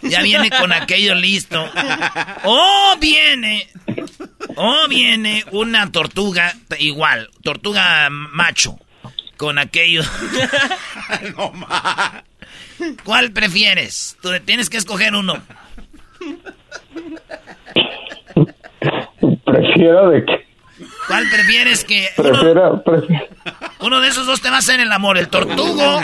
Ya 0.00 0.22
viene 0.22 0.48
con 0.48 0.72
aquello 0.72 1.14
listo. 1.14 1.62
O 2.44 2.96
viene... 2.98 3.68
O 4.56 4.88
viene 4.88 5.44
una 5.50 5.92
tortuga 5.92 6.54
igual, 6.78 7.28
tortuga 7.42 8.08
macho, 8.08 8.78
con 9.36 9.58
aquello... 9.58 10.02
no 11.36 11.52
más. 11.52 12.24
¿Cuál 13.04 13.30
prefieres? 13.32 14.16
Tú 14.22 14.30
tienes 14.46 14.70
que 14.70 14.78
escoger 14.78 15.14
uno. 15.14 15.42
Prefiero 19.44 20.10
de 20.10 20.24
que... 20.24 20.46
¿Cuál 21.08 21.24
prefieres 21.28 21.84
que 21.84 22.08
uno, 22.16 22.30
Prefiero, 22.30 22.82
prefiero... 22.84 23.26
uno 23.80 24.00
de 24.00 24.08
esos 24.08 24.26
dos 24.26 24.40
te 24.40 24.48
va 24.48 24.56
a 24.56 24.58
hacer 24.60 24.80
el 24.80 24.90
amor? 24.92 25.18
¿El 25.18 25.28
tortugo 25.28 26.00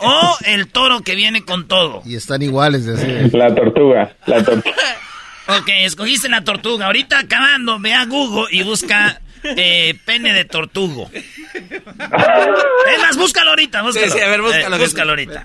o 0.00 0.36
el 0.46 0.68
toro 0.68 1.00
que 1.02 1.14
viene 1.14 1.44
con 1.44 1.68
todo? 1.68 2.02
Y 2.04 2.16
están 2.16 2.42
iguales 2.42 2.86
de 2.86 2.94
así. 2.94 3.36
La 3.36 3.54
tortuga, 3.54 4.16
la 4.26 4.42
tortuga. 4.42 4.74
Ok, 5.48 5.68
escogiste 5.82 6.28
la 6.28 6.42
tortuga. 6.42 6.86
Ahorita 6.86 7.18
acabando, 7.20 7.78
ve 7.78 7.94
a 7.94 8.06
Google 8.06 8.46
y 8.50 8.62
busca 8.64 9.20
eh, 9.44 9.94
pene 10.04 10.32
de 10.32 10.44
tortugo. 10.44 11.10
Es 11.12 12.98
más, 13.00 13.16
búscalo 13.16 13.50
ahorita, 13.50 13.82
búscalo. 13.82 14.06
Sí, 14.06 14.12
sí, 14.18 14.20
a 14.20 14.28
ver, 14.28 14.42
búscalo, 14.42 14.76
Eh, 14.76 14.78
búscalo 14.78 15.10
ahorita. 15.10 15.44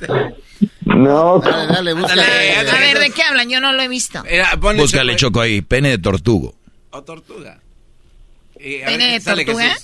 No. 0.86 1.40
Dale, 1.40 1.68
dale, 1.74 1.94
búscale. 1.94 2.22
A 2.22 2.80
ver, 2.80 3.00
¿de 3.00 3.12
qué 3.12 3.24
hablan? 3.24 3.50
Yo 3.50 3.60
no 3.60 3.74
lo 3.74 3.82
he 3.82 3.88
visto. 3.88 4.24
Búscale 4.76 5.16
Choco 5.16 5.42
ahí, 5.42 5.62
pene 5.62 5.90
de 5.90 5.98
tortugo. 5.98 6.56
O 6.92 7.02
tortuga. 7.04 7.60
Y 8.60 8.82
a 8.82 8.86
¿Pene 8.86 9.12
ver 9.12 9.22
de 9.22 9.36
tortuga? 9.46 9.78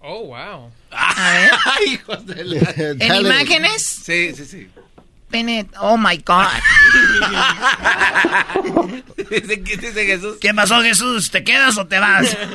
Oh, 0.00 0.26
wow. 0.26 0.70
A 0.90 1.32
ver. 1.32 1.50
Hijos 1.88 2.26
de 2.26 2.44
la- 2.44 2.70
¿En 2.76 2.98
Dale. 2.98 3.20
imágenes? 3.20 3.82
Sí, 3.82 4.34
sí, 4.34 4.44
sí. 4.44 4.68
Pene. 5.30 5.66
Oh 5.80 5.98
my 5.98 6.16
God. 6.24 6.46
Dice, 9.30 9.60
¿Qué 9.62 9.76
dice 9.76 10.06
Jesús? 10.06 10.36
¿Qué 10.40 10.54
pasó, 10.54 10.80
Jesús? 10.82 11.30
¿Te 11.30 11.44
quedas 11.44 11.76
o 11.76 11.86
te 11.86 11.98
vas? 11.98 12.36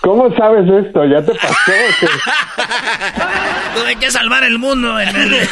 ¿Cómo 0.00 0.34
sabes 0.36 0.64
esto? 0.86 1.04
¿Ya 1.06 1.20
te 1.24 1.34
pasó? 1.34 1.54
Tuve 3.74 3.96
que 4.00 4.10
salvar 4.10 4.44
el 4.44 4.58
mundo 4.58 4.98
en, 5.00 5.08
el- 5.16 5.34
el- 5.34 5.48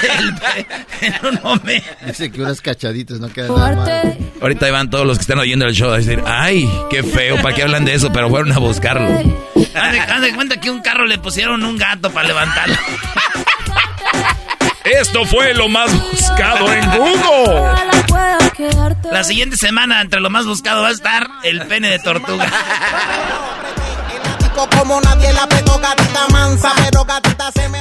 en 1.00 1.14
un 1.26 1.40
momento. 1.42 1.86
Dice 2.06 2.30
que 2.30 2.40
unas 2.42 2.60
cachaditas 2.60 3.18
no 3.18 3.28
quedan 3.28 3.54
nada 3.56 3.74
mal. 3.76 4.16
Ahorita 4.40 4.70
van 4.70 4.88
todos 4.90 5.06
los 5.06 5.18
que 5.18 5.22
están 5.22 5.38
oyendo 5.40 5.66
el 5.66 5.74
show 5.74 5.90
a 5.90 5.96
decir, 5.98 6.22
ay, 6.26 6.68
qué 6.90 7.02
feo, 7.02 7.42
¿para 7.42 7.54
qué 7.54 7.62
hablan 7.64 7.84
de 7.84 7.94
eso? 7.94 8.12
Pero 8.12 8.30
fueron 8.30 8.52
a 8.52 8.58
buscarlo. 8.58 9.08
Haz 9.74 9.92
de, 9.92 10.00
haz 10.00 10.20
de 10.22 10.32
cuenta 10.34 10.60
que 10.60 10.70
un 10.70 10.80
carro 10.80 11.04
le 11.06 11.18
pusieron 11.18 11.64
un 11.64 11.76
gato 11.76 12.10
para 12.10 12.28
levantarlo. 12.28 12.76
Esto 14.86 15.24
fue 15.24 15.52
lo 15.52 15.68
más 15.68 15.92
buscado 15.92 16.72
en 16.72 16.90
Google. 16.90 17.74
La 19.10 19.24
siguiente 19.24 19.56
semana, 19.56 20.00
entre 20.00 20.20
lo 20.20 20.30
más 20.30 20.46
buscado, 20.46 20.82
va 20.82 20.88
a 20.88 20.92
estar 20.92 21.28
el 21.42 21.66
pene 21.66 21.90
de 21.90 21.98
tortuga. 21.98 22.46
Como 24.78 25.00
nadie 25.00 25.32
la 25.32 25.46
pegó, 25.48 25.78
gatita 25.78 26.28
mansa, 26.28 26.72
pero 26.76 27.04
gatita 27.04 27.50
se 27.52 27.68
me. 27.68 27.80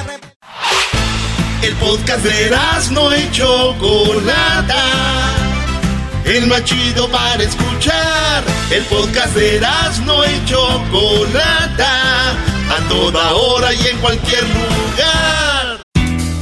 El 1.62 1.74
podcast 1.76 2.24
de 2.24 2.58
no 2.91 3.16
y 3.16 3.32
Chocolata. 3.32 4.84
El 6.26 6.47
más 6.47 6.64
chido 6.66 7.10
para 7.10 7.43
escuchar. 7.43 8.43
El 8.72 8.84
podcast 8.86 9.34
de 9.36 9.62
no 10.06 10.26
y 10.26 10.45
Chocolata. 10.45 12.32
A 12.32 12.90
toda 12.90 13.34
hora 13.34 13.73
y 13.73 13.88
en 13.88 13.98
cualquier 13.99 14.44
lugar. 14.44 15.64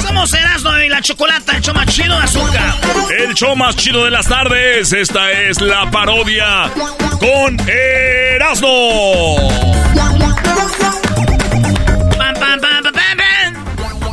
Somos 0.00 0.32
Erasmo 0.32 0.78
y 0.78 0.88
la 0.88 1.02
Chocolata, 1.02 1.56
el 1.56 1.62
show 1.62 1.74
más 1.74 1.86
chido 1.86 2.16
de 2.16 2.22
azúcar. 2.22 2.74
El 3.18 3.34
show 3.34 3.56
más 3.56 3.74
chido 3.74 4.04
de 4.04 4.12
las 4.12 4.28
tardes. 4.28 4.92
Esta 4.92 5.32
es 5.32 5.60
la 5.60 5.90
parodia 5.90 6.70
con 7.18 7.58
Erasmo. 7.68 9.36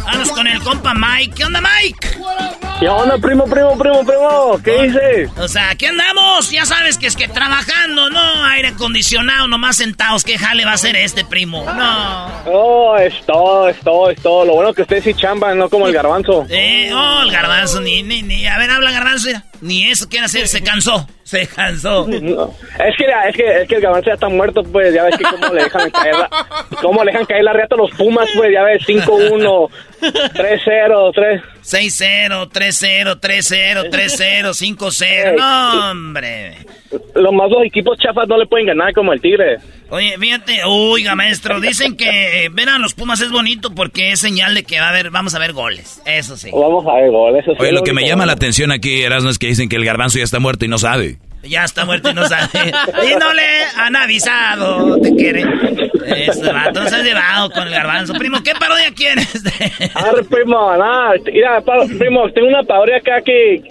Vamos 0.06 0.32
con 0.32 0.48
el 0.48 0.60
compa 0.64 0.94
Mike. 0.96 1.34
¿Qué 1.36 1.46
onda, 1.46 1.62
Mike? 1.62 2.65
¿Qué 2.80 2.90
onda, 2.90 3.18
primo, 3.18 3.46
primo, 3.46 3.78
primo, 3.78 4.04
primo? 4.04 4.60
¿Qué 4.62 4.84
dices? 4.84 5.32
O 5.38 5.48
sea, 5.48 5.70
aquí 5.70 5.86
andamos. 5.86 6.52
Ya 6.52 6.66
sabes 6.66 6.98
que 6.98 7.08
es 7.08 7.16
que 7.16 7.30
trabajando, 7.30 8.10
no 8.10 8.44
aire 8.46 8.70
acondicionado, 8.70 9.48
nomás 9.48 9.78
sentados. 9.78 10.26
¿Qué 10.26 10.38
jale 10.38 10.66
va 10.66 10.74
a 10.74 10.78
ser 10.78 10.98
este, 10.98 11.24
primo? 11.24 11.64
No. 11.64 12.28
Oh, 12.48 12.98
es 12.98 13.14
todo, 13.26 13.70
es 13.70 13.80
todo, 13.80 14.10
es 14.10 14.22
todo. 14.22 14.44
Lo 14.44 14.56
bueno 14.56 14.74
que 14.74 14.82
ustedes 14.82 15.06
sí 15.06 15.14
chamban, 15.14 15.58
no 15.58 15.70
como 15.70 15.88
el 15.88 15.94
garbanzo. 15.94 16.46
Eh, 16.50 16.92
oh, 16.94 17.22
el 17.22 17.32
garbanzo, 17.32 17.80
ni, 17.80 18.04
ni, 18.04 18.22
ni. 18.22 18.46
A 18.46 18.58
ver, 18.58 18.70
habla 18.70 18.92
garbanzo, 18.92 19.28
mira. 19.28 19.44
Ni 19.66 19.90
eso 19.90 20.08
quiere 20.08 20.26
hacer, 20.26 20.48
se 20.48 20.62
cansó. 20.62 21.08
Se 21.24 21.48
cansó. 21.48 22.08
No, 22.22 22.54
Es 22.80 22.96
que, 22.98 23.06
es 23.30 23.36
que 23.36 23.62
es 23.62 23.68
que 23.68 23.76
el 23.76 23.82
garbanzo 23.82 24.08
ya 24.08 24.14
está 24.14 24.30
muerto, 24.30 24.62
pues 24.64 24.94
ya 24.94 25.04
ves 25.04 25.18
que 25.18 25.24
cómo 25.24 25.54
le 25.54 25.64
dejan 25.64 25.90
caer 25.90 26.16
la, 26.16 26.30
cómo 26.82 27.04
le 27.04 27.12
dejan 27.12 27.26
caer 27.26 27.44
la 27.44 27.54
riata 27.54 27.76
a 27.76 27.78
los 27.80 27.92
Pumas, 27.92 28.30
pues 28.36 28.52
ya 28.54 28.64
ves 28.64 28.84
5-1, 28.88 29.70
3-0, 30.02 31.12
3 31.14 31.42
6-0, 31.64 32.50
3-0, 32.52 33.20
3-0, 33.20 33.90
3-0, 33.90 34.78
5-0. 34.78 35.36
No, 35.36 35.92
hombre. 35.92 36.58
Los 37.16 37.34
más 37.34 37.50
dos 37.50 37.64
equipos 37.66 37.98
chafas 37.98 38.28
no 38.28 38.38
le 38.38 38.46
pueden 38.46 38.68
ganar 38.68 38.94
como 38.94 39.14
el 39.14 39.20
Tigre. 39.22 39.58
Oye, 39.90 40.16
fíjate, 40.20 40.62
oiga, 40.66 41.16
maestro, 41.16 41.60
dicen 41.60 41.96
que 41.96 42.46
eh, 42.46 42.50
ver 42.52 42.70
a 42.70 42.80
los 42.80 42.96
Pumas 42.96 43.22
es 43.22 43.32
bonito 43.32 43.74
porque 43.74 44.12
es 44.12 44.20
señal 44.20 44.56
de 44.56 44.64
que 44.64 44.80
va 44.80 44.88
a 44.88 44.90
haber, 44.90 45.12
vamos 45.12 45.36
a 45.36 45.40
ver 45.40 45.54
goles. 45.54 46.02
Eso 46.06 46.38
sí. 46.38 46.50
Vamos 46.52 46.86
a 46.88 46.94
ver 46.96 47.12
goles. 47.12 47.44
eso 47.44 47.52
sí 47.52 47.58
Oye, 47.60 47.70
es 47.70 47.76
lo 47.76 47.84
que 47.84 47.94
me 47.94 48.08
llama 48.08 48.26
la 48.26 48.34
atención 48.34 48.72
aquí, 48.72 49.04
Erasmo, 49.04 49.30
es 49.30 49.38
que 49.38 49.48
dicen 49.48 49.70
que 49.70 49.76
el 49.76 49.86
garbanzo 49.86 50.18
ya 50.18 50.24
está 50.24 50.40
muerto 50.40 50.66
y 50.66 50.68
no 50.68 50.78
sabe. 50.80 51.18
Ya 51.44 51.64
está 51.64 51.86
muerto 51.86 52.10
y 52.10 52.14
no 52.16 52.28
sabe. 52.28 52.50
Y 53.08 53.16
no 53.20 53.32
le 53.34 53.44
han 53.78 53.96
avisado. 53.96 55.00
¿Te 55.00 55.16
quiere? 55.16 55.46
Eso, 56.08 56.52
vato, 56.52 56.82
no 56.82 56.90
seas 56.90 57.04
llevado 57.04 57.52
con 57.52 57.68
el 57.68 57.74
garbanzo. 57.74 58.14
Primo, 58.14 58.42
¿qué 58.44 58.54
parodia 58.60 58.92
quieres? 58.96 59.44
Arre, 59.94 60.24
primo, 60.24 60.76
nada, 60.76 61.14
mira, 61.32 61.62
primo, 62.00 62.30
tengo 62.32 62.48
una 62.48 62.64
parodia 62.64 62.98
acá 62.98 63.22
que 63.22 63.62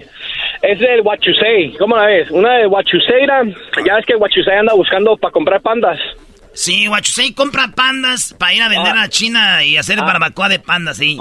es 0.67 0.79
del 0.79 1.03
Huachusei. 1.03 1.73
¿Cómo 1.79 1.97
la 1.97 2.07
ves? 2.07 2.31
Una 2.31 2.59
de 2.59 2.67
Huachuseira. 2.67 3.45
Ya 3.85 3.97
ves 3.97 4.07
que 4.07 4.17
Huachusei 4.17 4.57
anda 4.57 4.75
buscando 4.75 5.17
para 5.17 5.33
comprar 5.33 5.61
pandas. 5.61 5.99
Sí, 6.53 6.89
Huachusei 6.89 7.35
compra 7.35 7.69
pandas 7.75 8.35
para 8.39 8.55
ir 8.55 8.63
a 8.63 8.69
vender 8.69 8.95
a 8.97 9.09
China 9.09 9.65
y 9.65 9.77
hacer 9.77 9.99
barbacoa 9.99 10.49
de 10.49 10.61
pandas, 10.61 10.99
sí. 10.99 11.17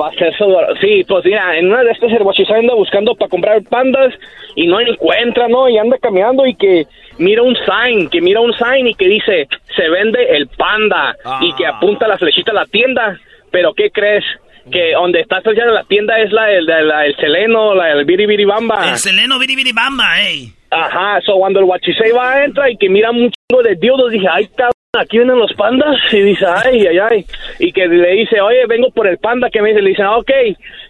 Sí, 0.80 1.04
pues 1.08 1.26
mira, 1.26 1.58
en 1.58 1.72
una 1.72 1.84
de 1.84 1.92
estas 1.92 2.12
el 2.12 2.22
Huachusei 2.22 2.60
anda 2.60 2.76
buscando 2.76 3.16
para 3.16 3.30
comprar 3.30 3.64
pandas 3.64 4.14
y 4.56 4.68
no 4.68 4.80
encuentra, 4.80 5.48
¿no? 5.48 5.68
Y 5.68 5.78
anda 5.78 5.98
caminando 5.98 6.46
y 6.46 6.56
que 6.56 6.86
mira 7.18 7.42
un 7.42 7.56
sign, 7.56 8.10
que 8.10 8.22
mira 8.22 8.42
un 8.42 8.54
sign 8.54 8.88
y 8.88 8.94
que 8.94 9.08
dice, 9.08 9.48
se 9.76 9.90
vende 9.90 10.24
el 10.36 10.48
panda 10.48 11.16
y 11.42 11.52
que 11.56 11.66
apunta 11.66 12.08
la 12.08 12.18
flechita 12.18 12.52
a 12.52 12.56
la 12.56 12.66
tienda. 12.66 13.18
Pero 13.52 13.74
¿qué 13.74 13.90
crees? 13.90 14.24
Que 14.72 14.94
donde 14.94 15.20
está 15.22 15.42
flechada 15.42 15.72
la 15.72 15.84
tienda 15.84 16.18
es 16.20 16.32
la 16.32 16.46
del 16.46 16.66
la, 16.66 17.00
del 17.02 17.16
seleno, 17.18 17.76
la 17.76 17.88
del 17.96 18.06
biribiribamba. 18.06 18.90
El 18.92 18.98
seleno 18.98 19.38
biribiribamba, 19.40 20.22
ey. 20.22 20.54
Ajá, 20.72 21.20
so 21.26 21.36
cuando 21.38 21.60
el 21.60 21.66
Huachisei 21.66 22.12
va, 22.12 22.44
entra 22.44 22.70
y 22.72 22.78
que 22.78 22.90
mira 22.90 23.12
un 23.12 23.30
chingo 23.32 23.62
de 23.62 23.76
dildos, 23.76 24.10
dije, 24.12 24.26
ay, 24.32 24.48
cabrón, 24.48 24.72
aquí 24.98 25.18
vienen 25.18 25.38
los 25.38 25.54
pandas. 25.54 25.98
Y 26.12 26.20
dice, 26.22 26.46
ay, 26.48 26.88
ay, 26.88 26.98
ay. 26.98 27.26
Y 27.60 27.72
que 27.74 27.86
le 27.88 28.12
dice, 28.14 28.42
oye, 28.42 28.66
vengo 28.68 28.90
por 28.92 29.06
el 29.06 29.18
panda, 29.20 29.50
que 29.52 29.62
me 29.62 29.70
dice, 29.70 29.82
le 29.82 29.90
dice, 29.92 30.02
ah, 30.02 30.18
ok. 30.18 30.32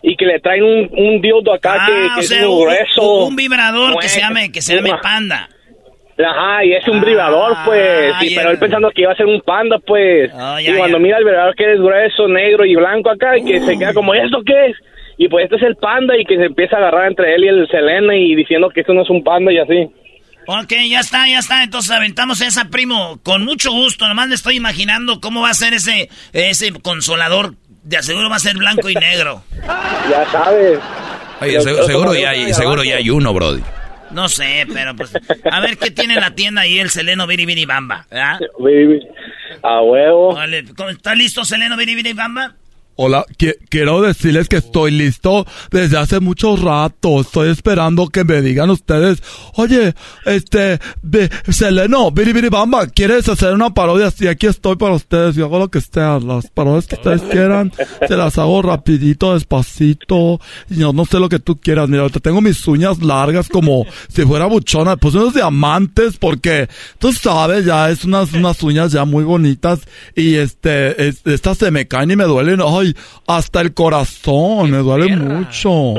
Y 0.04 0.16
que 0.16 0.26
le 0.26 0.40
traen 0.40 0.64
un, 0.64 0.90
un 0.92 1.20
dildo 1.22 1.52
acá 1.54 1.86
que, 1.86 1.92
Ah, 1.92 2.16
que 2.16 2.22
o 2.22 2.24
es 2.24 2.32
muy 2.48 2.62
grueso. 2.64 3.02
un- 3.18 3.28
un 3.30 3.36
vibrador 3.36 4.00
que 4.00 4.08
se 4.08 4.22
llame, 4.22 4.52
que 4.52 4.62
se 4.62 4.76
llame 4.76 4.92
panda. 5.02 5.50
Ajá, 6.18 6.64
y 6.64 6.74
es 6.74 6.88
un 6.88 7.02
vibrador, 7.02 7.56
pues. 7.66 8.14
ay, 8.16 8.30
Sí, 8.30 8.36
pero 8.36 8.52
él 8.52 8.60
pensando 8.60 8.92
que 8.92 9.02
iba 9.02 9.12
a 9.12 9.16
ser 9.16 9.26
un 9.26 9.42
panda, 9.42 9.78
pues. 9.86 10.32
Oh, 10.34 10.60
y 10.60 10.66
cuando 10.78 10.98
ya. 10.98 11.04
mira 11.04 11.18
el 11.18 11.24
vibrador 11.26 11.56
que 11.56 11.74
es 11.74 11.80
grueso, 11.80 12.28
negro 12.28 12.66
y 12.66 12.76
blanco 12.76 13.10
acá, 13.10 13.38
y 13.38 13.44
que 13.46 13.60
se 13.62 13.78
queda 13.78 13.94
como, 13.94 14.14
¿esto 14.14 14.42
qué 14.46 14.68
es? 14.68 14.76
Y 15.18 15.28
pues 15.28 15.46
este 15.46 15.56
es 15.58 15.64
el 15.64 15.76
panda, 15.76 16.16
y 16.18 16.26
que 16.26 16.38
se 16.38 16.46
empieza 16.46 16.76
a 16.76 16.80
agarrar 16.80 17.08
entre 17.08 17.34
él 17.36 17.44
y 17.46 17.48
el 17.48 17.68
Selena, 17.70 18.16
y 18.16 18.36
diciendo 18.36 18.70
que 18.70 18.82
esto 18.82 18.94
no 18.94 19.02
es 19.04 19.10
un 19.10 19.24
panda 19.24 19.52
y 19.52 19.58
así. 19.60 19.90
Ok, 20.46 20.74
ya 20.90 21.00
está, 21.00 21.26
ya 21.28 21.40
está. 21.40 21.64
Entonces 21.64 21.90
aventamos 21.92 22.42
esa, 22.42 22.66
primo. 22.66 23.18
Con 23.24 23.46
mucho 23.46 23.72
gusto. 23.72 24.08
Nomás 24.10 24.28
me 24.28 24.36
estoy 24.36 24.58
imaginando 24.58 25.22
cómo 25.22 25.42
va 25.42 25.50
a 25.52 25.54
ser 25.54 25.74
ese, 25.74 26.10
ese 26.34 26.74
consolador. 26.82 27.54
De 27.84 27.96
aseguro 27.98 28.30
va 28.30 28.36
a 28.36 28.40
ser 28.40 28.58
blanco 28.58 28.90
y 28.90 28.94
negro. 28.96 29.42
Ya 30.10 30.26
sabes. 30.32 30.80
Oye, 31.42 31.62
se- 31.62 31.84
seguro, 31.84 32.14
ya 32.14 32.32
hay, 32.32 32.54
seguro 32.54 32.84
ya 32.84 32.98
hay 32.98 33.10
uno, 33.10 33.34
Brody. 33.34 33.62
No 34.14 34.30
sé, 34.30 34.66
pero 34.74 34.96
pues. 34.96 35.14
A 35.52 35.60
ver 35.60 35.78
qué 35.78 35.92
tiene 35.92 36.14
en 36.16 36.22
la 36.22 36.36
tienda 36.36 36.62
ahí 36.62 36.80
el 36.80 36.90
Seleno 36.90 37.28
Biribiri 37.28 37.66
Bamba. 37.66 38.06
¿verdad? 38.10 38.40
A 39.62 39.82
huevo. 39.82 40.34
Vale, 40.36 40.66
¿cómo- 40.76 40.90
¿Está 40.90 41.16
listo 41.16 41.44
Seleno 41.46 41.76
Biribiri 41.78 42.14
Bamba? 42.14 42.56
Hola, 42.96 43.26
qui- 43.38 43.56
quiero 43.70 44.02
decirles 44.02 44.48
que 44.48 44.58
estoy 44.58 44.92
listo 44.92 45.46
desde 45.72 45.98
hace 45.98 46.20
mucho 46.20 46.56
rato. 46.56 47.22
Estoy 47.22 47.50
esperando 47.50 48.08
que 48.10 48.24
me 48.24 48.42
digan 48.42 48.70
ustedes, 48.70 49.24
oye, 49.56 49.96
este, 50.26 50.80
Seleno, 51.50 52.12
Biri 52.12 52.50
Bamba, 52.50 52.88
¿quieres 52.88 53.28
hacer 53.30 53.54
una 53.54 53.74
parodia? 53.74 54.12
Sí, 54.12 54.28
aquí 54.28 54.46
estoy 54.48 54.76
para 54.76 54.94
ustedes. 54.94 55.36
Yo 55.36 55.46
hago 55.46 55.60
lo 55.60 55.70
que 55.72 55.82
sea, 55.82 56.20
las 56.20 56.48
parodias 56.52 56.86
que 56.88 56.96
ustedes 56.96 57.22
quieran, 57.24 57.72
se 58.08 58.16
las 58.16 58.38
hago 58.38 58.62
rapidito, 58.62 59.34
despacito. 59.34 60.40
Yo 60.70 60.94
no 60.94 61.06
sé 61.06 61.20
lo 61.20 61.30
que 61.30 61.40
tú 61.40 61.58
quieras. 61.60 61.90
Mira, 61.90 62.02
ahorita 62.04 62.20
tengo 62.20 62.42
mis 62.42 62.68
uñas 62.68 63.02
largas 63.02 63.50
como 63.50 63.86
si 64.08 64.24
fuera 64.24 64.46
buchona. 64.46 64.98
Pues 64.98 65.16
unos 65.16 65.34
diamantes 65.34 66.18
porque, 66.18 66.68
tú 67.00 67.12
sabes, 67.14 67.66
ya 67.66 67.90
es 67.90 68.06
unas, 68.06 68.34
unas 68.34 68.62
uñas 68.62 68.92
ya 68.92 69.06
muy 69.06 69.24
bonitas. 69.24 69.80
Y 70.16 70.36
este, 70.36 71.08
es- 71.08 71.22
estas 71.26 71.58
se 71.58 71.72
me 71.72 71.88
caen 71.88 72.12
y 72.12 72.16
me 72.16 72.26
duelen. 72.26 72.62
Ay, 72.66 72.83
hasta 73.28 73.62
el 73.62 73.74
corazón, 73.74 74.72
me 74.72 74.78
duele 74.78 75.16
mucho. 75.16 75.96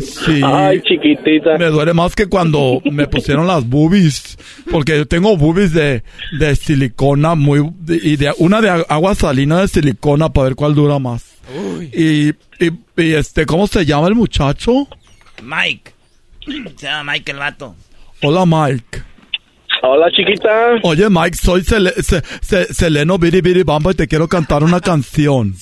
Sí. 0.00 0.40
Ay, 0.44 0.80
chiquitita. 0.82 1.58
Me 1.58 1.66
duele 1.66 1.92
más 1.92 2.14
que 2.14 2.26
cuando 2.26 2.80
me 2.90 3.06
pusieron 3.06 3.46
las 3.46 3.68
boobies. 3.68 4.38
Porque 4.70 4.96
yo 4.96 5.06
tengo 5.06 5.36
boobies 5.36 5.72
de, 5.72 6.02
de 6.38 6.56
silicona 6.56 7.34
muy, 7.34 7.68
y 7.88 8.16
de 8.16 8.32
una 8.38 8.60
de 8.60 8.70
agua 8.88 9.14
salina 9.14 9.60
de 9.60 9.68
silicona 9.68 10.32
para 10.32 10.48
ver 10.48 10.54
cuál 10.54 10.74
dura 10.74 10.98
más. 10.98 11.24
Y, 11.92 12.30
y, 12.30 12.34
y 12.96 13.12
este, 13.12 13.46
¿cómo 13.46 13.66
se 13.66 13.84
llama 13.84 14.08
el 14.08 14.14
muchacho? 14.14 14.88
Mike. 15.42 15.92
Se 16.76 16.86
llama 16.86 17.12
Mike 17.12 17.32
el 17.32 17.38
vato. 17.38 17.74
Hola 18.22 18.46
Mike. 18.46 19.02
Hola 19.82 20.10
chiquita. 20.12 20.48
Oye 20.84 21.08
Mike, 21.10 21.36
soy 21.36 21.62
Sele- 21.62 21.92
Se- 22.02 22.22
Se- 22.40 22.72
Seleno 22.72 23.18
Biri 23.18 23.40
Biri 23.40 23.62
Bamba 23.64 23.90
y 23.90 23.94
te 23.94 24.06
quiero 24.06 24.28
cantar 24.28 24.62
una 24.62 24.80
canción. 24.80 25.54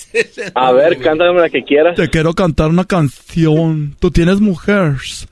A 0.55 0.73
ver, 0.73 0.99
cántame 0.99 1.41
la 1.41 1.49
que 1.49 1.63
quieras. 1.65 1.97
Te 1.97 2.09
quiero 2.11 2.35
cantar 2.35 2.69
una 2.69 2.85
canción. 2.85 3.97
Tú 3.99 4.11
tienes 4.11 4.41
mujeres. 4.41 5.27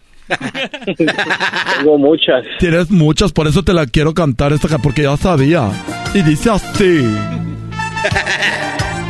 Tengo 1.78 1.98
muchas. 1.98 2.44
Tienes 2.58 2.90
muchas, 2.90 3.32
por 3.32 3.46
eso 3.46 3.62
te 3.62 3.72
la 3.72 3.86
quiero 3.86 4.14
cantar 4.14 4.52
esta 4.52 4.68
ca- 4.68 4.78
porque 4.78 5.02
ya 5.02 5.16
sabía. 5.16 5.70
Y 6.14 6.22
dice 6.22 6.50
así. 6.50 7.06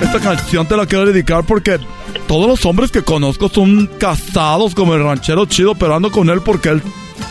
Esta 0.00 0.20
canción 0.20 0.66
te 0.66 0.76
la 0.76 0.86
quiero 0.86 1.06
dedicar 1.06 1.44
porque 1.44 1.78
todos 2.26 2.46
los 2.46 2.64
hombres 2.66 2.90
que 2.92 3.02
conozco 3.02 3.48
son 3.48 3.86
casados 3.98 4.74
como 4.74 4.94
el 4.94 5.02
ranchero 5.02 5.46
chido, 5.46 5.74
pero 5.74 5.94
ando 5.96 6.10
con 6.10 6.30
él 6.30 6.40
porque 6.44 6.68
él, 6.70 6.82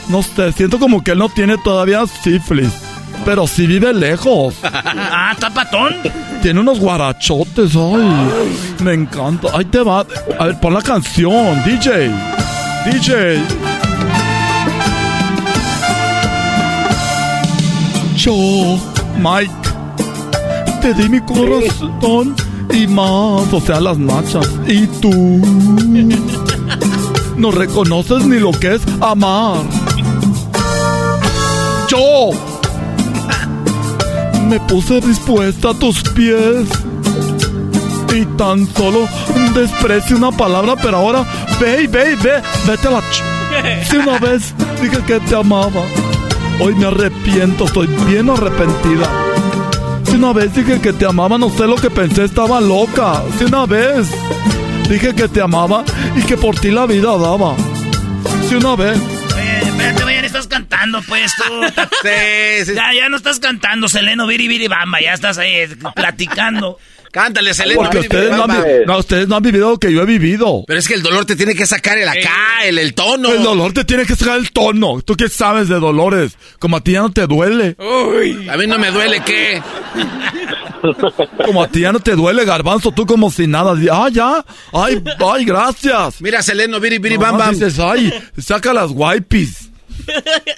no 0.10 0.24
sé, 0.24 0.52
siento 0.54 0.80
como 0.80 1.04
que 1.04 1.12
él 1.12 1.20
no 1.20 1.30
tiene 1.30 1.58
todavía 1.58 2.06
sífilis. 2.08 2.72
Pero 3.26 3.46
sí 3.48 3.68
vive 3.68 3.94
lejos. 3.94 4.56
Ah, 4.64 5.32
¿está 5.34 5.50
patón? 5.50 5.96
Tiene 6.42 6.60
unos 6.62 6.80
guarachotes, 6.80 7.76
ay. 7.76 8.56
Me 8.84 8.94
encanta. 8.94 9.50
Ahí 9.54 9.66
te 9.66 9.80
va. 9.80 10.06
A 10.40 10.46
ver, 10.46 10.60
pon 10.60 10.74
la 10.74 10.82
canción, 10.82 11.62
DJ. 11.66 12.12
DJ. 12.86 13.42
Yo, 18.16 18.80
Mike, 19.18 19.52
te 20.82 20.94
di 20.94 21.10
mi 21.10 21.20
corazón 21.22 22.36
y 22.74 22.88
más, 22.88 23.52
o 23.52 23.62
sea, 23.62 23.82
las 23.82 23.98
nachas. 23.98 24.50
Y 24.68 24.88
tú 25.02 25.42
no 27.38 27.52
reconoces 27.52 28.26
ni 28.26 28.40
lo 28.40 28.52
que 28.52 28.76
es 28.76 28.82
amar. 29.02 29.58
Yo 31.90 32.32
me 34.48 34.60
puse 34.62 35.00
dispuesta 35.02 35.70
a 35.70 35.74
tus 35.74 36.02
pies. 36.04 36.68
Y 38.14 38.26
tan 38.38 38.68
solo 38.74 39.08
desprecio 39.54 40.18
una 40.18 40.32
palabra, 40.32 40.76
pero 40.76 40.98
ahora 40.98 41.26
ve 41.60 41.88
ve 41.88 42.16
ve, 42.16 42.42
vete 42.66 42.88
a 42.88 42.92
la 42.92 43.02
ch... 43.02 43.24
Si 43.90 43.98
una 43.98 44.18
vez 44.18 44.54
dije 44.82 44.98
que 45.06 45.20
te 45.20 45.36
amaba, 45.36 45.82
hoy 46.60 46.74
me 46.76 46.88
arrepiento, 46.88 47.66
estoy 47.66 47.88
bien 48.08 48.30
arrepentida. 48.30 49.08
Si 50.06 50.16
una 50.16 50.34
vez 50.34 50.54
dije 50.56 50.80
que 50.80 50.94
te 50.94 51.06
amaba, 51.06 51.38
no 51.38 51.50
sé 51.50 51.68
lo 51.68 51.76
que 51.76 51.90
pensé, 51.90 52.24
estaba 52.24 52.60
loca. 52.60 53.22
Si 53.38 53.46
una 53.46 53.66
vez 53.66 54.08
dije 54.90 55.14
que 55.14 55.28
te 55.28 55.42
amaba 55.42 55.84
y 56.16 56.22
que 56.22 56.38
por 56.38 56.56
ti 56.56 56.72
la 56.72 56.86
vida 56.86 57.18
daba. 57.18 57.56
Si 58.48 58.56
una 58.56 58.76
vez 58.76 58.98
Espérate, 59.78 60.04
oye, 60.04 60.26
estás 60.26 60.48
cantando, 60.48 61.02
pues 61.08 61.32
tú. 61.36 61.44
Ya, 62.76 62.94
ya 62.94 63.10
no 63.10 63.18
estás 63.18 63.40
cantando, 63.40 63.88
Seleno 63.88 64.26
Biri 64.26 64.48
Biri 64.48 64.68
Bamba, 64.68 65.00
ya 65.00 65.14
estás 65.14 65.38
ahí 65.38 65.52
eh, 65.52 65.70
platicando. 65.96 66.80
Cántale, 67.12 67.54
Seleno. 67.54 67.82
Porque 67.82 68.00
Biri, 68.00 68.10
Biri, 68.10 68.26
ustedes 68.26 68.38
no, 68.38 68.44
han, 68.44 68.86
no, 68.86 68.98
ustedes 68.98 69.28
no 69.28 69.36
han 69.36 69.44
vivido 69.44 69.70
lo 69.70 69.78
que 69.78 69.94
yo 69.94 70.02
he 70.02 70.06
vivido. 70.06 70.64
Pero 70.66 70.80
es 70.80 70.88
que 70.88 70.96
el 70.96 71.04
dolor 71.04 71.26
te 71.26 71.36
tiene 71.36 71.54
que 71.54 71.68
sacar 71.68 71.98
el 71.98 72.08
acá, 72.08 72.66
el, 72.66 72.80
el 72.80 72.96
tono. 72.96 73.32
El 73.32 73.44
dolor 73.44 73.72
te 73.74 73.86
tiene 73.86 74.06
que 74.06 74.16
sacar 74.16 74.38
el 74.38 74.52
tono. 74.52 75.02
¿Tú 75.02 75.16
qué 75.16 75.30
sabes 75.30 75.70
de 75.70 75.80
dolores? 75.80 76.38
Como 76.60 76.78
a 76.78 76.84
ti 76.84 76.94
ya 76.94 77.02
no 77.02 77.12
te 77.12 77.28
duele. 77.28 77.76
Uy, 77.78 78.50
a 78.50 78.58
mí 78.58 78.66
no 78.66 78.80
me 78.80 78.90
duele 78.92 79.22
qué. 79.26 79.62
Como 81.46 81.64
a 81.64 81.68
ti 81.68 81.82
ya 81.82 81.92
no 81.92 82.00
te 82.00 82.16
duele, 82.16 82.46
garbanzo. 82.46 82.92
Tú 82.92 83.06
como 83.06 83.32
si 83.32 83.48
nada. 83.48 83.76
Di- 83.76 83.90
Ah, 83.90 84.10
ya. 84.12 84.44
Ay, 84.74 85.02
ay, 85.34 85.46
gracias. 85.46 86.22
Mira, 86.22 86.42
Seleno, 86.44 86.80
Biri, 86.80 87.00
Biri, 87.00 87.18
Bam, 87.18 87.38
Bam. 87.38 87.52
Dices, 87.52 87.80
ay, 87.80 88.14
saca 88.38 88.74
las 88.74 88.92
wipes. 88.94 89.70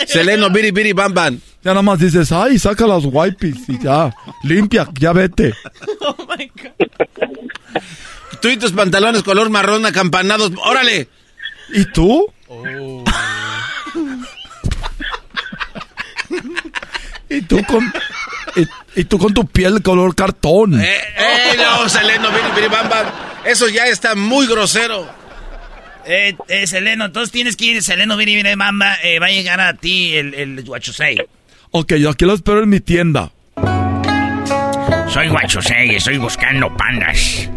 Seleno, 0.08 0.50
biri, 0.50 0.72
biri, 0.72 0.94
bam, 0.94 1.14
bam. 1.14 1.40
Ya 1.64 1.72
nada 1.72 1.82
más 1.82 2.00
dices, 2.00 2.32
ay, 2.32 2.60
saca 2.60 2.86
las 2.86 3.04
wipes 3.06 3.58
y 3.68 3.80
ya, 3.82 4.14
limpia, 4.44 4.88
ya 5.00 5.12
vete. 5.14 5.54
Oh 6.02 6.16
my 6.28 6.52
God. 6.62 6.88
Tú 8.41 8.50
y 8.50 8.58
tus 8.58 8.72
pantalones 8.74 9.24
color 9.24 9.50
marrón 9.50 9.86
acampanados. 9.86 10.52
¡Órale! 10.64 11.08
¿Y 11.74 11.86
tú? 11.86 12.28
Y 17.32 17.41
tú 17.44 17.64
con, 17.68 17.94
y, 18.56 19.02
y 19.02 19.04
tú 19.06 19.18
con 19.18 19.34
tu 19.34 19.46
piel 19.46 19.82
color 19.82 20.16
cartón. 20.16 20.80
¡Eh, 20.80 20.88
eh, 21.18 21.58
no, 21.58 21.88
Seleno! 21.90 22.30
Eso 23.46 23.68
ya 23.68 23.88
está 23.88 24.16
muy 24.16 24.48
grosero. 24.48 25.08
Eh, 26.06 26.36
eh, 26.48 26.66
Seleno, 26.66 27.06
entonces 27.06 27.32
tienes 27.32 27.56
que 27.56 27.66
ir, 27.66 27.84
Seleno, 27.84 28.18
viene, 28.18 28.34
viene, 28.34 28.56
mamba, 28.56 28.96
eh, 29.04 29.20
va 29.20 29.28
a 29.28 29.30
llegar 29.30 29.62
a 29.62 29.74
ti 29.74 30.16
el, 30.16 30.34
el 30.34 30.64
Guachusei. 30.64 31.18
Ok, 31.72 31.94
yo 31.96 32.10
aquí 32.10 32.26
lo 32.26 32.34
espero 32.34 32.64
en 32.64 32.70
mi 32.70 32.80
tienda. 32.80 33.32
Soy 35.10 35.28
Guachusei 35.28 35.92
y 35.92 35.96
estoy 35.96 36.18
buscando 36.18 36.76
pandas. 36.76 37.50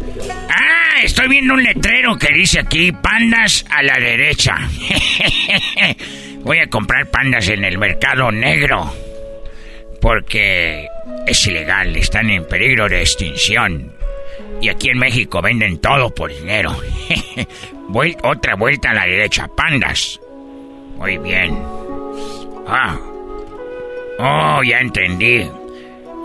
Ah, 0.49 1.03
estoy 1.03 1.29
viendo 1.29 1.55
un 1.55 1.63
letrero 1.63 2.19
que 2.19 2.33
dice 2.35 2.61
aquí 2.61 2.93
pandas 2.93 3.65
a 3.71 3.83
la 3.83 3.99
derecha. 3.99 4.57
Voy 6.41 6.59
a 6.59 6.69
comprar 6.69 7.11
pandas 7.11 7.49
en 7.49 7.65
el 7.65 7.79
mercado 7.79 8.31
negro. 8.33 8.93
Porque 10.03 10.89
es 11.27 11.47
ilegal, 11.47 11.97
están 11.97 12.29
en 12.29 12.47
peligro 12.47 12.89
de 12.89 13.01
extinción. 13.01 13.95
Y 14.61 14.69
aquí 14.69 14.91
en 14.91 14.99
México 14.99 15.41
venden 15.41 15.79
todo 15.79 16.15
por 16.15 16.31
dinero. 16.31 16.77
Otra 18.23 18.57
vuelta 18.57 18.91
a 18.91 18.95
la 18.95 19.07
derecha, 19.07 19.49
pandas. 19.57 20.21
Muy 20.97 21.19
bien. 21.19 21.57
Ah. 22.67 22.99
Oh, 24.19 24.63
ya 24.63 24.81
entendí. 24.81 25.49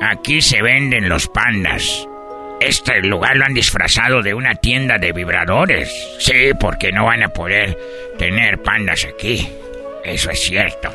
Aquí 0.02 0.42
se 0.42 0.62
venden 0.62 1.08
los 1.08 1.28
pandas. 1.28 2.08
Este 2.60 3.02
lugar 3.02 3.38
lo 3.38 3.46
han 3.46 3.54
disfrazado 3.54 4.24
de 4.24 4.34
una 4.34 4.56
tienda 4.56 4.98
de 4.98 5.12
vibradores. 5.12 5.92
Sí, 6.20 6.52
porque 6.60 6.92
no 6.92 7.06
van 7.06 7.24
a 7.24 7.30
poder 7.30 7.78
tener 8.18 8.62
pandas 8.62 9.06
aquí. 9.06 9.48
Eso 10.04 10.32
es 10.32 10.40
cierto. 10.40 10.92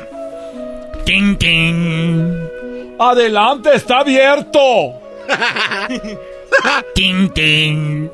Tin, 1.05 1.37
tin. 1.37 2.62
¡Adelante, 2.99 3.75
está 3.75 3.99
abierto! 3.99 4.93
Tin, 6.95 7.29
tin. 7.33 8.11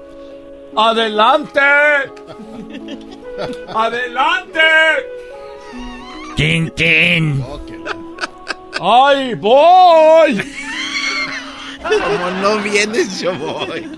¡Adelante! 0.76 1.60
¡Adelante! 3.68 4.60
Tin, 6.35 6.69
tin. 6.72 7.43
¡Ay, 8.81 9.34
voy! 9.35 10.41
Como 11.81 12.31
no 12.41 12.57
vienes, 12.60 13.19
yo 13.19 13.34
voy. 13.35 13.89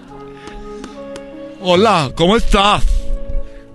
Hola, 1.62 2.10
¿cómo 2.16 2.38
estás? 2.38 2.84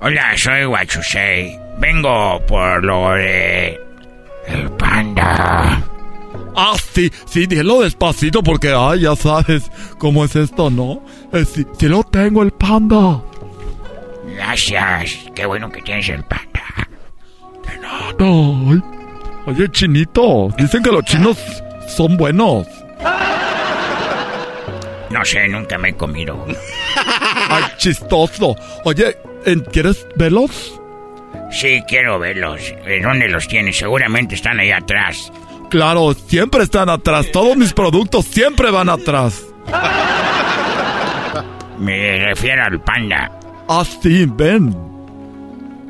Hola, 0.01 0.37
soy 0.37 0.65
Guachusei. 0.65 1.59
Vengo 1.78 2.41
por 2.47 2.83
lo 2.83 3.12
de... 3.12 3.81
El 4.47 4.70
panda. 4.73 5.83
Ah, 6.57 6.74
sí, 6.93 7.11
sí, 7.27 7.47
dilo 7.47 7.83
despacito 7.83 8.43
porque, 8.43 8.73
ay, 8.77 9.01
ya 9.01 9.15
sabes 9.15 9.70
cómo 9.99 10.24
es 10.24 10.35
esto, 10.37 10.70
¿no? 10.70 11.03
Eh, 11.33 11.45
sí, 11.45 11.66
sí 11.78 11.87
lo 11.89 12.03
tengo, 12.03 12.43
el 12.43 12.51
panda. 12.53 13.20
Gracias. 14.35 15.19
Qué 15.35 15.45
bueno 15.47 15.70
que 15.70 15.83
tienes 15.83 16.09
el 16.09 16.24
panda. 16.24 16.62
Ay, 18.19 18.83
oye, 19.47 19.69
chinito, 19.70 20.49
dicen 20.57 20.83
que 20.83 20.91
los 20.91 21.05
chinos 21.05 21.37
son 21.89 22.16
buenos. 22.16 22.66
No 25.11 25.24
sé, 25.24 25.47
nunca 25.49 25.78
me 25.78 25.91
he 25.91 25.95
comido. 25.97 26.45
Ay, 27.49 27.65
chistoso. 27.78 28.57
Oye, 28.85 29.16
¿en- 29.45 29.61
¿quieres 29.61 30.07
verlos? 30.16 30.81
Sí, 31.53 31.83
quiero 31.87 32.19
verlos. 32.19 32.61
¿De 32.85 33.01
dónde 33.01 33.28
los 33.28 33.47
tienes? 33.47 33.77
Seguramente 33.78 34.35
están 34.35 34.59
ahí 34.59 34.73
atrás. 34.73 35.33
Claro, 35.70 36.14
siempre 36.14 36.62
están 36.62 36.88
atrás. 36.88 37.26
Todos 37.32 37.56
mis 37.56 37.72
productos 37.72 38.24
siempre 38.26 38.70
van 38.70 38.88
atrás. 38.88 39.44
Me 41.78 42.24
refiero 42.26 42.64
al 42.64 42.80
panda. 42.80 43.30
Ah, 43.68 43.84
sí, 43.84 44.26
ven. 44.26 44.74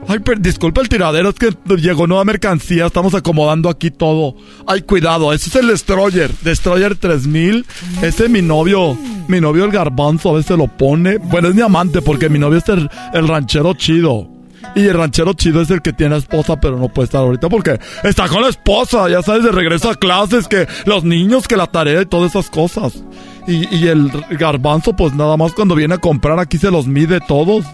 Ay, 0.09 0.21
pero 0.21 0.41
disculpa 0.41 0.81
el 0.81 0.89
tiradero, 0.89 1.31
es 1.31 1.35
que 1.35 1.51
llegó 1.77 2.07
nueva 2.07 2.25
mercancía, 2.25 2.87
estamos 2.87 3.15
acomodando 3.15 3.69
aquí 3.69 3.91
todo. 3.91 4.37
Ay, 4.67 4.83
cuidado, 4.83 5.33
ese 5.33 5.49
es 5.49 5.57
el 5.57 5.67
Destroyer, 5.67 6.31
Destroyer 6.43 6.95
3000. 6.95 7.67
Ese 8.03 8.25
es 8.25 8.31
mi 8.31 8.41
novio, 8.41 8.97
mi 9.27 9.41
novio 9.41 9.65
el 9.65 9.73
garbanzo, 9.73 10.31
a 10.31 10.35
veces 10.35 10.57
lo 10.57 10.69
pone. 10.69 11.19
Bueno, 11.19 11.49
es 11.49 11.57
mi 11.57 11.63
amante 11.63 12.03
porque 12.03 12.29
mi 12.29 12.39
novio 12.39 12.59
es 12.59 12.69
el, 12.69 12.89
el 13.15 13.27
ranchero 13.27 13.75
chido. 13.75 14.29
Y 14.75 14.87
el 14.87 14.95
ranchero 14.95 15.33
chido 15.33 15.63
es 15.63 15.71
el 15.71 15.83
que 15.83 15.93
tiene 15.93 16.17
esposa, 16.17 16.61
pero 16.61 16.77
no 16.79 16.89
puede 16.89 17.07
estar 17.07 17.21
ahorita 17.21 17.49
porque 17.49 17.79
está 18.03 18.29
con 18.29 18.43
la 18.43 18.49
esposa, 18.49 19.09
ya 19.09 19.23
sabes, 19.23 19.45
de 19.45 19.53
regreso 19.53 19.91
a 19.91 19.95
clases, 19.95 20.49
que 20.49 20.67
los 20.85 21.05
niños, 21.05 21.49
que 21.49 21.57
la 21.57 21.67
tarea 21.67 22.03
y 22.03 22.07
todas 22.07 22.31
esas 22.31 22.51
cosas. 22.51 23.03
Y, 23.47 23.75
y 23.75 23.89
el 23.89 24.11
garbanzo, 24.31 24.95
pues 24.95 25.15
nada 25.15 25.37
más 25.37 25.53
cuando 25.53 25.75
viene 25.75 25.95
a 25.95 25.99
comprar 25.99 26.39
aquí 26.39 26.59
se 26.59 26.71
los 26.71 26.87
mide 26.87 27.21
todos. 27.21 27.65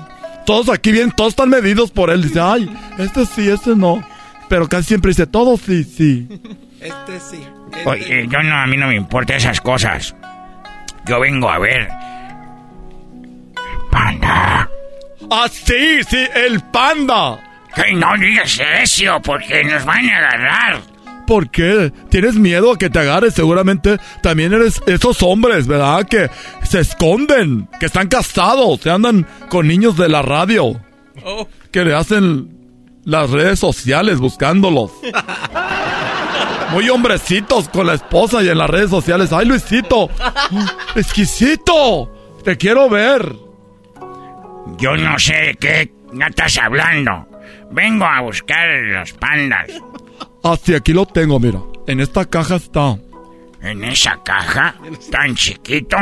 Todos 0.45 0.69
aquí 0.69 0.93
bien, 0.93 1.13
todos 1.13 1.31
están 1.31 1.49
medidos 1.49 1.91
por 1.91 2.11
él. 2.11 2.23
Dice, 2.23 2.41
ay, 2.41 2.69
este 2.99 3.27
sí, 3.27 3.49
este 3.49 3.77
no. 3.77 4.05
Pero 4.49 4.69
casi 4.69 4.89
siempre 4.89 5.11
dice, 5.11 5.27
todos 5.27 5.61
sí, 5.61 5.85
sí. 5.85 6.29
Este 6.81 7.21
sí. 7.21 7.43
Oye, 7.87 8.27
yo 8.29 8.43
no, 8.43 8.57
a 8.57 8.67
mí 8.67 8.77
no 8.77 8.89
me 8.89 8.97
importan 8.97 9.37
esas 9.37 9.61
cosas. 9.61 10.15
Yo 11.07 11.21
vengo 11.21 11.49
a 11.49 11.59
ver. 11.59 11.89
Panda. 13.91 14.69
Ah, 15.35 15.49
sí, 15.51 16.03
sí, 16.11 16.27
el 16.35 16.61
panda. 16.61 17.41
Que 17.75 17.95
no 17.95 18.07
digas 18.19 18.61
eso, 18.83 19.19
porque 19.23 19.65
nos 19.65 19.83
van 19.87 20.07
a 20.11 20.19
agarrar. 20.19 20.83
¿Por 21.27 21.49
qué? 21.49 21.91
¿Tienes 22.11 22.35
miedo 22.35 22.73
a 22.73 22.77
que 22.77 22.91
te 22.91 22.99
agarre? 22.99 23.31
Seguramente 23.31 23.99
también 24.23 24.53
eres 24.53 24.83
esos 24.87 25.23
hombres, 25.23 25.67
¿verdad? 25.67 26.07
Que 26.07 26.29
se 26.65 26.81
esconden, 26.81 27.67
que 27.81 27.87
están 27.87 28.09
casados, 28.09 28.79
que 28.81 28.91
andan 28.91 29.27
con 29.49 29.67
niños 29.67 29.97
de 29.97 30.11
la 30.11 30.21
radio. 30.21 30.79
Oh. 31.25 31.49
Que 31.71 31.83
le 31.87 31.95
hacen 31.95 32.51
las 33.05 33.31
redes 33.31 33.59
sociales 33.59 34.19
buscándolos. 34.19 34.91
Muy 36.73 36.91
hombrecitos 36.91 37.71
con 37.71 37.87
la 37.87 37.95
esposa 37.95 38.43
y 38.43 38.51
en 38.51 38.59
las 38.59 38.69
redes 38.69 38.91
sociales. 38.91 39.33
¡Ay, 39.33 39.47
Luisito! 39.47 40.11
¡Exquisito! 40.95 42.39
¡Te 42.45 42.59
quiero 42.59 42.91
ver! 42.91 43.35
Yo 44.79 44.97
no 44.97 45.19
sé 45.19 45.35
de 45.35 45.55
qué 45.57 45.93
estás 46.27 46.59
hablando. 46.59 47.27
Vengo 47.71 48.05
a 48.05 48.21
buscar 48.21 48.69
los 48.85 49.13
pandas. 49.15 49.71
Ah, 50.45 50.57
sí, 50.63 50.75
aquí 50.75 50.93
lo 50.93 51.07
tengo, 51.07 51.39
mira. 51.41 51.61
En 51.87 52.01
esta 52.01 52.25
caja 52.25 52.57
está. 52.57 52.97
¿En 53.61 53.85
esa 53.85 54.19
caja? 54.25 54.75
¿Tan 55.11 55.35
chiquito? 55.35 55.97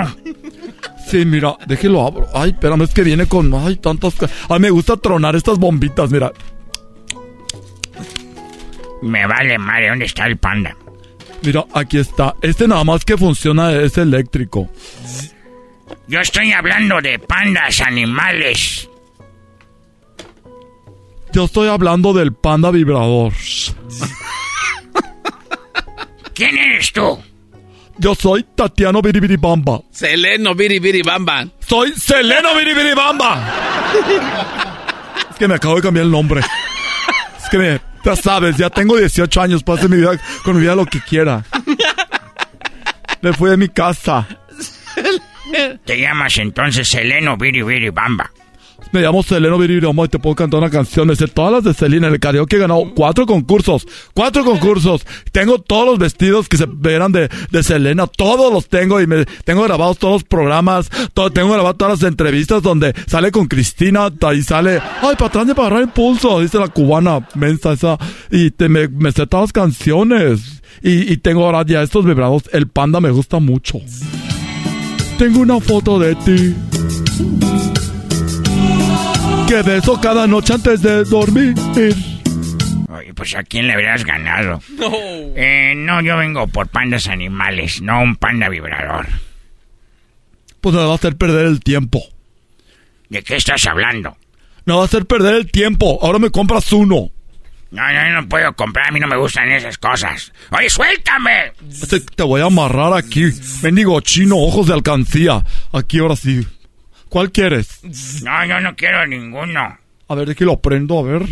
Sí, 1.09 1.25
mira, 1.27 1.57
déjelo 1.67 2.07
abro. 2.07 2.27
Ay, 2.35 2.51
espérame, 2.51 2.83
es 2.83 2.95
que 2.95 3.03
viene 3.03 3.27
con. 3.27 3.53
Ay, 3.55 3.77
tantas. 3.77 4.15
Ay, 4.49 4.61
me 4.61 4.71
gusta 4.71 4.97
tronar 4.97 5.37
estas 5.37 5.59
bombitas, 5.59 6.11
mira. 6.11 6.33
Me 9.03 9.27
vale 9.27 9.59
madre, 9.59 9.89
¿dónde 9.89 10.05
está 10.07 10.27
el 10.27 10.37
panda? 10.39 10.77
Mira, 11.43 11.65
aquí 11.75 11.99
está. 11.99 12.35
Este 12.43 12.69
nada 12.69 12.85
más 12.85 13.05
que 13.05 13.17
funciona 13.17 13.73
es 13.73 13.97
eléctrico. 13.99 14.69
Yo 16.07 16.21
estoy 16.21 16.53
hablando 16.53 17.01
de 17.01 17.19
pandas 17.19 17.81
animales. 17.81 18.89
Yo 21.33 21.45
estoy 21.45 21.69
hablando 21.69 22.13
del 22.13 22.33
panda 22.33 22.71
vibrador. 22.71 23.33
¿Quién 26.35 26.59
eres 26.59 26.93
tú? 26.93 27.19
Yo 27.99 28.15
soy 28.15 28.45
Tatiano 28.55 29.03
Biribiribamba. 29.03 29.83
Seleno, 29.91 30.55
biri, 30.55 30.79
biri, 30.79 31.03
bam, 31.03 31.25
bam. 31.25 31.51
Soy 31.61 31.93
Seleno 31.93 32.55
Biribiribamba. 32.57 33.47
Es 35.31 35.37
que 35.37 35.47
me 35.47 35.55
acabo 35.55 35.77
de 35.77 35.83
cambiar 35.83 36.07
el 36.07 36.11
nombre. 36.11 36.41
Es 37.39 37.49
que 37.51 37.59
me, 37.59 37.81
ya 38.05 38.17
sabes, 38.17 38.57
ya 38.57 38.71
tengo 38.71 38.97
18 38.97 39.41
años, 39.41 39.63
puedo 39.63 39.79
hacer 39.79 39.91
mi 39.91 39.99
vida, 39.99 40.19
con 40.43 40.57
mi 40.57 40.63
vida 40.63 40.75
lo 40.75 40.87
que 40.87 41.01
quiera. 41.01 41.45
Me 43.21 43.33
fui 43.35 43.51
de 43.51 43.57
mi 43.59 43.69
casa. 43.69 44.27
Te 45.85 46.01
llamas 46.01 46.39
entonces 46.39 46.89
Seleno 46.89 47.37
Biri 47.37 47.91
Bamba. 47.91 48.31
Me 48.93 49.01
llamo 49.03 49.23
Selena 49.23 49.57
Viriroma 49.57 50.05
y 50.05 50.09
te 50.09 50.19
puedo 50.19 50.35
cantar 50.35 50.59
una 50.59 50.71
canción. 50.71 51.15
Sé 51.15 51.29
todas 51.29 51.53
las 51.53 51.65
de 51.65 51.75
Selena. 51.75 52.09
En 52.09 52.15
el 52.15 52.21
karaoke 52.21 52.57
he 52.57 52.59
ganado 52.59 52.93
cuatro 52.95 53.25
concursos. 53.25 53.87
Cuatro 54.15 54.45
concursos. 54.45 55.07
Tengo 55.31 55.61
todos 55.61 55.87
los 55.87 55.99
vestidos 55.99 56.49
que 56.49 56.57
se 56.57 56.67
verán 56.67 57.13
de, 57.13 57.29
de 57.51 57.63
Selena. 57.63 58.09
Todos 58.09 58.53
los 58.53 58.69
tengo 58.69 59.01
y 59.01 59.07
me 59.07 59.27
tengo 59.45 59.63
grabados 59.63 59.99
todos 59.99 60.15
los 60.15 60.25
programas. 60.25 60.91
Tengo 61.33 61.53
grabadas 61.53 61.77
todas 61.79 62.01
las 62.01 62.09
entrevistas 62.09 62.63
donde 62.63 62.93
sale 63.07 63.31
con 63.31 63.47
Cristina 63.47 64.09
y 64.35 64.43
sale, 64.43 64.81
ay, 65.03 65.15
para 65.15 65.27
atrás 65.27 65.47
de 65.47 65.55
para 65.55 65.69
agarrar 65.69 65.85
impulso. 65.85 66.41
Dice 66.41 66.59
la 66.59 66.69
cubana 66.69 67.29
mensa 67.37 67.73
esa. 67.73 67.97
Y 68.31 68.51
te, 68.51 68.69
me, 68.69 68.89
me 68.89 69.13
sé 69.13 69.27
todas 69.27 69.45
las 69.45 69.53
canciones. 69.53 70.63
Y, 70.83 71.13
y 71.13 71.17
tengo 71.19 71.45
ahora 71.45 71.65
ya 71.65 71.83
estos 71.83 72.05
vibrados. 72.05 72.45
El 72.53 72.67
panda 72.67 73.01
me 73.01 73.11
gusta 73.11 73.39
mucho. 73.39 73.81
Tengo 75.21 75.41
una 75.41 75.61
foto 75.61 75.99
de 75.99 76.15
ti. 76.15 76.57
Que 79.47 79.61
beso 79.61 80.01
cada 80.01 80.27
noche 80.27 80.55
antes 80.55 80.81
de 80.81 81.05
dormir. 81.05 81.53
Oye, 82.89 83.13
pues 83.13 83.35
¿a 83.37 83.43
quién 83.43 83.67
le 83.67 83.75
habrías 83.75 84.03
ganado? 84.03 84.63
No. 84.79 84.91
Eh, 85.37 85.75
no, 85.77 86.01
yo 86.01 86.17
vengo 86.17 86.47
por 86.47 86.69
pandas 86.69 87.07
animales, 87.07 87.83
no 87.83 88.01
un 88.01 88.17
panda 88.17 88.49
vibrador. 88.49 89.09
Pues 90.63 90.75
me 90.75 90.85
va 90.85 90.93
a 90.93 90.95
hacer 90.95 91.19
perder 91.19 91.45
el 91.49 91.61
tiempo. 91.61 92.03
¿De 93.11 93.23
qué 93.23 93.37
estás 93.37 93.67
hablando? 93.67 94.17
Me 94.65 94.73
va 94.73 94.81
a 94.81 94.87
hacer 94.87 95.05
perder 95.05 95.35
el 95.35 95.51
tiempo. 95.51 95.99
Ahora 96.01 96.19
me 96.19 96.31
compras 96.31 96.73
uno. 96.73 97.11
No, 97.71 97.83
no, 97.87 98.05
yo 98.09 98.21
no 98.21 98.29
puedo 98.29 98.53
comprar, 98.55 98.89
a 98.89 98.91
mí 98.91 98.99
no 98.99 99.07
me 99.07 99.17
gustan 99.17 99.49
esas 99.53 99.79
cosas. 99.79 100.33
¡Oye, 100.51 100.69
suéltame! 100.69 101.53
Te, 101.89 102.01
te 102.01 102.23
voy 102.25 102.41
a 102.41 102.47
amarrar 102.47 102.95
aquí. 102.95 103.27
Mendigo 103.63 104.01
chino, 104.01 104.37
ojos 104.39 104.67
de 104.67 104.75
alcancía. 104.75 105.45
Aquí 105.73 106.01
ahora 106.01 106.17
sí. 106.17 106.47
¿Cuál 107.09 107.31
quieres? 107.31 107.81
No, 108.23 108.45
yo 108.45 108.61
no 108.61 108.75
quiero 108.75 109.07
ninguno. 109.07 109.79
A 110.09 110.15
ver, 110.17 110.27
de 110.29 110.35
que 110.35 110.45
lo 110.45 110.61
prendo, 110.61 110.99
a 110.99 111.03
ver. 111.03 111.23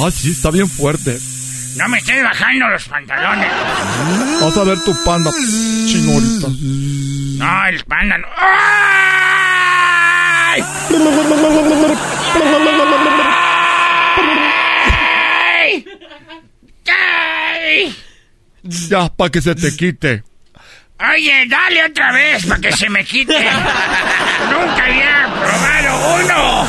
Ah, 0.00 0.10
sí, 0.10 0.32
está 0.32 0.50
bien 0.50 0.68
fuerte. 0.68 1.16
No 1.76 1.88
me 1.88 1.98
estés 1.98 2.22
bajando 2.22 2.68
los 2.68 2.84
pantalones. 2.88 3.50
Vas 4.40 4.56
a 4.56 4.64
ver 4.64 4.78
tu 4.84 4.92
panda, 5.04 5.30
chino 5.86 6.12
ahorita. 6.12 6.48
No, 7.38 7.66
el 7.66 7.84
panda 7.84 8.18
no. 8.18 8.26
¡Ay! 10.46 10.62
Ya, 18.88 19.08
para 19.08 19.30
que 19.30 19.40
se 19.42 19.54
te 19.54 19.74
quite. 19.76 20.22
Oye, 21.12 21.46
dale 21.48 21.84
otra 21.86 22.12
vez 22.12 22.46
para 22.46 22.60
que 22.60 22.72
se 22.72 22.88
me 22.88 23.04
quite. 23.04 23.34
Nunca 24.50 24.84
había 24.84 25.28
probado 25.40 26.14
uno. 26.24 26.66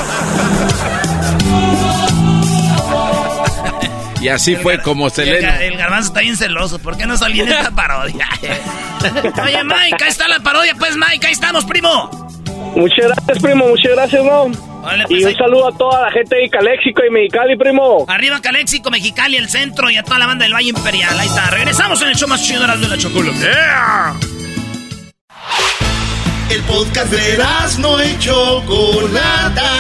Y 4.22 4.28
así 4.30 4.56
fue 4.56 4.82
como 4.82 5.10
Selena. 5.12 5.50
ga- 5.58 5.62
el 5.62 5.78
garbanzo 5.78 6.08
está 6.08 6.22
bien 6.22 6.36
celoso. 6.36 6.80
¿Por 6.80 6.98
qué 6.98 7.06
no 7.06 7.16
salí 7.18 7.42
en 7.42 7.50
esta 7.50 7.70
parodia? 7.72 8.28
Oye, 9.44 9.64
Mike, 9.64 10.04
ahí 10.04 10.10
está 10.10 10.28
la 10.28 10.40
parodia. 10.40 10.74
Pues, 10.76 10.96
Mike, 10.98 11.28
ahí 11.28 11.34
estamos, 11.34 11.64
primo. 11.66 12.10
Muchas 12.76 13.06
gracias, 13.08 13.40
primo, 13.40 13.68
muchas 13.68 13.92
gracias, 13.92 14.24
no. 14.24 14.50
Órale, 14.86 15.06
pues, 15.08 15.20
y 15.20 15.24
un 15.24 15.30
ahí- 15.30 15.36
saludo 15.36 15.68
a 15.68 15.78
toda 15.78 16.02
la 16.04 16.12
gente 16.12 16.36
de 16.36 16.50
Caléxico 16.50 17.02
y 17.06 17.10
Mexicali, 17.10 17.58
primo. 17.58 18.06
Arriba 18.08 18.40
Caléxico, 18.42 18.92
Mexicali, 18.92 19.36
el 19.38 19.50
centro 19.50 19.90
y 19.90 19.98
a 19.98 20.04
toda 20.04 20.20
la 20.20 20.28
banda 20.28 20.44
del 20.46 20.54
Valle 20.54 20.70
Imperial. 20.70 21.20
Ahí 21.20 21.28
está. 21.28 21.50
Regresamos 21.50 22.02
en 22.02 22.10
el 22.10 22.16
show 22.16 22.28
más 22.30 22.44
chido 22.44 22.62
de 22.62 22.68
y 22.86 22.88
la 22.88 22.98
Chocolate. 22.98 23.52
El 26.50 26.62
podcast 26.62 27.12
de 27.12 27.44
no 27.80 28.04
y 28.04 28.18
Chocolata. 28.20 29.72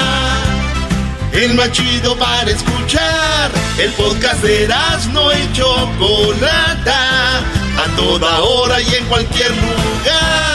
El 1.31 1.53
más 1.53 1.71
chido 1.71 2.17
para 2.17 2.49
escuchar. 2.49 3.51
El 3.77 3.91
podcast 3.91 4.41
de 4.41 4.67
no 5.13 5.31
y 5.31 5.53
Chocolata. 5.53 7.39
A 7.77 7.95
toda 7.95 8.39
hora 8.41 8.81
y 8.81 8.95
en 8.95 9.05
cualquier 9.05 9.51
lugar. 9.51 10.54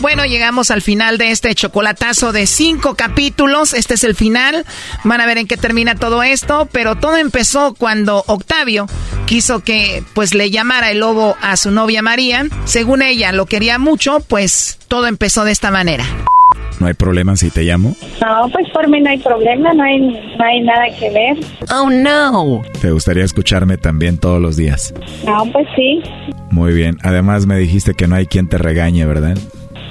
Bueno, 0.00 0.24
llegamos 0.26 0.70
al 0.70 0.82
final 0.82 1.16
de 1.18 1.30
este 1.30 1.54
chocolatazo 1.54 2.32
de 2.32 2.46
cinco 2.46 2.94
capítulos. 2.94 3.72
Este 3.72 3.94
es 3.94 4.04
el 4.04 4.14
final. 4.14 4.64
Van 5.04 5.20
a 5.20 5.26
ver 5.26 5.38
en 5.38 5.46
qué 5.46 5.56
termina 5.56 5.94
todo 5.94 6.22
esto. 6.22 6.68
Pero 6.70 6.96
todo 6.96 7.16
empezó 7.16 7.74
cuando 7.74 8.22
Octavio 8.26 8.86
quiso 9.26 9.60
que 9.60 10.02
pues 10.14 10.34
le 10.34 10.50
llamara 10.50 10.90
el 10.90 11.00
lobo 11.00 11.34
a 11.40 11.56
su 11.56 11.70
novia 11.70 12.02
María. 12.02 12.46
Según 12.64 13.02
ella 13.02 13.32
lo 13.32 13.46
quería 13.46 13.78
mucho, 13.78 14.20
pues 14.20 14.78
todo 14.88 15.06
empezó 15.06 15.44
de 15.44 15.52
esta 15.52 15.70
manera. 15.70 16.04
¿No 16.78 16.86
hay 16.86 16.94
problema 16.94 17.34
si 17.36 17.50
te 17.50 17.62
llamo? 17.62 17.96
No, 18.20 18.48
pues 18.52 18.68
por 18.70 18.86
mí 18.88 19.00
no 19.00 19.08
hay 19.08 19.18
problema, 19.18 19.72
no 19.72 19.82
hay, 19.82 19.98
no 19.98 20.44
hay 20.44 20.60
nada 20.60 20.84
que 20.98 21.10
ver. 21.10 21.38
Oh, 21.72 21.88
no. 21.88 22.62
¿Te 22.82 22.90
gustaría 22.90 23.24
escucharme 23.24 23.78
también 23.78 24.18
todos 24.18 24.42
los 24.42 24.56
días? 24.56 24.92
No, 25.24 25.50
pues 25.52 25.66
sí, 25.74 26.02
Muy 26.50 26.74
bien. 26.74 26.98
Además 27.02 27.46
me 27.46 27.56
dijiste 27.56 27.94
que 27.94 28.06
no 28.06 28.14
hay 28.14 28.26
quien 28.26 28.48
te 28.48 28.58
regañe, 28.58 29.06
¿verdad? 29.06 29.38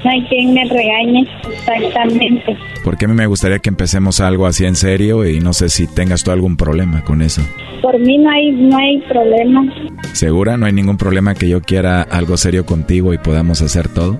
No 0.05 0.11
hay 0.11 0.21
quien 0.27 0.53
me 0.53 0.63
regañe, 0.65 1.27
exactamente. 1.67 2.55
Porque 2.83 3.05
a 3.05 3.07
mí 3.07 3.15
me 3.15 3.25
gustaría 3.25 3.57
que 3.57 3.69
empecemos 3.69 4.21
algo 4.21 4.45
así 4.45 4.63
en 4.65 4.75
serio 4.75 5.27
y 5.27 5.39
no 5.39 5.51
sé 5.51 5.69
si 5.69 5.87
tengas 5.87 6.23
tú 6.23 6.29
algún 6.29 6.57
problema 6.57 7.03
con 7.03 7.23
eso. 7.23 7.41
Por 7.81 7.99
mí 7.99 8.19
no 8.19 8.29
hay, 8.29 8.51
no 8.51 8.77
hay 8.77 9.01
problema. 9.01 9.65
¿Segura? 10.13 10.57
¿No 10.57 10.67
hay 10.67 10.73
ningún 10.73 10.97
problema 10.97 11.33
que 11.33 11.49
yo 11.49 11.61
quiera 11.61 12.03
algo 12.03 12.37
serio 12.37 12.67
contigo 12.67 13.13
y 13.13 13.17
podamos 13.17 13.63
hacer 13.63 13.87
todo? 13.89 14.19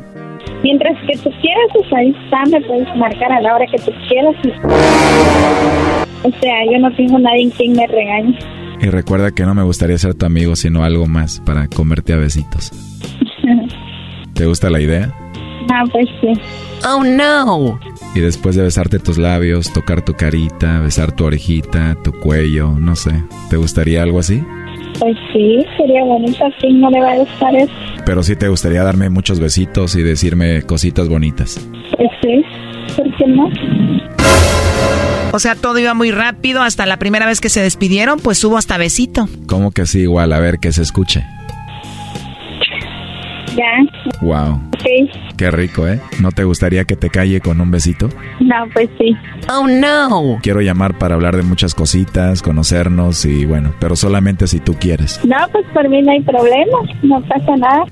Mientras 0.63 0.97
que 1.05 1.17
tú 1.19 1.29
quieras, 1.39 1.67
pues 1.73 1.93
ahí 1.93 2.15
está, 2.23 2.43
me 2.49 2.65
puedes 2.65 2.95
marcar 2.97 3.31
a 3.31 3.41
la 3.41 3.55
hora 3.55 3.65
que 3.67 3.77
tú 3.77 3.91
quieras. 4.09 4.35
O 6.23 6.31
sea, 6.41 6.65
yo 6.71 6.79
no 6.79 6.91
tengo 6.95 7.19
nadie 7.19 7.43
en 7.43 7.49
quien 7.51 7.73
me 7.73 7.85
regañe. 7.85 8.39
Y 8.81 8.87
recuerda 8.87 9.31
que 9.31 9.43
no 9.43 9.53
me 9.53 9.61
gustaría 9.61 9.99
ser 9.99 10.15
tu 10.15 10.25
amigo, 10.25 10.55
sino 10.55 10.83
algo 10.83 11.05
más 11.05 11.41
para 11.45 11.67
comerte 11.67 12.13
a 12.13 12.17
besitos. 12.17 12.71
¿Te 14.33 14.45
gusta 14.47 14.71
la 14.71 14.81
idea? 14.81 15.13
Ah, 15.71 15.83
pues 15.91 16.07
sí. 16.21 16.33
Oh, 16.87 17.03
no. 17.03 17.79
Y 18.13 18.19
después 18.19 18.55
de 18.55 18.63
besarte 18.63 18.99
tus 18.99 19.17
labios, 19.17 19.71
tocar 19.73 20.03
tu 20.03 20.13
carita, 20.13 20.79
besar 20.79 21.11
tu 21.11 21.25
orejita, 21.25 21.97
tu 22.03 22.11
cuello, 22.11 22.71
no 22.71 22.95
sé. 22.95 23.23
¿Te 23.49 23.57
gustaría 23.57 24.03
algo 24.03 24.19
así? 24.19 24.43
Pues 24.99 25.17
sí, 25.33 25.65
sería 25.77 26.03
bonito, 26.05 26.45
así 26.45 26.71
no 26.73 26.89
le 26.89 27.01
va 27.01 27.11
a 27.11 27.17
gustar 27.17 27.55
eso. 27.55 27.73
Pero 28.05 28.23
sí 28.23 28.35
te 28.35 28.47
gustaría 28.47 28.83
darme 28.83 29.09
muchos 29.09 29.39
besitos 29.39 29.95
y 29.95 30.03
decirme 30.03 30.61
cositas 30.61 31.09
bonitas. 31.09 31.59
Pues 31.97 32.09
sí, 32.21 32.43
¿por 32.95 33.17
qué 33.17 33.27
no? 33.27 33.49
O 35.33 35.39
sea, 35.39 35.55
todo 35.55 35.77
iba 35.79 35.93
muy 35.93 36.11
rápido. 36.11 36.61
Hasta 36.61 36.85
la 36.85 36.97
primera 36.97 37.25
vez 37.25 37.41
que 37.41 37.49
se 37.49 37.61
despidieron, 37.61 38.19
pues 38.19 38.41
hubo 38.45 38.57
hasta 38.57 38.77
besito. 38.77 39.27
¿Cómo 39.47 39.71
que 39.71 39.85
sí 39.85 39.99
igual? 39.99 40.31
A 40.31 40.39
ver 40.39 40.59
que 40.59 40.71
se 40.71 40.81
escuche. 40.81 41.25
Ya, 43.55 44.19
Wow. 44.21 44.59
ok. 44.73 45.35
Qué 45.37 45.51
rico, 45.51 45.87
¿eh? 45.87 45.99
¿No 46.21 46.31
te 46.31 46.43
gustaría 46.43 46.83
que 46.85 46.95
te 46.95 47.09
calle 47.09 47.39
con 47.41 47.61
un 47.61 47.71
besito? 47.71 48.09
No, 48.39 48.55
pues 48.73 48.89
sí. 48.99 49.15
Oh, 49.49 49.67
no. 49.67 50.39
Quiero 50.41 50.61
llamar 50.61 50.97
para 50.97 51.15
hablar 51.15 51.35
de 51.37 51.43
muchas 51.43 51.73
cositas, 51.75 52.41
conocernos 52.41 53.25
y 53.25 53.45
bueno, 53.45 53.73
pero 53.79 53.95
solamente 53.95 54.47
si 54.47 54.59
tú 54.59 54.75
quieres. 54.79 55.19
No, 55.25 55.37
pues 55.51 55.65
por 55.73 55.87
mí 55.89 56.01
no 56.01 56.11
hay 56.11 56.21
problema, 56.21 56.77
no 57.03 57.21
pasa 57.21 57.55
nada. 57.57 57.83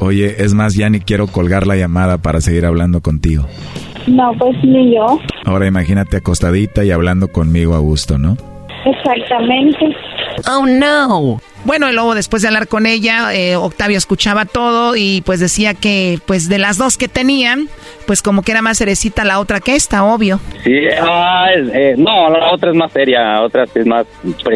Oye, 0.00 0.36
es 0.42 0.54
más, 0.54 0.74
ya 0.74 0.88
ni 0.90 1.00
quiero 1.00 1.26
colgar 1.26 1.66
la 1.66 1.76
llamada 1.76 2.18
para 2.18 2.40
seguir 2.40 2.66
hablando 2.66 3.00
contigo. 3.00 3.46
No, 4.06 4.32
pues 4.38 4.56
ni 4.64 4.94
yo. 4.94 5.18
Ahora 5.44 5.66
imagínate 5.66 6.18
acostadita 6.18 6.84
y 6.84 6.90
hablando 6.90 7.28
conmigo 7.28 7.74
a 7.74 7.78
gusto, 7.78 8.18
¿no? 8.18 8.36
Exactamente. 8.84 9.96
Oh, 10.50 10.66
no. 10.66 11.40
Bueno, 11.64 11.88
y 11.88 11.94
luego 11.94 12.14
después 12.14 12.42
de 12.42 12.48
hablar 12.48 12.68
con 12.68 12.84
ella, 12.84 13.34
eh, 13.34 13.56
Octavio 13.56 13.96
escuchaba 13.96 14.44
todo 14.44 14.96
y 14.96 15.22
pues 15.22 15.40
decía 15.40 15.72
que 15.72 16.20
pues 16.26 16.48
de 16.48 16.58
las 16.58 16.76
dos 16.76 16.98
que 16.98 17.08
tenían, 17.08 17.70
pues 18.06 18.22
como 18.22 18.42
que 18.42 18.52
era 18.52 18.62
más 18.62 18.78
cerecita 18.78 19.24
la 19.24 19.40
otra 19.40 19.60
que 19.60 19.74
esta, 19.74 20.04
obvio. 20.04 20.40
Sí, 20.62 20.72
ah, 21.00 21.48
eh, 21.54 21.94
no, 21.96 22.30
la 22.30 22.52
otra 22.52 22.70
es 22.70 22.76
más 22.76 22.92
seria, 22.92 23.42
otra 23.42 23.66
sí 23.66 23.80
es 23.80 23.86
más, 23.86 24.06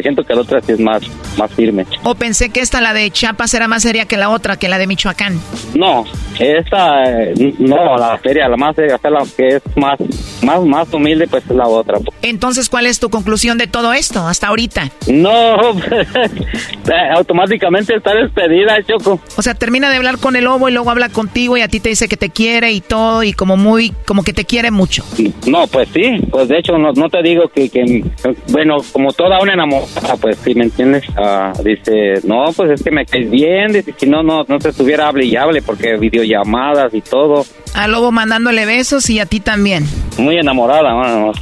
siento 0.02 0.24
que 0.24 0.34
la 0.34 0.40
otra 0.40 0.60
sí 0.60 0.72
es 0.72 0.80
más, 0.80 1.02
más 1.36 1.52
firme. 1.52 1.86
O 2.04 2.14
pensé 2.14 2.50
que 2.50 2.60
esta, 2.60 2.80
la 2.80 2.92
de 2.92 3.10
Chiapas, 3.10 3.54
era 3.54 3.68
más 3.68 3.82
seria 3.82 4.06
que 4.06 4.16
la 4.16 4.30
otra, 4.30 4.56
que 4.56 4.68
la 4.68 4.78
de 4.78 4.86
Michoacán. 4.86 5.40
No, 5.74 6.04
esta, 6.38 7.04
eh, 7.04 7.54
no, 7.58 7.96
la 7.96 8.18
seria, 8.22 8.48
la 8.48 8.56
más 8.56 8.76
seria, 8.76 8.98
la 9.02 9.24
que 9.36 9.48
es 9.56 9.62
más, 9.76 9.98
más, 10.42 10.64
más 10.64 10.92
humilde, 10.92 11.26
pues 11.28 11.44
es 11.44 11.56
la 11.56 11.66
otra. 11.66 11.98
Entonces, 12.22 12.68
¿cuál 12.68 12.86
es 12.86 13.00
tu 13.00 13.10
conclusión 13.10 13.58
de 13.58 13.66
todo 13.66 13.92
esto 13.92 14.26
hasta 14.26 14.48
ahorita? 14.48 14.90
No, 15.08 15.78
eh, 15.80 17.10
automáticamente 17.14 17.96
está 17.96 18.14
despedida, 18.14 18.76
Choco. 18.86 19.20
O 19.36 19.42
sea, 19.42 19.54
termina 19.54 19.90
de 19.90 19.96
hablar 19.96 20.18
con 20.18 20.36
el 20.36 20.44
lobo 20.44 20.68
y 20.68 20.72
luego 20.72 20.90
habla 20.90 21.08
contigo 21.08 21.56
y 21.56 21.62
a 21.62 21.68
ti 21.68 21.80
te 21.80 21.88
dice 21.88 22.08
que 22.08 22.16
te 22.16 22.30
quiere 22.30 22.72
y 22.72 22.80
todo 22.80 23.22
y 23.22 23.32
como 23.38 23.56
muy, 23.56 23.94
como 24.04 24.24
que 24.24 24.32
te 24.32 24.44
quiere 24.44 24.72
mucho. 24.72 25.04
No, 25.46 25.68
pues 25.68 25.88
sí, 25.94 26.18
pues 26.28 26.48
de 26.48 26.58
hecho 26.58 26.76
no, 26.76 26.92
no 26.92 27.08
te 27.08 27.22
digo 27.22 27.48
que, 27.48 27.70
que, 27.70 28.04
bueno, 28.48 28.78
como 28.92 29.12
toda 29.12 29.40
una 29.40 29.52
enamorada, 29.52 30.16
pues 30.20 30.38
sí, 30.44 30.56
¿me 30.56 30.64
entiendes? 30.64 31.04
Ah, 31.16 31.52
dice, 31.62 32.20
no, 32.24 32.46
pues 32.56 32.72
es 32.72 32.82
que 32.82 32.90
me 32.90 33.06
caes 33.06 33.30
bien, 33.30 33.72
dice, 33.72 33.94
si 33.96 34.06
no, 34.06 34.24
no, 34.24 34.42
no 34.42 34.58
te 34.58 34.70
estuviera 34.70 35.06
hable 35.06 35.24
y 35.24 35.36
hable 35.36 35.62
porque 35.62 35.96
videollamadas 35.96 36.92
y 36.92 37.00
todo. 37.00 37.46
A 37.74 37.86
Lobo 37.86 38.10
mandándole 38.10 38.66
besos 38.66 39.08
y 39.08 39.20
a 39.20 39.26
ti 39.26 39.38
también. 39.38 39.86
Muy 40.18 40.36
enamorada, 40.36 40.92
bueno, 40.94 41.32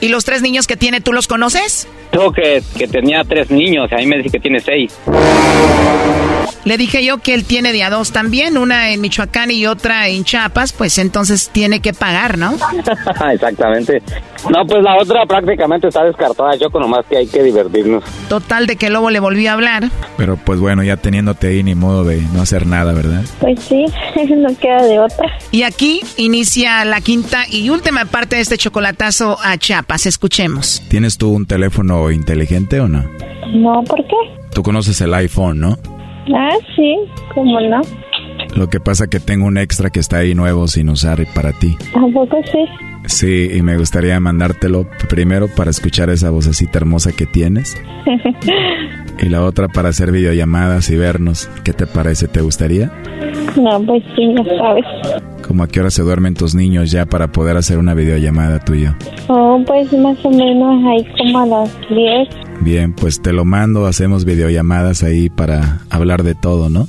¿Y 0.00 0.10
los 0.10 0.24
tres 0.24 0.42
niños 0.42 0.68
que 0.68 0.76
tiene, 0.76 1.00
tú 1.00 1.12
los 1.12 1.26
conoces? 1.26 1.88
Dijo 2.12 2.32
que, 2.32 2.62
que 2.78 2.86
tenía 2.86 3.24
tres 3.24 3.50
niños, 3.50 3.90
a 3.92 3.96
mí 3.96 4.06
me 4.06 4.18
dice 4.18 4.30
que 4.30 4.40
tiene 4.40 4.60
seis. 4.60 4.98
Le 6.64 6.76
dije 6.76 7.04
yo 7.04 7.18
que 7.18 7.34
él 7.34 7.44
tiene 7.44 7.72
de 7.72 7.82
a 7.82 7.90
dos 7.90 8.12
también, 8.12 8.56
una 8.56 8.90
en 8.90 9.00
Michoacán 9.00 9.50
y 9.50 9.66
otra 9.66 10.06
en 10.08 10.22
Chiapas, 10.22 10.72
pues 10.72 10.96
entonces 10.98 11.50
tiene 11.52 11.80
que 11.80 11.92
pagar, 11.92 12.38
¿no? 12.38 12.54
Exactamente. 13.32 14.00
No, 14.48 14.64
pues 14.66 14.82
la 14.82 14.96
otra 14.96 15.24
prácticamente 15.26 15.88
está 15.88 16.04
descartada, 16.04 16.54
yo 16.56 16.70
con 16.70 16.82
nomás 16.82 17.04
que 17.06 17.16
hay 17.16 17.26
que 17.26 17.42
divertirnos. 17.42 18.04
Total 18.28 18.66
de 18.66 18.76
que 18.76 18.86
el 18.86 18.92
lobo 18.92 19.10
le 19.10 19.18
volvió 19.18 19.50
a 19.50 19.54
hablar. 19.54 19.88
Pero 20.16 20.36
pues 20.36 20.60
bueno, 20.60 20.84
ya 20.84 20.96
teniéndote 20.96 21.48
ahí 21.48 21.62
ni 21.64 21.74
modo 21.74 22.04
de 22.04 22.20
no 22.32 22.42
hacer 22.42 22.66
nada, 22.66 22.92
¿verdad? 22.92 23.22
Pues 23.40 23.60
sí, 23.60 23.84
no 24.36 24.56
queda 24.56 24.82
de 24.84 25.00
otra. 25.00 25.26
Y 25.50 25.62
aquí 25.62 26.00
inicia 26.16 26.84
la 26.84 27.00
quinta 27.00 27.44
y 27.48 27.70
última 27.70 28.04
parte 28.04 28.36
de 28.36 28.42
este 28.42 28.56
chocolatazo 28.56 29.36
a 29.42 29.56
Chiapas. 29.56 30.06
Escuchemos. 30.06 30.82
¿Tienes 30.88 31.18
tú 31.18 31.30
un 31.30 31.46
teléfono 31.46 32.01
inteligente 32.10 32.80
o 32.80 32.88
no? 32.88 33.04
No, 33.54 33.82
¿por 33.84 34.04
qué? 34.06 34.16
Tú 34.54 34.62
conoces 34.62 35.00
el 35.00 35.14
iPhone, 35.14 35.60
¿no? 35.60 35.78
Ah, 36.34 36.56
sí, 36.76 36.96
¿cómo 37.34 37.60
no? 37.60 37.80
Lo 38.56 38.68
que 38.68 38.80
pasa 38.80 39.08
que 39.08 39.20
tengo 39.20 39.46
un 39.46 39.58
extra 39.58 39.90
que 39.90 40.00
está 40.00 40.18
ahí 40.18 40.34
nuevo 40.34 40.68
sin 40.68 40.88
usar 40.90 41.24
para 41.34 41.52
ti. 41.52 41.76
¿A 41.94 42.12
poco 42.12 42.38
sí? 42.50 42.64
Sí, 43.06 43.50
y 43.52 43.62
me 43.62 43.76
gustaría 43.76 44.18
mandártelo 44.20 44.86
primero 45.08 45.48
para 45.48 45.70
escuchar 45.70 46.10
esa 46.10 46.30
vocecita 46.30 46.78
hermosa 46.78 47.12
que 47.12 47.26
tienes. 47.26 47.80
y 49.20 49.28
la 49.28 49.42
otra 49.42 49.68
para 49.68 49.88
hacer 49.88 50.12
videollamadas 50.12 50.90
y 50.90 50.96
vernos. 50.96 51.50
¿Qué 51.64 51.72
te 51.72 51.86
parece? 51.86 52.28
¿Te 52.28 52.40
gustaría? 52.40 52.92
No, 53.56 53.82
pues 53.84 54.02
sí, 54.14 54.34
ya 54.36 54.56
sabes. 54.56 54.84
¿Cómo 55.46 55.64
a 55.64 55.68
qué 55.68 55.80
hora 55.80 55.90
se 55.90 56.02
duermen 56.02 56.34
tus 56.34 56.54
niños 56.54 56.90
ya 56.90 57.06
para 57.06 57.30
poder 57.30 57.56
hacer 57.56 57.78
una 57.78 57.94
videollamada 57.94 58.58
tuya? 58.60 58.96
Oh, 59.28 59.62
pues 59.66 59.92
más 59.92 60.16
o 60.24 60.30
menos 60.30 60.84
ahí 60.86 61.06
como 61.18 61.38
a 61.40 61.46
las 61.46 61.70
10. 61.88 62.28
Bien, 62.60 62.94
pues 62.94 63.20
te 63.20 63.32
lo 63.32 63.44
mando, 63.44 63.86
hacemos 63.86 64.24
videollamadas 64.24 65.02
ahí 65.02 65.28
para 65.28 65.80
hablar 65.90 66.22
de 66.22 66.34
todo, 66.34 66.70
¿no? 66.70 66.86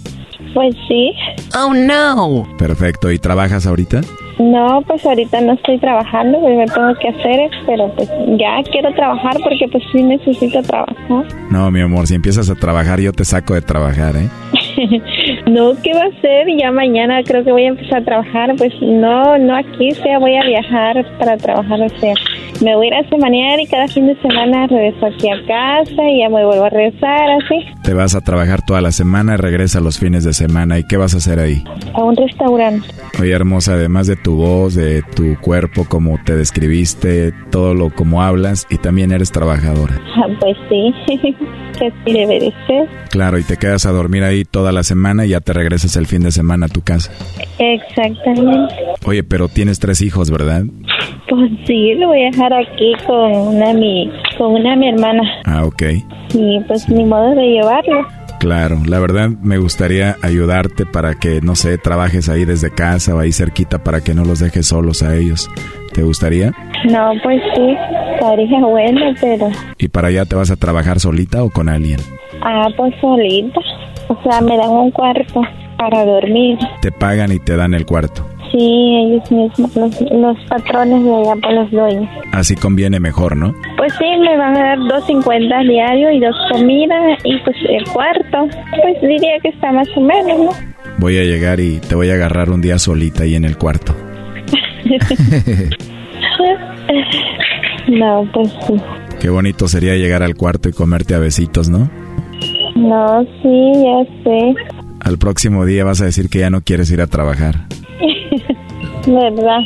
Pues 0.54 0.76
sí. 0.88 1.12
Oh, 1.58 1.74
no. 1.74 2.48
Perfecto, 2.58 3.12
¿y 3.12 3.18
trabajas 3.18 3.66
ahorita? 3.66 4.02
No, 4.40 4.82
pues 4.88 5.06
ahorita 5.06 5.42
no 5.42 5.54
estoy 5.54 5.78
trabajando, 5.80 6.40
pues 6.40 6.58
me 6.58 6.66
tengo 6.66 6.94
que 7.00 7.10
hacer, 7.10 7.52
pero 7.66 7.94
pues 7.96 8.10
ya 8.40 8.64
quiero 8.72 8.94
trabajar 8.94 9.36
porque 9.44 9.68
pues 9.72 9.84
sí 9.92 10.02
necesito 10.02 10.62
trabajar. 10.64 11.26
No, 11.52 11.70
mi 11.70 11.82
amor, 11.82 12.08
si 12.08 12.16
empiezas 12.16 12.50
a 12.50 12.56
trabajar 12.56 13.00
yo 13.00 13.14
te 13.14 13.26
saco 13.26 13.54
de 13.54 13.62
trabajar, 13.62 14.16
¿eh? 14.16 14.30
no, 15.48 15.74
¿qué 15.82 15.94
va 15.94 16.06
a 16.06 16.22
ser? 16.22 16.48
Ya 16.58 16.72
mañana 16.72 17.24
creo 17.24 17.44
que 17.44 17.52
voy 17.52 17.64
a 17.64 17.70
empezar 17.70 18.02
a 18.02 18.06
trabajar. 18.06 18.56
Pues 18.58 18.74
no, 18.82 19.38
no 19.38 19.56
aquí, 19.56 19.92
o 19.92 19.96
sea, 19.96 20.20
voy 20.20 20.36
a 20.36 20.44
viajar 20.44 21.06
para 21.18 21.38
trabajar, 21.38 21.82
o 21.82 21.90
sea, 22.00 22.14
me 22.62 22.76
voy 22.76 22.88
a 22.88 22.90
ir 22.90 23.06
a 23.06 23.10
semanear 23.10 23.60
y 23.60 23.68
cada 23.68 23.88
fin 23.88 24.08
de 24.08 24.16
semana 24.22 24.68
regreso 24.68 25.06
aquí 25.06 25.30
a 25.30 25.46
casa 25.46 26.10
y 26.10 26.20
ya 26.20 26.30
me 26.30 26.46
vuelvo 26.46 26.64
a 26.64 26.70
regresar, 26.70 27.30
así. 27.42 27.66
Te 27.84 27.94
vas 27.94 28.16
a 28.16 28.22
trabajar 28.22 28.62
toda 28.66 28.82
la 28.82 28.92
semana 28.92 29.34
y 29.34 29.38
regresa 29.38 29.80
los 29.80 30.00
fines 30.00 30.24
de 30.24 30.34
semana. 30.34 30.80
¿Y 30.80 30.84
qué 30.84 30.98
vas 30.98 31.14
a 31.14 31.18
hacer 31.18 31.40
ahí? 31.40 31.64
A 31.94 32.04
un 32.04 32.16
restaurante. 32.16 32.88
Oye, 33.20 33.32
hermosa, 33.32 33.74
además 33.74 34.08
de 34.08 34.16
tu 34.16 34.38
voz, 34.38 34.76
de 34.76 35.02
tu 35.16 35.38
cuerpo, 35.42 35.86
como 35.88 36.18
te 36.24 36.36
describiste, 36.36 37.34
todo 37.52 37.74
lo 37.74 37.90
como 37.90 38.22
hablas, 38.22 38.66
y 38.70 38.78
también 38.78 39.12
eres 39.12 39.32
trabajadora. 39.32 40.00
Ah, 40.16 40.28
pues 40.40 40.58
sí, 40.70 40.94
que 41.80 41.92
sí 42.06 42.14
debe 42.14 42.40
de 42.40 42.54
ser. 42.68 42.88
Claro, 43.10 43.38
y 43.38 43.44
te 43.44 43.58
quedas 43.58 43.86
a 43.86 43.92
dormir 43.92 44.24
ahí 44.24 44.46
toda 44.46 44.72
la 44.74 44.84
semana 44.84 45.26
y 45.26 45.30
ya 45.30 45.40
te 45.40 45.54
regresas 45.54 45.96
el 45.96 46.08
fin 46.08 46.24
de 46.24 46.32
semana 46.32 46.66
a 46.66 46.70
tu 46.70 46.82
casa. 46.82 47.12
Exactamente. 47.60 48.76
Oye, 49.06 49.24
pero 49.24 49.48
tienes 49.48 49.80
tres 49.80 50.02
hijos, 50.02 50.30
¿verdad? 50.30 50.64
Pues 51.30 51.52
sí, 51.66 51.94
lo 51.96 52.08
voy 52.10 52.24
a 52.24 52.32
dejar 52.32 52.54
aquí 52.54 52.94
con 53.06 53.32
una 53.32 53.74
mi, 53.74 54.12
con 54.38 54.54
una 54.54 54.76
mi 54.76 54.90
hermana. 54.90 55.22
Ah, 55.46 55.66
ok. 55.66 55.84
Y 56.34 56.60
pues 56.68 56.90
ni 56.90 57.06
modo 57.06 57.34
de 57.36 57.44
llevarlo. 57.44 58.06
Claro, 58.40 58.82
la 58.86 59.00
verdad 59.00 59.30
me 59.30 59.58
gustaría 59.58 60.18
ayudarte 60.22 60.86
para 60.86 61.14
que, 61.16 61.40
no 61.42 61.56
sé, 61.56 61.78
trabajes 61.78 62.28
ahí 62.28 62.44
desde 62.44 62.72
casa 62.72 63.16
o 63.16 63.20
ahí 63.20 63.32
cerquita 63.32 63.82
para 63.84 64.02
que 64.02 64.14
no 64.14 64.26
los 64.26 64.40
dejes 64.40 64.68
solos 64.68 65.02
a 65.02 65.16
ellos. 65.16 65.50
¿Te 65.94 66.04
gustaría? 66.04 66.52
No, 66.90 67.14
pues 67.24 67.42
sí, 67.56 67.76
estaría 68.16 68.60
bueno, 68.60 69.14
pero... 69.22 69.50
¿Y 69.78 69.88
para 69.88 70.10
allá 70.10 70.26
te 70.26 70.36
vas 70.36 70.52
a 70.52 70.58
trabajar 70.58 71.00
solita 71.00 71.42
o 71.42 71.52
con 71.52 71.70
alguien? 71.70 72.00
Ah, 72.42 72.68
pues 72.76 72.94
solita. 73.00 73.62
O 74.08 74.18
sea, 74.24 74.42
me 74.42 74.58
dan 74.58 74.70
un 74.70 74.92
cuarto 74.92 75.42
para 75.78 76.06
dormir. 76.06 76.58
Te 76.82 76.92
pagan 76.92 77.32
y 77.32 77.40
te 77.40 77.56
dan 77.56 77.74
el 77.74 77.86
cuarto. 77.86 78.26
Sí, 78.52 78.60
ellos 78.60 79.32
mismos, 79.32 79.76
los, 80.12 80.38
patrones 80.48 81.04
de 81.04 81.16
allá, 81.16 81.34
pues 81.42 81.56
los 81.56 81.72
dueños. 81.72 82.10
Así 82.32 82.56
conviene 82.56 83.00
mejor, 83.00 83.36
¿no? 83.36 83.54
Pues 83.78 83.92
sí, 83.98 84.06
me 84.20 84.38
van 84.38 84.56
a 84.56 84.64
dar 84.64 84.78
2.50 84.78 85.68
diario 85.68 86.12
y 86.12 86.20
dos 86.20 86.36
comidas 86.52 87.20
y 87.24 87.38
pues 87.40 87.58
el 87.68 87.84
cuarto. 87.86 88.48
Pues 88.82 89.02
diría 89.02 89.40
que 89.42 89.50
está 89.50 89.72
más 89.72 89.88
o 89.96 90.02
menos, 90.02 90.38
¿no? 90.38 90.52
Voy 91.00 91.18
a 91.18 91.24
llegar 91.24 91.60
y 91.60 91.80
te 91.80 91.96
voy 91.96 92.12
a 92.12 92.14
agarrar 92.14 92.52
un 92.52 92.62
día 92.62 92.78
solita 92.78 93.24
ahí 93.24 93.34
en 93.34 93.46
el 93.46 93.58
cuarto. 93.58 93.96
no, 97.88 98.30
pues 98.34 98.54
sí. 98.68 98.76
Qué 99.20 99.30
bonito 99.30 99.68
sería 99.68 99.96
llegar 99.96 100.22
al 100.22 100.36
cuarto 100.36 100.70
y 100.70 100.74
comerte 100.74 101.16
a 101.16 101.20
besitos, 101.20 101.70
¿no? 101.70 101.90
No, 102.76 103.24
sí, 103.42 103.72
ya 103.76 104.24
sé. 104.24 104.56
Al 105.00 105.18
próximo 105.18 105.66
día 105.66 105.84
vas 105.84 106.02
a 106.02 106.06
decir 106.06 106.30
que 106.30 106.40
ya 106.40 106.50
no 106.50 106.62
quieres 106.62 106.92
ir 106.92 107.02
a 107.02 107.08
trabajar. 107.08 107.68
¿Verdad? 109.08 109.60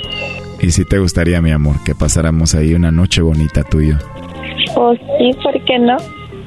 ¿Y 0.60 0.72
si 0.72 0.86
te 0.86 0.98
gustaría, 0.98 1.42
mi 1.42 1.52
amor, 1.52 1.84
que 1.86 1.94
pasáramos 1.94 2.56
ahí 2.56 2.74
una 2.74 2.92
noche 2.92 3.22
bonita 3.22 3.64
tuyo? 3.64 3.98
Pues 4.76 5.00
sí, 5.18 5.32
¿por 5.44 5.64
qué 5.66 5.80
no? 5.80 5.98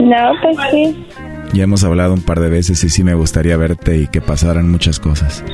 No, 0.01 0.33
pues 0.43 0.57
sí. 0.71 1.07
Ya 1.53 1.65
hemos 1.65 1.85
hablado 1.85 2.15
un 2.15 2.23
par 2.23 2.41
de 2.41 2.49
veces 2.49 2.83
y 2.85 2.89
sí 2.89 3.05
me 3.05 3.15
gustaría 3.15 3.57
verte 3.57 3.97
y 3.97 4.07
que 4.07 4.21
pasaran 4.21 4.71
muchas 4.71 5.01
cosas. 5.01 5.45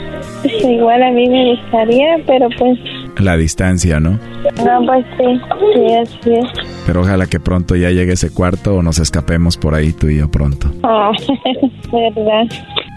Igual 0.44 1.02
a 1.02 1.10
mí 1.10 1.28
me 1.28 1.54
gustaría, 1.54 2.16
pero 2.26 2.48
pues... 2.58 2.78
La 3.18 3.36
distancia, 3.36 3.98
¿no? 3.98 4.12
No, 4.12 4.86
pues 4.86 5.04
sí, 5.16 5.40
sí, 5.74 5.94
así 5.94 6.34
es. 6.34 6.66
Pero 6.84 7.00
ojalá 7.00 7.26
que 7.26 7.40
pronto 7.40 7.74
ya 7.74 7.90
llegue 7.90 8.12
ese 8.12 8.30
cuarto 8.30 8.76
o 8.76 8.82
nos 8.82 8.98
escapemos 8.98 9.56
por 9.56 9.74
ahí 9.74 9.92
tú 9.92 10.08
y 10.08 10.18
yo 10.18 10.30
pronto. 10.30 10.70
Oh, 10.82 11.12
¿verdad? 11.92 12.44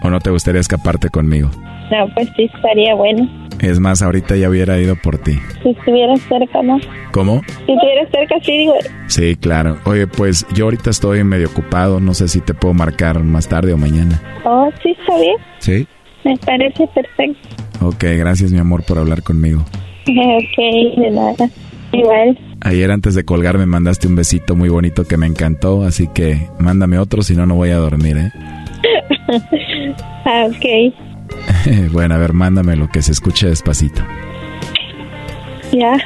¿O 0.02 0.10
no 0.10 0.20
te 0.20 0.30
gustaría 0.30 0.60
escaparte 0.60 1.08
conmigo? 1.08 1.50
No, 1.90 2.06
pues 2.14 2.28
sí, 2.36 2.48
estaría 2.54 2.94
bueno. 2.94 3.28
Es 3.60 3.80
más, 3.80 4.00
ahorita 4.00 4.36
ya 4.36 4.48
hubiera 4.48 4.78
ido 4.78 4.94
por 4.96 5.18
ti. 5.18 5.38
Si 5.62 5.70
estuvieras 5.70 6.20
cerca, 6.22 6.62
¿no? 6.62 6.78
¿Cómo? 7.12 7.42
Si 7.66 7.72
estuvieras 7.72 8.08
cerca, 8.12 8.34
sí, 8.42 8.58
digo. 8.58 8.74
Sí, 9.08 9.36
claro. 9.36 9.78
Oye, 9.84 10.06
pues 10.06 10.46
yo 10.54 10.66
ahorita 10.66 10.90
estoy 10.90 11.24
medio 11.24 11.48
ocupado. 11.48 11.98
No 12.00 12.14
sé 12.14 12.28
si 12.28 12.40
te 12.40 12.54
puedo 12.54 12.74
marcar 12.74 13.22
más 13.22 13.48
tarde 13.48 13.72
o 13.72 13.76
mañana. 13.76 14.20
Oh, 14.44 14.70
sí, 14.82 14.96
está 14.98 15.16
bien. 15.18 15.36
¿Sí? 15.58 15.86
Me 16.24 16.36
parece 16.38 16.86
perfecto. 16.94 17.48
Ok, 17.82 18.04
gracias, 18.18 18.52
mi 18.52 18.58
amor, 18.58 18.84
por 18.84 18.98
hablar 18.98 19.22
conmigo. 19.22 19.64
ok, 20.38 21.00
de 21.00 21.10
nada. 21.10 21.50
Igual. 21.92 22.38
Ayer 22.62 22.90
antes 22.90 23.14
de 23.14 23.24
colgar 23.24 23.58
me 23.58 23.66
mandaste 23.66 24.06
un 24.06 24.16
besito 24.16 24.54
muy 24.54 24.68
bonito 24.68 25.04
que 25.04 25.16
me 25.16 25.26
encantó, 25.26 25.82
así 25.82 26.08
que 26.08 26.48
mándame 26.58 26.98
otro, 26.98 27.22
si 27.22 27.34
no, 27.34 27.46
no 27.46 27.54
voy 27.54 27.70
a 27.70 27.76
dormir, 27.76 28.16
¿eh? 28.18 28.32
ah, 30.24 30.46
ok. 30.46 30.94
bueno, 31.92 32.14
a 32.14 32.18
ver, 32.18 32.32
mándame 32.32 32.76
lo 32.76 32.88
que 32.88 33.02
se 33.02 33.12
escuche 33.12 33.48
despacito. 33.48 34.02
Ya. 35.72 35.96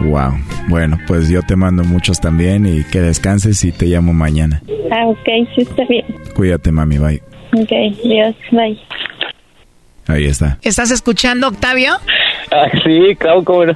Wow. 0.00 0.32
Bueno, 0.68 0.98
pues 1.06 1.28
yo 1.28 1.42
te 1.42 1.56
mando 1.56 1.84
muchos 1.84 2.20
también 2.20 2.66
y 2.66 2.84
que 2.84 3.00
descanses 3.00 3.64
y 3.64 3.72
te 3.72 3.86
llamo 3.86 4.12
mañana. 4.12 4.62
Ah, 4.90 5.06
ok, 5.06 5.48
sí 5.54 5.62
está 5.62 5.84
bien. 5.88 6.04
Cuídate, 6.34 6.72
mami, 6.72 6.98
bye. 6.98 7.22
Ok, 7.54 7.70
Dios, 8.04 8.34
bye. 8.50 8.78
Ahí 10.08 10.26
está. 10.26 10.58
¿Estás 10.62 10.90
escuchando, 10.90 11.48
Octavio? 11.48 11.94
Ah, 12.50 12.66
sí, 12.84 13.14
claro, 13.18 13.44
cómo 13.44 13.64
no. 13.66 13.72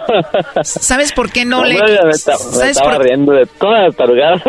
¿Sabes 0.64 1.12
por 1.12 1.30
qué 1.30 1.44
no 1.44 1.64
le... 1.64 1.78
Hombre, 1.80 1.98
me, 2.04 2.12
¿Sabes 2.14 2.70
estaba 2.76 2.96
por- 2.96 3.04
riendo 3.04 3.32
de 3.32 3.46
todas 3.46 3.94
las. 3.96 4.42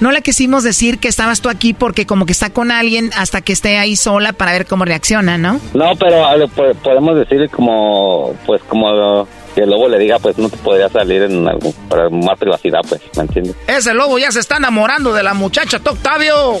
No 0.00 0.10
le 0.10 0.20
quisimos 0.22 0.64
decir 0.64 0.98
que 0.98 1.08
estabas 1.08 1.40
tú 1.40 1.48
aquí 1.48 1.72
porque 1.72 2.04
como 2.04 2.26
que 2.26 2.32
está 2.32 2.50
con 2.50 2.70
alguien 2.70 3.10
hasta 3.16 3.40
que 3.40 3.52
esté 3.52 3.78
ahí 3.78 3.96
sola 3.96 4.32
para 4.32 4.52
ver 4.52 4.66
cómo 4.66 4.84
reacciona, 4.84 5.38
¿no? 5.38 5.60
No, 5.72 5.92
pero 5.96 6.26
a 6.26 6.36
lo- 6.36 6.48
po- 6.48 6.74
podemos 6.82 7.16
decir 7.16 7.48
como, 7.50 8.34
pues 8.44 8.60
como 8.64 9.26
que 9.56 9.62
el 9.62 9.70
lobo 9.70 9.88
le 9.88 9.98
diga, 9.98 10.18
pues 10.18 10.36
no 10.36 10.50
te 10.50 10.56
podría 10.58 10.90
salir 10.90 11.22
en 11.22 11.48
algo, 11.48 11.72
para 11.88 12.10
más 12.10 12.38
privacidad, 12.38 12.80
pues, 12.86 13.00
¿me 13.16 13.22
entiendes? 13.22 13.56
Ese 13.66 13.94
lobo 13.94 14.18
ya 14.18 14.30
se 14.30 14.40
está 14.40 14.58
enamorando 14.58 15.14
de 15.14 15.22
la 15.22 15.32
muchacha, 15.32 15.78
tú, 15.78 15.90
Octavio. 15.92 16.34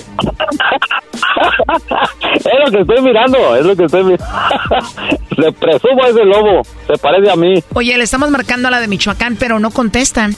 Es 2.36 2.52
lo 2.64 2.70
que 2.70 2.80
estoy 2.80 3.02
mirando, 3.02 3.56
es 3.56 3.66
lo 3.66 3.76
que 3.76 3.84
estoy 3.84 4.04
mirando. 4.04 4.26
Le 5.36 5.52
presumo 5.52 6.02
a 6.04 6.08
ese 6.08 6.24
lobo, 6.24 6.62
se 6.86 6.94
parece 6.98 7.30
a 7.30 7.36
mí. 7.36 7.62
Oye, 7.74 7.96
le 7.96 8.04
estamos 8.04 8.30
marcando 8.30 8.68
a 8.68 8.70
la 8.70 8.80
de 8.80 8.88
Michoacán, 8.88 9.36
pero 9.36 9.58
no 9.58 9.70
contestan. 9.70 10.34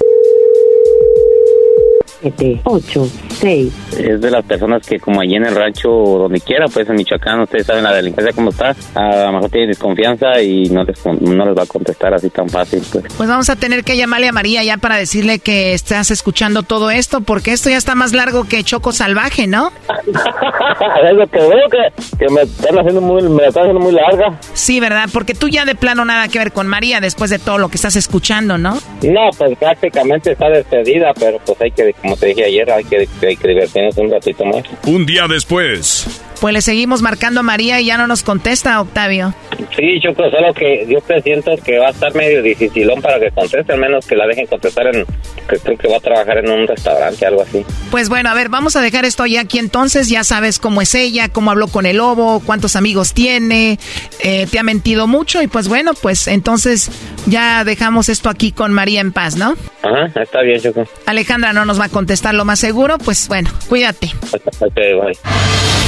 7, 2.20 2.60
8, 2.64 3.08
6. 3.40 3.72
Es 3.98 4.20
de 4.20 4.30
las 4.30 4.44
personas 4.44 4.86
que 4.86 4.98
como 4.98 5.20
allí 5.20 5.36
en 5.36 5.46
el 5.46 5.54
rancho 5.54 5.90
o 5.90 6.18
donde 6.18 6.40
quiera, 6.40 6.66
pues 6.66 6.88
en 6.88 6.96
Michoacán, 6.96 7.40
ustedes 7.40 7.66
saben 7.66 7.84
la 7.84 7.94
delincuencia 7.94 8.34
cómo 8.34 8.50
está, 8.50 8.74
a 8.94 9.26
lo 9.26 9.32
mejor 9.32 9.50
tienen 9.50 9.70
desconfianza 9.70 10.40
y 10.40 10.64
no 10.70 10.84
les, 10.84 11.04
no 11.06 11.44
les 11.44 11.56
va 11.56 11.62
a 11.62 11.66
contestar 11.66 12.14
así 12.14 12.30
tan 12.30 12.48
fácil, 12.48 12.82
pues. 12.90 13.04
Pues 13.16 13.28
vamos 13.28 13.48
a 13.50 13.56
tener 13.56 13.84
que 13.84 13.96
llamarle 13.96 14.28
a 14.28 14.32
María 14.32 14.62
ya 14.64 14.76
para 14.76 14.96
decirle 14.96 15.38
que 15.38 15.74
estás 15.74 16.10
escuchando 16.10 16.62
todo 16.62 16.90
esto, 16.90 17.20
porque 17.20 17.52
esto 17.52 17.70
ya 17.70 17.76
está 17.76 17.94
más 17.94 18.12
largo 18.12 18.44
que 18.44 18.62
Choco 18.64 18.92
Salvaje, 18.92 19.46
¿no? 19.46 19.70
es 20.08 21.16
lo 21.16 21.26
que 21.26 21.38
veo 21.38 21.68
que, 21.70 22.16
que 22.18 22.32
me 22.32 22.42
están 22.42 22.78
haciendo 22.78 23.00
muy, 23.00 23.22
me 23.22 23.46
están 23.46 23.64
haciendo 23.64 23.80
muy 23.80 23.92
larga. 23.92 24.38
Sí, 24.54 24.80
¿verdad? 24.80 25.08
Porque 25.12 25.34
tú 25.34 25.48
ya 25.48 25.64
de 25.64 25.74
plano 25.74 26.04
nada 26.04 26.28
que 26.28 26.38
ver 26.38 26.52
con 26.52 26.66
María 26.66 27.00
después 27.00 27.30
de 27.30 27.38
todo 27.38 27.58
lo 27.58 27.68
que 27.68 27.76
estás 27.76 27.96
escuchando, 27.96 28.58
¿no? 28.58 28.78
No, 29.02 29.30
pues 29.36 29.56
prácticamente 29.58 30.32
está 30.32 30.48
despedida, 30.48 31.12
pero 31.18 31.38
pues 31.44 31.60
hay 31.60 31.70
que, 31.70 31.87
como 31.94 32.16
te 32.16 32.26
dije 32.26 32.44
ayer, 32.44 32.70
hay 32.70 32.84
que, 32.84 33.08
hay 33.26 33.36
que 33.36 33.48
divertirnos 33.48 33.96
un 33.96 34.10
ratito 34.10 34.44
más. 34.44 34.64
Un 34.86 35.06
día 35.06 35.26
después. 35.28 36.06
Pues 36.40 36.54
le 36.54 36.62
seguimos 36.62 37.02
marcando 37.02 37.40
a 37.40 37.42
María 37.42 37.80
y 37.80 37.86
ya 37.86 37.98
no 37.98 38.06
nos 38.06 38.22
contesta, 38.22 38.80
Octavio. 38.80 39.34
Sí, 39.76 40.00
yo 40.02 40.14
creo 40.14 40.30
solo 40.30 40.54
que 40.54 40.86
yo 40.88 41.00
presiento 41.00 41.52
que 41.64 41.78
va 41.78 41.88
a 41.88 41.90
estar 41.90 42.14
medio 42.14 42.42
dificilón 42.42 43.02
para 43.02 43.18
que 43.18 43.30
conteste, 43.30 43.72
al 43.72 43.80
menos 43.80 44.06
que 44.06 44.14
la 44.14 44.26
dejen 44.26 44.46
contestar 44.46 44.86
en, 44.94 45.04
que 45.48 45.58
creo 45.58 45.76
que 45.76 45.88
va 45.88 45.96
a 45.96 46.00
trabajar 46.00 46.38
en 46.38 46.50
un 46.50 46.66
restaurante, 46.66 47.26
algo 47.26 47.42
así. 47.42 47.64
Pues 47.90 48.08
bueno, 48.08 48.30
a 48.30 48.34
ver, 48.34 48.48
vamos 48.48 48.76
a 48.76 48.80
dejar 48.80 49.04
esto 49.04 49.26
ya 49.26 49.40
aquí 49.40 49.58
entonces. 49.58 50.08
Ya 50.08 50.22
sabes 50.22 50.58
cómo 50.58 50.80
es 50.80 50.94
ella, 50.94 51.28
cómo 51.28 51.50
habló 51.50 51.68
con 51.68 51.86
el 51.86 51.96
lobo, 51.96 52.40
cuántos 52.44 52.76
amigos 52.76 53.14
tiene, 53.14 53.78
eh, 54.22 54.46
te 54.50 54.58
ha 54.58 54.62
mentido 54.62 55.06
mucho 55.06 55.42
y 55.42 55.48
pues 55.48 55.68
bueno, 55.68 55.92
pues 55.94 56.28
entonces 56.28 56.90
ya 57.26 57.64
dejamos 57.64 58.08
esto 58.08 58.28
aquí 58.30 58.52
con 58.52 58.72
María 58.72 59.00
en 59.00 59.12
paz, 59.12 59.36
¿no? 59.36 59.56
Ajá, 59.82 60.06
está 60.20 60.42
bien, 60.42 60.60
Choco. 60.60 60.84
Alejandra 61.06 61.52
no 61.52 61.64
nos 61.64 61.80
va 61.80 61.86
a 61.86 61.88
contestar 61.88 62.34
lo 62.34 62.44
más 62.44 62.58
seguro, 62.60 62.98
pues 62.98 63.28
bueno, 63.28 63.50
cuídate. 63.68 64.12
Ok, 64.60 64.74
bye. 64.74 65.87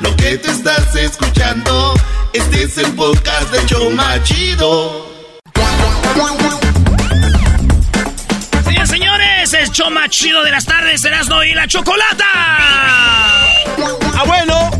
Lo 0.00 0.16
que 0.16 0.38
te 0.38 0.50
estás 0.50 0.94
escuchando, 0.96 1.94
este 2.32 2.62
es 2.62 2.78
el 2.78 2.90
podcast 2.92 3.52
de 3.52 3.66
Choma 3.66 4.22
Chido. 4.22 5.06
Señores, 8.64 8.88
señores, 8.88 9.54
el 9.54 9.70
show 9.70 9.90
más 9.90 10.08
chido 10.08 10.42
de 10.42 10.50
las 10.50 10.64
tardes, 10.64 11.04
Erasmo 11.04 11.42
y 11.44 11.52
la 11.52 11.66
Chocolata. 11.66 12.24
Ah, 12.24 14.24
bueno. 14.26 14.70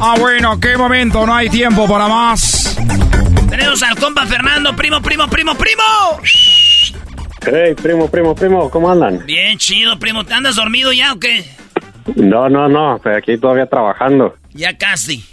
Ah, 0.00 0.14
bueno, 0.18 0.58
qué 0.58 0.76
momento, 0.76 1.26
no 1.26 1.34
hay 1.34 1.50
tiempo 1.50 1.86
para 1.86 2.08
más. 2.08 2.76
Tenemos 3.50 3.82
al 3.82 3.96
compa 3.98 4.24
Fernando, 4.26 4.74
primo, 4.74 5.02
primo, 5.02 5.28
primo, 5.28 5.54
primo. 5.54 5.82
Hey, 7.46 7.74
primo, 7.74 8.10
primo, 8.10 8.34
primo, 8.34 8.70
¿cómo 8.70 8.90
andan? 8.90 9.24
Bien 9.26 9.58
chido, 9.58 9.98
primo. 9.98 10.24
¿Te 10.24 10.32
andas 10.32 10.56
dormido 10.56 10.94
ya 10.94 11.12
o 11.12 11.20
qué? 11.20 11.44
No, 12.16 12.48
no, 12.50 12.68
no, 12.68 12.96
estoy 12.96 13.14
aquí 13.14 13.38
todavía 13.38 13.66
trabajando. 13.66 14.34
Ya 14.52 14.76
casi. 14.76 15.24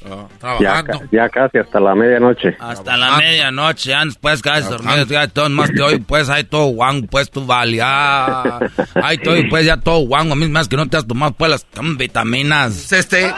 Ya, 0.59 0.81
ca- 0.83 0.99
ya 1.11 1.29
casi 1.29 1.57
hasta 1.59 1.79
la 1.79 1.93
medianoche. 1.93 2.55
Hasta 2.59 2.97
la 2.97 3.17
medianoche, 3.17 3.93
antes 3.93 4.17
pues 4.17 4.41
casi 4.41 4.67
dormido, 4.69 5.05
ya 5.05 5.27
todo 5.27 5.47
más 5.49 5.69
que 5.69 5.81
hoy, 5.81 5.99
pues 5.99 6.29
hay 6.29 6.43
todo 6.45 6.65
guango, 6.67 7.05
pues 7.07 7.29
tú 7.29 7.45
vale, 7.45 7.77
ya. 7.77 8.59
Ay, 8.95 9.17
todo, 9.19 9.35
pues 9.49 9.65
ya 9.65 9.77
todo 9.77 9.99
guango, 10.07 10.33
a 10.33 10.35
mí 10.35 10.47
más 10.47 10.67
que 10.67 10.75
no 10.77 10.87
te 10.87 10.97
has 10.97 11.05
tomado 11.05 11.33
pues 11.33 11.51
las 11.51 11.67
mm, 11.79 11.97
vitaminas. 11.97 12.91
Este. 12.91 13.31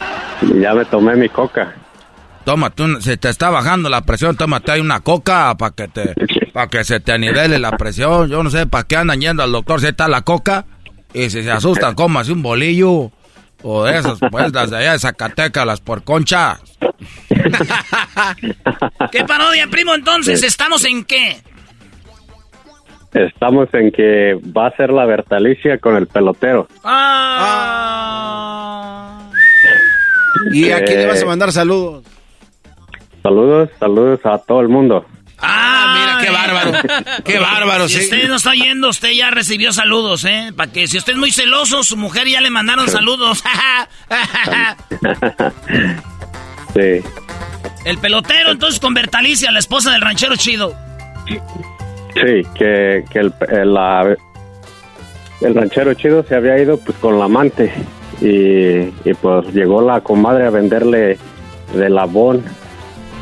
Ya 0.60 0.72
me 0.74 0.84
tomé 0.86 1.16
mi 1.16 1.28
coca. 1.28 1.74
Tómate 2.44 2.82
un, 2.82 3.02
se 3.02 3.16
te 3.16 3.28
está 3.30 3.50
bajando 3.50 3.88
la 3.88 4.02
presión, 4.02 4.36
tómate 4.36 4.72
ahí 4.72 4.80
una 4.80 5.00
coca 5.00 5.54
para 5.56 5.74
que 5.74 5.88
te, 5.88 6.14
para 6.52 6.68
que 6.68 6.84
se 6.84 7.00
te 7.00 7.12
anivele 7.12 7.58
la 7.58 7.72
presión. 7.72 8.28
Yo 8.30 8.42
no 8.42 8.48
sé 8.50 8.66
para 8.66 8.84
qué 8.84 8.96
andan 8.96 9.20
yendo 9.20 9.42
al 9.42 9.52
doctor 9.52 9.80
si 9.80 9.88
está 9.88 10.08
la 10.08 10.22
coca. 10.22 10.64
Y 11.12 11.30
si 11.30 11.42
se 11.44 11.50
asustan, 11.50 11.94
cómase 11.94 12.32
un 12.32 12.42
bolillo. 12.42 13.12
O 13.66 13.82
de 13.84 13.98
esas, 13.98 14.18
pues, 14.30 14.52
las 14.52 14.70
de 14.70 14.76
allá 14.76 14.92
de 14.92 14.98
Zacatecas, 14.98 15.66
las 15.66 15.80
por 15.80 16.04
concha. 16.04 16.60
¿Qué 19.10 19.24
parodia, 19.24 19.66
primo? 19.68 19.94
Entonces, 19.94 20.42
¿estamos 20.42 20.84
en 20.84 21.02
qué? 21.04 21.38
Estamos 23.14 23.68
en 23.72 23.90
que 23.90 24.34
va 24.56 24.66
a 24.66 24.76
ser 24.76 24.90
la 24.90 25.06
Bertalicia 25.06 25.78
con 25.78 25.96
el 25.96 26.06
pelotero. 26.06 26.68
¿Y 30.52 30.70
a 30.70 30.84
quién 30.84 30.98
le 30.98 31.06
vas 31.06 31.20
a 31.20 31.22
Eh, 31.22 31.26
mandar 31.26 31.52
saludos? 31.52 32.04
Saludos, 33.22 33.70
saludos 33.78 34.20
a 34.24 34.38
todo 34.38 34.60
el 34.60 34.68
mundo. 34.68 35.06
Ah, 35.38 35.96
mira, 35.98 36.18
qué 36.24 36.30
bárbaro. 36.30 36.72
Qué 37.24 37.38
bárbaro, 37.38 37.88
Si 37.88 37.96
sí. 37.96 38.04
usted 38.04 38.28
no 38.28 38.36
está 38.36 38.52
yendo, 38.54 38.88
usted 38.88 39.10
ya 39.12 39.30
recibió 39.30 39.72
saludos, 39.72 40.24
¿eh? 40.24 40.52
Para 40.56 40.70
que 40.72 40.86
si 40.86 40.96
usted 40.98 41.12
es 41.14 41.18
muy 41.18 41.30
celoso, 41.32 41.82
su 41.84 41.96
mujer 41.96 42.26
ya 42.28 42.40
le 42.40 42.50
mandaron 42.50 42.88
saludos. 42.88 43.42
Sí. 46.74 47.00
El 47.84 47.98
pelotero, 47.98 48.50
entonces, 48.50 48.80
con 48.80 48.94
Bertalicia, 48.94 49.50
la 49.52 49.58
esposa 49.60 49.92
del 49.92 50.00
ranchero 50.00 50.34
chido. 50.36 50.74
Sí, 51.26 52.42
que, 52.54 53.04
que 53.10 53.18
el, 53.20 53.32
el, 53.50 53.74
la- 53.74 54.16
el 55.40 55.54
ranchero 55.54 55.94
chido 55.94 56.24
se 56.24 56.34
había 56.34 56.58
ido 56.58 56.78
pues 56.78 56.96
con 56.98 57.18
la 57.18 57.26
amante 57.26 57.72
y, 58.20 58.28
y, 59.08 59.14
pues 59.20 59.52
llegó 59.54 59.82
la 59.82 60.00
comadre 60.00 60.46
a 60.46 60.50
venderle 60.50 61.18
del 61.74 61.98
abón 61.98 62.44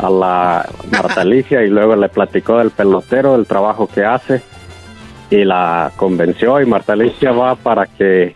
a 0.01 0.11
la 0.11 0.69
Martalicia 0.91 1.63
y 1.63 1.69
luego 1.69 1.97
le 1.97 2.09
platicó 2.09 2.59
del 2.59 2.71
pelotero, 2.71 3.35
el 3.37 3.47
trabajo 3.47 3.87
que 3.87 4.05
hace 4.05 4.43
y 5.31 5.45
la 5.45 5.93
convenció 5.97 6.61
y 6.61 6.67
Martalicia 6.67 7.33
va 7.33 7.55
para 7.57 7.87
que 7.87 8.35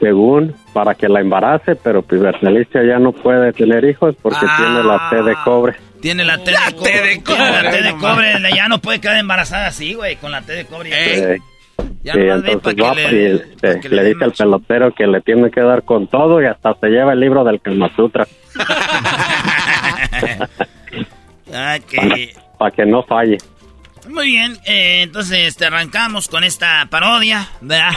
según 0.00 0.54
para 0.72 0.94
que 0.94 1.08
la 1.08 1.20
embarace, 1.20 1.74
pero 1.76 2.02
pues 2.02 2.20
Martalicia 2.20 2.84
ya 2.84 2.98
no 2.98 3.12
puede 3.12 3.52
tener 3.52 3.84
hijos 3.84 4.14
porque 4.22 4.46
tiene 4.56 4.82
la 4.84 5.08
T 5.10 5.22
de 5.22 5.34
cobre. 5.44 5.76
Tiene 6.00 6.24
la 6.24 6.38
T 6.38 6.50
de 6.52 6.56
cobre. 6.76 7.20
Tiene 7.24 7.50
la 7.62 7.70
T 7.70 7.82
de 7.82 7.94
cobre. 7.96 8.34
Ya 8.54 8.68
no 8.68 8.78
puede 8.78 9.00
quedar 9.00 9.16
embarazada 9.16 9.66
así, 9.66 9.94
güey, 9.94 10.16
con 10.16 10.30
la 10.30 10.42
T 10.42 10.52
de 10.52 10.66
cobre. 10.66 10.90
Eh, 10.92 11.38
Ya 12.04 12.12
sí, 12.12 12.20
entonces 12.20 12.74
va 12.80 12.94
le- 12.94 13.02
y, 13.12 13.42
eh, 13.62 13.80
le, 13.90 14.04
dice 14.04 14.24
al 14.24 14.32
pelotero 14.32 14.92
que 14.94 15.06
le 15.06 15.20
tiene 15.20 15.50
que 15.50 15.60
dar 15.60 15.82
con 15.82 16.06
todo 16.06 16.40
y 16.40 16.46
hasta 16.46 16.74
se 16.74 16.88
lleva 16.88 17.12
el 17.12 17.20
libro 17.20 17.42
del 17.44 17.60
Kama 17.60 17.90
Sutra 17.96 18.24
Ah, 21.52 21.78
que... 21.78 22.34
para 22.58 22.70
que 22.70 22.84
no 22.84 23.02
falle. 23.04 23.38
Muy 24.06 24.26
bien, 24.26 24.58
eh, 24.66 25.02
entonces 25.02 25.56
te 25.56 25.66
arrancamos 25.66 26.28
con 26.28 26.44
esta 26.44 26.86
parodia, 26.90 27.48
¿verdad? 27.60 27.92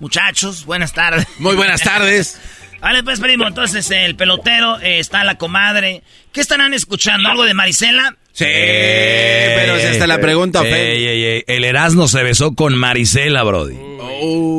Muchachos, 0.00 0.64
buenas 0.64 0.92
tardes. 0.92 1.26
Muy 1.38 1.56
buenas 1.56 1.82
tardes. 1.82 2.40
Vale, 2.80 3.02
pues 3.02 3.20
primo, 3.20 3.46
entonces 3.46 3.90
el 3.90 4.16
pelotero, 4.16 4.80
eh, 4.80 4.98
está 4.98 5.22
la 5.24 5.34
comadre. 5.36 6.02
¿Qué 6.32 6.40
estarán 6.40 6.72
escuchando? 6.72 7.28
¿Algo 7.28 7.44
de 7.44 7.52
Marisela? 7.52 8.16
Sí, 8.32 8.44
pero 8.46 9.78
si 9.78 9.86
hasta 9.86 10.06
la 10.06 10.18
pregunta 10.20 10.62
ey, 10.64 11.04
ey, 11.06 11.24
ey, 11.24 11.44
El 11.46 11.64
Erasmo 11.64 12.08
se 12.08 12.22
besó 12.22 12.54
con 12.54 12.74
Marisela, 12.76 13.42
Brody. 13.42 13.74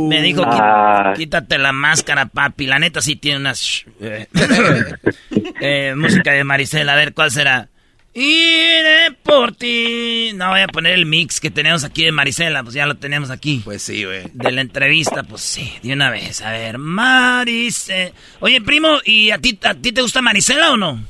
Me 0.10 0.22
dijo, 0.22 0.44
"Qui- 0.44 0.60
Ah. 0.60 1.14
quítate 1.16 1.58
la 1.58 1.72
máscara, 1.72 2.26
papi. 2.26 2.66
La 2.68 2.80
neta 2.80 3.02
sí 3.02 3.16
tiene 3.16 3.38
unas... 3.40 3.86
eh, 4.02 4.28
eh, 5.62 5.94
música 5.96 6.32
de 6.34 6.44
Marisela, 6.44 6.94
a 6.94 6.96
ver, 6.96 7.14
¿cuál 7.14 7.32
será? 7.32 7.70
Iré 8.14 9.16
por 9.24 9.56
ti. 9.56 10.32
No, 10.36 10.50
voy 10.50 10.60
a 10.62 10.68
poner 10.68 10.94
el 10.94 11.06
mix 11.06 11.40
que 11.40 11.50
tenemos 11.50 11.86
aquí 11.86 12.04
de 12.04 12.12
Marisela, 12.12 12.62
pues 12.62 12.76
ya 12.76 12.86
lo 12.86 12.96
tenemos 12.96 13.30
aquí. 13.30 13.62
Pues 13.64 13.82
sí, 13.84 14.04
güey. 14.04 14.24
De 14.34 14.52
la 14.52 14.60
entrevista, 14.62 15.24
pues 15.24 15.42
sí, 15.42 15.72
de 15.82 15.94
una 15.94 16.10
vez. 16.10 16.42
A 16.42 16.52
ver, 16.52 16.78
Marisela. 16.78 18.12
Oye, 18.42 18.60
primo, 18.62 18.98
¿y 19.06 19.32
a 19.32 19.38
ti, 19.38 19.58
a 19.64 19.74
ti 19.76 19.94
te 19.94 20.02
gusta 20.02 20.22
Marisela 20.22 20.72
o 20.72 20.78
no? 20.78 21.02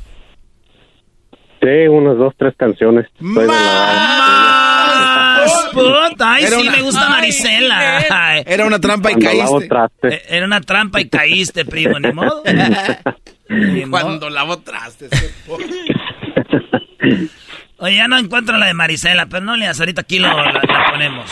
Sí, 1.61 1.87
unas 1.89 2.17
dos, 2.17 2.33
tres 2.37 2.53
canciones. 2.57 3.07
¡Más! 3.19 3.47
Puta, 5.73 6.33
ay, 6.33 6.43
Era 6.45 6.55
sí 6.57 6.61
una- 6.67 6.71
me 6.71 6.81
gusta 6.81 7.09
Marisela. 7.09 8.03
Ay. 8.09 8.43
Era 8.45 8.65
una 8.65 8.79
trampa 8.79 9.11
y 9.11 9.13
Cuando 9.15 9.59
caíste. 9.59 10.07
Eh, 10.15 10.21
Era 10.29 10.45
una 10.45 10.61
trampa 10.61 10.99
y 11.01 11.07
caíste, 11.09 11.65
primo, 11.65 11.99
ni 11.99 12.11
modo. 12.11 12.43
Ni 13.49 13.85
modo. 13.85 14.01
Cuando 14.03 14.29
lavo 14.29 14.59
trastes. 14.59 15.09
Oye, 17.77 17.95
ya 17.95 18.07
no 18.07 18.17
encuentro 18.17 18.57
la 18.57 18.67
de 18.67 18.73
Marisela, 18.73 19.25
pero 19.25 19.43
no 19.43 19.57
le 19.57 19.65
das, 19.65 19.79
ahorita 19.79 20.01
aquí 20.01 20.19
lo, 20.19 20.27
la, 20.27 20.51
la 20.53 20.85
ponemos. 20.91 21.29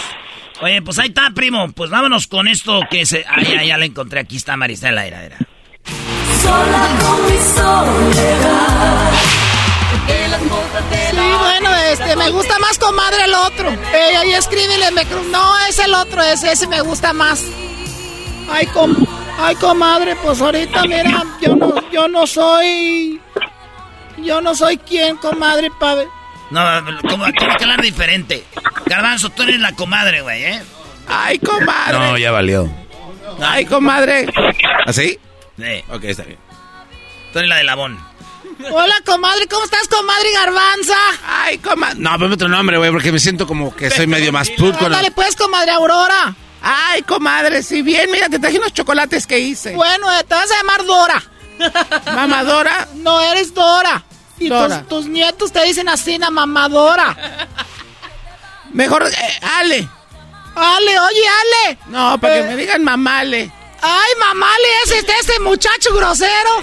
Oye, 0.61 0.81
pues 0.81 0.97
ahí 0.99 1.07
está, 1.10 1.30
primo. 1.34 1.72
Pues 1.72 1.89
vámonos 1.89 2.27
con 2.27 2.47
esto 2.47 2.81
que 2.89 3.06
se... 3.06 3.23
Ah, 3.30 3.41
ya, 3.41 3.64
ya 3.64 3.77
la 3.77 3.85
encontré. 3.85 4.19
Aquí 4.19 4.35
está 4.38 4.57
Marisela, 4.57 5.06
era, 5.06 5.23
era. 5.23 5.38
Sí, 11.11 11.18
bueno, 11.40 11.76
este, 11.91 12.15
me 12.15 12.30
gusta 12.30 12.57
más 12.60 12.77
comadre 12.77 13.26
el 13.26 13.34
otro. 13.34 13.69
Ey, 13.69 14.15
ahí 14.15 14.34
escríbele, 14.34 14.91
me, 14.91 15.06
no, 15.31 15.60
es 15.68 15.80
el 15.80 15.94
otro, 15.94 16.22
ese, 16.23 16.52
ese 16.52 16.68
me 16.68 16.81
gusta 16.81 17.14
más. 17.14 17.44
Ay, 18.52 18.65
com, 18.68 18.95
ay, 19.40 19.56
comadre, 19.56 20.15
pues 20.18 20.41
ahorita, 20.41 20.84
mira, 20.84 21.23
yo 21.41 21.56
no, 21.56 21.91
yo 21.91 22.07
no 22.07 22.26
soy, 22.26 23.22
yo 24.18 24.41
no 24.41 24.56
soy 24.56 24.77
quien, 24.77 25.18
comadre, 25.18 25.69
pa' 25.80 25.95
ver. 25.95 26.07
No, 26.49 26.61
como 27.07 27.26
tiene 27.34 27.56
que 27.57 27.64
hablar 27.64 27.81
diferente. 27.81 28.44
Garbanzo, 28.86 29.30
tú 29.30 29.44
eres 29.44 29.60
la 29.60 29.73
comadre, 29.73 30.22
güey, 30.22 30.44
¿eh? 30.44 30.61
Ay, 31.07 31.38
comadre. 31.40 31.99
No, 31.99 32.18
ya 32.18 32.31
valió. 32.31 32.69
Ay, 33.41 33.65
comadre. 33.65 34.27
¿Así? 34.86 35.19
Sí. 35.57 35.84
Ok, 35.91 36.03
está 36.06 36.23
bien. 36.23 36.40
Tú 37.31 37.40
eres 37.40 37.49
la 37.49 37.57
de 37.57 37.64
Labón. 37.64 38.09
Hola, 38.72 38.94
comadre, 39.06 39.48
¿cómo 39.48 39.64
estás, 39.64 39.88
comadre 39.88 40.31
Garbanza? 40.34 40.98
Ay, 41.26 41.57
comadre. 41.60 41.95
No, 41.99 42.11
ponme 42.19 42.34
otro 42.34 42.49
nombre, 42.49 42.77
güey, 42.77 42.91
porque 42.91 43.11
me 43.11 43.19
siento 43.19 43.48
como 43.48 43.73
que 43.73 43.90
soy 43.90 44.06
medio 44.06 44.34
más 44.34 44.49
put 44.52 44.77
con 44.77 44.91
Dale, 44.91 45.11
pues, 45.11 45.36
comadre 45.36 45.72
Aurora. 45.72 46.36
Ay, 46.61 47.03
comadre, 47.03 47.64
si 47.64 47.81
bien, 47.81 48.11
mira, 48.11 48.27
te 48.27 48.38
traje 48.38 48.57
unos 48.60 48.73
chocolates 48.73 49.26
que 49.26 49.40
hice. 49.40 49.76
Bueno, 49.76 50.11
eh, 50.11 50.26
te 50.27 50.36
vas 50.36 50.52
a 50.52 50.57
llamar 50.57 50.86
Dora. 50.86 51.23
Mamadora. 52.14 52.88
No, 52.95 53.22
eres 53.22 53.53
Dora. 53.53 54.03
Y 54.40 54.49
Dora. 54.49 54.80
Tus, 54.81 54.90
tus 54.90 55.06
nietos 55.07 55.53
te 55.53 55.64
dicen 55.64 55.88
así, 55.88 56.18
na 56.18 56.30
mamadora. 56.30 57.15
Mejor, 58.73 59.07
eh, 59.07 59.40
Ale. 59.57 59.88
Ale, 60.56 60.99
oye, 60.99 61.23
Ale. 61.68 61.77
No, 61.88 62.19
para 62.19 62.38
Eh. 62.38 62.41
que 62.41 62.48
me 62.49 62.56
digan 62.57 62.84
mamale. 62.84 63.52
Ay, 63.81 64.11
mamale, 64.19 64.68
es 64.85 64.91
este, 64.91 65.14
este 65.19 65.39
muchacho 65.39 65.93
grosero. 65.93 66.60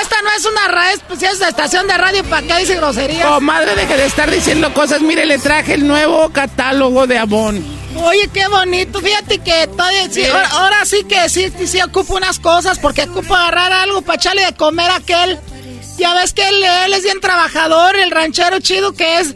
Esta 0.00 0.22
no 0.22 0.30
es 0.36 0.44
una 0.44 0.68
radio, 0.68 1.00
pues 1.08 1.22
es 1.22 1.36
una 1.38 1.48
estación 1.48 1.86
de 1.86 1.96
radio, 1.96 2.24
¿para 2.24 2.46
qué 2.46 2.56
dice 2.58 2.76
groserías? 2.76 3.26
Comadre, 3.26 3.74
deje 3.74 3.96
de 3.96 4.06
estar 4.06 4.30
diciendo 4.30 4.72
cosas. 4.72 5.00
Mire, 5.00 5.26
le 5.26 5.38
traje 5.38 5.74
el 5.74 5.86
nuevo 5.86 6.30
catálogo 6.30 7.06
de 7.06 7.18
Avon. 7.18 7.64
Oye, 7.96 8.28
qué 8.32 8.46
bonito. 8.46 9.00
Fíjate 9.00 9.38
que 9.38 9.66
todavía, 9.66 10.08
sí, 10.10 10.24
ahora, 10.26 10.48
ahora 10.50 10.84
sí 10.84 11.04
que 11.04 11.28
sí, 11.28 11.52
sí, 11.56 11.66
sí 11.66 11.82
ocupo 11.82 12.14
unas 12.14 12.38
cosas 12.38 12.78
porque 12.78 13.02
ocupo 13.02 13.34
agarrar 13.34 13.72
algo 13.72 14.02
para 14.02 14.16
echarle 14.16 14.44
de 14.44 14.54
comer 14.54 14.90
a 14.90 14.96
aquel. 14.96 15.38
Ya 15.98 16.14
ves 16.14 16.32
que 16.32 16.48
él, 16.48 16.62
él 16.62 16.92
es 16.94 17.02
bien 17.02 17.20
trabajador, 17.20 17.96
el 17.96 18.10
ranchero 18.10 18.60
chido 18.60 18.92
que 18.92 19.18
es. 19.18 19.34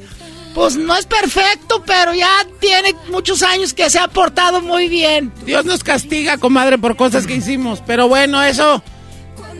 Pues 0.54 0.76
no 0.76 0.96
es 0.96 1.04
perfecto, 1.04 1.82
pero 1.84 2.14
ya 2.14 2.46
tiene 2.60 2.94
muchos 3.10 3.42
años 3.42 3.74
que 3.74 3.90
se 3.90 3.98
ha 3.98 4.06
portado 4.06 4.60
muy 4.60 4.88
bien. 4.88 5.32
Dios 5.44 5.64
nos 5.64 5.82
castiga, 5.82 6.38
comadre, 6.38 6.78
por 6.78 6.94
cosas 6.96 7.26
que 7.26 7.34
hicimos. 7.34 7.82
Pero 7.84 8.08
bueno, 8.08 8.42
eso. 8.42 8.82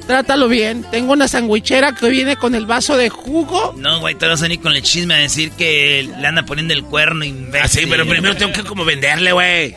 Trátalo 0.06 0.48
bien. 0.48 0.84
Tengo 0.90 1.14
una 1.14 1.26
sandwichera 1.28 1.94
que 1.94 2.08
viene 2.10 2.36
con 2.36 2.54
el 2.54 2.66
vaso 2.66 2.96
de 2.96 3.08
jugo. 3.08 3.74
No, 3.76 4.00
güey, 4.00 4.14
te 4.14 4.26
vas 4.26 4.40
a 4.40 4.42
venir 4.44 4.60
con 4.60 4.72
el 4.72 4.82
chisme 4.82 5.14
a 5.14 5.18
decir 5.18 5.50
que 5.52 6.08
le 6.18 6.26
anda 6.26 6.44
poniendo 6.44 6.74
el 6.74 6.84
cuerno 6.84 7.24
imbécil. 7.24 7.60
Ah, 7.64 7.68
sí, 7.68 7.86
pero 7.88 8.06
primero 8.06 8.36
tengo 8.36 8.52
que 8.52 8.62
como 8.62 8.84
venderle, 8.84 9.32
güey. 9.32 9.74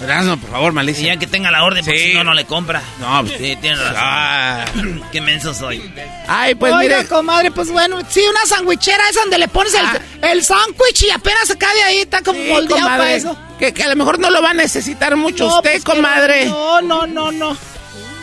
No, 0.00 0.36
por 0.38 0.50
favor, 0.50 0.72
Y 0.72 0.74
malicia. 0.74 1.14
ya 1.14 1.18
que 1.18 1.26
tenga 1.26 1.50
la 1.50 1.64
orden, 1.64 1.84
porque 1.84 1.98
Sí. 1.98 2.08
si 2.10 2.14
no, 2.14 2.24
no 2.24 2.34
le 2.34 2.44
compra. 2.44 2.82
No, 3.00 3.24
pues- 3.24 3.36
Sí, 3.38 3.56
tienes 3.60 3.78
razón. 3.80 3.96
Ah. 3.96 4.64
Qué 5.12 5.20
menso 5.20 5.52
soy. 5.54 5.92
Ay, 6.28 6.54
pues 6.54 6.72
Oiga, 6.72 6.96
mire. 6.98 7.08
comadre, 7.08 7.50
pues 7.50 7.70
bueno, 7.70 7.98
sí, 8.08 8.20
una 8.28 8.40
sandwichera 8.46 9.02
es 9.08 9.16
donde 9.16 9.38
le 9.38 9.48
pones 9.48 9.74
el, 9.74 9.84
Ah. 9.86 9.98
el 10.22 10.44
sándwich 10.44 11.02
y 11.02 11.10
apenas 11.10 11.48
se 11.48 11.58
cae 11.58 11.74
de 11.74 11.82
ahí, 11.82 11.98
está 11.98 12.22
como 12.22 12.38
Sí, 12.40 12.48
moldeado 12.48 12.86
para 12.86 13.12
eso. 13.12 13.36
Que, 13.58 13.72
que 13.74 13.82
a 13.82 13.88
lo 13.88 13.96
mejor 13.96 14.18
no 14.20 14.30
lo 14.30 14.40
va 14.40 14.50
a 14.50 14.54
necesitar 14.54 15.16
mucho 15.16 15.48
No, 15.48 15.56
usted, 15.56 15.72
pues, 15.72 15.84
comadre. 15.84 16.46
No, 16.46 16.80
no, 16.80 17.06
no, 17.06 17.32
no. 17.32 17.56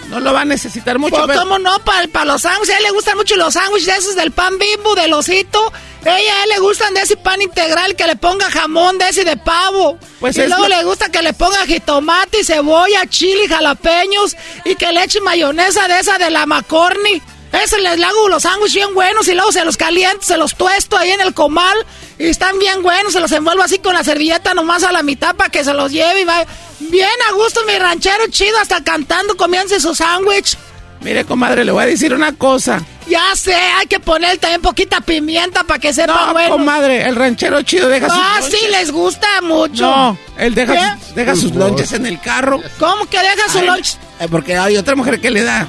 No 0.10 0.20
lo 0.20 0.34
va 0.34 0.42
a 0.42 0.46
necesitar 0.46 1.00
mucho. 1.00 1.16
Pues, 1.16 1.28
pero- 1.28 1.40
¿Cómo 1.42 1.60
no? 1.60 1.80
Para 1.80 2.26
los 2.26 2.42
sándwiches. 2.44 2.76
A 2.76 2.78
él 2.78 2.84
le 2.84 2.92
gustan 2.92 3.18
mucho 3.18 3.36
los 3.36 3.54
sándwiches 3.54 3.86
de 3.88 3.94
esos 3.96 4.16
del 4.16 4.32
pan 4.32 4.58
bimbo, 4.58 4.96
del 4.96 5.14
osito. 5.14 5.74
Ella, 6.04 6.14
a 6.40 6.44
él 6.44 6.50
le 6.50 6.60
gustan 6.60 6.94
de 6.94 7.02
ese 7.02 7.18
pan 7.18 7.42
integral 7.42 7.96
que 7.96 8.06
le 8.06 8.16
ponga 8.16 8.50
jamón 8.52 8.98
de 9.00 9.10
ese 9.10 9.24
de 9.26 9.38
pavo. 9.38 9.98
Pues 10.20 10.38
y 10.38 10.42
es 10.42 10.48
luego 10.50 10.68
lo- 10.68 10.70
le 10.78 10.84
gusta 10.84 11.10
que 11.10 11.22
le 11.24 11.34
ponga 11.34 11.66
jitomate 11.66 12.42
y 12.42 12.44
cebolla, 12.44 13.08
chile 13.10 13.48
jalapeños. 13.48 14.36
Y 14.64 14.76
que 14.76 14.92
le 14.92 15.04
eche 15.04 15.20
mayonesa 15.22 15.88
de 15.88 16.00
esa 16.00 16.18
de 16.20 16.30
la 16.30 16.46
McCorney. 16.46 17.22
Eso 17.64 17.78
les 17.78 17.98
le 17.98 18.06
hago 18.06 18.30
los 18.30 18.44
sándwiches 18.44 18.74
bien 18.76 18.94
buenos 18.94 19.28
y 19.28 19.34
luego 19.34 19.52
se 19.52 19.64
los 19.66 19.78
caliento, 19.78 20.20
se 20.26 20.38
los 20.38 20.56
tuesto 20.56 20.98
ahí 20.98 21.12
en 21.12 21.22
el 21.22 21.34
comal. 21.34 21.78
Y 22.20 22.26
están 22.28 22.58
bien 22.60 22.82
buenos, 22.84 23.14
se 23.14 23.20
los 23.20 23.32
envuelvo 23.32 23.64
así 23.64 23.80
con 23.80 23.94
la 23.94 24.04
servilleta 24.04 24.54
nomás 24.54 24.84
a 24.84 24.92
la 24.92 25.04
mitad 25.04 25.36
para 25.36 25.50
que 25.50 25.64
se 25.64 25.74
los 25.74 25.92
lleve 25.92 26.22
y 26.22 26.26
va 26.26 26.46
bien 26.80 27.10
a 27.30 27.34
gusto 27.34 27.62
mi 27.66 27.78
ranchero 27.78 28.28
chido 28.30 28.58
hasta 28.60 28.84
cantando 28.84 29.36
comiéndose 29.38 29.80
su 29.80 29.96
sándwich. 29.96 30.58
Mire, 31.02 31.24
comadre, 31.26 31.64
le 31.66 31.72
voy 31.72 31.84
a 31.84 31.88
decir 31.88 32.14
una 32.14 32.34
cosa. 32.34 32.82
Ya 33.08 33.36
sé, 33.36 33.54
hay 33.54 33.86
que 33.86 34.00
poner 34.00 34.38
también 34.40 34.62
poquita 34.62 35.02
pimienta 35.02 35.64
para 35.64 35.80
que 35.80 35.94
sepa 35.94 36.26
No, 36.28 36.34
bueno. 36.34 36.50
comadre, 36.50 37.08
el 37.08 37.16
ranchero 37.16 37.62
chido 37.62 37.88
deja 37.90 38.10
sus 38.10 38.18
Ah, 38.20 38.40
lonches. 38.40 38.60
sí, 38.60 38.68
les 38.72 38.92
gusta 38.92 39.28
mucho. 39.44 39.84
No, 39.84 40.18
él 40.38 40.56
deja, 40.56 40.74
¿Qué? 40.74 41.06
sus, 41.06 41.16
deja 41.16 41.36
sus 41.36 41.54
lonches 41.54 41.92
en 41.94 42.08
el 42.08 42.20
carro. 42.20 42.60
¿Cómo 42.80 43.06
que 43.08 43.20
deja 43.20 43.48
su 43.52 43.60
Ay, 43.60 43.68
lunch? 43.68 43.98
eh, 44.20 44.28
Porque 44.32 44.58
hay 44.58 44.78
otra 44.78 44.96
mujer 44.96 45.22
que 45.22 45.30
le 45.30 45.44
da. 45.44 45.68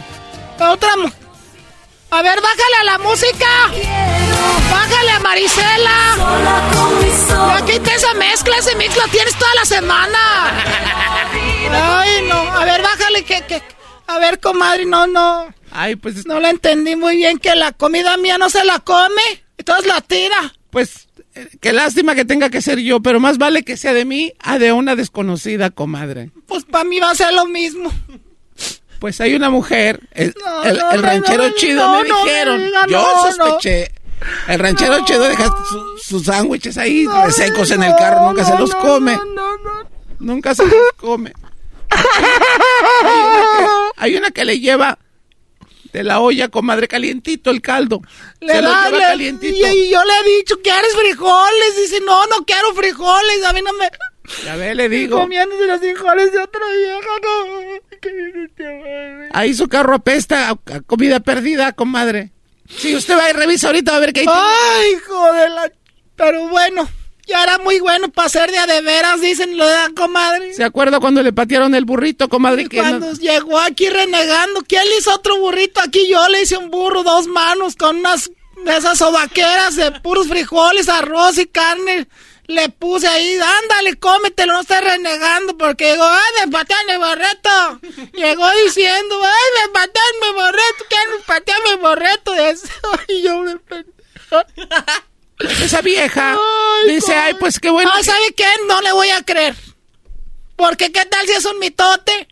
Otra 0.58 0.96
mu- 0.96 1.10
A 2.10 2.22
ver, 2.22 2.40
bájale 2.40 2.76
a 2.80 2.84
la 2.84 2.98
música. 2.98 3.46
Bájale 4.70 5.10
a 5.10 5.20
Marisela. 5.20 6.16
Ya 7.58 7.66
quita 7.66 7.94
esa 7.94 8.14
mezcla, 8.14 8.56
ese 8.58 8.74
mix 8.76 8.96
lo 8.96 9.06
tienes 9.10 9.34
toda 9.36 9.54
la 9.56 9.64
semana. 9.64 10.18
Ay, 11.72 12.24
no. 12.28 12.36
A 12.36 12.64
ver, 12.64 12.82
bájale 12.82 13.24
que, 13.24 13.42
que. 13.42 13.62
A 14.06 14.18
ver, 14.18 14.40
comadre, 14.40 14.86
no, 14.86 15.06
no. 15.06 15.46
Ay, 15.72 15.96
pues, 15.96 16.26
No 16.26 16.40
la 16.40 16.50
entendí 16.50 16.94
muy 16.96 17.16
bien 17.16 17.38
que 17.38 17.54
la 17.56 17.72
comida 17.72 18.16
mía 18.16 18.38
no 18.38 18.48
se 18.50 18.64
la 18.64 18.78
come. 18.78 19.22
Entonces 19.58 19.86
la 19.86 20.00
tira. 20.00 20.54
pues, 20.70 21.08
eh, 21.34 21.48
qué 21.60 21.72
lástima 21.72 22.14
que 22.14 22.24
tenga 22.24 22.50
que 22.50 22.62
ser 22.62 22.78
yo, 22.78 23.00
pero 23.00 23.18
más 23.20 23.36
vale 23.36 23.62
que 23.64 23.76
sea 23.76 23.92
de 23.94 24.04
mí 24.04 24.32
a 24.38 24.58
de 24.58 24.72
una 24.72 24.94
desconocida, 24.94 25.70
comadre. 25.70 26.30
Pues 26.46 26.64
para 26.64 26.84
mí 26.84 27.00
va 27.00 27.10
a 27.10 27.14
ser 27.14 27.32
lo 27.34 27.46
mismo. 27.46 27.90
Pues 28.98 29.20
hay 29.20 29.34
una 29.34 29.50
mujer, 29.50 30.00
el, 30.12 30.34
No, 30.44 30.64
el- 30.64 30.78
no, 30.78 30.90
el 30.92 31.02
no, 31.02 31.08
ranchero 31.08 31.48
no, 31.48 31.54
chido 31.54 31.88
me 31.92 32.04
dijeron. 32.04 32.64
diga, 32.64 32.86
yo 32.88 33.06
sospeché. 33.30 33.92
El 34.48 34.58
ranchero 34.58 35.04
chido 35.04 35.24
deja 35.24 35.46
su- 35.68 35.98
sus 35.98 36.24
sándwiches 36.24 36.78
ahí 36.78 37.06
secos 37.30 37.70
en 37.70 37.82
el 37.82 37.94
carro, 37.96 38.28
nunca 38.28 38.44
se 38.44 38.58
los 38.58 38.74
come. 38.74 39.12
no, 39.16 39.24
no, 39.26 39.56
no. 39.58 39.96
Nunca 40.18 40.54
se 40.54 40.64
los 40.64 40.74
come. 40.96 41.32
Hay 41.90 43.04
una, 43.04 43.42
que, 43.58 43.66
hay 43.96 44.16
una 44.16 44.30
que 44.30 44.44
le 44.46 44.58
lleva 44.60 44.98
de 45.92 46.02
la 46.02 46.20
olla, 46.20 46.48
comadre, 46.48 46.88
calientito 46.88 47.50
el 47.50 47.60
caldo. 47.60 48.00
Le 48.40 48.54
se 48.54 48.62
lo 48.62 48.70
da, 48.70 48.86
lleva 48.86 48.98
le- 48.98 49.04
calientito. 49.04 49.56
y, 49.56 49.64
y 49.70 49.90
yo 49.90 50.02
le 50.04 50.12
he 50.20 50.36
dicho, 50.38 50.56
¿quieres 50.62 50.94
frijoles? 50.94 51.76
Dice, 51.76 52.00
no, 52.00 52.26
no 52.26 52.44
quiero 52.46 52.74
frijoles. 52.74 53.44
A 53.44 53.52
mí 53.52 53.60
no 53.62 53.72
me... 53.74 53.90
Ya 54.44 54.56
ve, 54.56 54.74
le 54.74 54.88
digo. 54.88 55.18
Comiéndose 55.20 55.66
los 55.66 55.80
frijoles 55.80 56.32
de 56.32 56.38
otra 56.38 56.60
vieja. 56.72 57.08
no. 57.22 57.85
Ahí 59.32 59.54
su 59.54 59.68
carro 59.68 59.94
apesta 59.94 60.50
a, 60.50 60.56
comida 60.86 61.20
perdida, 61.20 61.72
comadre. 61.72 62.30
Si 62.68 62.94
usted 62.96 63.16
va 63.16 63.30
y 63.30 63.32
revisa 63.32 63.68
ahorita 63.68 63.92
va 63.92 63.96
a 63.98 64.00
ver 64.00 64.12
que 64.12 64.20
hay... 64.20 64.26
Ay, 64.28 64.92
hijo 64.92 65.32
de 65.32 65.48
la... 65.50 65.70
Pero 66.16 66.48
bueno, 66.48 66.88
ya 67.26 67.42
era 67.42 67.58
muy 67.58 67.78
bueno 67.80 68.08
para 68.10 68.28
ser 68.28 68.50
de 68.50 68.58
a 68.58 68.66
de 68.66 68.80
veras, 68.80 69.20
dicen 69.20 69.56
lo 69.56 69.66
de 69.68 69.74
la 69.74 69.90
comadre. 69.94 70.54
¿Se 70.54 70.64
acuerda 70.64 70.98
cuando 70.98 71.22
le 71.22 71.32
patearon 71.32 71.74
el 71.74 71.84
burrito, 71.84 72.28
comadre? 72.28 72.68
Que 72.68 72.78
no- 72.78 72.82
Cuando 72.82 73.12
llegó 73.12 73.58
aquí 73.58 73.88
renegando, 73.88 74.62
¿quién 74.66 74.82
le 74.88 74.98
hizo 74.98 75.14
otro 75.14 75.38
burrito 75.38 75.80
aquí? 75.80 76.08
Yo 76.08 76.26
le 76.28 76.42
hice 76.42 76.56
un 76.56 76.70
burro, 76.70 77.02
dos 77.02 77.26
manos, 77.28 77.76
con 77.76 77.96
unas 77.98 78.30
de 78.64 78.76
esas 78.76 78.98
sobaqueras 78.98 79.76
de 79.76 79.92
puros 80.00 80.26
frijoles, 80.28 80.88
arroz 80.88 81.38
y 81.38 81.46
carne. 81.46 82.08
Le 82.48 82.68
puse 82.68 83.08
ahí, 83.08 83.38
ándale, 83.62 83.96
cómetelo, 83.96 84.52
no 84.52 84.60
estés 84.60 84.80
renegando, 84.80 85.56
porque 85.58 85.90
llegó, 85.92 86.04
ay, 86.04 86.44
me 86.46 86.52
patean 86.52 86.90
el 86.90 86.98
borreto. 86.98 87.80
Llegó 88.12 88.48
diciendo, 88.64 89.20
ay, 89.22 89.62
me 89.62 89.72
patean 89.72 90.06
mi 90.22 90.32
borreto, 90.32 90.84
¿quién 90.88 91.10
me 91.10 91.24
patea 91.24 91.56
mi 91.64 91.80
borreto? 91.80 92.32
De 92.32 92.50
eso, 92.50 92.68
y 93.08 93.22
yo 93.22 93.40
me 93.40 93.56
Esa 95.64 95.82
vieja 95.82 96.36
dice, 96.86 97.14
ay, 97.14 97.34
pues 97.34 97.60
qué 97.60 97.68
bueno. 97.68 97.90
Ah, 97.92 98.02
¿sabe 98.02 98.32
qué? 98.34 98.46
No 98.68 98.80
le 98.80 98.92
voy 98.92 99.10
a 99.10 99.22
creer. 99.22 99.54
Porque 100.56 100.90
qué 100.92 101.04
tal 101.04 101.26
si 101.26 101.32
es 101.32 101.44
un 101.44 101.58
mitote. 101.58 102.28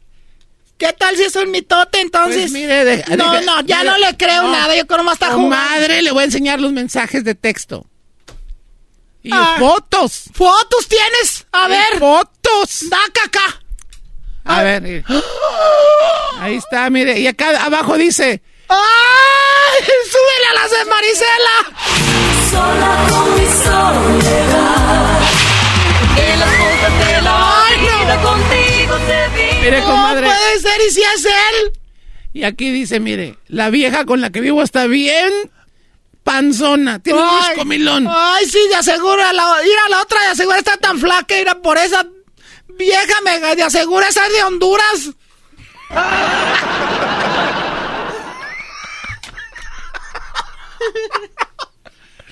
¿Qué 0.79 0.93
tal 0.93 1.17
si 1.17 1.23
es 1.23 1.37
un 1.37 1.51
mitote 1.51 2.01
entonces? 2.01 2.51
Pues 2.51 2.53
mire, 2.53 3.05
no, 3.17 3.41
no, 3.43 3.61
ya 3.63 3.85
no 3.85 3.97
le 3.99 4.17
creo 4.17 4.51
nada. 4.51 4.75
Yo 4.75 4.87
creo 4.87 5.05
más 5.05 5.15
está 5.15 5.33
jugando. 5.33 5.51
Madre, 5.51 6.03
le 6.03 6.11
voy 6.11 6.23
a 6.23 6.25
enseñar 6.25 6.61
los 6.61 6.73
mensajes 6.73 7.25
de 7.25 7.35
texto. 7.35 7.87
Y 9.25 9.33
fotos. 9.59 10.25
¿Fotos 10.35 10.87
tienes? 10.87 11.47
A 11.51 11.67
ver. 11.67 11.99
Fotos. 11.99 12.91
Da 12.91 12.99
acá. 13.25 13.61
A, 14.45 14.63
ver. 14.63 15.03
Ahí 16.41 16.57
está, 16.57 16.91
mire. 16.91 17.19
Y 17.19 17.27
acá 17.27 17.65
abajo 17.65 17.97
dice. 17.97 18.43
¡Ay! 18.69 19.85
¡Súbele 20.11 20.47
a 20.51 20.55
las 20.55 20.71
de 20.71 20.85
Marisela! 20.85 21.57
Sola 22.51 23.07
con 23.09 23.35
mi 23.35 23.47
soledad. 23.65 25.21
Que 26.17 26.37
las 26.37 26.55
cosas 26.57 27.07
de 27.07 27.23
la 27.23 27.65
Ay, 27.65 27.81
vida 27.81 28.23
contigo 28.23 28.97
te 29.07 29.61
Mire, 29.65 29.83
comadre. 29.85 30.29
No 30.29 30.35
puede 30.35 30.61
ser, 30.61 30.81
y 30.87 30.91
si 30.91 31.01
es 31.01 31.25
él. 31.25 31.73
Y 32.35 32.45
aquí 32.45 32.71
dice, 32.71 33.01
mire, 33.01 33.39
la 33.49 33.71
vieja 33.71 34.05
con 34.05 34.21
la 34.21 34.29
que 34.29 34.43
vivo 34.43 34.63
está 34.63 34.87
bien 34.87 35.33
panzona, 36.25 36.99
tiene 36.99 37.21
un 37.21 37.57
comilón. 37.57 38.09
Ay, 38.11 38.47
sí, 38.47 38.59
de 38.69 38.77
aseguro, 38.77 39.23
a 39.23 39.33
la, 39.33 39.65
ir 39.65 39.79
a 39.87 39.89
la 39.91 40.01
otra 40.03 40.21
de 40.23 40.27
aseguro 40.29 40.57
está 40.57 40.77
tan 40.79 40.99
flaca, 40.99 41.39
ir 41.39 41.49
a 41.49 41.61
por 41.61 41.79
esa 41.79 42.05
vieja 42.69 43.21
mega, 43.23 43.55
de 43.55 43.63
aseguro 43.63 44.05
esa 44.05 44.29
de 44.29 44.43
Honduras. 44.43 45.11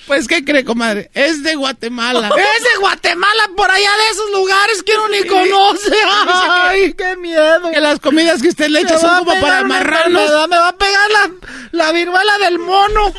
Pues, 0.05 0.27
¿qué 0.27 0.43
cree, 0.43 0.65
comadre? 0.65 1.09
Es 1.13 1.43
de 1.43 1.55
Guatemala. 1.55 2.29
Es 2.57 2.63
de 2.63 2.79
Guatemala, 2.79 3.49
por 3.55 3.71
allá 3.71 3.89
de 3.89 4.11
esos 4.11 4.31
lugares 4.31 4.83
que 4.83 4.95
uno 4.95 5.07
ni 5.07 5.23
conoce. 5.23 5.95
Ay, 6.51 6.93
qué 6.93 7.15
miedo. 7.15 7.71
Que 7.71 7.79
las 7.79 7.99
comidas 7.99 8.41
que 8.41 8.49
usted 8.49 8.67
le 8.67 8.81
echa 8.81 8.97
son 8.99 9.19
como 9.19 9.39
para 9.39 9.59
amarrarnos. 9.59 10.49
Me 10.49 10.57
va 10.57 10.69
a 10.69 10.77
pegar 10.77 11.09
la, 11.11 11.31
la 11.71 11.91
viruela 11.93 12.37
del 12.39 12.59
mono. 12.59 13.13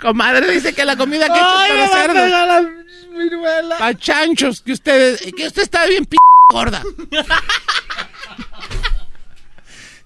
Comadre 0.00 0.50
dice 0.50 0.74
que 0.74 0.84
la 0.84 0.96
comida 0.96 1.26
que 1.26 1.32
echa 1.32 1.66
para 1.68 1.88
cerdos. 1.88 2.30
La 3.80 3.94
chanchos, 3.96 4.60
que 4.60 4.72
usted, 4.72 5.18
que 5.34 5.46
usted 5.46 5.62
está 5.62 5.86
bien 5.86 6.04
p 6.04 6.16
gorda. 6.52 6.82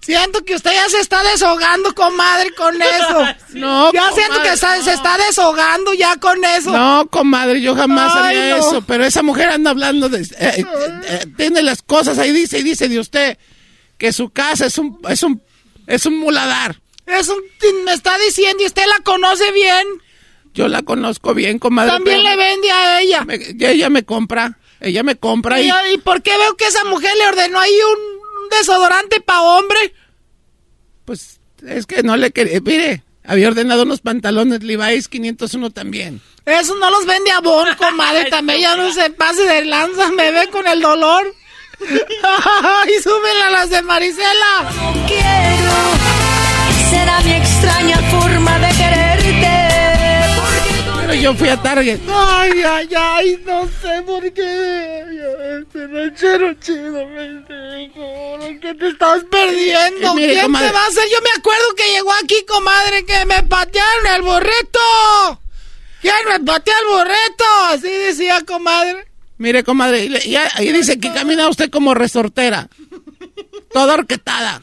Siento 0.09 0.43
que 0.43 0.55
usted 0.55 0.73
ya 0.73 0.89
se 0.89 1.01
está 1.01 1.23
deshogando, 1.23 1.95
comadre, 1.95 2.55
con 2.55 2.81
eso. 2.83 3.27
No, 3.51 3.93
Ya 3.93 4.11
siento 4.13 4.41
que 4.41 4.57
se 4.57 4.93
está 4.95 5.19
deshogando 5.19 5.93
ya 5.93 6.17
con 6.17 6.43
eso. 6.45 6.71
No, 6.71 7.07
comadre, 7.11 7.61
yo 7.61 7.75
jamás 7.75 8.15
haría 8.15 8.57
eso. 8.57 8.81
Pero 8.87 9.05
esa 9.05 9.23
mujer 9.23 9.51
anda 9.51 9.71
hablando 9.71 10.09
de... 10.09 10.23
Eh, 10.23 10.29
eh, 10.39 10.65
eh, 11.05 11.27
tiene 11.37 11.61
las 11.63 11.83
cosas 11.83 12.19
ahí, 12.19 12.33
dice 12.33 12.59
y 12.59 12.63
dice 12.63 12.89
de 12.89 12.99
usted 12.99 13.37
que 13.99 14.13
su 14.15 14.31
casa 14.31 14.65
es 14.65 14.79
un, 14.79 14.99
es 15.11 15.23
un, 15.23 15.43
es 15.87 16.07
un 16.07 16.19
muladar. 16.19 16.81
Es 17.09 17.29
un... 17.29 17.43
Me 17.85 17.93
está 17.93 18.17
diciendo 18.19 18.63
y 18.63 18.67
usted 18.67 18.85
la 18.87 19.03
conoce 19.03 19.51
bien. 19.53 19.87
Yo 20.55 20.69
la 20.69 20.83
conozco 20.83 21.35
bien, 21.35 21.59
comadre. 21.59 21.93
También 21.93 22.23
le 22.23 22.37
vende 22.37 22.71
a 22.71 23.01
ella. 23.01 23.27
ella 23.61 23.91
me 23.91 24.05
compra. 24.05 24.59
Ella 24.81 25.03
me 25.03 25.17
compra 25.17 25.61
y... 25.61 25.71
¿Y 25.93 25.99
por 25.99 26.23
qué 26.23 26.37
veo 26.37 26.57
que 26.57 26.67
esa 26.67 26.85
mujer 26.85 27.11
le 27.17 27.27
ordenó 27.27 27.59
ahí 27.59 27.73
un 27.73 28.49
desodorante 28.51 29.21
para 29.21 29.43
hombre? 29.43 29.95
Pues 31.05 31.41
es 31.67 31.87
que 31.87 32.03
no 32.03 32.17
le 32.17 32.31
quería. 32.31 32.61
Mire, 32.61 33.03
había 33.25 33.49
ordenado 33.49 33.83
unos 33.83 34.01
pantalones 34.01 34.63
Levi's 34.63 35.09
501 35.09 35.71
también. 35.71 36.21
Eso 36.45 36.75
no 36.77 36.91
los 36.91 37.05
vende 37.07 37.31
a 37.31 37.41
Bon, 37.41 37.69
comadre. 37.77 38.25
También 38.31 38.61
ya 38.61 38.77
no 38.77 38.93
se 38.93 39.11
pase 39.11 39.43
de 39.43 39.65
lanza. 39.65 40.11
Me 40.13 40.31
ve 40.31 40.49
con 40.49 40.67
el 40.67 40.81
dolor. 40.81 41.35
y 41.81 43.03
súbela 43.03 43.49
a 43.49 43.51
las 43.51 43.71
de 43.71 43.83
Marisela. 43.83 44.71
No 44.75 45.07
quiero. 45.07 46.08
Será 46.91 47.21
mi 47.21 47.33
extraña 47.33 47.97
forma 48.11 48.59
de 48.59 48.69
quererte 48.69 49.69
yo 51.21 51.35
fui 51.35 51.49
a 51.49 51.57
Target. 51.61 52.01
Ay, 52.09 52.63
ay, 52.63 52.89
ay, 52.97 53.43
no 53.45 53.67
sé 53.67 54.03
por 54.07 54.33
qué. 54.33 55.61
Este 55.61 55.87
ranchero 55.87 56.55
chido 56.55 57.07
me 57.07 57.29
dijo 57.77 58.59
que 58.61 58.75
te 58.75 58.89
estás 58.89 59.25
perdiendo. 59.25 60.19
Eh, 60.19 60.33
¿Quién 60.33 60.53
te 60.53 60.73
va 60.73 60.85
a 60.85 60.87
hacer? 60.87 61.05
Yo 61.11 61.19
me 61.23 61.31
acuerdo 61.37 61.75
que 61.77 61.91
llegó 61.91 62.13
aquí, 62.13 62.45
comadre, 62.47 63.05
que 63.05 63.25
me 63.27 63.43
patearon 63.43 64.07
el 64.15 64.23
borreto. 64.23 65.41
¿Quién 66.01 66.15
me 66.29 66.41
pateó 66.41 66.75
el 66.81 66.97
borreto? 66.97 67.45
Así 67.71 67.89
decía, 67.89 68.45
comadre. 68.47 69.07
Mire, 69.39 69.65
comadre, 69.65 70.05
y 70.05 70.37
ahí 70.37 70.73
dice 70.73 70.99
que 70.99 71.13
camina 71.13 71.49
usted 71.49 71.71
como 71.71 71.95
resortera. 71.95 72.69
Toda 73.73 73.95
orquetada. 73.95 74.63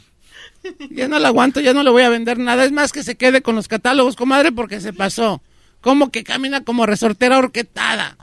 Ya 0.90 1.08
no 1.08 1.20
la 1.20 1.30
aguanto, 1.30 1.60
ya 1.60 1.74
no 1.74 1.84
le 1.84 1.90
voy 1.90 2.04
a 2.04 2.10
vender 2.10 2.38
nada. 2.38 2.64
Es 2.64 2.72
más 2.72 2.92
que 2.92 3.04
se 3.04 3.16
quede 3.16 3.42
con 3.42 3.56
los 3.56 3.68
catálogos, 3.68 4.16
comadre, 4.16 4.52
porque 4.52 4.80
se 4.80 4.94
pasó. 4.94 5.42
¿Cómo 5.82 6.12
que 6.12 6.24
camina 6.24 6.64
como 6.64 6.86
resortera 6.86 7.38
orquetada? 7.38 8.18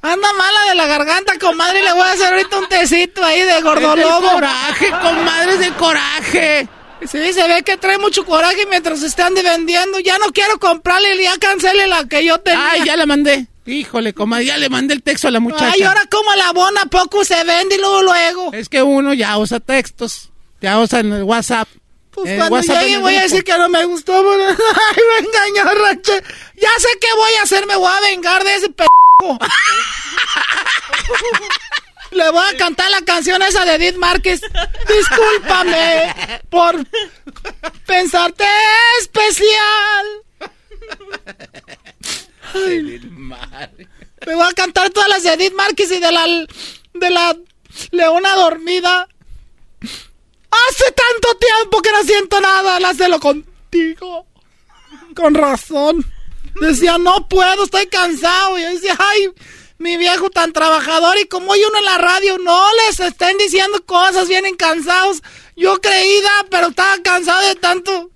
Anda 0.00 0.32
mala 0.34 0.60
de 0.68 0.74
la 0.76 0.86
garganta, 0.86 1.38
comadre. 1.40 1.82
Le 1.82 1.92
voy 1.92 2.02
a 2.02 2.12
hacer 2.12 2.32
ahorita 2.32 2.58
un 2.58 2.68
tecito 2.68 3.24
ahí 3.24 3.42
de 3.42 3.60
gordolobo. 3.62 4.26
de 4.26 4.32
coraje, 4.34 4.90
comadre, 4.90 5.58
de 5.58 5.70
coraje. 5.72 6.68
Sí, 7.06 7.32
se 7.32 7.48
ve 7.48 7.62
que 7.62 7.76
trae 7.76 7.98
mucho 7.98 8.24
coraje 8.24 8.66
mientras 8.68 9.00
se 9.00 9.06
están 9.06 9.34
vendiendo. 9.34 9.98
Ya 10.00 10.18
no 10.18 10.26
quiero 10.32 10.58
comprarle, 10.58 11.22
ya 11.22 11.36
cancele 11.38 11.86
la 11.88 12.04
que 12.06 12.24
yo 12.24 12.38
tenía. 12.38 12.70
Ay, 12.70 12.82
ya 12.84 12.96
la 12.96 13.06
mandé. 13.06 13.46
Híjole, 13.68 14.14
comadre, 14.14 14.46
ya 14.46 14.56
le 14.56 14.70
mandé 14.70 14.94
el 14.94 15.02
texto 15.02 15.28
a 15.28 15.30
la 15.30 15.40
muchacha. 15.40 15.72
Ay, 15.74 15.82
ahora 15.82 16.06
como 16.10 16.34
la 16.34 16.52
bona 16.52 16.86
poco 16.86 17.22
se 17.22 17.44
vende 17.44 17.74
y 17.74 17.78
luego 17.78 18.02
luego. 18.02 18.52
Es 18.54 18.70
que 18.70 18.82
uno 18.82 19.12
ya 19.12 19.36
usa 19.36 19.60
textos, 19.60 20.30
ya 20.62 20.80
usa 20.80 21.00
en 21.00 21.12
el 21.12 21.22
WhatsApp. 21.22 21.68
Pues 22.12 22.48
cuando 22.48 22.80
llegue 22.80 22.96
voy 22.98 23.14
a 23.14 23.22
decir 23.22 23.44
que 23.44 23.56
no 23.58 23.68
me 23.68 23.84
gustó. 23.84 24.14
Ay, 24.16 25.02
me 25.12 25.28
engañó. 25.28 25.70
Ya 26.56 26.70
sé 26.78 26.88
qué 26.98 27.08
voy 27.14 27.34
a 27.34 27.42
hacer, 27.42 27.66
me 27.66 27.76
voy 27.76 27.92
a 27.92 28.00
vengar 28.00 28.42
de 28.42 28.54
ese 28.54 28.70
p. 28.70 28.84
Le 32.10 32.30
voy 32.30 32.42
a 32.48 32.56
cantar 32.56 32.90
la 32.90 33.02
canción 33.02 33.42
esa 33.42 33.66
de 33.66 33.74
Edith 33.74 33.96
Márquez. 33.96 34.40
Discúlpame 34.88 36.40
por 36.48 36.86
pensarte 37.86 38.46
especial. 39.00 40.06
Ay, 42.54 43.00
me 44.26 44.34
voy 44.34 44.46
a 44.48 44.52
cantar 44.52 44.90
todas 44.90 45.08
las 45.08 45.22
de 45.22 45.32
Edith 45.32 45.54
Márquez 45.54 45.90
y 45.92 46.00
de 46.00 46.12
la 46.12 46.26
de 46.94 47.10
la 47.10 47.36
Leona 47.90 48.34
dormida. 48.34 49.08
Hace 50.50 50.92
tanto 50.92 51.38
tiempo 51.38 51.82
que 51.82 51.92
no 51.92 52.02
siento 52.02 52.40
nada, 52.40 52.80
la 52.80 52.92
lo 53.08 53.20
contigo. 53.20 54.26
Con 55.14 55.34
razón. 55.34 56.04
Decía, 56.60 56.98
no 56.98 57.28
puedo, 57.28 57.64
estoy 57.64 57.86
cansado. 57.86 58.58
Y 58.58 58.62
yo 58.62 58.70
decía, 58.70 58.96
ay, 58.98 59.30
mi 59.78 59.96
viejo 59.96 60.30
tan 60.30 60.52
trabajador. 60.52 61.18
Y 61.18 61.26
como 61.26 61.52
hay 61.52 61.62
uno 61.62 61.78
en 61.78 61.84
la 61.84 61.98
radio, 61.98 62.38
no 62.38 62.66
les 62.86 63.00
estén 63.00 63.36
diciendo 63.38 63.84
cosas, 63.84 64.28
vienen 64.28 64.56
cansados. 64.56 65.22
Yo 65.56 65.80
creída, 65.80 66.30
pero 66.50 66.68
estaba 66.68 66.98
cansado 67.02 67.46
de 67.46 67.54
tanto. 67.56 68.10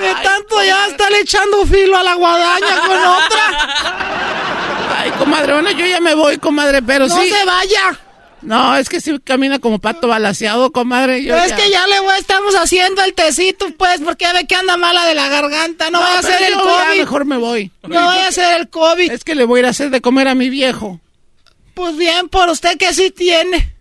De 0.00 0.14
tanto 0.22 0.62
ya 0.64 0.86
estar 0.86 1.12
echando 1.14 1.66
filo 1.66 1.96
a 1.96 2.02
la 2.02 2.14
guadaña 2.14 2.80
con 2.86 2.98
otra. 3.02 4.98
Ay, 4.98 5.10
comadre, 5.12 5.52
bueno, 5.52 5.70
yo 5.70 5.86
ya 5.86 6.00
me 6.00 6.14
voy, 6.14 6.38
comadre, 6.38 6.82
pero 6.82 7.08
sí. 7.08 7.14
No 7.14 7.36
se 7.36 7.44
vaya. 7.44 8.00
No, 8.42 8.76
es 8.76 8.88
que 8.88 9.00
sí 9.00 9.18
camina 9.22 9.58
como 9.58 9.78
pato 9.78 10.08
balaseado, 10.08 10.72
comadre. 10.72 11.22
Yo 11.22 11.36
es 11.36 11.52
que 11.52 11.70
ya 11.70 11.86
le 11.86 12.00
voy, 12.00 12.14
estamos 12.18 12.54
haciendo 12.54 13.02
el 13.02 13.12
tecito, 13.12 13.66
pues, 13.76 14.00
porque 14.00 14.24
ya 14.24 14.32
ve 14.32 14.46
que 14.46 14.54
anda 14.54 14.78
mala 14.78 15.04
de 15.04 15.14
la 15.14 15.28
garganta. 15.28 15.90
No, 15.90 16.00
vaya 16.00 16.20
a 16.20 16.22
ser 16.22 16.42
el 16.42 16.54
COVID. 16.54 16.98
mejor 16.98 17.24
me 17.26 17.36
voy. 17.36 17.70
No 17.82 18.06
vaya 18.06 18.28
a 18.28 18.32
ser 18.32 18.58
el 18.58 18.70
COVID. 18.70 19.12
Es 19.12 19.24
que 19.24 19.34
le 19.34 19.44
voy 19.44 19.58
a 19.58 19.60
ir 19.60 19.66
a 19.66 19.70
hacer 19.70 19.90
de 19.90 20.00
comer 20.00 20.28
a 20.28 20.34
mi 20.34 20.48
viejo. 20.48 21.00
Pues 21.74 21.96
bien, 21.96 22.28
por 22.28 22.48
usted 22.48 22.78
que 22.78 22.94
sí 22.94 23.10
tiene. 23.10 23.74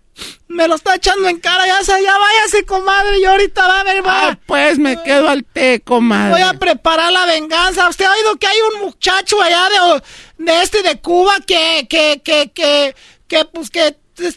Me 0.48 0.68
lo 0.68 0.76
está 0.76 0.96
echando 0.96 1.30
en 1.30 1.40
cara, 1.40 1.66
ya, 1.66 1.80
ya 1.82 2.18
váyase, 2.18 2.66
comadre, 2.66 3.20
y 3.20 3.26
ahorita 3.26 3.68
va 3.68 3.82
a 3.82 3.84
ver, 3.84 4.06
va. 4.06 4.30
Ah, 4.30 4.40
pues 4.46 4.80
me 4.80 5.02
quedo 5.04 5.30
al 5.30 5.46
té, 5.46 5.82
comadre. 5.82 6.32
Voy 6.32 6.41
a 6.41 6.54
preparar 6.54 7.12
la 7.12 7.26
venganza. 7.26 7.88
¿Usted 7.88 8.06
ha 8.06 8.12
oído 8.12 8.36
que 8.38 8.48
hay 8.48 8.58
un 8.74 8.82
muchacho 8.82 9.41
allá 9.41 9.68
de, 9.70 10.46
de 10.46 10.64
este 10.64 10.82
de 10.82 11.00
Cuba 11.00 11.36
que, 11.46 11.88
que, 11.90 12.22
que, 12.24 12.52
que, 12.52 12.96
que, 13.28 13.46
pues 13.46 13.70
que 13.70 13.96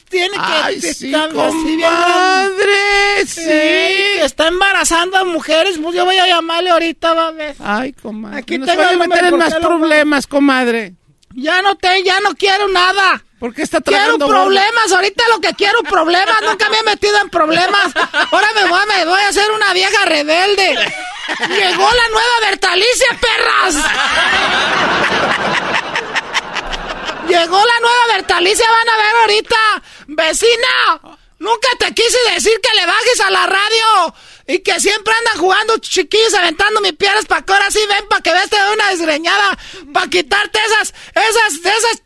tiene 0.08 0.34
que... 0.34 0.38
Ay, 0.38 0.80
sí, 0.80 1.10
comadre, 1.10 3.26
sí. 3.26 3.42
que 3.42 4.24
está 4.24 4.48
embarazando 4.48 5.16
a 5.16 5.24
mujeres, 5.24 5.78
pues 5.82 5.96
yo 5.96 6.04
voy 6.04 6.16
a 6.16 6.26
llamarle 6.26 6.70
ahorita, 6.70 7.14
va 7.14 7.28
a 7.28 7.32
ver. 7.32 7.56
Ay, 7.58 7.92
comadre. 7.92 8.38
Aquí 8.38 8.58
nos 8.58 8.68
tengo 8.68 8.82
a 8.82 8.92
meter 8.92 9.08
número, 9.08 9.24
en 9.24 9.30
¿por 9.30 9.38
más 9.38 9.54
problemas, 9.54 10.26
comadre. 10.26 10.94
Ya 11.34 11.62
no 11.62 11.76
te, 11.76 12.02
ya 12.04 12.20
no 12.20 12.34
quiero 12.34 12.68
nada. 12.68 13.24
¿Por 13.42 13.52
qué 13.52 13.62
está 13.62 13.80
Quiero 13.80 14.18
problemas, 14.18 14.92
ahorita 14.92 15.24
lo 15.30 15.40
que 15.40 15.52
quiero 15.54 15.82
problemas, 15.82 16.42
nunca 16.42 16.68
me 16.68 16.78
he 16.78 16.82
metido 16.84 17.18
en 17.20 17.28
problemas. 17.28 17.92
Ahora 18.30 18.46
me 18.54 18.68
voy, 18.68 18.78
a- 18.80 18.86
me 18.86 19.04
voy 19.04 19.20
a 19.20 19.28
hacer 19.30 19.50
una 19.50 19.72
vieja 19.72 20.04
rebelde. 20.04 20.68
Llegó 21.48 21.90
la 21.90 22.08
nueva 22.12 22.34
Bertalicia, 22.48 23.18
perras. 23.20 23.74
Llegó 27.26 27.56
la 27.66 27.80
nueva 27.80 28.06
Bertalicia, 28.14 28.64
van 28.70 28.88
a 28.88 28.96
ver 28.96 29.16
ahorita. 29.22 29.82
Vecina, 30.06 31.00
nunca 31.40 31.68
te 31.80 31.92
quise 31.94 32.18
decir 32.34 32.52
que 32.62 32.74
le 32.78 32.86
bajes 32.86 33.20
a 33.26 33.30
la 33.32 33.46
radio. 33.46 34.14
Y 34.46 34.60
que 34.60 34.78
siempre 34.78 35.12
andan 35.18 35.38
jugando 35.38 35.78
chiquillos 35.78 36.34
aventando 36.34 36.80
mis 36.80 36.92
piernas 36.92 37.24
para 37.26 37.42
que 37.42 37.52
ahora 37.52 37.70
sí 37.72 37.80
ven 37.88 38.06
para 38.08 38.20
que 38.22 38.32
veas 38.32 38.50
te 38.50 38.56
doy 38.60 38.74
una 38.74 38.90
desgreñada. 38.90 39.58
Para 39.92 40.06
quitarte 40.08 40.60
esas, 40.64 40.94
esas, 41.14 41.54
esas 41.54 42.02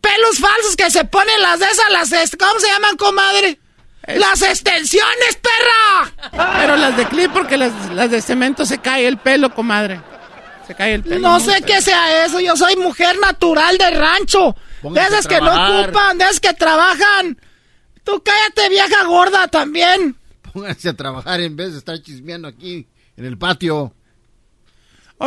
pelos 0.00 0.38
falsos 0.38 0.76
que 0.76 0.90
se 0.90 1.04
ponen 1.04 1.40
las 1.42 1.60
de 1.60 1.66
esas, 1.66 1.90
las, 1.90 2.36
¿cómo 2.36 2.60
se 2.60 2.68
llaman, 2.68 2.96
comadre? 2.96 3.58
Las 4.06 4.40
extensiones, 4.42 5.38
perra. 5.42 6.58
Pero 6.60 6.76
las 6.76 6.96
de 6.96 7.06
clip, 7.06 7.32
porque 7.32 7.56
las, 7.56 7.72
las 7.92 8.10
de 8.10 8.22
cemento 8.22 8.64
se 8.64 8.78
cae 8.78 9.08
el 9.08 9.18
pelo, 9.18 9.52
comadre. 9.52 10.00
Se 10.66 10.74
cae 10.74 10.94
el 10.94 11.02
pelo. 11.02 11.28
No 11.28 11.40
sé 11.40 11.62
qué 11.62 11.82
sea 11.82 12.24
eso, 12.24 12.38
yo 12.38 12.56
soy 12.56 12.76
mujer 12.76 13.18
natural 13.18 13.76
del 13.78 13.96
rancho. 13.96 14.54
Póngase 14.82 15.10
de 15.10 15.18
esas 15.18 15.26
que 15.26 15.40
no 15.40 15.50
ocupan, 15.50 16.18
de 16.18 16.24
esas 16.24 16.40
que 16.40 16.54
trabajan. 16.54 17.40
Tú 18.04 18.22
cállate, 18.22 18.68
vieja 18.68 19.04
gorda, 19.04 19.48
también. 19.48 20.16
Pónganse 20.52 20.90
a 20.90 20.94
trabajar 20.94 21.40
en 21.40 21.56
vez 21.56 21.72
de 21.72 21.78
estar 21.78 22.00
chismeando 22.00 22.46
aquí 22.46 22.86
en 23.16 23.24
el 23.24 23.36
patio. 23.36 23.92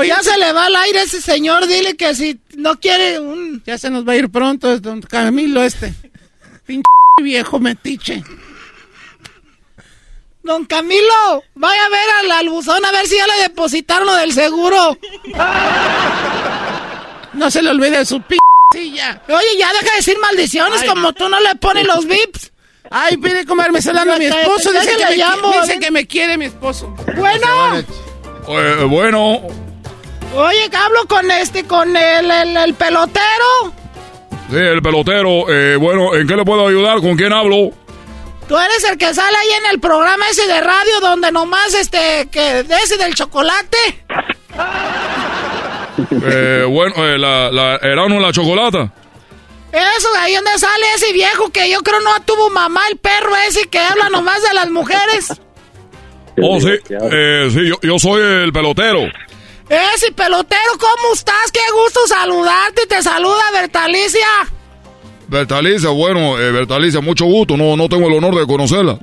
Ya 0.05 0.21
se 0.23 0.37
le 0.37 0.51
va 0.53 0.65
al 0.65 0.75
aire 0.75 1.01
ese 1.01 1.21
señor, 1.21 1.67
dile 1.67 1.95
que 1.97 2.13
si 2.15 2.39
no 2.55 2.79
quiere 2.79 3.19
un... 3.19 3.61
Ya 3.65 3.77
se 3.77 3.89
nos 3.89 4.07
va 4.07 4.13
a 4.13 4.15
ir 4.17 4.29
pronto, 4.29 4.71
es 4.71 4.81
don 4.81 5.01
Camilo 5.01 5.63
este. 5.63 5.93
Pinche 6.65 6.83
viejo 7.21 7.59
metiche. 7.59 8.23
Don 10.43 10.65
Camilo, 10.65 11.43
vaya 11.55 11.85
a 11.85 11.89
ver 11.89 12.09
al, 12.21 12.31
al 12.31 12.49
buzón 12.49 12.83
a 12.85 12.91
ver 12.91 13.07
si 13.07 13.17
ya 13.17 13.27
le 13.27 13.43
depositaron 13.43 14.07
lo 14.07 14.15
del 14.15 14.33
seguro. 14.33 14.97
No 17.33 17.51
se 17.51 17.61
le 17.61 17.69
olvide 17.69 18.03
su 18.05 18.19
p 18.23 18.37
silla. 18.73 19.21
Oye, 19.29 19.47
ya 19.57 19.71
deja 19.71 19.91
de 19.91 19.97
decir 19.97 20.17
maldiciones 20.19 20.81
Ay. 20.81 20.89
como 20.89 21.13
tú 21.13 21.29
no 21.29 21.39
le 21.39 21.55
pones 21.55 21.85
los 21.85 22.05
vips. 22.07 22.51
Ay, 22.89 23.17
mire, 23.17 23.45
comadre, 23.45 23.71
me 23.71 23.79
está 23.79 23.91
hablando 23.91 24.17
mi 24.17 24.25
esposo. 24.25 24.71
Dice, 24.71 24.95
que, 24.97 25.05
me, 25.05 25.15
llamo, 25.17 25.51
dice 25.61 25.67
ven. 25.73 25.79
que 25.79 25.91
me 25.91 26.07
quiere 26.07 26.37
mi 26.37 26.45
esposo. 26.45 26.87
Bueno, 27.15 27.77
Eh, 28.47 28.83
bueno, 28.89 29.41
oye, 30.35 30.69
hablo 30.75 31.05
con 31.07 31.29
este, 31.31 31.63
con 31.65 31.95
el, 31.95 32.29
el, 32.31 32.57
el 32.57 32.73
pelotero. 32.73 33.73
sí, 34.49 34.57
el 34.57 34.81
pelotero. 34.81 35.49
eh, 35.49 35.75
bueno, 35.75 36.15
¿en 36.15 36.27
qué 36.27 36.35
le 36.35 36.45
puedo 36.45 36.67
ayudar? 36.67 36.99
¿Con 37.01 37.15
quién 37.15 37.33
hablo? 37.33 37.71
Tú 38.47 38.57
eres 38.57 38.83
el 38.89 38.97
que 38.97 39.13
sale 39.13 39.37
ahí 39.37 39.49
en 39.59 39.65
el 39.71 39.79
programa 39.79 40.27
ese 40.29 40.47
de 40.47 40.59
radio 40.59 40.99
donde 41.01 41.31
nomás 41.31 41.73
este, 41.75 42.27
que 42.31 42.63
de 42.63 42.75
ese 42.77 42.97
del 42.97 43.13
chocolate. 43.13 43.77
Eh, 46.11 46.65
bueno, 46.67 46.95
eh, 47.05 47.17
la, 47.19 47.51
la 47.51 47.75
Erano 47.75 48.19
la 48.19 48.31
chocolata. 48.31 48.91
Eso, 49.71 50.07
ahí 50.17 50.33
donde 50.33 50.57
sale 50.57 50.85
ese 50.95 51.13
viejo 51.13 51.49
que 51.51 51.69
yo 51.69 51.79
creo 51.81 51.99
no 51.99 52.19
tuvo 52.23 52.49
mamá, 52.49 52.81
el 52.89 52.97
perro 52.97 53.35
ese 53.47 53.67
que 53.67 53.77
habla 53.77 54.09
nomás 54.09 54.41
de 54.41 54.53
las 54.55 54.69
mujeres. 54.71 55.29
Oh, 56.41 56.59
sí, 56.59 56.71
eh, 56.89 57.49
sí, 57.51 57.67
yo, 57.67 57.75
yo 57.83 57.99
soy 57.99 58.21
el 58.43 58.51
pelotero. 58.51 59.01
Ese 59.69 60.11
pelotero, 60.11 60.71
¿cómo 60.79 61.13
estás? 61.13 61.51
Qué 61.53 61.59
gusto 61.71 61.99
saludarte. 62.07 62.87
Te 62.87 63.03
saluda 63.03 63.51
Bertalicia. 63.53 64.27
Bertalicia, 65.27 65.89
bueno, 65.89 66.39
eh, 66.39 66.51
Bertalicia, 66.51 67.01
mucho 67.01 67.25
gusto, 67.25 67.55
no, 67.55 67.77
no 67.77 67.87
tengo 67.87 68.07
el 68.07 68.15
honor 68.15 68.35
de 68.35 68.47
conocerla. 68.47 68.97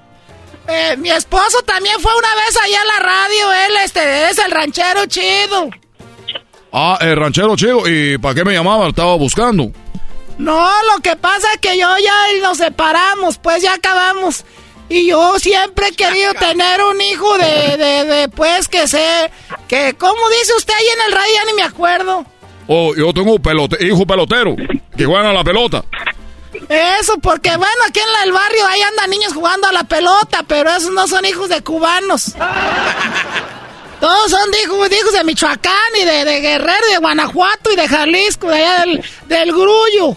Eh, 0.68 0.96
mi 0.96 1.10
esposo 1.10 1.62
también 1.62 2.00
fue 2.00 2.10
una 2.16 2.34
vez 2.34 2.56
allá 2.64 2.80
a 2.80 2.84
la 2.84 2.98
radio. 2.98 3.52
Él 3.52 3.72
este, 3.84 4.30
es 4.30 4.38
el 4.38 4.50
ranchero 4.50 5.06
chido. 5.06 5.70
Ah, 6.72 6.98
el 7.00 7.16
ranchero 7.16 7.54
chico, 7.54 7.88
¿y 7.88 8.18
para 8.18 8.34
qué 8.34 8.44
me 8.44 8.52
llamaba? 8.52 8.88
Estaba 8.88 9.14
buscando. 9.14 9.70
No, 10.38 10.68
lo 10.94 11.00
que 11.00 11.14
pasa 11.16 11.46
es 11.54 11.60
que 11.60 11.78
yo 11.78 11.88
ya 11.98 12.40
nos 12.42 12.58
separamos, 12.58 13.38
pues 13.38 13.62
ya 13.62 13.74
acabamos. 13.74 14.44
Y 14.88 15.08
yo 15.08 15.38
siempre 15.38 15.88
he 15.88 15.92
querido 15.92 16.32
tener 16.34 16.80
un 16.82 17.00
hijo 17.00 17.36
de, 17.38 17.76
de, 17.76 18.04
de, 18.04 18.28
pues, 18.28 18.68
que 18.68 18.86
sé, 18.86 19.30
que, 19.66 19.94
¿cómo 19.98 20.20
dice 20.40 20.54
usted 20.56 20.74
ahí 20.74 20.86
en 20.94 21.00
el 21.06 21.12
radio? 21.12 21.32
Ya 21.34 21.44
ni 21.44 21.52
me 21.54 21.62
acuerdo. 21.62 22.24
Oh, 22.68 22.94
yo 22.94 23.12
tengo 23.12 23.34
un 23.34 23.42
pelote, 23.42 23.84
hijo 23.84 24.06
pelotero, 24.06 24.54
que 24.96 25.04
juegan 25.04 25.26
a 25.26 25.32
la 25.32 25.42
pelota. 25.44 25.84
Eso, 26.68 27.18
porque 27.18 27.50
bueno, 27.50 27.72
aquí 27.88 28.00
en 28.00 28.12
la- 28.12 28.22
el 28.24 28.32
barrio 28.32 28.66
ahí 28.66 28.80
andan 28.82 29.10
niños 29.10 29.32
jugando 29.34 29.66
a 29.68 29.72
la 29.72 29.84
pelota, 29.84 30.42
pero 30.46 30.70
esos 30.70 30.92
no 30.92 31.06
son 31.06 31.24
hijos 31.26 31.48
de 31.48 31.62
cubanos. 31.62 32.34
Todos 34.00 34.30
son 34.30 34.48
hijos, 34.62 34.90
de 34.90 34.96
hijos 34.98 35.12
de 35.12 35.24
Michoacán 35.24 35.72
y 36.00 36.04
de, 36.04 36.24
de 36.24 36.40
Guerrero, 36.40 36.86
y 36.88 36.92
de 36.92 36.98
Guanajuato 36.98 37.72
y 37.72 37.76
de 37.76 37.88
Jalisco, 37.88 38.48
de 38.48 38.56
allá 38.56 38.80
del, 38.84 39.04
del 39.26 39.52
Grullo. 39.52 40.16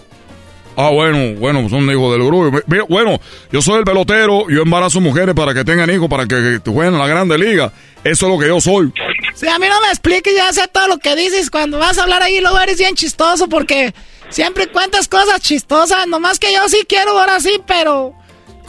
Ah, 0.81 0.91
bueno, 0.91 1.38
bueno, 1.38 1.68
son 1.68 1.91
hijos 1.91 2.14
del 2.14 2.26
grupo. 2.26 2.57
Bueno, 2.88 3.19
yo 3.51 3.61
soy 3.61 3.80
el 3.80 3.84
pelotero, 3.84 4.49
yo 4.49 4.61
embarazo 4.61 5.01
mujeres 5.01 5.35
para 5.35 5.53
que 5.53 5.65
tengan 5.65 5.89
hijos, 5.89 6.07
para 6.07 6.26
que, 6.26 6.61
jueguen 6.65 6.93
en 6.93 6.99
la 6.99 7.07
grande 7.07 7.38
liga. 7.38 7.73
Eso 8.01 8.27
es 8.27 8.31
lo 8.31 8.39
que 8.39 8.47
yo 8.47 8.61
soy. 8.61 8.93
Sí, 9.35 9.45
a 9.49 9.60
mí 9.60 9.68
no 9.68 9.81
me 9.81 9.89
expliques, 9.89 10.34
ya 10.34 10.53
sé 10.53 10.69
todo 10.69 10.88
lo 10.88 10.97
que 10.97 11.18
dices. 11.18 11.49
Cuando 11.49 11.80
vas 11.80 11.97
a 11.97 12.03
hablar 12.03 12.22
ahí, 12.22 12.39
luego 12.39 12.57
eres 12.61 12.77
bien 12.77 12.95
chistoso 12.95 13.49
porque 13.49 13.93
siempre 14.30 14.68
cuentas 14.68 15.10
cosas 15.10 15.41
chistosas. 15.41 16.07
Nomás 16.07 16.39
que 16.39 16.53
yo 16.53 16.69
sí 16.69 16.85
quiero 16.88 17.11
ahora 17.19 17.41
sí, 17.41 17.61
pero 17.68 18.14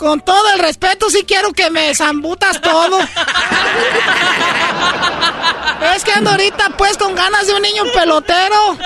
con 0.00 0.20
todo 0.22 0.54
el 0.54 0.60
respeto, 0.60 1.10
sí 1.10 1.24
quiero 1.28 1.52
que 1.52 1.70
me 1.70 1.94
zambutas 1.94 2.58
todo. 2.62 2.98
es 5.94 6.04
que 6.04 6.12
ando 6.12 6.30
ahorita 6.30 6.70
pues 6.78 6.96
con 6.96 7.14
ganas 7.14 7.46
de 7.46 7.54
un 7.54 7.60
niño 7.60 7.84
pelotero. 7.94 8.78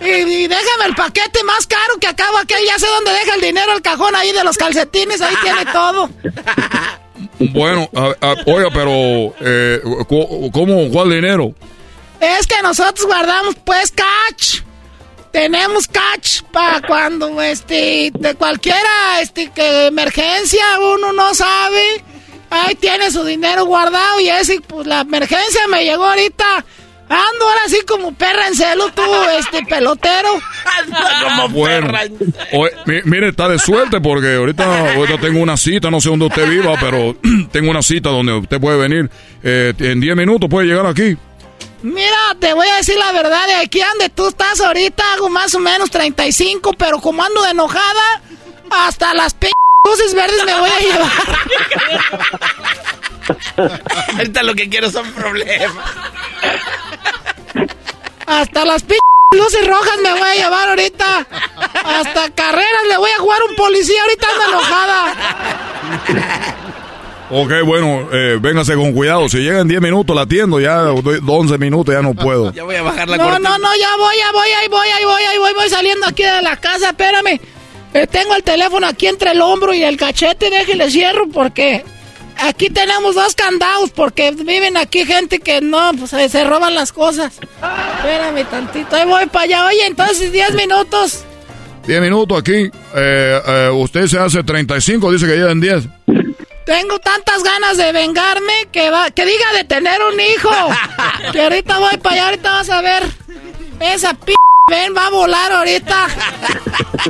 Y, 0.00 0.08
y 0.08 0.48
déjame 0.48 0.86
el 0.86 0.94
paquete 0.94 1.44
más 1.44 1.66
caro 1.66 1.98
que 2.00 2.06
acabo 2.06 2.38
aquel. 2.38 2.64
Ya 2.66 2.78
sé 2.78 2.86
dónde 2.86 3.12
deja 3.12 3.34
el 3.34 3.42
dinero, 3.42 3.74
el 3.74 3.82
cajón 3.82 4.16
ahí 4.16 4.32
de 4.32 4.42
los 4.42 4.56
calcetines. 4.56 5.20
Ahí 5.20 5.34
tiene 5.42 5.66
todo. 5.66 6.08
Bueno, 7.38 7.90
oiga, 8.46 8.70
pero, 8.72 9.34
eh, 9.40 9.80
¿cómo, 10.52 10.90
cuál 10.90 11.10
dinero? 11.10 11.52
Es 12.18 12.46
que 12.46 12.62
nosotros 12.62 13.06
guardamos 13.06 13.56
pues 13.62 13.92
catch. 13.92 14.62
Tenemos 15.32 15.86
catch 15.86 16.42
para 16.52 16.80
cuando 16.82 17.40
este 17.40 18.10
de 18.18 18.34
cualquiera 18.34 19.20
este 19.22 19.50
que 19.50 19.86
emergencia 19.86 20.64
uno 20.94 21.12
no 21.12 21.34
sabe. 21.34 22.04
Ahí 22.50 22.74
tiene 22.74 23.12
su 23.12 23.24
dinero 23.24 23.64
guardado 23.64 24.18
y 24.20 24.28
ese 24.28 24.60
pues 24.60 24.86
la 24.86 25.02
emergencia 25.02 25.60
me 25.68 25.84
llegó 25.84 26.04
ahorita. 26.04 26.64
Ando 27.08 27.44
ahora 27.48 27.60
así 27.66 27.78
como 27.88 28.12
perra 28.14 28.46
en 28.46 28.54
celo 28.54 28.88
tú, 28.92 29.02
este 29.38 29.64
pelotero. 29.64 30.28
Bueno, 31.48 31.88
oye, 32.52 32.72
mi- 32.86 33.02
mire, 33.10 33.28
está 33.30 33.48
de 33.48 33.58
suerte 33.58 34.00
porque 34.00 34.34
ahorita, 34.36 34.94
ahorita 34.94 35.18
tengo 35.18 35.40
una 35.42 35.56
cita, 35.56 35.90
no 35.90 36.00
sé 36.00 36.08
dónde 36.08 36.26
usted 36.26 36.48
viva, 36.48 36.74
pero 36.80 37.16
tengo 37.52 37.70
una 37.70 37.82
cita 37.82 38.10
donde 38.10 38.32
usted 38.34 38.60
puede 38.60 38.78
venir. 38.78 39.10
Eh, 39.42 39.72
en 39.78 40.00
10 40.00 40.14
minutos 40.16 40.48
puede 40.48 40.68
llegar 40.68 40.86
aquí. 40.86 41.16
Mira, 41.82 42.36
te 42.38 42.52
voy 42.52 42.68
a 42.68 42.76
decir 42.76 42.96
la 42.96 43.12
verdad, 43.12 43.46
de 43.46 43.54
aquí 43.54 43.80
donde 43.80 44.10
tú 44.10 44.28
estás 44.28 44.60
ahorita 44.60 45.14
hago 45.14 45.30
más 45.30 45.54
o 45.54 45.60
menos 45.60 45.90
35, 45.90 46.74
pero 46.74 47.00
como 47.00 47.22
ando 47.22 47.42
de 47.42 47.50
enojada, 47.50 48.20
hasta 48.70 49.14
las 49.14 49.32
p 49.34 49.50
luces 49.86 50.14
verdes 50.14 50.44
me 50.44 50.60
voy 50.60 50.70
a 50.70 50.80
llevar. 50.80 51.10
Ahorita 54.16 54.42
lo 54.42 54.54
que 54.54 54.68
quiero 54.68 54.90
son 54.90 55.10
problemas. 55.12 55.84
Hasta 58.26 58.64
las 58.64 58.82
p 58.82 58.98
luces 59.34 59.66
rojas 59.66 59.98
me 60.02 60.12
voy 60.12 60.28
a 60.28 60.34
llevar 60.34 60.68
ahorita. 60.68 61.26
Hasta 61.84 62.30
carreras 62.30 62.86
le 62.88 62.98
voy 62.98 63.10
a 63.10 63.18
jugar 63.20 63.42
un 63.48 63.56
policía, 63.56 64.02
ahorita 64.02 64.28
ando 64.28 64.44
enojada. 64.48 65.14
Ok, 67.32 67.52
bueno, 67.64 68.08
eh, 68.12 68.38
véngase 68.40 68.74
con 68.74 68.92
cuidado. 68.92 69.28
Si 69.28 69.38
llega 69.38 69.60
en 69.60 69.68
10 69.68 69.80
minutos 69.80 70.14
la 70.16 70.22
atiendo, 70.22 70.58
ya 70.60 70.78
doy 70.78 71.20
11 71.24 71.58
minutos 71.58 71.94
ya 71.94 72.02
no 72.02 72.14
puedo. 72.14 72.52
Ya 72.54 72.64
voy 72.64 72.74
a 72.74 72.82
bajar 72.82 73.08
la 73.08 73.16
No, 73.16 73.24
cortina. 73.24 73.50
no, 73.50 73.58
no, 73.58 73.68
ya 73.78 73.96
voy, 73.96 74.16
ya 74.18 74.32
voy, 74.32 74.48
ahí 74.60 74.68
voy, 74.68 74.88
ahí 74.88 75.04
voy, 75.04 75.22
ahí 75.22 75.38
voy, 75.38 75.52
voy 75.54 75.68
saliendo 75.68 76.06
aquí 76.08 76.22
de 76.24 76.42
la 76.42 76.56
casa, 76.56 76.88
espérame. 76.90 77.40
Eh, 77.94 78.06
tengo 78.08 78.34
el 78.34 78.42
teléfono 78.42 78.86
aquí 78.86 79.06
entre 79.06 79.30
el 79.32 79.40
hombro 79.40 79.72
y 79.74 79.82
el 79.82 79.96
cachete, 79.96 80.50
déjele 80.50 80.90
cierro 80.90 81.28
porque 81.28 81.84
aquí 82.38 82.68
tenemos 82.70 83.14
dos 83.16 83.34
candados 83.34 83.90
porque 83.90 84.30
viven 84.32 84.76
aquí 84.76 85.04
gente 85.04 85.38
que 85.40 85.60
no, 85.60 85.92
pues 85.98 86.10
se 86.32 86.44
roban 86.44 86.74
las 86.74 86.92
cosas. 86.92 87.38
Espérame 87.98 88.44
tantito, 88.50 88.94
ahí 88.96 89.06
voy 89.06 89.26
para 89.26 89.44
allá. 89.44 89.66
Oye, 89.66 89.86
entonces 89.86 90.32
10 90.32 90.54
minutos. 90.54 91.24
10 91.86 92.00
minutos 92.00 92.38
aquí. 92.38 92.70
Eh, 92.94 93.40
eh, 93.46 93.70
usted 93.72 94.06
se 94.06 94.18
hace 94.18 94.42
35, 94.42 95.12
dice 95.12 95.26
que 95.26 95.34
en 95.34 95.60
10. 95.60 95.84
Tengo 96.70 97.00
tantas 97.00 97.42
ganas 97.42 97.76
de 97.78 97.90
vengarme 97.90 98.68
que 98.70 98.90
va, 98.90 99.10
que 99.10 99.26
diga 99.26 99.52
de 99.54 99.64
tener 99.64 100.00
un 100.02 100.20
hijo. 100.20 100.50
que 101.32 101.42
ahorita 101.42 101.80
voy 101.80 101.96
para 101.96 102.14
allá, 102.14 102.24
ahorita 102.26 102.52
vas 102.52 102.70
a 102.70 102.80
ver. 102.80 103.02
Esa 103.80 104.14
p 104.14 104.32
ven 104.70 104.94
va 104.96 105.08
a 105.08 105.10
volar 105.10 105.50
ahorita. 105.50 106.06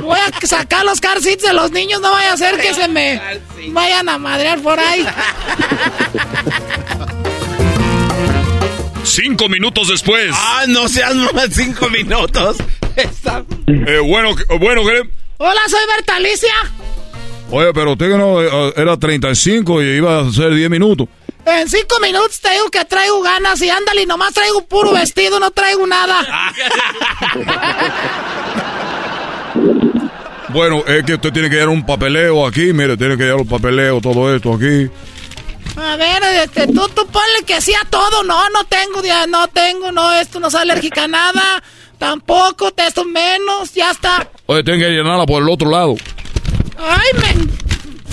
Voy 0.01 0.19
a 0.19 0.47
sacar 0.47 0.83
los 0.83 0.99
car 0.99 1.21
seats 1.21 1.43
de 1.43 1.53
los 1.53 1.69
niños, 1.69 2.01
no 2.01 2.09
vaya 2.09 2.33
a 2.33 2.37
ser 2.37 2.59
que 2.59 2.73
se 2.73 2.87
me 2.87 3.21
vayan 3.67 4.09
a 4.09 4.17
madrear 4.17 4.59
por 4.61 4.79
ahí. 4.79 5.05
Cinco 9.03 9.47
minutos 9.47 9.89
después. 9.89 10.31
Ah, 10.33 10.65
no 10.69 10.87
seas 10.89 11.13
más 11.13 11.49
cinco 11.51 11.87
minutos. 11.89 12.57
Eh, 12.95 13.99
bueno, 13.99 14.33
bueno, 14.59 14.83
¿qué? 14.83 15.07
Hola, 15.37 15.61
soy 15.69 15.85
Berta 15.85 16.15
Alicia. 16.15 16.55
Oye, 17.51 17.73
pero 17.73 17.91
usted 17.91 18.09
que 18.09 18.17
no 18.17 18.41
eh, 18.41 18.73
era 18.77 18.97
35 18.97 19.81
y 19.83 19.97
iba 19.97 20.19
a 20.19 20.31
ser 20.31 20.53
10 20.53 20.69
minutos. 20.69 21.07
En 21.45 21.67
cinco 21.67 21.99
minutos 21.99 22.39
te 22.39 22.51
digo 22.51 22.69
que 22.69 22.85
traigo 22.85 23.21
ganas 23.21 23.61
y 23.61 23.69
ándale, 23.69 24.05
nomás 24.05 24.33
traigo 24.33 24.63
puro 24.65 24.93
vestido, 24.93 25.39
no 25.39 25.49
traigo 25.51 25.87
nada. 25.87 26.23
bueno, 30.49 30.83
es 30.85 31.03
que 31.03 31.15
usted 31.15 31.33
tiene 31.33 31.49
que 31.49 31.55
llevar 31.55 31.69
un 31.69 31.85
papeleo 31.85 32.45
aquí, 32.45 32.73
mire, 32.73 32.95
tiene 32.95 33.17
que 33.17 33.23
llevar 33.23 33.41
un 33.41 33.47
papeleo, 33.47 33.99
todo 33.99 34.33
esto 34.35 34.53
aquí. 34.53 34.87
A 35.75 35.95
ver, 35.95 36.21
este, 36.43 36.67
tú, 36.67 36.87
tú 36.89 37.07
ponle 37.07 37.43
que 37.45 37.59
sí 37.59 37.73
a 37.73 37.89
todo. 37.89 38.23
No, 38.23 38.49
no 38.49 38.63
tengo, 38.65 39.01
ya, 39.01 39.25
no 39.25 39.47
tengo, 39.47 39.91
no, 39.91 40.13
esto 40.13 40.39
no 40.39 40.47
es 40.47 40.55
alérgica 40.55 41.05
a 41.05 41.07
nada. 41.07 41.63
Tampoco, 41.97 42.71
esto 42.77 43.03
menos, 43.05 43.73
ya 43.73 43.91
está. 43.91 44.27
Oye, 44.45 44.63
tiene 44.63 44.79
que 44.79 44.89
llenarla 44.89 45.25
por 45.25 45.41
el 45.41 45.49
otro 45.49 45.69
lado. 45.69 45.95
Ay, 46.81 47.09
men. 47.21 47.51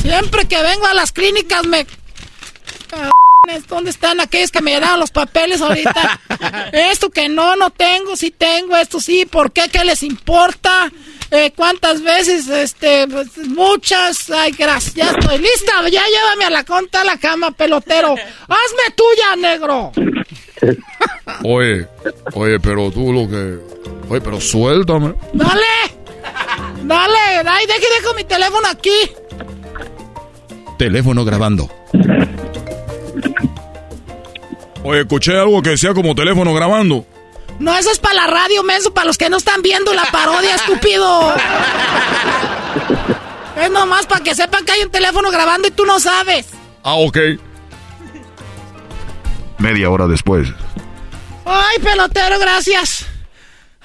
Siempre 0.02 0.46
que 0.46 0.62
vengo 0.62 0.86
a 0.86 0.94
las 0.94 1.12
clínicas 1.12 1.66
me... 1.66 1.86
¿Dónde 3.66 3.90
están 3.90 4.20
aquellos 4.20 4.50
que 4.50 4.60
me 4.60 4.72
llenaron 4.72 5.00
los 5.00 5.10
papeles 5.10 5.62
ahorita? 5.62 6.20
Esto 6.72 7.08
que 7.08 7.28
no, 7.28 7.56
no 7.56 7.70
tengo, 7.70 8.14
sí 8.14 8.30
tengo, 8.30 8.76
esto 8.76 9.00
sí, 9.00 9.24
¿por 9.24 9.52
qué? 9.52 9.70
¿Qué 9.72 9.84
les 9.84 10.02
importa? 10.02 10.92
Eh, 11.30 11.52
¿Cuántas 11.56 12.02
veces? 12.02 12.48
Este, 12.48 13.06
pues, 13.08 13.36
muchas. 13.48 14.30
Ay, 14.30 14.52
gracias, 14.52 14.94
ya 14.94 15.10
estoy 15.10 15.38
lista. 15.38 15.72
Ya 15.90 16.02
llévame 16.04 16.44
a 16.44 16.50
la 16.50 16.64
conta 16.64 17.02
a 17.02 17.04
la 17.04 17.18
cama, 17.18 17.50
pelotero. 17.50 18.14
Hazme 18.42 18.94
tuya, 18.94 19.36
negro. 19.36 19.92
Oye, 21.44 21.86
oye, 22.34 22.60
pero 22.60 22.90
tú 22.90 23.12
lo 23.12 23.28
que... 23.28 23.58
Oye, 24.10 24.20
pero 24.20 24.40
suéltame. 24.40 25.14
Dale. 25.32 25.97
Dale, 26.82 27.18
ay, 27.46 27.66
deje, 27.66 27.86
dejo 28.00 28.14
mi 28.14 28.24
teléfono 28.24 28.68
aquí. 28.68 29.10
Teléfono 30.78 31.24
grabando. 31.24 31.68
Oye, 34.84 35.00
escuché 35.00 35.36
algo 35.38 35.60
que 35.60 35.70
decía 35.70 35.92
como 35.92 36.14
teléfono 36.14 36.54
grabando. 36.54 37.04
No, 37.58 37.76
eso 37.76 37.90
es 37.90 37.98
para 37.98 38.14
la 38.14 38.26
radio, 38.28 38.62
menso, 38.62 38.94
para 38.94 39.06
los 39.06 39.18
que 39.18 39.28
no 39.28 39.36
están 39.36 39.62
viendo 39.62 39.92
la 39.92 40.04
parodia, 40.12 40.54
estúpido. 40.54 41.34
Es 43.60 43.70
nomás 43.72 44.06
para 44.06 44.22
que 44.22 44.34
sepan 44.34 44.64
que 44.64 44.72
hay 44.72 44.82
un 44.82 44.90
teléfono 44.90 45.30
grabando 45.32 45.66
y 45.66 45.72
tú 45.72 45.84
no 45.84 45.98
sabes. 45.98 46.46
Ah, 46.84 46.94
ok. 46.94 47.18
Media 49.58 49.90
hora 49.90 50.06
después. 50.06 50.48
Ay, 51.44 51.78
pelotero, 51.82 52.38
gracias. 52.38 53.07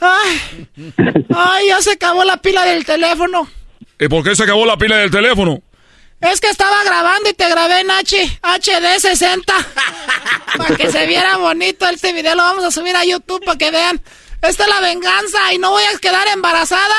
Ay, 0.03 0.67
ay, 1.33 1.67
ya 1.67 1.81
se 1.81 1.91
acabó 1.93 2.23
la 2.23 2.37
pila 2.37 2.65
del 2.65 2.85
teléfono. 2.85 3.49
¿Y 3.99 4.07
por 4.07 4.23
qué 4.23 4.35
se 4.35 4.43
acabó 4.43 4.65
la 4.65 4.77
pila 4.77 4.97
del 4.97 5.11
teléfono? 5.11 5.61
Es 6.19 6.39
que 6.39 6.49
estaba 6.49 6.83
grabando 6.83 7.29
y 7.29 7.33
te 7.33 7.49
grabé 7.49 7.81
en 7.81 7.91
H, 7.91 8.39
HD 8.41 8.99
60. 8.99 9.53
para 10.57 10.75
que 10.75 10.91
se 10.91 11.05
viera 11.05 11.37
bonito 11.37 11.87
este 11.87 12.13
video. 12.13 12.35
Lo 12.35 12.43
vamos 12.43 12.63
a 12.63 12.71
subir 12.71 12.95
a 12.95 13.03
YouTube 13.03 13.43
para 13.43 13.57
que 13.57 13.71
vean. 13.71 14.01
Esta 14.41 14.63
es 14.63 14.69
la 14.69 14.81
venganza 14.81 15.53
y 15.53 15.57
no 15.57 15.71
voy 15.71 15.83
a 15.83 15.97
quedar 15.99 16.27
embarazada 16.27 16.95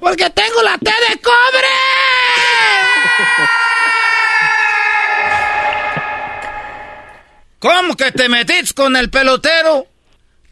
porque 0.00 0.30
tengo 0.30 0.62
la 0.62 0.78
T 0.78 0.90
de 0.90 1.20
cobre. 1.20 1.68
¿Cómo 7.58 7.96
que 7.96 8.10
te 8.10 8.28
metiste 8.28 8.74
con 8.74 8.96
el 8.96 9.10
pelotero? 9.10 9.86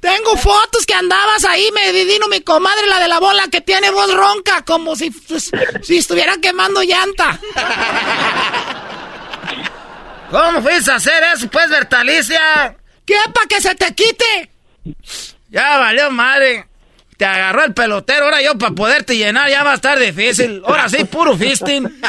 Tengo 0.00 0.36
fotos 0.36 0.86
que 0.86 0.94
andabas 0.94 1.44
ahí, 1.44 1.68
me 1.74 1.92
didino 1.92 2.28
mi 2.28 2.40
comadre, 2.40 2.86
la 2.86 3.00
de 3.00 3.08
la 3.08 3.18
bola, 3.18 3.48
que 3.50 3.60
tiene 3.60 3.90
voz 3.90 4.12
ronca, 4.14 4.62
como 4.64 4.94
si, 4.94 5.10
pues, 5.10 5.50
si 5.82 5.98
estuviera 5.98 6.36
quemando 6.40 6.82
llanta. 6.82 7.38
¿Cómo 10.30 10.62
fuiste 10.62 10.92
a 10.92 10.96
hacer 10.96 11.22
eso, 11.34 11.48
pues, 11.48 11.68
Bertalicia? 11.68 12.76
¿Qué, 13.04 13.16
para 13.34 13.46
que 13.48 13.60
se 13.60 13.74
te 13.74 13.92
quite? 13.94 14.50
Ya 15.48 15.78
valió 15.78 16.10
madre. 16.10 16.66
Te 17.16 17.24
agarró 17.24 17.64
el 17.64 17.74
pelotero, 17.74 18.26
ahora 18.26 18.40
yo 18.40 18.56
para 18.56 18.74
poderte 18.74 19.16
llenar 19.16 19.50
ya 19.50 19.64
va 19.64 19.72
a 19.72 19.74
estar 19.74 19.98
difícil. 19.98 20.62
Ahora 20.64 20.88
sí, 20.88 21.04
puro 21.04 21.36
fisting. 21.36 21.84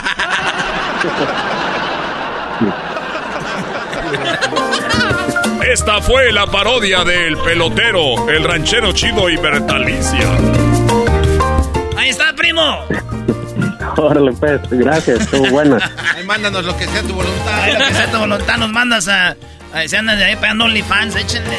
Esta 5.72 6.02
fue 6.02 6.32
la 6.32 6.48
parodia 6.48 7.04
del 7.04 7.38
pelotero, 7.38 8.28
el 8.28 8.44
ranchero 8.44 8.92
chido 8.92 9.30
y 9.30 9.38
Bertalicia. 9.38 10.28
Ahí 11.96 12.10
está, 12.10 12.34
primo. 12.36 12.80
Órale, 13.96 14.32
pues, 14.34 14.62
gracias, 14.72 15.22
estuvo 15.22 15.48
buena. 15.52 15.78
Ahí 16.16 16.26
mándanos 16.26 16.66
lo 16.66 16.76
que 16.76 16.88
sea 16.88 17.04
tu 17.04 17.14
voluntad. 17.14 17.54
Ahí 17.62 17.74
lo 17.74 17.86
que 17.86 17.94
sea 17.94 18.12
tu 18.12 18.18
voluntad, 18.18 18.58
nos 18.58 18.72
mandas 18.72 19.08
a. 19.10 19.36
a 19.72 19.88
se 19.88 19.96
andan 19.96 20.18
de 20.18 20.26
ahí 20.26 20.36
pegando 20.38 20.66
OnlyFans, 20.66 21.16
échenle. 21.16 21.58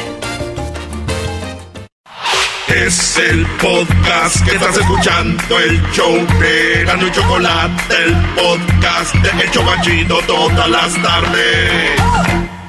Es 2.67 3.17
el 3.17 3.45
podcast 3.61 4.45
que 4.45 4.55
estás 4.55 4.75
escuchando, 4.75 5.57
el 5.57 5.81
show 5.93 6.13
de 6.37 6.83
Gano 6.83 7.07
y 7.07 7.11
Chocolate, 7.11 7.95
el 8.03 8.15
podcast 8.35 9.15
de 9.15 9.43
El 9.43 9.51
Chobachito 9.51 10.19
todas 10.27 10.69
las 10.69 11.01
tardes. 11.01 12.60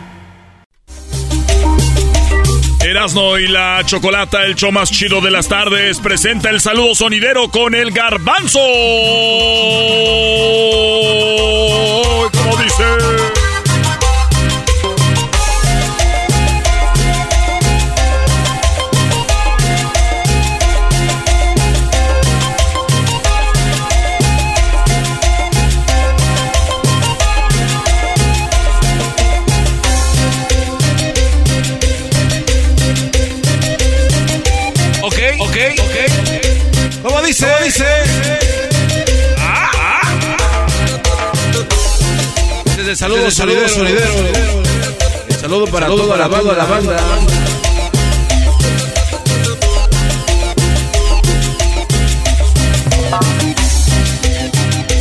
Erasno 2.93 3.39
y 3.39 3.49
la 3.49 3.83
Chocolata, 3.87 4.45
el 4.45 4.55
show 4.55 4.71
más 4.71 4.91
chido 4.91 5.23
de 5.23 5.31
las 5.31 5.49
tardes, 5.49 5.99
presenta 5.99 6.51
el 6.51 6.61
saludo 6.61 6.95
sonidero 6.95 7.49
con 7.49 7.75
el 7.75 7.91
garbanzo. 7.91 8.61
Como 12.31 12.57
dice. 12.63 13.42
Desde 42.93 43.07
saludo, 43.07 43.31
saludo, 43.31 43.69
sonidero. 43.71 44.13
Saludo 45.41 45.65
para 45.69 45.87
toda 45.87 46.15
la 46.15 46.29
banda, 46.29 46.53
la 46.53 46.65
banda. 46.67 46.97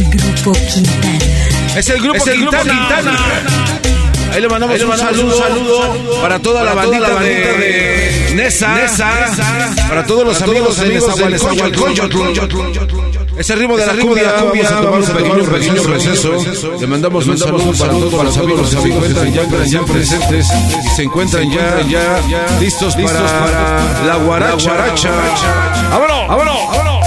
Grupo 0.09 0.53
Quintana. 0.53 1.19
Es 1.76 1.89
el 1.89 1.99
grupo, 2.01 2.15
Es 2.15 2.27
el 2.27 2.39
Grupo 2.39 2.57
Quintana. 2.59 2.72
Quintana. 2.72 3.19
Ahí 4.31 4.39
le 4.39 4.47
mandamos, 4.47 4.73
Ahí 4.73 4.80
le 4.80 4.85
un, 4.85 4.97
saludo, 4.97 5.26
un 5.26 5.43
saludo 5.43 6.22
para 6.22 6.39
toda 6.39 6.63
la 6.63 6.73
para 6.73 6.85
bandita, 6.85 7.07
toda 7.07 7.19
la 7.19 7.27
de, 7.27 7.41
bandita 7.41 7.57
de 7.59 8.35
Nesa, 8.35 8.73
Nesa, 8.73 9.88
para 9.89 10.05
todos 10.05 10.23
los 10.23 10.38
para 10.38 10.49
amigos, 10.49 10.77
todos 10.77 10.88
los 10.88 11.43
amigos. 11.43 13.20
Ese 13.38 13.56
ritmo 13.56 13.78
de 13.78 13.86
la 13.86 13.94
ritmo 13.94 14.14
de 14.14 14.24
cumbia, 14.24 14.34
la 14.34 14.41
cumbia, 14.41 14.70
vamos 14.72 15.10
a 15.10 15.14
tomar 15.14 15.40
un 15.40 15.48
pequeño, 15.48 15.52
pequeño 15.52 15.84
receso. 15.84 16.32
Le 16.80 16.88
mandamos 16.88 17.26
un 17.28 17.38
saludo 17.38 17.72
para 17.72 17.94
todos 17.94 18.24
los 18.24 18.38
amigos 18.38 18.70
que 18.70 18.82
se 18.82 18.88
encuentran 18.90 19.34
ya, 19.68 19.82
presentes 19.84 20.48
y 20.86 20.90
se 20.95 21.03
encuentran 21.03 21.49
ya, 21.49 21.82
ya 21.90 22.60
listos 22.60 22.95
para 22.95 23.22
la 24.06 24.16
guaracha. 24.18 24.74
¡Vámonos! 25.90 26.28
¡Vámonos! 26.28 26.58
¡Vámonos! 26.68 27.02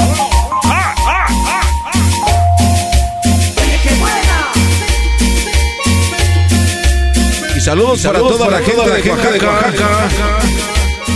Y 7.55 7.61
saludos, 7.61 8.01
para 8.01 8.19
toda 8.19 8.51
la 8.51 8.59
gente 8.59 8.91
de 8.91 9.11
Oaxaca, 9.11 10.09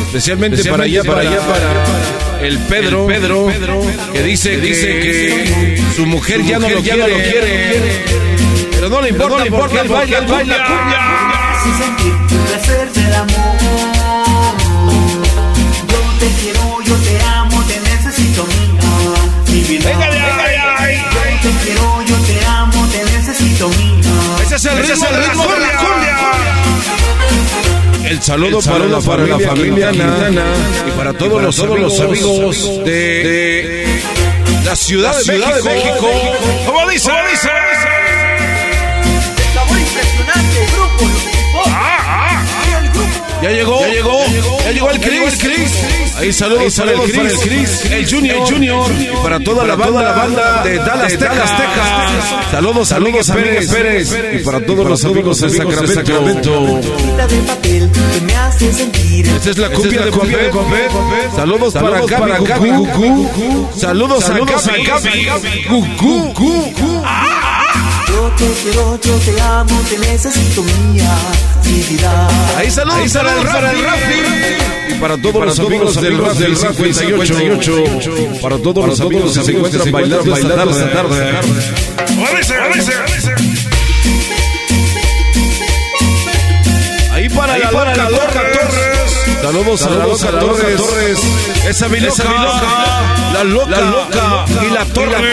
especialmente, 0.07 0.65
para 0.71 0.85
allá, 0.85 1.03
para 1.03 1.21
allá, 1.23 1.41
para 1.41 2.18
el 2.41 2.59
Pedro, 2.59 3.07
Pedro, 3.07 3.87
que 4.13 4.23
dice, 4.23 4.57
dice 4.59 5.01
que, 5.01 5.83
su 5.95 6.07
mujer 6.07 6.43
ya 6.45 6.59
no 6.59 6.69
lo 6.69 6.81
quiere, 6.81 7.09
lo 7.09 7.17
quiere, 7.17 8.05
pero 8.73 8.89
no 8.89 9.01
le 9.01 9.09
importa, 9.11 9.37
no 9.37 9.43
le 9.43 9.49
importa, 9.49 9.83
baila, 9.83 10.21
baila 10.21 10.67
cumbia. 10.67 10.99
Así 11.53 11.71
sentir 11.83 12.13
el 12.31 12.39
placer 12.47 12.93
del 12.93 13.15
amor. 13.15 13.59
Yo 15.89 16.01
te 16.21 16.27
quiero, 16.41 16.81
yo 16.83 16.95
te 16.97 17.25
amo, 17.25 17.63
te 17.65 17.81
necesito 17.81 18.47
mía, 18.47 18.81
mi 19.49 19.61
vida. 19.63 19.91
Venga 19.91 20.11
de 20.11 20.21
ahí, 20.21 21.03
Yo 21.43 21.51
te 21.51 21.65
quiero, 21.65 22.03
yo 22.03 22.17
te 22.17 22.47
amo, 22.47 22.89
te 22.89 23.05
necesito 23.05 23.69
mía. 23.69 23.99
Ese 24.43 24.57
es 24.57 24.65
el 24.65 24.79
Ese 24.79 24.95
ritmo, 24.95 25.05
es 25.05 25.11
el 25.11 25.15
de 25.15 25.21
la 25.21 25.29
ritmo 25.29 25.43
de 25.43 25.61
la 25.61 25.77
cumbia. 25.77 25.88
El 28.09 28.23
saludo, 28.23 28.61
para, 28.63 28.87
la 28.87 29.39
familia, 29.39 29.91
Quintana, 29.91 30.45
y 30.87 30.91
para 30.93 31.13
todos, 31.13 31.43
los, 31.43 31.57
todos 31.57 31.79
los 31.79 32.01
amigos 32.01 32.85
de, 32.85 32.93
de 32.93 33.99
la 34.65 34.75
Ciudad, 34.75 35.15
de, 35.15 35.25
Ciudad 35.25 35.55
de 35.57 35.63
México. 35.63 36.07
México. 36.07 36.09
¿Cómo 36.65 36.89
dice? 36.89 37.11
¿Cómo 37.11 37.23
dice? 37.31 37.49
Sabor 39.53 39.79
impresionante, 39.79 40.67
grupo, 40.73 41.05
el 42.81 42.91
grupo. 42.93 43.19
Ya 43.43 43.51
llegó, 43.51 43.81
ya 43.81 43.89
llegó, 43.89 44.25
ya 44.65 44.73
llegó 44.73 44.91
el 44.91 45.01
Chris. 45.01 45.71
Ahí 46.17 46.33
saludos, 46.33 46.75
para, 46.77 46.93
el 46.93 47.01
Chris, 47.03 47.85
el 47.85 48.11
Junior, 48.11 48.37
el 48.37 48.43
Junior, 48.43 48.91
y 48.99 49.23
para 49.23 49.39
toda, 49.39 49.67
la, 49.67 49.77
banda, 49.77 50.03
la 50.03 50.13
banda 50.13 50.63
de 50.65 50.79
Dallas, 50.79 51.13
Texas, 51.13 51.57
Texas. 51.57 52.51
Saludos, 52.51 52.89
saludos 52.89 53.31
a 53.31 53.35
Pérez, 53.35 53.71
Pérez, 53.71 54.19
y 54.33 54.39
para 54.45 54.65
todos 54.65 54.87
los 54.87 55.05
amigos 55.05 55.41
de 55.41 55.51
Sacramento. 55.51 56.81
De 57.29 57.37
papel 57.43 57.91
que 57.91 58.21
me 58.23 58.37
hace 58.37 58.73
sentir. 58.73 59.27
Esta 59.27 59.51
es 59.51 59.59
la 59.59 59.71
cumbia 59.71 60.05
de 60.05 60.11
Copé. 60.11 60.51
Saludos 61.37 61.75
para 61.75 62.01
Gaby 62.01 62.71
Gucú. 62.71 63.69
Saludos 63.77 64.29
a 64.29 64.39
Gaby 64.39 65.27
Gucú. 65.69 66.35
Yo 68.09 68.31
te 68.37 68.47
quiero, 68.63 68.99
yo 69.03 69.15
te 69.19 69.41
amo, 69.41 69.81
te 69.89 69.99
necesito 69.99 70.63
mía, 70.63 71.15
mi 71.65 71.83
vida. 71.83 72.29
Ahí 72.57 72.71
saludos, 72.71 73.13
para 73.13 73.71
el 73.71 73.85
Rafi. 73.85 74.15
Y 74.89 74.95
para 74.95 75.17
todos 75.19 75.45
los 75.45 75.59
amigos 75.59 76.01
del 76.01 76.19
Rafi 76.19 76.43
del 76.43 76.57
58. 76.57 77.85
Para 78.41 78.59
todos 78.59 78.87
los 78.87 79.01
amigos 79.01 79.37
que 79.37 79.45
se 79.45 79.51
encuentran 79.53 79.93
bailando 79.93 80.37
esta 80.37 80.93
tarde. 80.93 81.39
Para 87.73 87.95
la 87.95 88.11
loca 88.11 88.33
Torres. 88.33 89.43
Saludos 89.43 89.83
a 89.83 89.91
la 89.91 90.07
loca 90.07 90.31
Torres. 90.77 91.21
Esa 91.69 91.89
mi 91.89 92.01
loca. 92.01 92.25
La 93.35 93.45
loca. 93.45 94.45
Y 94.63 94.71
la 94.71 94.85
torre. 94.87 95.31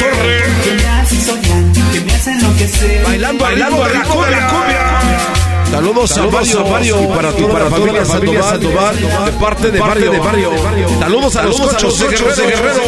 Que 0.63 2.01
me 2.01 2.13
hace 2.13 2.31
enloquecer. 2.31 3.03
Bailando, 3.03 3.43
bailando 3.43 3.87
la 3.87 4.03
cumbia. 4.03 5.35
Saludos, 5.75 6.17
a 6.17 6.63
Mario, 6.63 7.03
y 7.03 7.07
para, 7.07 7.31
toda 7.31 7.59
la 7.59 7.69
familia 7.69 8.05
Sandoval, 8.05 8.95
de 8.97 9.31
parte 9.33 9.71
de 9.71 9.79
Barrio. 9.79 10.11
De 10.11 10.19
barrio. 10.19 10.51
Saludos 10.99 11.35
a 11.35 11.43
los 11.43 11.59
cochos 11.59 11.99
de 11.99 12.07
Guerrero. 12.07 12.81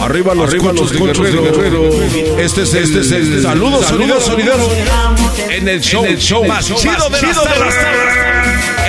Arriba 0.00 0.34
los 0.34 0.54
cochos 0.54 0.92
de 0.92 0.98
Guerrero. 1.00 1.90
Este 2.38 2.62
es 2.62 2.74
este 2.74 3.00
es 3.00 3.10
el 3.10 3.42
saludos, 3.42 3.86
saludos 3.86 4.24
solideros 4.24 4.70
en 5.50 5.68
el 5.68 5.80
show, 5.80 6.04
el 6.04 6.18
show 6.18 6.44
más 6.44 6.66
chido 6.66 7.08
de 7.10 7.22
las 7.22 7.42
tardes. 7.42 8.41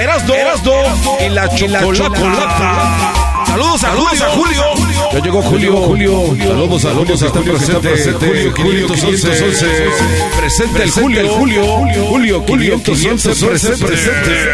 Eras 0.03 0.27
dos, 0.27 0.35
eras 0.35 0.61
dos 0.65 0.85
y 1.25 1.29
la 1.29 1.47
chocolata. 1.47 3.13
Saludos 3.47 3.83
a 3.85 3.91
Julio. 3.91 4.63
Julio. 4.75 5.09
Ya 5.13 5.19
llegó 5.19 5.41
Julio. 5.41 5.77
Julio. 5.77 6.35
Saludos 6.41 6.83
a 6.83 6.89
Julio. 6.89 7.15
Está 7.15 7.79
presente. 7.79 8.51
Julio 8.53 8.53
511. 8.53 9.89
Presente 10.35 10.83
el 10.83 10.91
Julio. 10.91 11.21
El 11.21 11.29
Julio. 11.29 12.43
Julio 12.45 12.83
511. 12.83 13.45
Presente. 13.47 13.85
Presente. 13.85 14.49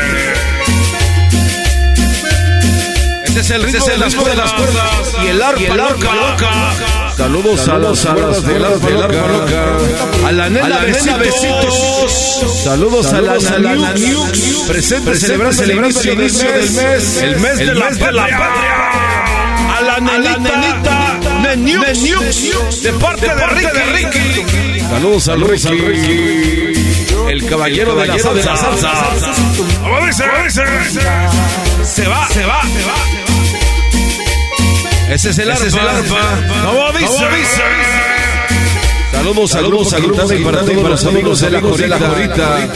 Este 3.25 3.39
es 3.39 3.49
el 3.49 3.63
ritmo 3.63 3.85
de 3.87 3.97
las 3.97 4.15
cuerdas. 4.15 4.53
Y 5.23 5.27
el 5.29 5.41
arpa, 5.41 5.61
el 5.61 5.79
arpa 5.79 6.13
loca. 6.13 7.13
Saludos 7.17 7.67
a 7.67 7.79
las 7.79 8.01
cuerdas 8.01 8.43
del 8.43 8.65
arpa 8.65 9.27
loca. 9.27 9.77
A 10.29 10.31
la 10.31 10.47
nena 10.47 11.17
besitos. 11.17 12.63
Saludos 12.63 13.11
a 13.13 13.19
la 13.19 13.39
nana 13.39 13.95
Presente 14.67 15.15
celebrando 15.15 15.63
el 15.63 15.71
inicio 15.71 16.13
del 16.13 16.69
mes. 16.69 17.17
El 17.23 17.39
mes 17.39 17.57
de 17.57 17.65
la 17.73 17.89
patria. 17.89 18.91
A 19.75 19.81
la 19.81 19.99
nenita 19.99 21.19
Neniux. 21.41 22.83
De 22.83 22.93
parte 22.93 23.25
de 23.25 23.47
Ricky. 23.47 24.79
Saludos 24.87 25.29
a 25.29 25.35
Ricky. 25.35 26.73
El 27.27 27.49
caballero 27.49 27.95
de 27.95 28.05
la 28.05 28.19
salsa. 28.19 28.53
¿Cómo 29.81 30.05
dice? 30.05 30.25
¿Cómo 30.29 30.43
dice? 30.43 30.63
Se 31.83 32.07
va, 32.07 32.27
se 32.27 32.45
va, 32.45 32.61
se 32.61 32.83
va. 32.85 32.93
Ese 35.11 35.31
es 35.31 35.39
el 35.39 35.49
arpa. 35.49 36.03
¿Cómo 36.65 36.91
dice? 36.91 38.08
Saludos, 39.19 39.51
saludos, 39.51 39.89
saludos 39.89 40.31
y 40.31 40.43
para 40.45 40.63
todos 40.63 40.89
los 40.89 41.05
amigos 41.05 41.41
de 41.41 41.51
la 41.51 41.59
Jorita. 41.59 42.69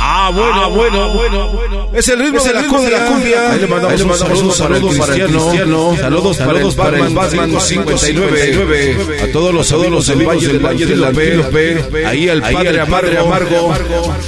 Ah, 0.00 0.30
bueno, 0.32 0.70
bueno, 0.70 1.12
bueno. 1.12 1.71
Es 1.94 2.08
el 2.08 2.18
ritmo 2.18 2.42
de 2.42 2.52
la 2.54 2.66
cumbia. 2.66 3.52
Ahí 3.52 3.60
le 3.60 3.66
mandamos, 3.66 4.18
saludos, 4.18 4.56
saludos 4.56 4.96
para 4.96 5.14
el 5.14 5.26
Cristiano. 5.26 5.96
Saludos, 5.96 6.36
saludos 6.36 6.74
para 6.74 6.98
el 6.98 7.14
Batman 7.14 7.60
59. 7.60 9.18
A 9.22 9.32
todos 9.32 9.54
los 9.54 9.70
amigos 9.72 10.06
del 10.06 10.26
Valle 10.26 10.46
del 10.46 10.64
Valle 10.64 10.86
de 10.86 10.96
la 10.96 11.10
B. 11.10 12.06
Ahí 12.06 12.28
al 12.28 12.42
padre 12.42 12.80
Amargo. 12.80 13.74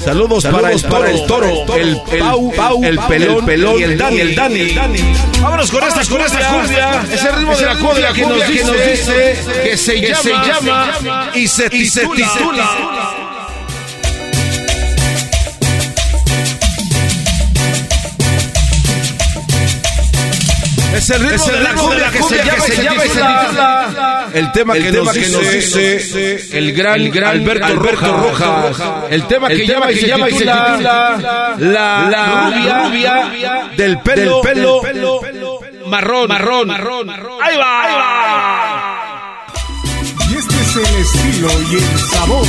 Saludos 0.04 0.44
para 0.44 0.70
el 0.72 0.82
Toro, 1.26 1.48
el 1.76 2.00
Pau, 2.54 2.84
el 2.84 2.98
Pelón 2.98 3.78
y 3.78 3.82
el 3.82 3.98
Dani. 3.98 4.20
El 4.20 4.34
Dani. 4.34 4.74
Vámonos 5.40 5.70
con 5.70 5.82
esta, 5.84 6.04
con 6.04 6.20
esta 6.20 6.48
cumbia. 6.48 7.02
Es 7.12 7.24
el 7.24 7.36
ritmo 7.36 7.56
de 7.56 7.66
la 7.66 7.76
cumbia 7.76 8.12
que 8.12 8.26
nos 8.26 8.46
dice 8.46 9.38
que 9.62 9.76
se 9.76 10.00
llama 10.00 11.30
y 11.34 11.48
se 11.48 11.70
titula. 11.70 13.23
Es 21.04 21.10
el 21.10 21.20
ritmo, 21.28 21.46
de, 21.48 21.60
la 21.60 21.74
cumbia 21.74 22.10
que, 22.10 22.22
se 22.22 22.82
llama, 22.82 23.04
y 23.04 23.08
se 23.08 23.14
titula. 23.14 24.28
El 24.32 24.52
tema, 24.52 24.72
que, 24.72 24.90
nos 24.90 25.12
dice, 25.12 26.58
el 26.58 26.72
gran, 26.72 27.00
Alberto, 27.24 27.74
Roja, 27.74 29.04
El 29.10 29.26
tema 29.26 29.48
que, 29.48 29.66
llama, 29.66 29.90
y 29.90 29.98
se 29.98 30.06
titula, 30.06 31.54
la, 31.58 32.86
rubia, 32.86 33.68
del 33.76 33.98
pelo, 33.98 34.40
marrón, 35.88 36.26
marrón, 36.26 36.68
marrón. 36.68 37.06
Ahí 37.42 37.56
va, 37.58 37.82
ahí 37.82 37.94
va. 37.94 39.46
Y 40.30 40.36
este 40.36 40.54
es 40.54 40.76
el 40.76 40.96
estilo 41.02 41.48
y 41.70 41.74
el 41.74 41.98
sabor. 42.12 42.46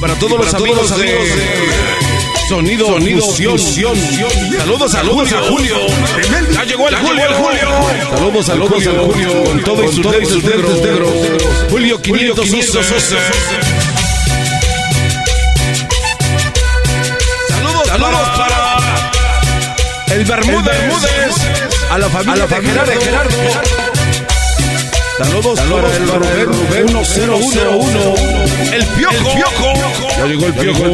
Para 0.00 0.14
todos 0.14 0.44
los 0.44 0.54
amigos 0.54 0.98
de... 0.98 2.09
Sonido, 2.50 2.86
Sonido 2.86 3.22
fusión. 3.22 3.96
Saludos, 4.58 4.90
saludos 4.90 5.32
a 5.32 5.40
Julio. 5.42 5.76
Ya 6.52 6.64
llegó 6.64 6.88
el 6.88 6.96
Julio, 6.96 7.24
el 7.24 7.34
Julio. 7.34 7.68
Saludos, 8.10 8.46
saludos 8.46 8.86
a 8.88 8.90
Julio. 8.90 9.44
Con 9.44 9.62
todo 9.62 9.84
y 9.84 9.92
sus 9.92 10.04
lentes 10.04 10.42
negros. 10.42 11.12
Julio 11.70 12.02
511. 12.02 12.82
Saludos, 17.48 17.86
saludos 17.86 18.28
para 18.36 18.78
el 20.12 20.24
Bermúdez. 20.24 21.34
A 21.88 21.98
la 21.98 22.08
familia, 22.08 22.46
de 22.84 22.96
Gerardo. 22.96 23.89
Saludos, 25.20 25.60
para 25.60 26.32
el 26.32 26.46
Rubén 26.46 26.86
1001. 26.86 28.14
El 28.72 28.86
Piojo. 28.86 29.12
El 29.12 29.34
Piojo. 29.36 29.74
Ya 30.16 30.24
llegó 30.24 30.46
el 30.46 30.54
Piojo. 30.54 30.86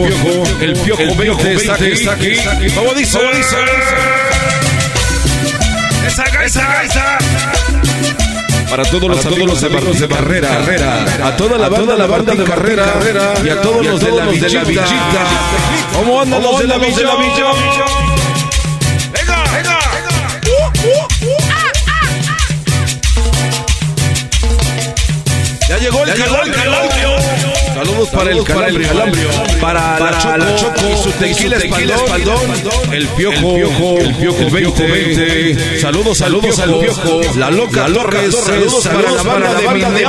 El 0.60 0.72
Piojo. 0.72 1.00
El 1.00 1.12
Piojo 1.12 1.16
20 1.16 1.54
está 1.54 1.74
aquí. 1.74 1.92
Está 1.92 2.12
aquí. 2.12 2.66
¿Cómo 2.74 2.92
dice? 2.94 3.18
¿Cómo 3.18 3.30
dice? 3.30 3.56
Esa 6.08 6.24
gaisa, 6.24 6.82
esa. 6.82 7.18
Para 8.68 8.82
todos 8.82 9.08
los 9.08 9.24
amigos 9.26 9.60
de 9.60 9.68
Barros 9.68 10.00
de 10.00 10.06
Barrera, 10.08 11.04
a 11.22 11.36
toda 11.36 11.56
la 11.56 11.68
banda, 11.68 11.94
la 11.94 12.06
banda 12.06 12.34
de 12.34 12.42
Carrera 12.42 12.94
y 13.44 13.48
a 13.48 13.60
todos 13.62 13.86
los 13.86 14.00
de 14.00 14.10
la 14.10 14.26
Villita. 14.26 14.84
¿Cómo 15.94 16.20
andan 16.20 16.42
los 16.42 16.58
de 16.58 16.66
la? 16.66 16.76
Ya 25.76 25.82
llegó 25.82 26.04
el. 26.04 26.16
Saludos 26.16 26.48
Saludos 27.74 28.08
para 28.08 28.30
el 28.30 28.42
calambrio, 28.42 29.28
para, 29.60 29.98
la, 30.38 30.56
Choco, 30.56 30.90
y 30.90 30.96
su 30.96 31.10
tequila, 31.12 31.58
espaldón, 31.58 32.40
el 32.90 33.06
piojo, 33.08 33.98
el 33.98 34.14
piojo, 34.14 34.48
20, 34.50 35.78
saludos, 35.78 36.16
saludos 36.16 36.58
al 36.58 36.78
piojo, 36.78 37.20
la 37.36 37.50
loca, 37.50 37.86
la 37.86 37.94
Torres, 37.94 38.34
saludos, 38.34 38.86
para 38.86 39.52
la 39.52 39.60
banda 39.60 39.90
de. 39.90 40.06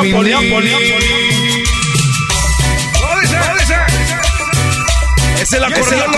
Es 5.41 5.52
el 5.52 5.64
acordeón. 5.65 6.11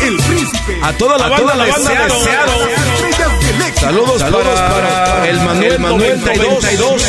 El 0.00 0.16
príncipe. 0.16 0.78
A 0.82 0.92
toda 0.92 1.18
la 1.18 1.28
banda, 1.28 1.64
de 1.64 1.72
Seattle. 1.72 2.95
Saludos, 3.86 4.20
para, 4.20 5.28
el 5.28 5.40
Manuel, 5.42 5.78
Manuel 5.78 6.20
92. 6.20 7.04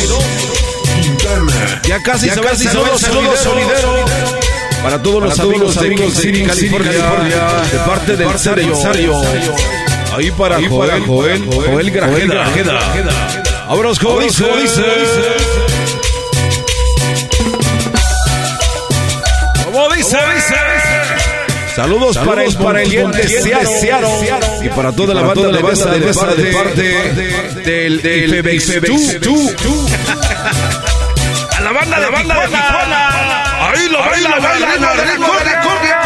Ya 1.88 2.04
casi, 2.04 2.28
ya 2.28 2.40
casi 2.40 2.66
saludos, 2.66 3.02
saludos, 3.02 3.40
solidero. 3.40 4.06
Para 4.84 5.02
todos 5.02 5.24
los 5.24 5.40
amigos, 5.40 5.76
amigos 5.78 6.16
de 6.16 6.22
City, 6.22 6.44
California, 6.44 6.92
de 7.72 7.80
parte 7.80 8.16
del 8.16 8.38
Sario. 8.38 9.20
Ahí 10.16 10.30
para 10.30 10.58
Joel, 10.70 11.04
Joel, 11.04 11.50
Joel 11.50 11.92
Grajeda. 11.92 12.80
Vámonos, 13.68 13.98
Joel, 13.98 14.28
dice. 14.28 14.44
¿Cómo 19.66 19.90
dice? 19.96 20.18
Saludos, 21.78 22.18
para 22.18 22.44
el, 22.44 22.56
para 22.56 22.82
el 22.82 22.90
diente 22.90 23.28
Searo 23.28 24.10
y 24.64 24.70
para 24.70 24.92
toda 24.92 25.14
la 25.14 25.22
banda 25.22 25.48
de 25.50 25.62
banda 25.62 25.92
de 25.94 26.52
parte 26.52 26.82
del 27.64 28.02
FBX 28.02 29.22
A 31.56 31.62
la 31.62 31.72
banda 31.72 32.00
de 32.00 32.10
banda 32.10 32.34
de 32.34 32.48
Tijuana. 32.48 33.70
Ahí 33.70 33.90
lo 33.90 34.00
baila, 34.00 34.40
baila, 34.40 34.66
baila, 34.66 34.94
recuerda, 34.94 35.62
cumbia. 35.62 36.02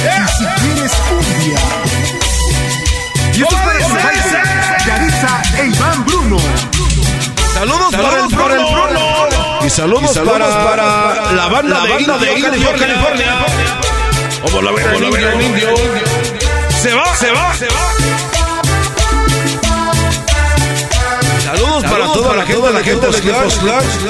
Y 0.00 0.28
si 0.38 0.46
quieres 0.58 0.92
cumbia. 1.10 1.60
Y 3.34 3.42
esto 3.42 3.56
es 3.78 3.88
Yarisa 4.86 5.42
e 5.58 5.66
Iván 5.66 6.06
Bruno. 6.06 6.38
Saludos, 7.52 7.94
para 7.94 8.54
el 8.54 8.64
Bruno. 8.64 9.58
Y 9.66 9.68
saludos, 9.68 10.16
para, 10.18 11.32
la 11.32 11.48
banda, 11.48 11.82
de, 11.82 11.90
banda 11.90 12.16
California. 14.42 14.92
Como 14.92 15.00
la 15.00 15.10
vera 15.10 15.32
el 15.34 15.42
indio. 15.42 15.74
Se 16.82 16.94
va, 16.94 17.14
se 17.16 17.30
va, 17.32 17.54
se 17.54 17.66
va. 17.66 18.18
Saludos 21.44 21.82
para 21.84 22.12
toda 22.12 22.36
la 22.36 22.46
gente, 22.46 22.72
la 22.72 22.82
gente 22.82 23.06
de. 23.06 23.12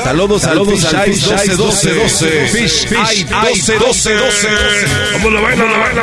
Saludos, 0.05 0.43
saludos 0.43 0.85
al 0.85 1.05
Fish 1.05 1.25
12 1.25 1.57
12 1.57 1.95
12. 1.95 2.47
Fish, 2.49 2.87
Fish 2.89 3.27
12 3.27 3.79
12 3.79 4.15
12. 4.15 4.49
Como 5.13 5.31
la 5.31 5.41
vaina, 5.41 5.65
la 5.65 5.79
vaina. 5.79 6.03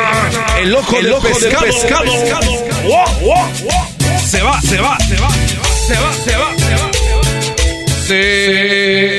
El 0.60 0.74
ojo 0.74 0.96
del 0.96 1.14
pescado. 1.14 2.12
Se 4.24 4.42
va, 4.42 4.60
se 4.60 4.80
va, 4.80 4.98
se 4.98 5.16
va, 5.16 5.30
se 5.86 5.94
va, 5.94 6.12
se 6.24 6.36
va, 6.36 6.48
se 6.56 6.74
va. 6.74 6.90
Se 8.06 9.15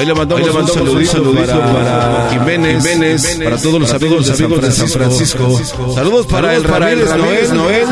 Ahí 0.00 0.06
le 0.06 0.14
mandamos, 0.14 0.46
le 0.46 0.52
mandamos 0.54 0.76
un 0.76 1.06
saludito, 1.06 1.30
para, 1.34 2.30
Jiménez, 2.30 2.82
Jiménez, 2.82 3.38
para 3.44 3.58
todos 3.58 3.80
los 3.80 3.92
amigos 3.92 4.28
de 4.28 4.72
San 4.72 4.88
Francisco. 4.88 5.60
Saludos 5.94 6.26
para 6.26 6.54
el 6.54 6.64
Ramírez, 6.64 7.10
Noel, 7.14 7.54
Noel. 7.54 7.86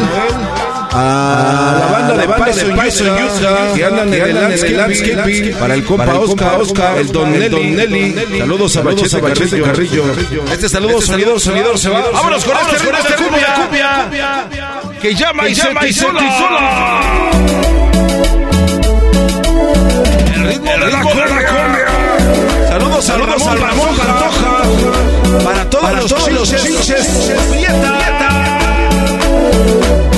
A 0.90 1.76
la 1.78 1.86
banda 1.92 2.14
de 2.16 2.28
Paso 2.28 2.64
Utah, 2.64 3.74
que 3.74 3.84
andan 3.84 4.14
en 4.14 4.22
el 4.22 4.34
landscaping, 4.78 5.54
para 5.58 5.74
el 5.74 5.84
compa 5.84 6.18
Oscar, 6.18 6.58
Oscar, 6.62 6.96
el 6.96 7.12
Don 7.12 7.30
Nelly. 7.30 8.38
Saludos 8.38 8.76
a 8.78 8.82
Machete 8.84 9.20
Carrillo. 9.20 9.64
Carrillo. 9.64 10.04
Este 10.50 10.66
saludo, 10.70 11.02
sonidor, 11.02 11.38
sonidor, 11.38 11.78
se 11.78 11.90
va. 11.90 12.04
Vámonos 12.10 12.42
con 12.42 12.56
este, 12.56 12.86
con 12.86 12.96
este 12.96 13.14
cumbia, 13.22 13.54
cumbia, 13.54 14.48
que 15.02 15.14
llama 15.14 15.46
y 15.46 15.54
llama 15.54 15.86
y 15.86 15.92
sola. 15.92 17.30
El 20.34 20.46
ritmo 20.48 20.70
de 20.70 20.90
la 20.90 21.02
cumbia. 21.02 21.57
Saludos, 22.78 23.04
saludos 23.04 23.42
a 23.44 23.54
Ramón 23.56 23.88
Pantoja. 23.96 24.62
Para 25.44 25.68
todos 25.68 26.30
los 26.30 26.48
chinches. 26.48 27.32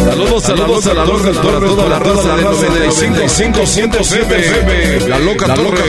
Saludos, 0.04 0.42
saludos 0.42 0.86
a 0.86 0.94
la 0.94 1.04
loca 1.06 1.32
torre, 1.40 1.66
toda 1.66 1.88
la 1.88 1.98
raza 1.98 2.36
de 2.36 2.42
95, 2.42 3.60
500 3.64 4.12
FM. 4.12 5.08
La 5.08 5.18
loca 5.20 5.54
torre, 5.54 5.84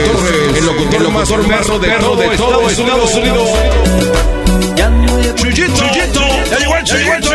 el 0.56 0.64
locutor 0.64 1.12
más 1.12 1.28
perro 1.30 1.78
de 1.78 2.36
todo 2.38 2.70
Estados 2.70 3.14
Unidos. 3.16 3.50
Chuyito, 5.36 5.76
Chuyito, 5.76 6.20
ya 6.50 6.58
llegó 6.58 6.76
el 6.76 6.84
Chuyito, 6.84 7.31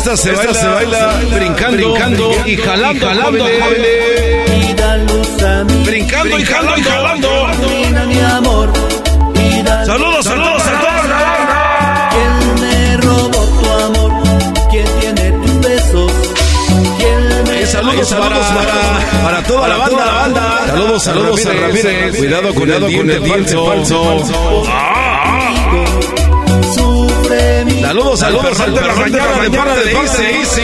Esta 0.00 0.16
se 0.16 0.32
baila, 0.32 0.54
se 0.54 0.66
baila 0.66 1.20
brincando, 1.30 1.76
brincando 1.76 2.32
y 2.46 2.56
jalando, 2.56 3.06
jalando, 3.06 3.44
Brincando 5.84 6.38
y 6.38 6.44
jalando, 6.46 6.80
y 6.80 6.84
jalando. 6.84 7.28
Saludos, 9.84 10.24
saludos 10.24 10.62
a 10.62 10.80
todos. 10.80 11.04
¿Quién 12.12 12.32
me 12.62 12.96
robó 12.96 13.44
tu 13.44 13.70
amor? 13.70 14.10
¿Quién 14.70 14.86
tiene 15.00 15.32
tus 15.32 15.60
besos? 15.60 16.12
¿Quién 16.96 17.44
me 17.44 17.66
Saludos, 17.66 18.08
saludos 18.08 18.46
para, 18.54 19.22
para 19.22 19.42
toda 19.42 19.68
la 19.68 19.76
banda, 19.76 20.06
la 20.06 20.12
banda. 20.12 20.66
Saludos, 20.66 21.02
saludos 21.02 21.44
a 21.44 21.52
Ramírez. 21.52 22.16
Cuidado, 22.16 22.54
cuidado 22.54 22.86
con 22.86 23.10
el 23.10 23.22
diente 23.22 23.54
falso. 23.54 25.09
Saludos, 27.90 28.20
saludos 28.20 28.60
al 28.60 28.72
perro 28.72 28.96
mañana 28.98 29.36
de 29.42 29.50
parte 29.50 29.82
de 29.82 29.90
Easy. 29.90 30.62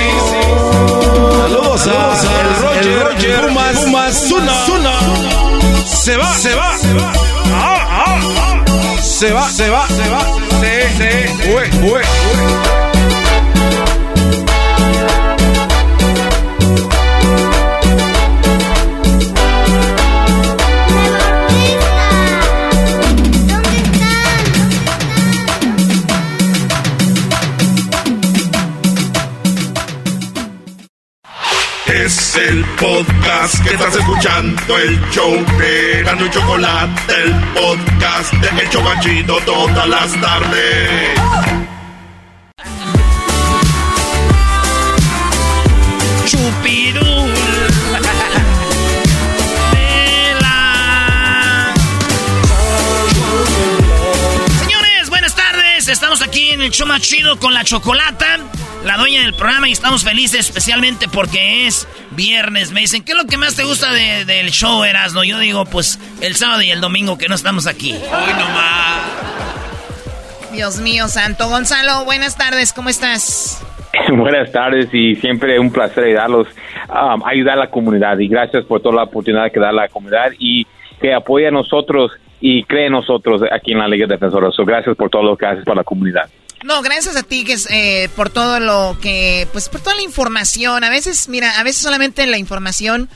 Saludos 1.41 1.89
a 1.89 2.79
el 2.79 3.01
Roger, 3.01 3.47
Pumas, 3.49 3.81
Pumas, 3.81 4.29
Zuna. 4.29 4.93
Se 5.85 6.17
va, 6.17 6.33
se 6.35 6.55
va, 6.55 6.79
se 6.79 6.95
va. 6.95 7.13
Se 9.03 9.33
va, 9.33 9.51
se 9.51 9.71
va, 9.71 9.89
se 9.89 10.09
va. 10.09 10.21
Se, 10.61 10.89
se, 10.97 12.86
podcast 33.47 33.65
que 33.65 33.75
estás 33.75 33.95
escuchando, 33.95 34.79
el 34.79 35.01
show 35.11 35.33
de 35.59 36.03
Gano 36.03 36.27
y 36.27 36.31
Chocolate, 36.31 37.23
el 37.23 37.33
podcast 37.55 38.33
de 38.33 38.63
El 38.63 38.71
Chocachito 38.71 39.37
todas 39.45 39.89
las 39.89 40.21
tardes. 40.21 41.21
Chupirul. 46.27 47.33
Señores, 54.61 55.09
buenas 55.09 55.37
tardes. 55.37 55.89
Estamos 55.89 56.23
aquí 56.23 56.51
en 56.51 56.63
el 56.63 56.71
show 56.73 56.87
más 56.89 57.03
con 57.39 57.55
la 57.55 57.63
chocolata, 57.63 58.39
la 58.85 58.97
dueña 58.97 59.23
del 59.23 59.35
programa, 59.35 59.69
y 59.69 59.73
estamos 59.73 60.03
felices 60.03 60.47
especialmente 60.47 61.07
porque 61.09 61.67
es 61.69 61.87
viernes. 62.17 62.73
Me 62.73 62.81
dicen, 62.81 63.05
¿qué 63.05 63.13
es 63.13 63.19
lo 63.19 63.27
que 63.27 63.37
más 63.37 63.55
te 63.57 63.63
gusta 63.65 63.93
de- 63.93 64.25
del 64.25 64.51
show, 64.51 64.83
Erasno? 64.85 65.23
Yo 65.23 65.39
digo, 65.39 65.65
pues 65.67 66.01
el 66.21 66.35
sábado 66.35 66.63
y 66.63 66.71
el 66.71 66.81
domingo 66.81 67.17
que 67.19 67.29
no 67.29 67.35
estamos 67.35 67.67
aquí. 67.67 67.93
Hoy 67.93 68.33
nomás. 68.33 69.03
Dios 70.53 70.79
mío, 70.81 71.07
santo. 71.09 71.49
Gonzalo, 71.49 72.05
buenas 72.05 72.37
tardes, 72.37 72.73
¿cómo 72.73 72.89
estás? 72.89 73.63
Buenas 74.09 74.53
tardes 74.53 74.89
y 74.93 75.17
siempre 75.17 75.59
un 75.59 75.71
placer 75.73 76.05
ayudarlos, 76.05 76.47
um, 76.89 77.23
ayudar 77.27 77.55
a 77.55 77.61
la 77.65 77.71
comunidad 77.71 78.19
y 78.19 78.29
gracias 78.29 78.65
por 78.65 78.81
toda 78.81 78.95
la 78.97 79.03
oportunidad 79.05 79.51
que 79.51 79.59
da 79.59 79.73
la 79.73 79.89
comunidad 79.89 80.33
y 80.39 80.67
que 81.01 81.15
apoya 81.15 81.49
a 81.49 81.51
nosotros 81.51 82.13
y 82.41 82.63
cree 82.65 82.87
en 82.87 82.93
nosotros 82.93 83.43
aquí 83.51 83.73
en 83.73 83.79
la 83.79 83.89
Liga 83.89 84.07
Defensora. 84.07 84.51
So, 84.51 84.65
gracias 84.65 84.97
por 84.97 85.09
todo 85.11 85.23
lo 85.23 85.37
que 85.37 85.47
haces 85.47 85.65
para 85.65 85.77
la 85.77 85.85
comunidad. 85.85 86.29
No, 86.65 86.83
gracias 86.83 87.17
a 87.17 87.23
ti 87.23 87.45
que 87.45 87.53
es, 87.53 87.67
eh, 87.71 88.09
por 88.17 88.31
todo 88.31 88.61
lo 88.61 88.99
que, 89.01 89.47
pues 89.53 89.69
por 89.69 89.81
toda 89.81 89.97
la 89.97 90.03
información. 90.03 90.85
A 90.85 90.91
veces, 90.91 91.29
mira, 91.29 91.59
a 91.59 91.63
veces 91.63 91.83
solamente 91.83 92.27
la 92.27 92.39
información 92.39 93.09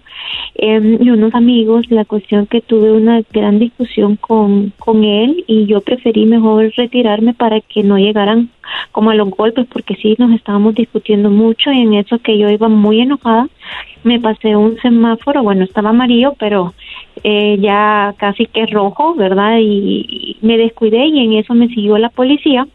eh, 0.56 0.98
y 1.02 1.10
unos 1.10 1.36
amigos. 1.36 1.92
La 1.92 2.06
cuestión 2.06 2.46
que 2.46 2.62
tuve 2.62 2.94
una 2.94 3.24
gran 3.34 3.60
discusión 3.60 4.16
con, 4.16 4.72
con 4.80 5.04
él 5.04 5.44
y 5.48 5.66
yo 5.66 5.82
preferí 5.82 6.26
mejor 6.26 6.72
retirarme 6.78 7.34
para 7.34 7.60
que 7.60 7.84
no 7.84 7.98
llegaran 7.98 8.52
como 8.94 9.10
a 9.10 9.16
los 9.16 9.30
golpes, 9.32 9.68
porque 9.68 9.96
sí 9.96 10.16
nos 10.18 10.32
estábamos 10.32 10.74
discutiendo 10.76 11.30
mucho 11.30 11.74
y 11.74 11.82
en 11.82 11.94
eso 11.94 12.20
que 12.20 12.38
yo 12.38 12.50
iba 12.50 12.70
muy 12.70 13.02
enojada, 13.02 13.48
me 14.04 14.20
pasé 14.20 14.56
un 14.56 14.78
semáforo, 14.78 15.44
bueno, 15.44 15.64
estaba 15.64 15.90
amarillo, 15.90 16.36
pero 16.40 16.74
eh, 17.24 17.58
ya 17.60 18.16
casi 18.18 18.46
que 18.46 18.66
rojo, 18.66 19.16
¿verdad? 19.16 19.58
Y, 19.60 20.38
me 20.42 20.58
descuidé 20.58 21.08
y 21.08 21.20
en 21.20 21.34
eso 21.34 21.54
me 21.54 21.68
siguió 21.68 21.98
la 21.98 22.10
policía 22.10 22.68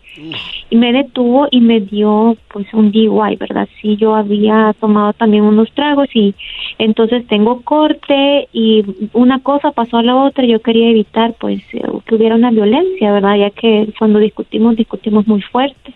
y 0.70 0.76
me 0.76 0.93
detuvo 0.93 1.48
y 1.51 1.60
me 1.60 1.80
dio 1.80 2.36
pues 2.52 2.66
un 2.74 2.93
DUI, 2.93 3.36
¿verdad? 3.36 3.68
Sí, 3.80 3.97
yo 3.97 4.14
había 4.14 4.74
tomado 4.78 5.12
también 5.12 5.44
unos 5.44 5.70
tragos 5.72 6.09
y 6.14 6.34
entonces 6.78 7.26
tengo 7.26 7.62
corte 7.62 8.48
y 8.52 8.84
una 9.12 9.40
cosa 9.40 9.72
pasó 9.72 9.98
a 9.98 10.02
la 10.02 10.16
otra, 10.16 10.44
yo 10.44 10.60
quería 10.60 10.90
evitar 10.90 11.34
pues 11.39 11.62
eh, 11.72 11.82
que 12.06 12.14
hubiera 12.14 12.34
una 12.34 12.51
violencia, 12.51 13.12
¿verdad? 13.12 13.36
Ya 13.36 13.51
que 13.51 13.89
cuando 13.98 14.18
discutimos, 14.18 14.76
discutimos 14.76 15.26
muy 15.26 15.40
fuerte. 15.43 15.94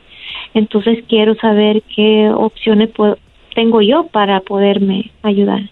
Entonces 0.55 1.05
quiero 1.09 1.35
saber 1.35 1.83
qué 1.95 2.31
opciones 2.35 2.91
puedo, 2.91 3.19
tengo 3.55 3.83
yo 3.83 4.07
para 4.07 4.41
poderme 4.41 5.11
ayudar. 5.23 5.63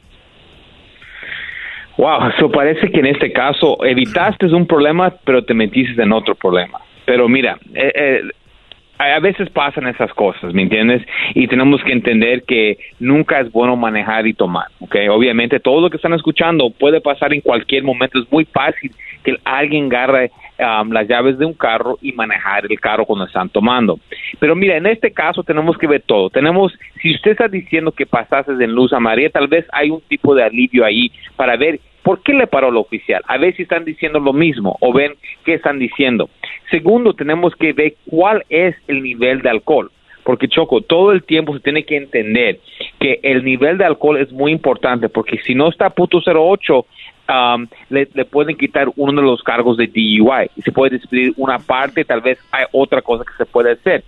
Wow, 1.97 2.29
eso 2.37 2.51
parece 2.51 2.91
que 2.91 3.01
en 3.01 3.07
este 3.07 3.33
caso 3.33 3.79
evitaste 3.85 4.47
un 4.47 4.67
problema, 4.67 5.15
pero 5.25 5.45
te 5.45 5.55
metiste 5.55 6.03
en 6.03 6.13
otro 6.13 6.35
problema. 6.35 6.81
Pero 7.05 7.29
mira, 7.29 7.59
eh, 7.75 7.93
eh, 7.95 8.23
a 8.99 9.19
veces 9.19 9.51
pasan 9.51 9.87
esas 9.89 10.13
cosas, 10.15 10.55
¿me 10.55 10.63
entiendes? 10.63 11.03
Y 11.35 11.49
tenemos 11.49 11.83
que 11.83 11.93
entender 11.93 12.45
que 12.45 12.79
nunca 13.01 13.41
es 13.41 13.51
bueno 13.51 13.77
manejar 13.77 14.27
y 14.27 14.35
tomar, 14.35 14.67
¿ok? 14.81 14.97
Obviamente 15.11 15.61
todo 15.61 15.81
lo 15.81 15.91
que 15.91 15.97
están 15.97 16.15
escuchando 16.15 16.71
puede 16.71 17.01
pasar 17.01 17.33
en 17.33 17.41
cualquier 17.41 17.83
momento, 17.83 18.21
es 18.21 18.31
muy 18.31 18.45
fácil 18.45 18.93
que 19.25 19.37
alguien 19.45 19.87
agarre 19.87 20.31
um, 20.59 20.93
las 20.93 21.09
llaves 21.09 21.39
de 21.39 21.47
un 21.47 21.55
carro 21.55 21.99
y 22.03 22.13
manejar 22.13 22.67
el 22.71 22.79
carro 22.79 23.05
cuando 23.05 23.25
están 23.25 23.49
tomando. 23.49 23.99
Pero 24.39 24.55
mira, 24.55 24.77
en 24.77 24.87
este 24.87 25.13
caso 25.13 25.43
tenemos 25.43 25.77
que 25.79 25.87
ver 25.87 26.03
todo. 26.03 26.31
Tenemos, 26.31 26.73
si 27.01 27.15
usted 27.15 27.33
está 27.33 27.49
diciendo 27.49 27.91
que 27.91 28.07
pasases 28.07 28.61
en 28.61 28.73
luz 28.73 28.93
a 28.93 29.01
María, 29.01 29.31
tal 29.31 29.49
vez 29.49 29.67
hay 29.73 29.91
un 29.91 30.03
tipo 30.03 30.35
de 30.35 30.45
alivio 30.45 30.85
ahí 30.85 31.11
para 31.37 31.57
ver 31.57 31.81
¿Por 32.05 32.23
qué 32.23 32.35
le 32.35 32.47
paró 32.47 32.69
el 32.69 32.77
oficial? 32.77 33.23
A 33.27 33.39
ver 33.39 33.57
si 33.57 33.63
están 33.63 33.87
diciendo 33.87 34.21
lo 34.21 34.35
mismo 34.35 34.77
o 34.81 34.93
ven 34.93 35.15
qué 35.43 35.55
están 35.55 35.79
diciendo. 35.79 36.29
Segundo, 36.71 37.15
tenemos 37.15 37.57
que 37.57 37.73
ver 37.73 37.95
cuál 38.07 38.45
es 38.51 38.77
el 38.89 39.03
nivel 39.03 39.41
de 39.41 39.49
alcohol. 39.49 39.91
Porque 40.23 40.47
Choco, 40.49 40.83
todo 40.83 41.13
el 41.13 41.23
tiempo 41.23 41.55
se 41.55 41.61
tiene 41.61 41.85
que 41.85 41.97
entender 41.97 42.61
que 43.01 43.21
el 43.23 43.43
nivel 43.43 43.79
de 43.79 43.87
alcohol 43.87 44.19
es 44.19 44.31
muy 44.33 44.53
importante, 44.53 45.09
porque 45.09 45.39
si 45.47 45.55
no 45.55 45.71
está 45.71 45.87
a 45.87 45.91
punto 45.91 46.19
08, 46.25 46.87
um, 47.29 47.67
le, 47.89 48.07
pueden 48.27 48.57
quitar 48.57 48.89
uno 48.97 49.23
de 49.23 49.27
los 49.27 49.43
cargos 49.43 49.79
de 49.79 49.87
DUI 49.87 50.51
y 50.57 50.63
se 50.63 50.73
puede 50.73 50.99
despedir 50.99 51.33
una 51.39 51.59
parte, 51.59 52.05
tal 52.05 52.21
vez 52.21 52.39
hay 52.53 52.67
otra 52.73 53.01
cosa 53.01 53.25
que 53.25 53.37
se 53.37 53.47
puede 53.51 53.73
hacer. 53.73 54.05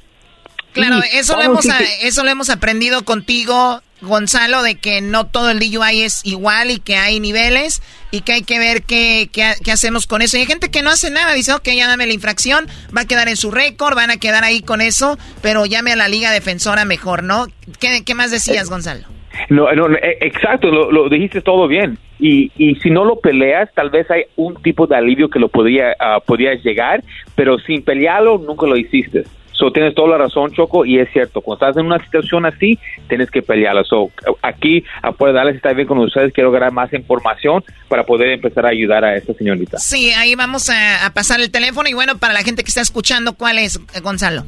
Claro, 0.77 1.01
eso 1.13 1.37
lo, 1.37 1.43
hemos, 1.43 1.67
eso 2.03 2.23
lo 2.23 2.31
hemos 2.31 2.51
aprendido 2.51 3.03
contigo, 3.05 3.81
Gonzalo, 4.03 4.63
de 4.63 4.75
que 4.75 5.01
no 5.01 5.25
todo 5.27 5.51
el 5.51 5.59
DUI 5.59 6.03
es 6.03 6.21
igual 6.25 6.71
y 6.71 6.81
que 6.81 6.97
hay 6.97 7.19
niveles 7.19 7.83
y 8.11 8.21
que 8.21 8.35
hay 8.35 8.43
que 8.43 8.59
ver 8.59 8.83
qué, 8.83 9.31
qué, 9.33 9.73
hacemos 9.73 10.07
con 10.07 10.21
eso. 10.21 10.37
Y 10.37 10.41
hay 10.41 10.47
gente 10.47 10.71
que 10.71 10.83
no 10.83 10.91
hace 10.91 11.11
nada, 11.11 11.33
dice, 11.33 11.55
ok, 11.55 11.67
ya 11.75 11.89
dame 11.89 12.07
la 12.07 12.13
infracción, 12.13 12.67
va 12.95 13.03
a 13.03 13.07
quedar 13.07 13.29
en 13.29 13.37
su 13.37 13.51
récord, 13.51 13.97
van 13.97 14.11
a 14.11 14.19
quedar 14.19 14.45
ahí 14.45 14.61
con 14.61 14.83
eso, 14.83 15.19
pero 15.41 15.65
llame 15.65 15.93
a 15.93 15.97
la 15.97 16.09
Liga 16.09 16.31
Defensora 16.31 16.85
mejor, 16.85 17.23
¿no? 17.23 17.47
¿Qué, 17.81 18.05
qué 18.05 18.15
más 18.15 18.31
decías, 18.31 18.69
Gonzalo? 18.69 19.07
No, 19.49 19.73
no, 19.73 19.95
eh, 19.97 20.19
exacto, 20.21 20.71
lo, 20.71 21.09
dijiste 21.09 21.41
todo 21.41 21.67
bien. 21.69 21.99
Y, 22.19 22.51
y 22.57 22.77
si 22.77 22.91
no 22.91 23.05
lo 23.05 23.21
peleas, 23.21 23.71
tal 23.75 23.91
vez 23.91 24.11
hay 24.11 24.25
un 24.37 24.61
tipo 24.63 24.87
de 24.87 24.97
alivio 24.97 25.29
que 25.31 25.39
lo 25.39 25.49
podría, 25.49 25.95
uh, 26.01 26.21
podrías 26.25 26.63
llegar, 26.63 27.03
pero 27.35 27.59
sin 27.59 27.83
pelearlo 27.83 28.39
nunca 28.39 28.67
lo 28.67 28.77
hiciste. 28.77 29.25
So, 29.57 29.71
tienes 29.71 29.95
toda 29.95 30.09
la 30.11 30.19
razón, 30.19 30.53
Choco, 30.53 30.85
y 30.85 30.99
es 30.99 31.09
cierto, 31.13 31.41
cuando 31.41 31.67
estás 31.67 31.81
en 31.81 31.87
una 31.87 32.05
situación 32.05 32.45
así, 32.45 32.79
tienes 33.09 33.31
que 33.31 33.41
pelearla. 33.41 33.85
So, 33.85 34.11
aquí, 34.43 34.85
a 35.03 35.13
poder 35.13 35.35
darles, 35.35 35.57
está 35.57 35.73
bien 35.73 35.89
con 35.89 35.97
ustedes, 35.99 36.35
quiero 36.35 36.51
ganar 36.51 36.73
más 36.73 36.93
información 36.93 37.65
para 37.89 38.05
poder 38.05 38.33
empezar 38.33 38.67
a 38.67 38.69
ayudar 38.69 39.03
a 39.05 39.17
esta 39.17 39.33
señorita. 39.33 39.79
Sí, 39.79 40.13
ahí 40.13 40.35
vamos 40.35 40.69
a, 40.69 41.11
pasar 41.15 41.41
el 41.41 41.51
teléfono. 41.51 41.89
Y 41.89 41.95
bueno, 41.95 42.19
para 42.19 42.35
la 42.35 42.43
gente 42.43 42.65
que 42.65 42.69
está 42.69 42.83
escuchando, 42.83 43.33
¿cuál 43.33 43.59
es, 43.59 43.81
Gonzalo? 44.03 44.43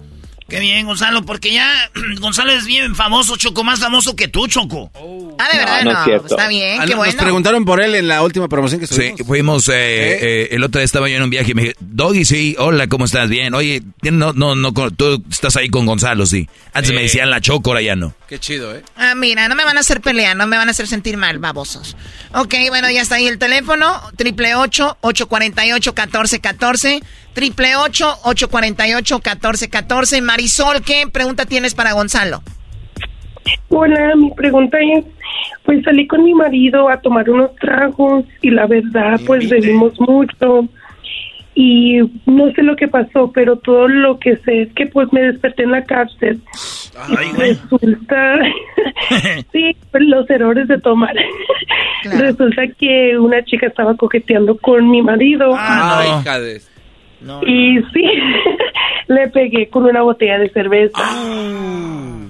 Qué 0.50 0.62
bien, 0.62 0.86
Gonzalo, 0.86 1.24
porque 1.24 1.52
ya 1.52 1.70
Gonzalo 2.20 2.52
es 2.52 2.66
bien 2.66 2.96
famoso, 2.96 3.36
Choco, 3.36 3.64
más 3.64 3.80
famoso 3.80 4.16
que 4.16 4.30
tú, 4.30 4.48
Choco. 4.48 4.90
Oh. 4.94 5.36
Ah, 5.38 5.50
de 5.52 5.58
verdad, 5.58 5.84
no, 5.84 5.92
está 6.26 6.48
bien, 6.48 6.80
qué 6.86 6.96
bueno. 6.96 7.14
Nos 7.14 7.22
preguntaron 7.22 7.66
por 7.66 7.82
él 7.82 7.96
en 7.96 8.08
la 8.08 8.24
última 8.24 8.48
promoción 8.48 8.80
que 8.80 8.86
estuvimos. 8.86 9.18
Sí, 9.18 9.26
fuimos, 9.26 9.68
eh, 9.70 9.74
¿Eh? 9.74 10.20
eh, 10.22 10.48
el 10.52 10.64
otro 10.64 10.80
día 10.80 10.86
estaba 10.86 11.10
yo 11.10 11.18
en 11.18 11.24
un 11.24 11.30
viaje 11.30 11.52
y 11.52 11.54
me 11.54 11.64
dije, 11.64 11.76
Doggy, 11.80 12.24
sí, 12.26 12.56
hola, 12.58 12.88
¿cómo 12.88 13.06
estás? 13.06 13.30
Bien, 13.30 13.54
oye, 13.54 13.84
no, 14.04 14.34
no, 14.34 14.56
no, 14.56 14.74
tú 14.92 15.24
estás 15.30 15.56
ahí 15.58 15.70
con 15.70 15.86
Gonzalo, 15.86 16.26
sí. 16.26 16.50
Antes 16.74 16.94
me 16.94 17.02
eh. 17.02 17.04
decían 17.04 17.30
la 17.30 17.40
Choco, 17.42 17.72
ahora 17.72 17.82
ya 17.82 17.96
no. 17.96 18.16
Qué 18.28 18.40
chido, 18.40 18.76
¿eh? 18.76 18.84
Ah, 18.96 19.14
mira, 19.16 19.48
no 19.50 19.56
me 19.56 19.66
van 19.66 19.78
a 19.78 19.82
hacer 19.82 20.02
pelear, 20.02 20.36
no 20.36 20.48
me 20.48 20.58
van 20.58 20.70
a 20.70 20.72
hacer 20.72 20.88
sentir 20.88 21.18
mal, 21.18 21.38
babosos. 21.40 21.96
Ok, 22.34 22.56
bueno, 22.70 22.90
ya 22.90 23.02
está 23.02 23.16
ahí 23.16 23.28
el 23.28 23.38
teléfono, 23.38 24.02
888-848-1414 24.18 27.04
triple 27.38 27.76
ocho, 27.76 28.08
ocho 28.24 28.50
cuarenta 28.50 28.88
y 28.88 28.96
ocho, 28.96 29.20
catorce, 29.20 29.70
catorce. 29.70 30.24
Marisol, 30.24 30.82
¿qué 30.84 31.04
pregunta 31.14 31.46
tienes 31.46 31.76
para 31.76 31.94
Gonzalo? 31.94 32.42
Hola, 33.70 34.16
mi 34.16 34.32
pregunta 34.32 34.80
es, 34.80 35.06
pues 35.64 35.84
salí 35.84 36.08
con 36.08 36.24
mi 36.24 36.34
marido 36.34 36.90
a 36.90 37.00
tomar 37.00 37.30
unos 37.30 37.56
tragos 37.58 38.26
y 38.42 38.50
la 38.50 38.66
verdad, 38.66 39.22
pues 39.28 39.48
bebimos 39.50 39.94
mucho 40.00 40.68
y 41.54 42.00
no 42.26 42.52
sé 42.54 42.64
lo 42.64 42.76
que 42.76 42.88
pasó, 42.88 43.32
pero 43.32 43.58
todo 43.58 43.88
lo 43.88 44.18
que 44.18 44.38
sé 44.38 44.64
es 44.64 44.74
que 44.74 44.88
pues 44.88 45.14
me 45.14 45.22
desperté 45.22 45.62
en 45.62 45.72
la 45.74 45.84
cárcel. 45.84 46.42
y 47.08 47.38
resulta, 47.38 48.40
sí, 49.52 49.78
los 49.94 50.28
errores 50.32 50.68
de 50.68 50.80
tomar. 50.80 51.14
Resulta 52.04 52.64
que 52.80 53.16
una 53.20 53.46
chica 53.46 53.68
estaba 53.68 53.96
coqueteando 53.96 54.58
con 54.58 54.90
mi 54.90 55.04
marido. 55.04 55.54
Ah, 55.56 56.04
no. 56.26 56.77
Y 57.46 57.80
sí, 57.94 58.04
le 59.08 59.28
pegué 59.30 59.70
con 59.70 59.86
una 59.86 60.02
botella 60.02 60.38
de 60.40 60.50
cerveza. 60.50 60.98
Ah. 60.98 62.28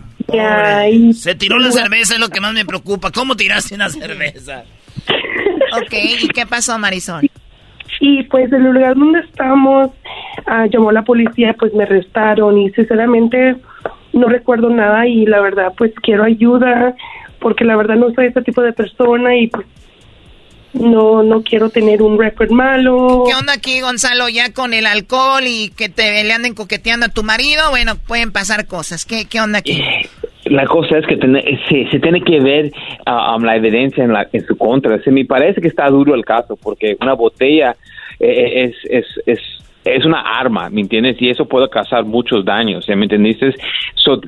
Se 1.14 1.36
tiró 1.36 1.58
la 1.58 1.72
cerveza, 1.72 2.16
es 2.16 2.20
lo 2.20 2.30
que 2.30 2.42
más 2.42 2.54
me 2.54 2.66
preocupa. 2.66 3.12
¿Cómo 3.12 3.36
tiraste 3.36 3.76
una 3.76 3.90
cerveza? 3.90 4.64
ok, 5.78 5.94
¿y 6.22 6.28
qué 6.30 6.46
pasó, 6.46 6.78
Marisol? 6.78 7.30
Y 8.00 8.24
pues 8.24 8.52
en 8.52 8.66
el 8.66 8.74
lugar 8.74 8.96
donde 8.96 9.20
estamos, 9.20 9.92
ah, 10.46 10.66
llamó 10.68 10.92
la 10.92 11.04
policía, 11.04 11.56
pues 11.58 11.74
me 11.74 11.84
arrestaron 11.84 12.58
y 12.58 12.70
sinceramente 12.72 13.56
no 14.14 14.28
recuerdo 14.28 14.70
nada 14.70 15.08
y 15.08 15.26
la 15.26 15.42
verdad 15.42 15.74
pues 15.78 15.94
quiero 16.02 16.24
ayuda 16.24 16.96
porque 17.40 17.64
la 17.64 17.76
verdad 17.76 17.96
no 17.96 18.12
soy 18.14 18.28
ese 18.28 18.42
tipo 18.42 18.62
de 18.62 18.74
persona 18.74 19.36
y 19.36 19.48
pues 19.48 19.66
no 20.80 21.24
no 21.24 21.44
quiero 21.44 21.70
tener 21.70 22.02
un 22.02 22.20
récord 22.20 22.52
malo. 22.52 23.24
¿Qué 23.28 23.36
onda 23.36 23.54
aquí, 23.54 23.82
Gonzalo? 23.82 24.30
Ya 24.30 24.54
con 24.54 24.74
el 24.74 24.86
alcohol 24.86 25.44
y 25.46 25.70
que 25.70 25.90
te 25.90 26.24
le 26.24 26.34
anden 26.34 26.54
coqueteando 26.54 27.08
a 27.08 27.10
tu 27.10 27.24
marido, 27.24 27.70
bueno, 27.70 27.96
pueden 28.08 28.32
pasar 28.32 28.68
cosas. 28.68 29.06
¿Qué, 29.06 29.26
qué 29.26 29.42
onda 29.42 29.60
aquí? 29.60 29.74
Eh, 29.74 30.10
la 30.46 30.66
cosa 30.66 30.98
es 30.98 31.06
que 31.06 31.18
se, 31.70 31.90
se, 31.90 32.00
tiene 32.00 32.22
que 32.22 32.40
ver 32.40 32.72
um, 33.06 33.44
la 33.44 33.56
evidencia 33.56 34.04
en, 34.04 34.14
la, 34.14 34.28
en 34.32 34.46
su 34.46 34.58
contra. 34.58 35.02
Se 35.04 35.12
me 35.12 35.26
parece 35.26 35.62
que 35.62 35.68
está 35.68 35.90
duro 35.90 36.16
el 36.16 36.24
caso 36.24 36.56
porque 36.56 36.98
una 37.02 37.14
botella 37.14 37.76
eh, 38.20 38.64
es, 38.64 38.76
es, 38.90 39.06
es 39.26 39.40
es 39.96 40.06
una 40.06 40.22
arma, 40.22 40.70
¿me 40.70 40.82
entiendes? 40.82 41.22
Y 41.22 41.30
eso 41.30 41.46
puede 41.46 41.70
causar 41.70 42.06
muchos 42.06 42.44
daños, 42.44 42.88
¿me 42.88 43.04
entendiste? 43.04 43.54
So, 43.96 44.20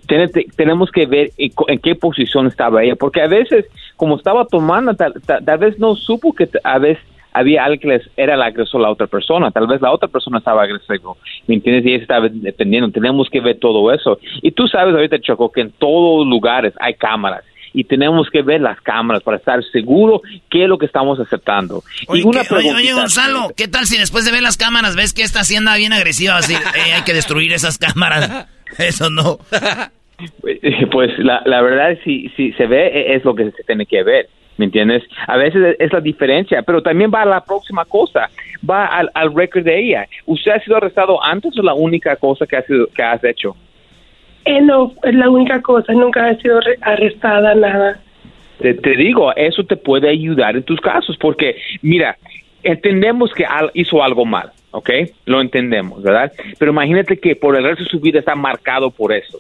tenemos 0.56 0.92
que 0.92 1.06
ver 1.06 1.32
en, 1.38 1.80
qué 1.80 1.96
posición 1.96 2.48
estaba 2.48 2.84
ella, 2.84 2.96
porque 2.96 3.22
a 3.22 3.28
veces, 3.28 3.66
como 3.96 4.18
estaba 4.18 4.46
tomando, 4.46 4.96
tal, 4.96 5.58
vez 5.58 5.80
no 5.80 5.96
supo 5.96 6.34
que 6.34 6.48
a 6.64 6.80
veces 6.80 7.04
había 7.32 7.64
alguien 7.64 8.00
que 8.00 8.12
era 8.18 8.34
el 8.34 8.42
agresor 8.42 8.82
la 8.82 8.90
otra 8.90 9.08
persona, 9.08 9.52
tal 9.52 9.68
vez 9.68 9.82
la 9.82 9.92
otra 9.92 10.08
persona 10.08 10.40
estaba 10.40 10.64
agresivo, 10.64 11.18
¿me 11.48 11.56
entiendes? 11.56 11.86
Y 11.86 11.94
ella 11.94 12.02
estaba 12.02 12.28
dependiendo, 12.30 12.90
tenemos 12.92 13.30
que 13.30 13.40
ver 13.40 13.60
todo 13.60 13.92
eso. 13.94 14.20
Y 14.42 14.52
tú 14.52 14.68
sabes 14.68 14.94
ahorita, 14.94 15.20
Choco, 15.20 15.52
que 15.52 15.62
en 15.62 15.72
todos 15.72 16.26
lugares 16.26 16.74
hay 16.80 16.96
cámaras 16.96 17.44
y 17.74 17.84
tenemos 17.84 18.30
que 18.30 18.42
ver 18.42 18.62
las 18.62 18.80
cámaras 18.82 19.24
para 19.24 19.38
estar 19.38 19.64
seguro 19.72 20.22
qué 20.50 20.64
es 20.64 20.70
lo 20.70 20.78
que 20.78 20.86
estamos 20.86 21.20
aceptando. 21.20 21.84
Oye, 22.08 22.24
oye, 22.26 22.94
Gonzalo, 22.94 23.52
¿qué 23.56 23.68
tal 23.68 23.86
si 23.86 23.98
después 23.98 24.26
de 24.26 24.32
ver 24.32 24.42
las 24.42 24.58
cámaras 24.58 24.96
ves 24.96 25.14
que 25.14 25.24
esta 25.24 25.42
hacienda 25.42 25.76
bien 25.76 25.94
agresiva? 25.94 26.38
Así, 26.38 26.54
eh, 26.76 26.94
hay 26.94 27.04
que 27.04 27.14
destruir 27.14 27.52
esas 27.54 27.78
cámaras. 27.78 28.48
Eso 28.78 29.10
no. 29.10 29.40
Pues 30.92 31.18
la, 31.20 31.42
la 31.46 31.62
verdad, 31.62 31.98
si, 32.04 32.28
si 32.36 32.52
se 32.52 32.68
ve, 32.68 32.88
e, 32.88 33.16
es 33.16 33.24
lo 33.24 33.34
que 33.34 33.52
se 33.52 33.64
tiene 33.64 33.86
que 33.86 34.04
ver. 34.04 34.28
¿Me 34.58 34.66
entiendes? 34.66 35.04
A 35.26 35.38
veces 35.38 35.78
es 35.80 35.94
la 35.94 36.02
diferencia, 36.02 36.62
pero 36.64 36.84
también 36.84 37.10
va 37.10 37.22
a 37.22 37.26
la 37.26 37.42
próxima 37.42 37.86
cosa, 37.86 38.30
va 38.70 38.88
al, 38.88 39.10
al 39.14 39.34
récord 39.34 39.64
de 39.64 39.80
ella. 39.80 40.06
¿Usted 40.26 40.52
ha 40.52 40.60
sido 40.60 40.76
arrestado 40.76 41.24
antes 41.24 41.58
o 41.58 41.62
la 41.62 41.74
única 41.74 42.18
cosa 42.18 42.46
que, 42.46 42.58
ha 42.58 42.64
sido, 42.64 42.88
que 42.88 43.02
has 43.02 43.24
hecho? 43.24 43.56
Eh, 44.50 44.62
no, 44.62 44.92
es 45.04 45.14
la 45.14 45.30
única 45.30 45.62
cosa, 45.62 45.94
nunca 45.94 46.26
ha 46.26 46.36
sido 46.38 46.60
arrestada, 46.82 47.54
nada. 47.54 48.00
Te, 48.58 48.96
digo, 48.98 49.32
eso 49.36 49.64
te 49.64 49.76
puede 49.76 50.10
ayudar 50.10 50.56
en 50.56 50.64
tus 50.64 50.82
casos, 50.82 51.16
porque 51.18 51.56
mira, 51.84 52.18
entendemos 52.64 53.32
que 53.32 53.46
hizo 53.76 54.02
algo 54.02 54.26
mal, 54.26 54.50
¿ok? 54.72 54.90
Lo 55.26 55.40
entendemos, 55.40 56.02
¿verdad? 56.02 56.32
Pero 56.58 56.72
imagínate 56.72 57.20
que 57.20 57.36
por 57.36 57.56
el 57.56 57.64
resto 57.64 57.84
de 57.84 57.90
su 57.92 58.00
vida 58.00 58.18
está 58.18 58.34
marcado 58.34 58.90
por 58.90 59.14
eso. 59.14 59.40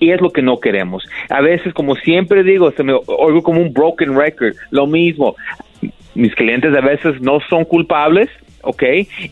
Y 0.00 0.10
es 0.10 0.20
lo 0.20 0.30
que 0.30 0.42
no 0.42 0.58
queremos. 0.58 1.08
A 1.30 1.40
veces, 1.40 1.72
como 1.72 1.94
siempre 1.94 2.42
digo, 2.42 2.72
se 2.72 2.82
me 2.82 2.94
oigo 3.06 3.44
como 3.44 3.60
un 3.60 3.72
broken 3.72 4.18
record, 4.18 4.56
lo 4.72 4.88
mismo. 4.88 5.36
Mis 6.16 6.34
clientes 6.34 6.74
a 6.74 6.80
veces 6.80 7.20
no 7.20 7.38
son 7.48 7.64
culpables, 7.64 8.28
¿ok? 8.66 8.82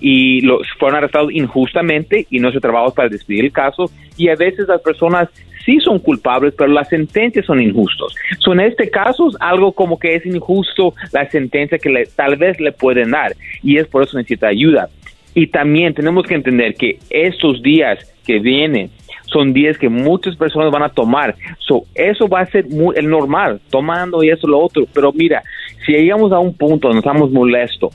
Y 0.01 0.41
los 0.41 0.67
fueron 0.79 0.99
arrestados 0.99 1.33
injustamente 1.33 2.27
y 2.31 2.39
no 2.39 2.51
se 2.53 2.61
trabajó 2.61 2.95
para 2.95 3.09
despedir 3.09 3.45
el 3.45 3.53
caso. 3.53 3.91
Y 4.17 4.29
a 4.29 4.37
veces 4.37 4.69
las 4.69 4.81
personas 4.81 5.29
sí 5.65 5.79
son 5.81 5.99
culpables, 5.99 6.55
pero 6.57 6.71
las 6.71 6.89
sentencias 6.89 7.47
son 7.47 7.61
injustos. 7.61 8.15
So, 8.39 8.53
en 8.53 8.61
este 8.61 8.91
caso 8.91 9.29
es 9.29 9.37
algo 9.41 9.73
como 9.73 9.99
que 9.99 10.15
es 10.15 10.27
injusto 10.27 10.95
la 11.13 11.29
sentencia 11.31 11.79
que 11.79 11.91
le, 11.91 12.07
tal 12.07 12.37
vez 12.37 12.61
le 12.61 12.73
pueden 12.73 13.11
dar 13.11 13.33
y 13.63 13.79
es 13.79 13.87
por 13.87 14.03
eso 14.03 14.17
necesita 14.17 14.49
ayuda. 14.49 14.89
Y 15.35 15.49
también 15.49 15.95
tenemos 15.95 16.27
que 16.27 16.35
entender 16.35 16.75
que 16.75 16.99
estos 17.11 17.61
días 17.63 17.99
que 18.25 18.39
vienen 18.39 18.91
son 19.27 19.53
días 19.53 19.77
que 19.79 19.89
muchas 19.89 20.37
personas 20.37 20.71
van 20.71 20.85
a 20.85 20.89
tomar. 20.91 21.35
So, 21.59 21.85
eso 21.95 22.29
va 22.29 22.41
a 22.41 22.47
ser 22.47 22.69
muy, 22.69 22.97
el 22.97 23.09
normal, 23.09 23.61
tomando 23.71 24.23
y 24.23 24.31
eso 24.31 24.47
lo 24.47 24.61
otro. 24.61 24.87
Pero 24.93 25.13
mira, 25.13 25.43
si 25.85 25.93
llegamos 25.93 26.31
a 26.33 26.39
un 26.39 26.57
punto 26.57 26.89
donde 26.89 27.01
estamos 27.01 27.33
molestos, 27.33 27.95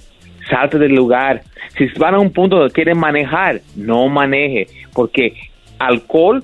salte 0.49 0.77
del 0.77 0.93
lugar. 0.93 1.41
Si 1.77 1.85
van 1.97 2.15
a 2.15 2.19
un 2.19 2.31
punto 2.31 2.57
donde 2.57 2.73
quieren 2.73 2.97
manejar, 2.97 3.61
no 3.75 4.07
maneje, 4.07 4.67
porque 4.93 5.33
alcohol 5.77 6.43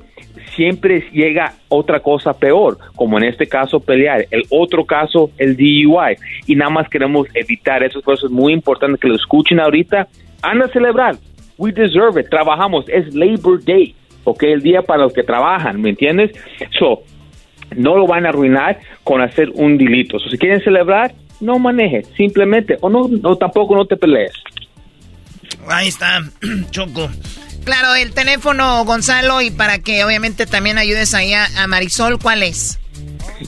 siempre 0.56 1.04
llega 1.12 1.54
otra 1.68 2.00
cosa 2.00 2.34
peor, 2.34 2.78
como 2.96 3.18
en 3.18 3.26
este 3.26 3.48
caso 3.48 3.80
pelear, 3.80 4.26
el 4.32 4.44
otro 4.50 4.86
caso 4.86 5.32
el 5.38 5.56
DUI, 5.56 6.16
y 6.48 6.56
nada 6.56 6.72
más 6.72 6.90
queremos 6.90 7.28
evitar 7.34 7.84
eso, 7.84 8.02
por 8.02 8.30
muy 8.32 8.54
importante 8.54 8.98
que 9.00 9.08
lo 9.08 9.16
escuchen 9.16 9.60
ahorita, 9.60 10.08
anda 10.42 10.66
a 10.66 10.70
celebrar, 10.70 11.16
we 11.58 11.72
deserve 11.72 12.22
it, 12.22 12.30
trabajamos, 12.30 12.86
es 12.90 13.14
Labor 13.14 13.64
Day, 13.64 13.96
ok, 14.24 14.44
el 14.44 14.62
día 14.62 14.82
para 14.82 15.04
los 15.04 15.14
que 15.14 15.24
trabajan, 15.24 15.82
¿me 15.82 15.90
entiendes? 15.90 16.32
So, 16.80 17.04
no 17.76 17.98
lo 17.98 18.08
van 18.08 18.26
a 18.26 18.30
arruinar 18.30 18.80
con 19.04 19.22
hacer 19.22 19.50
un 19.54 19.78
delito, 19.78 20.20
so, 20.20 20.30
si 20.30 20.38
quieren 20.38 20.62
celebrar, 20.62 21.12
no 21.46 21.60
manejes, 21.60 22.08
simplemente, 22.18 22.78
o 22.82 22.90
no, 22.90 23.08
no 23.08 23.36
tampoco 23.38 23.76
no 23.76 23.86
te 23.86 23.96
pelees. 23.96 24.34
Ahí 25.68 25.88
está, 25.88 26.20
Choco. 26.72 27.10
Claro, 27.64 27.96
el 27.96 28.14
teléfono, 28.14 28.86
Gonzalo, 28.86 29.42
y 29.42 29.50
para 29.50 29.80
que 29.80 30.04
obviamente 30.04 30.46
también 30.46 30.78
ayudes 30.78 31.16
ahí 31.16 31.34
a, 31.34 31.68
Marisol, 31.68 32.20
¿cuál 32.20 32.44
es? 32.44 32.80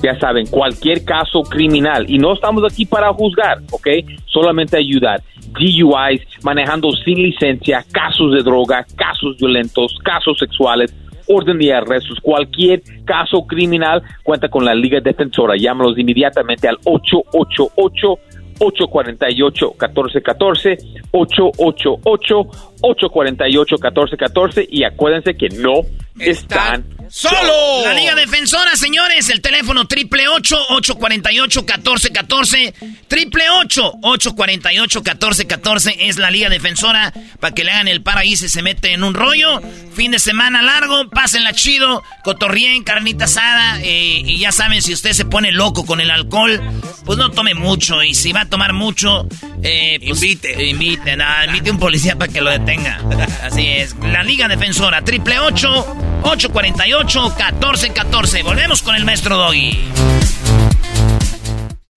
Ya 0.01 0.17
saben, 0.19 0.47
cualquier 0.47 1.05
caso 1.05 1.43
criminal, 1.43 2.09
y 2.09 2.17
no 2.17 2.33
estamos 2.33 2.63
aquí 2.69 2.85
para 2.85 3.13
juzgar, 3.13 3.59
¿ok? 3.71 3.87
Solamente 4.25 4.77
ayudar. 4.77 5.21
DUIs, 5.53 6.21
manejando 6.43 6.91
sin 7.05 7.21
licencia, 7.21 7.85
casos 7.91 8.33
de 8.33 8.41
droga, 8.41 8.85
casos 8.95 9.37
violentos, 9.37 9.95
casos 10.03 10.37
sexuales, 10.39 10.93
orden 11.27 11.57
de 11.57 11.73
arrestos, 11.73 12.19
cualquier 12.21 12.81
caso 13.05 13.45
criminal, 13.45 14.01
cuenta 14.23 14.49
con 14.49 14.65
la 14.65 14.73
Liga 14.73 14.99
Defensora. 14.99 15.55
Llámalos 15.57 15.97
inmediatamente 15.97 16.67
al 16.67 16.77
888 16.85 18.19
848 18.59 19.67
1414 19.79 20.77
888 21.11 22.47
848 22.81 23.75
1414 23.75 24.67
y 24.69 24.83
acuérdense 24.83 25.35
que 25.35 25.49
no 25.49 25.81
están 26.19 26.97
¡Solo! 27.09 27.83
La 27.85 27.93
Liga 27.93 28.15
Defensora, 28.15 28.75
señores, 28.75 29.29
el 29.29 29.41
teléfono 29.41 29.87
triple 29.87 30.27
848 30.27 31.61
1414 31.61 32.73
triple 33.07 33.49
848 33.49 34.99
1414 34.99 36.07
es 36.07 36.17
la 36.17 36.29
Liga 36.29 36.49
Defensora 36.49 37.13
para 37.39 37.53
que 37.53 37.63
le 37.63 37.71
hagan 37.71 37.87
el 37.87 38.01
paraíso 38.01 38.45
y 38.45 38.49
se 38.49 38.61
mete 38.61 38.93
en 38.93 39.03
un 39.03 39.13
rollo. 39.13 39.61
Fin 39.93 40.11
de 40.11 40.19
semana 40.19 40.61
largo, 40.61 41.09
pásenla 41.09 41.53
chido, 41.53 42.03
cotorrien, 42.23 42.83
carnita 42.83 43.25
asada 43.25 43.79
eh, 43.81 44.21
y 44.25 44.39
ya 44.39 44.51
saben, 44.51 44.81
si 44.81 44.93
usted 44.93 45.13
se 45.13 45.25
pone 45.25 45.51
loco 45.51 45.85
con 45.85 46.01
el 46.01 46.11
alcohol, 46.11 46.61
pues 47.05 47.17
no 47.17 47.31
tome 47.31 47.53
mucho 47.53 48.03
y 48.03 48.13
si 48.13 48.33
va 48.33 48.41
a 48.41 48.49
tomar 48.49 48.73
mucho, 48.73 49.27
eh, 49.63 49.97
pues 49.99 50.21
invite. 50.21 50.67
Invite, 50.67 51.15
nada, 51.15 51.45
invite 51.45 51.71
un 51.71 51.79
policía 51.79 52.17
para 52.17 52.31
que 52.31 52.41
lo 52.41 52.49
detenga. 52.49 52.66
Así 53.43 53.65
es, 53.65 53.95
la 53.95 54.23
Liga 54.23 54.49
Defensora, 54.49 55.01
triple 55.01 55.39
848 55.39 57.21
1414. 57.23 58.43
Volvemos 58.43 58.81
con 58.81 58.93
el 58.95 59.05
maestro 59.05 59.37
Doggy. 59.37 59.87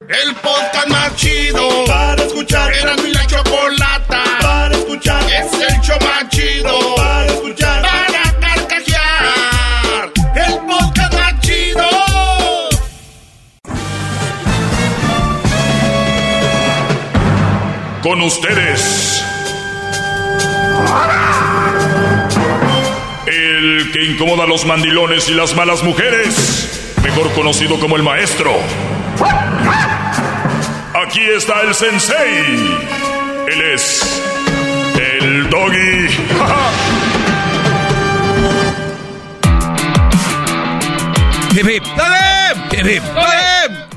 El 0.09 0.35
podcast 0.37 0.89
más 0.89 1.17
chido 1.17 1.85
para 1.87 2.23
escuchar. 2.23 2.73
Era 2.73 2.95
mi 2.97 3.11
la 3.11 3.27
chocolata 3.27 4.23
para 4.41 4.77
escuchar. 4.77 5.25
Es 5.25 5.53
el 5.55 5.81
show 5.81 5.99
más 6.03 6.29
chido 6.29 6.95
para 6.95 7.27
escuchar. 7.27 7.83
Para 7.83 8.39
carcajear. 8.39 10.13
El 10.37 10.59
podcast 10.69 11.15
más 11.15 11.41
chido. 11.41 11.89
Con 18.03 18.23
ustedes. 18.23 19.30
El 23.27 23.91
que 23.93 24.05
incomoda 24.05 24.45
a 24.45 24.47
los 24.47 24.65
mandilones 24.67 25.29
y 25.29 25.35
las 25.35 25.55
malas 25.55 25.83
mujeres, 25.83 26.95
mejor 27.03 27.33
conocido 27.33 27.79
como 27.79 27.97
el 27.97 28.03
maestro. 28.03 28.53
Aquí 30.95 31.21
está 31.21 31.63
el 31.63 31.75
sensei. 31.75 32.79
Él 33.49 33.63
es 33.75 34.23
el 34.97 35.49
doggy. 35.51 36.09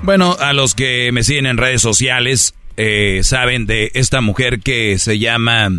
Bueno, 0.01 0.35
a 0.39 0.53
los 0.53 0.75
que 0.75 1.11
me 1.13 1.23
siguen 1.23 1.45
en 1.45 1.57
redes 1.57 1.81
sociales 1.81 2.55
eh, 2.75 3.21
saben 3.23 3.65
de 3.65 3.91
esta 3.93 4.21
mujer 4.21 4.59
que 4.59 4.97
se 4.99 5.19
llama 5.19 5.69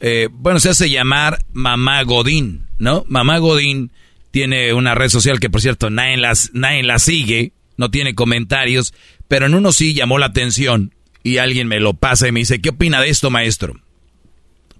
eh, 0.00 0.28
bueno, 0.30 0.60
se 0.60 0.70
hace 0.70 0.90
llamar 0.90 1.44
Mamá 1.52 2.02
Godín, 2.02 2.66
¿no? 2.78 3.04
Mamá 3.08 3.38
Godín 3.38 3.90
tiene 4.30 4.72
una 4.72 4.94
red 4.94 5.08
social 5.08 5.40
que, 5.40 5.50
por 5.50 5.60
cierto, 5.60 5.90
nadie, 5.90 6.16
las, 6.16 6.50
la 6.52 6.98
sigue, 6.98 7.52
no 7.76 7.90
tiene 7.90 8.14
comentarios, 8.14 8.94
pero 9.26 9.46
en 9.46 9.54
uno 9.54 9.72
sí 9.72 9.94
llamó 9.94 10.18
la 10.18 10.26
atención 10.26 10.94
y 11.22 11.38
alguien 11.38 11.68
me 11.68 11.80
lo 11.80 11.94
pasa 11.94 12.28
y 12.28 12.32
me 12.32 12.40
dice, 12.40 12.60
¿qué 12.60 12.70
opina 12.70 13.00
de 13.00 13.08
esto, 13.08 13.30
maestro? 13.30 13.80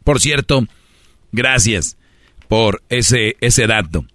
Por 0.05 0.21
cierto, 0.21 0.67
gracias 1.33 1.97
por 2.47 2.83
ese, 2.89 3.37
ese 3.41 3.67
dato. 3.67 4.07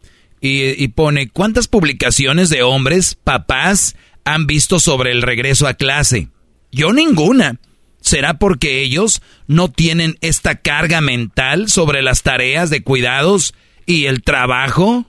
y, 0.41 0.88
pone, 0.89 1.30
¿cuántas 1.30 1.67
publicaciones 1.67 2.49
de 2.49 2.63
hombres, 2.63 3.15
papás, 3.15 3.95
han 4.25 4.47
visto 4.47 4.80
sobre 4.80 5.11
el 5.11 5.21
regreso 5.21 5.67
a 5.67 5.73
clase? 5.73 6.30
Yo 6.71 6.91
ninguna. 6.91 7.59
¿Será 8.03 8.34
porque 8.38 8.81
ellos 8.81 9.21
no 9.47 9.71
tienen 9.71 10.17
esta 10.19 10.55
carga 10.55 10.99
mental 10.99 11.69
sobre 11.69 12.01
las 12.01 12.21
tareas 12.21 12.69
de 12.69 12.84
cuidados 12.84 13.53
y 13.85 14.07
el 14.07 14.23
trabajo? 14.23 15.05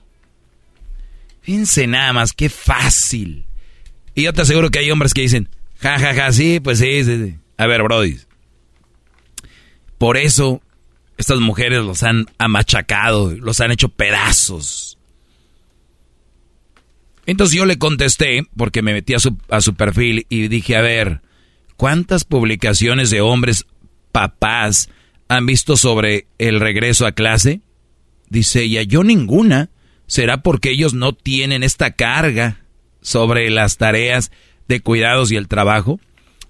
Fíjense 1.41 1.87
nada 1.87 2.13
más, 2.13 2.31
qué 2.31 2.47
fácil. 2.47 3.45
Y 4.15 4.23
yo 4.23 4.31
te 4.31 4.43
aseguro 4.43 4.71
que 4.71 4.79
hay 4.79 4.91
hombres 4.91 5.13
que 5.13 5.21
dicen, 5.21 5.49
ja, 5.77 5.99
ja, 5.99 6.13
ja, 6.13 6.31
sí, 6.31 6.61
pues 6.61 6.79
sí, 6.79 7.03
sí. 7.03 7.35
A 7.57 7.67
ver, 7.67 7.83
Brody. 7.83 8.17
Por 9.97 10.15
eso 10.15 10.61
estas 11.17 11.41
mujeres 11.41 11.83
los 11.83 12.01
han 12.01 12.27
amachacado, 12.37 13.31
los 13.31 13.59
han 13.59 13.73
hecho 13.73 13.89
pedazos. 13.89 14.97
Entonces 17.25 17.57
yo 17.57 17.65
le 17.65 17.77
contesté, 17.77 18.43
porque 18.55 18.81
me 18.81 18.93
metí 18.93 19.15
a 19.15 19.19
su, 19.19 19.37
a 19.49 19.59
su 19.59 19.75
perfil 19.75 20.25
y 20.29 20.47
dije, 20.47 20.77
a 20.77 20.81
ver, 20.81 21.21
¿cuántas 21.77 22.23
publicaciones 22.23 23.09
de 23.09 23.21
hombres 23.21 23.65
papás 24.11 24.89
han 25.27 25.45
visto 25.45 25.77
sobre 25.77 26.27
el 26.37 26.59
regreso 26.59 27.05
a 27.05 27.13
clase? 27.13 27.61
Dice 28.29 28.63
ella, 28.63 28.83
yo 28.83 29.03
ninguna. 29.03 29.69
¿Será 30.07 30.43
porque 30.43 30.69
ellos 30.69 30.93
no 30.93 31.13
tienen 31.13 31.63
esta 31.63 31.91
carga 31.91 32.63
sobre 33.01 33.49
las 33.49 33.77
tareas 33.77 34.31
de 34.67 34.79
cuidados 34.79 35.31
y 35.31 35.35
el 35.35 35.47
trabajo? 35.47 35.99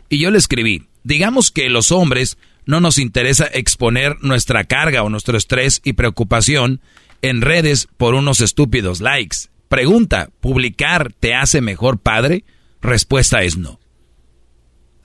Y 0.10 0.20
yo 0.20 0.30
le 0.30 0.38
escribí, 0.38 0.88
digamos 1.04 1.52
que 1.52 1.70
los 1.70 1.92
hombres 1.92 2.38
no 2.66 2.82
nos 2.82 2.98
interesa 2.98 3.46
exponer 3.46 4.18
nuestra 4.22 4.66
carga 4.66 5.04
o 5.04 5.10
nuestro 5.10 5.38
estrés 5.38 5.82
y 5.84 5.94
preocupación 5.94 6.82
en 7.22 7.42
redes 7.42 7.88
por 7.98 8.14
unos 8.14 8.42
estúpidos 8.42 9.02
likes. 9.02 9.38
Pregunta, 9.70 10.30
¿publicar 10.42 11.14
te 11.14 11.34
hace 11.34 11.62
mejor 11.62 12.00
padre? 12.00 12.44
Respuesta 12.82 13.44
es 13.44 13.58
no. 13.58 13.80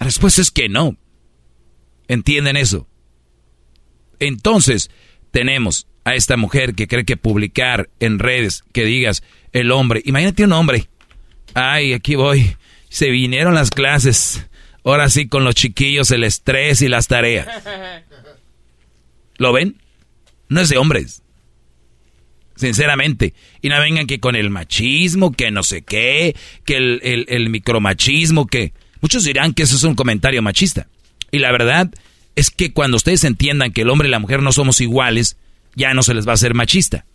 La 0.00 0.06
respuesta 0.06 0.40
es 0.40 0.50
que 0.50 0.68
no. 0.68 0.96
¿Entienden 2.08 2.56
eso? 2.56 2.88
Entonces, 4.18 4.90
tenemos 5.30 5.86
a 6.04 6.14
esta 6.14 6.36
mujer 6.36 6.74
que 6.74 6.88
cree 6.88 7.04
que 7.04 7.16
publicar 7.16 7.88
en 8.00 8.18
redes, 8.18 8.64
que 8.72 8.84
digas 8.84 9.22
el 9.52 9.70
hombre, 9.70 10.02
imagínate 10.04 10.44
un 10.44 10.52
hombre, 10.52 10.88
ay, 11.54 11.92
aquí 11.92 12.14
voy, 12.14 12.56
se 12.88 13.10
vinieron 13.10 13.54
las 13.54 13.70
clases, 13.70 14.46
ahora 14.84 15.08
sí 15.08 15.28
con 15.28 15.44
los 15.44 15.54
chiquillos, 15.54 16.10
el 16.10 16.24
estrés 16.24 16.82
y 16.82 16.88
las 16.88 17.06
tareas. 17.06 17.46
¿Lo 19.36 19.52
ven? 19.52 19.80
No 20.48 20.60
es 20.60 20.68
de 20.68 20.78
hombres. 20.78 21.22
Sinceramente. 22.56 23.32
Y 23.62 23.70
no 23.70 23.80
vengan 23.80 24.06
que 24.06 24.20
con 24.20 24.36
el 24.36 24.50
machismo, 24.50 25.32
que 25.32 25.50
no 25.50 25.62
sé 25.62 25.82
qué, 25.82 26.36
que 26.64 26.76
el, 26.76 27.26
el, 27.28 27.50
micromachismo, 27.50 28.46
que... 28.46 28.74
Muchos 29.00 29.24
dirán 29.24 29.54
que 29.54 29.62
eso 29.62 29.76
es 29.76 29.84
un 29.84 29.94
comentario 29.94 30.42
machista. 30.42 30.88
Y 31.30 31.38
la 31.38 31.52
verdad 31.52 31.90
es 32.36 32.50
que 32.50 32.72
cuando 32.72 32.96
ustedes 32.96 33.24
entiendan 33.24 33.72
que 33.72 33.82
el 33.82 33.90
hombre 33.90 34.08
y 34.08 34.10
la 34.10 34.18
mujer 34.18 34.42
no 34.42 34.52
somos 34.52 34.80
iguales, 34.80 35.36
ya 35.74 35.94
no 35.94 36.02
se 36.02 36.14
les 36.14 36.26
va 36.26 36.32
a 36.32 36.34
hacer 36.34 36.54
machista. 36.54 37.06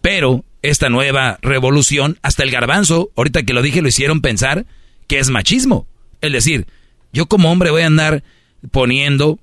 Pero 0.00 0.44
esta 0.62 0.88
nueva 0.88 1.38
revolución, 1.42 2.18
hasta 2.22 2.42
el 2.42 2.50
garbanzo, 2.50 3.10
ahorita 3.16 3.42
que 3.42 3.52
lo 3.52 3.62
dije, 3.62 3.82
lo 3.82 3.88
hicieron 3.88 4.20
pensar 4.20 4.66
que 5.06 5.18
es 5.18 5.30
machismo. 5.30 5.86
Es 6.20 6.32
decir, 6.32 6.66
yo 7.12 7.26
como 7.26 7.50
hombre 7.50 7.70
voy 7.70 7.82
a 7.82 7.86
andar 7.86 8.22
poniendo, 8.70 9.38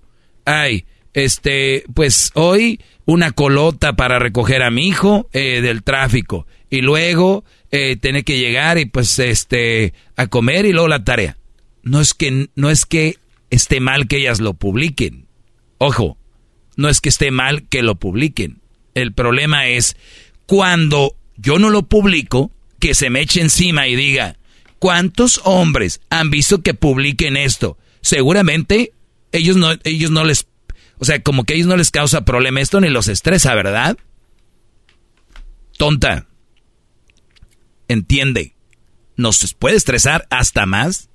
ay, 0.46 0.86
este, 1.14 1.84
pues 1.94 2.32
hoy 2.36 2.82
una 3.06 3.32
colota 3.32 3.96
para 3.96 4.20
recoger 4.20 4.64
a 4.64 4.72
mi 4.72 4.88
hijo 4.88 5.30
eh, 5.32 5.62
del 5.62 5.84
tráfico 5.84 6.46
y 6.70 6.82
luego 6.82 7.46
eh, 7.72 7.96
tener 7.96 8.24
que 8.24 8.38
llegar 8.38 8.78
y 8.78 8.86
pues 8.86 9.18
este 9.20 9.94
a 10.16 10.28
comer 10.28 10.66
y 10.66 10.74
luego 10.74 10.88
la 10.88 11.04
tarea. 11.04 11.38
No 11.86 12.02
es 12.02 12.14
que 12.14 12.49
no 12.56 12.70
es 12.70 12.86
que 12.86 13.18
esté 13.49 13.80
mal 13.80 14.10
que 14.10 14.18
ellas 14.18 14.41
lo 14.41 14.56
publiquen. 14.56 15.28
Ojo, 15.78 16.18
no 16.76 16.90
es 16.90 16.99
que 16.99 17.07
esté 17.07 17.32
mal 17.32 17.70
que 17.70 17.82
lo 17.82 17.95
publiquen. 17.95 18.60
El 18.94 19.14
problema 19.14 19.68
es 19.68 19.95
cuando 20.45 21.16
yo 21.38 21.60
no 21.60 21.70
lo 21.70 21.84
publico, 21.84 22.52
que 22.80 22.94
se 22.94 23.10
me 23.10 23.22
eche 23.22 23.40
encima 23.40 23.88
y 23.88 23.95
diga, 23.95 24.38
¿Cuántos 24.80 25.41
hombres 25.45 26.02
han 26.10 26.30
visto 26.30 26.62
que 26.62 26.74
publiquen 26.74 27.38
esto? 27.38 27.78
Seguramente 28.02 28.94
ellos 29.32 29.56
no, 29.57 29.70
ellos 29.84 30.12
no 30.12 30.24
les, 30.24 30.48
o 30.99 31.06
sea, 31.06 31.24
como 31.24 31.44
que 31.44 31.56
ellos 31.56 31.68
no 31.68 31.78
les 31.78 31.91
causa 31.91 32.26
problema 32.26 32.62
esto 32.62 32.80
ni 32.80 32.90
los 32.90 33.07
estresa, 33.07 33.56
¿verdad? 33.56 33.98
Tonta. 35.78 36.28
Entiende. 37.88 38.53
Nos 39.18 39.56
puede 39.56 39.76
estresar 39.76 40.28
hasta 40.30 40.66
más 40.68 41.10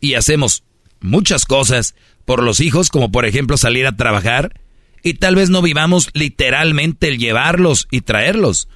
y 0.00 0.14
hacemos 0.14 0.64
muchas 1.00 1.44
cosas 1.44 1.94
por 2.24 2.42
los 2.42 2.60
hijos, 2.60 2.90
como 2.90 3.10
por 3.10 3.24
ejemplo 3.24 3.56
salir 3.56 3.86
a 3.86 3.96
trabajar, 3.96 4.60
y 5.02 5.14
tal 5.14 5.36
vez 5.36 5.50
no 5.50 5.62
vivamos 5.62 6.10
literalmente 6.12 7.08
el 7.08 7.18
llevarlos 7.18 7.88
y 7.90 8.00
traerlos, 8.02 8.68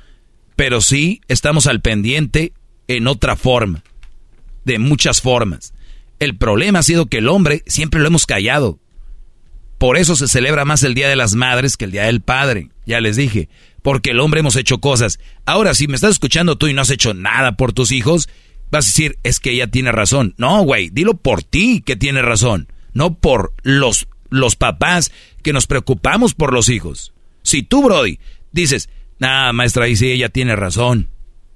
pero 0.56 0.80
sí 0.80 1.20
estamos 1.28 1.66
al 1.66 1.80
pendiente 1.80 2.52
en 2.88 3.06
otra 3.06 3.36
forma 3.36 3.82
de 4.64 4.78
muchas 4.78 5.20
formas. 5.20 5.74
El 6.18 6.36
problema 6.36 6.80
ha 6.80 6.82
sido 6.84 7.06
que 7.06 7.18
el 7.18 7.28
hombre 7.28 7.62
siempre 7.66 8.00
lo 8.00 8.06
hemos 8.06 8.26
callado. 8.26 8.78
Por 9.78 9.96
eso 9.96 10.14
se 10.14 10.28
celebra 10.28 10.64
más 10.64 10.84
el 10.84 10.94
Día 10.94 11.08
de 11.08 11.16
las 11.16 11.34
Madres 11.34 11.76
que 11.76 11.86
el 11.86 11.90
Día 11.90 12.04
del 12.04 12.20
Padre. 12.20 12.68
Ya 12.86 13.00
les 13.00 13.16
dije. 13.16 13.48
Porque 13.82 14.10
el 14.10 14.20
hombre 14.20 14.38
hemos 14.38 14.54
hecho 14.54 14.78
cosas. 14.78 15.18
Ahora, 15.44 15.74
si 15.74 15.88
me 15.88 15.96
estás 15.96 16.12
escuchando 16.12 16.56
tú 16.56 16.68
y 16.68 16.74
no 16.74 16.82
has 16.82 16.90
hecho 16.90 17.14
nada 17.14 17.56
por 17.56 17.72
tus 17.72 17.90
hijos, 17.90 18.28
vas 18.72 18.86
a 18.86 18.88
decir, 18.88 19.18
es 19.22 19.38
que 19.38 19.52
ella 19.52 19.68
tiene 19.68 19.92
razón. 19.92 20.34
No, 20.36 20.62
güey, 20.62 20.90
dilo 20.90 21.14
por 21.14 21.44
ti 21.44 21.80
que 21.86 21.94
tiene 21.94 22.22
razón. 22.22 22.66
No 22.92 23.14
por 23.14 23.52
los, 23.62 24.08
los 24.30 24.56
papás 24.56 25.12
que 25.42 25.52
nos 25.52 25.68
preocupamos 25.68 26.34
por 26.34 26.52
los 26.52 26.68
hijos. 26.68 27.12
Si 27.44 27.62
tú, 27.62 27.84
Brody, 27.84 28.18
dices, 28.50 28.88
nada, 29.20 29.52
maestra, 29.52 29.84
dice 29.84 30.12
ella 30.12 30.28
tiene 30.28 30.56
razón. 30.56 31.08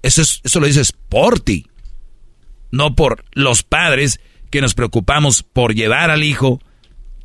Eso, 0.03 0.23
es, 0.23 0.41
eso 0.45 0.61
lo 0.61 0.67
dices 0.67 0.93
por 0.93 1.41
ti 1.41 1.67
no 2.71 2.95
por 2.95 3.25
los 3.33 3.63
padres 3.63 4.21
que 4.51 4.61
nos 4.61 4.75
preocupamos 4.75 5.43
por 5.43 5.75
llevar 5.75 6.11
al 6.11 6.23
hijo, 6.23 6.61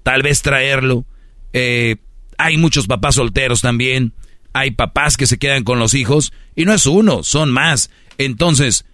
tal 0.03 0.24
vez 0.24 0.42
traerlo. 0.42 1.06
Eh, 1.53 1.98
hay 2.38 2.58
muchos 2.58 2.88
papás 2.88 3.16
solteros 3.16 3.61
también, 3.61 4.14
hay 4.53 4.72
papás 4.72 5.18
que 5.18 5.28
se 5.28 5.38
quedan 5.38 5.64
con 5.64 5.80
los 5.80 5.94
hijos 5.94 6.34
y 6.56 6.66
no 6.66 6.74
es 6.74 6.86
uno, 6.86 7.24
son 7.24 7.52
más. 7.52 7.92
Entonces, 8.18 8.86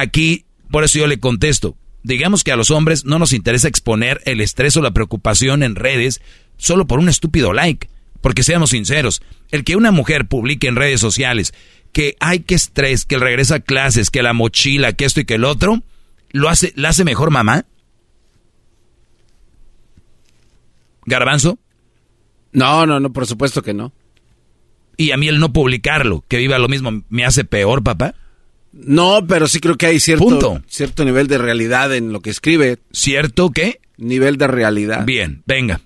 aquí, 0.00 0.44
por 0.70 0.84
eso 0.84 0.98
yo 0.98 1.06
le 1.06 1.20
contesto, 1.20 1.76
digamos 2.02 2.44
que 2.44 2.52
a 2.52 2.56
los 2.56 2.70
hombres 2.70 3.04
no 3.04 3.18
nos 3.18 3.32
interesa 3.32 3.68
exponer 3.68 4.20
el 4.24 4.40
estrés 4.40 4.76
o 4.76 4.82
la 4.82 4.92
preocupación 4.92 5.62
en 5.62 5.74
redes 5.74 6.20
solo 6.56 6.86
por 6.86 6.98
un 6.98 7.08
estúpido 7.08 7.52
like, 7.52 7.88
porque 8.20 8.42
seamos 8.42 8.70
sinceros, 8.70 9.22
el 9.50 9.64
que 9.64 9.76
una 9.76 9.90
mujer 9.90 10.26
publique 10.26 10.68
en 10.68 10.76
redes 10.76 11.00
sociales 11.00 11.54
que 11.92 12.16
hay 12.20 12.40
que 12.40 12.54
estrés, 12.54 13.04
que 13.04 13.18
regresa 13.18 13.56
a 13.56 13.60
clases, 13.60 14.10
que 14.10 14.22
la 14.22 14.32
mochila, 14.32 14.92
que 14.92 15.04
esto 15.04 15.20
y 15.20 15.24
que 15.24 15.34
el 15.34 15.44
otro, 15.44 15.82
¿lo 16.30 16.48
hace, 16.48 16.72
¿la 16.76 16.90
hace 16.90 17.04
mejor 17.04 17.30
mamá? 17.30 17.64
¿Garbanzo? 21.06 21.58
No, 22.52 22.86
no, 22.86 23.00
no, 23.00 23.12
por 23.12 23.26
supuesto 23.26 23.62
que 23.62 23.74
no. 23.74 23.92
¿Y 24.96 25.12
a 25.12 25.16
mí 25.16 25.28
el 25.28 25.38
no 25.38 25.52
publicarlo, 25.52 26.24
que 26.28 26.36
viva 26.38 26.58
lo 26.58 26.68
mismo, 26.68 27.02
me 27.08 27.24
hace 27.24 27.44
peor, 27.44 27.82
papá? 27.82 28.14
No, 28.72 29.26
pero 29.26 29.48
sí 29.48 29.60
creo 29.60 29.76
que 29.76 29.86
hay 29.86 30.00
cierto, 30.00 30.62
cierto 30.68 31.04
nivel 31.04 31.26
de 31.26 31.38
realidad 31.38 31.94
en 31.94 32.12
lo 32.12 32.20
que 32.20 32.30
escribe. 32.30 32.78
¿Cierto 32.92 33.50
qué? 33.50 33.80
Nivel 33.96 34.36
de 34.36 34.46
realidad. 34.46 35.04
Bien, 35.04 35.42
venga. 35.46 35.80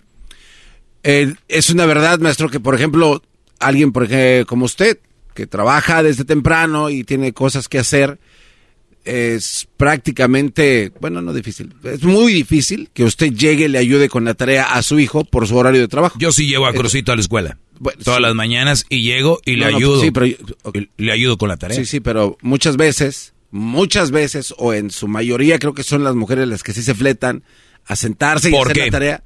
Eh, 1.05 1.35
es 1.49 1.70
una 1.70 1.86
verdad, 1.86 2.19
maestro, 2.20 2.49
que 2.49 2.61
por 2.61 2.75
ejemplo, 2.75 3.23
alguien 3.59 3.93
por 3.93 4.05
ejemplo, 4.05 4.47
como 4.47 4.65
usted, 4.65 4.99
que 5.35 5.47
trabaja 5.47 6.02
desde 6.02 6.25
temprano 6.25 6.91
y 6.91 7.05
tiene 7.05 7.33
cosas 7.33 7.69
que 7.69 7.78
hacer, 7.78 8.19
es 9.05 9.69
prácticamente, 9.77 10.93
bueno, 11.01 11.23
no 11.23 11.33
difícil, 11.33 11.75
es 11.83 12.05
muy 12.05 12.35
difícil 12.35 12.91
que 12.93 13.05
usted 13.05 13.33
llegue 13.33 13.65
y 13.65 13.69
le 13.69 13.78
ayude 13.78 14.09
con 14.09 14.25
la 14.25 14.35
tarea 14.35 14.75
a 14.75 14.83
su 14.83 14.99
hijo 14.99 15.25
por 15.25 15.49
su 15.49 15.57
horario 15.57 15.81
de 15.81 15.89
trabajo. 15.89 16.19
Yo 16.19 16.31
sí 16.33 16.47
llevo 16.47 16.67
a 16.67 16.73
Crucito 16.73 17.12
a 17.12 17.17
la 17.17 17.23
escuela. 17.23 17.59
Todas 18.05 18.20
las 18.20 18.35
mañanas 18.35 18.86
y 18.89 19.02
llego 19.02 19.41
y 19.44 19.57
le 19.57 19.67
ayudo. 19.67 20.01
sí, 20.01 20.11
pero, 20.11 20.27
le 20.97 21.12
ayudo 21.12 21.39
con 21.39 21.49
la 21.49 21.57
tarea. 21.57 21.77
Sí, 21.77 21.86
sí, 21.86 22.01
pero 22.01 22.39
muchas 22.43 22.77
veces, 22.77 23.35
muchas 23.51 24.11
veces, 24.11 24.55
o 24.59 24.73
en 24.75 24.91
su 24.91 25.09
mayoría 25.09 25.59
creo 25.59 25.75
que 25.75 25.83
son 25.83 26.05
las 26.05 26.15
mujeres 26.15 26.49
las 26.49 26.62
que 26.62 26.73
sí 26.73 26.83
se 26.83 26.94
fletan 26.94 27.44
a 27.86 27.97
sentarse 27.97 28.51
y 28.51 28.57
hacer 28.57 28.77
la 28.77 28.91
tarea 28.91 29.23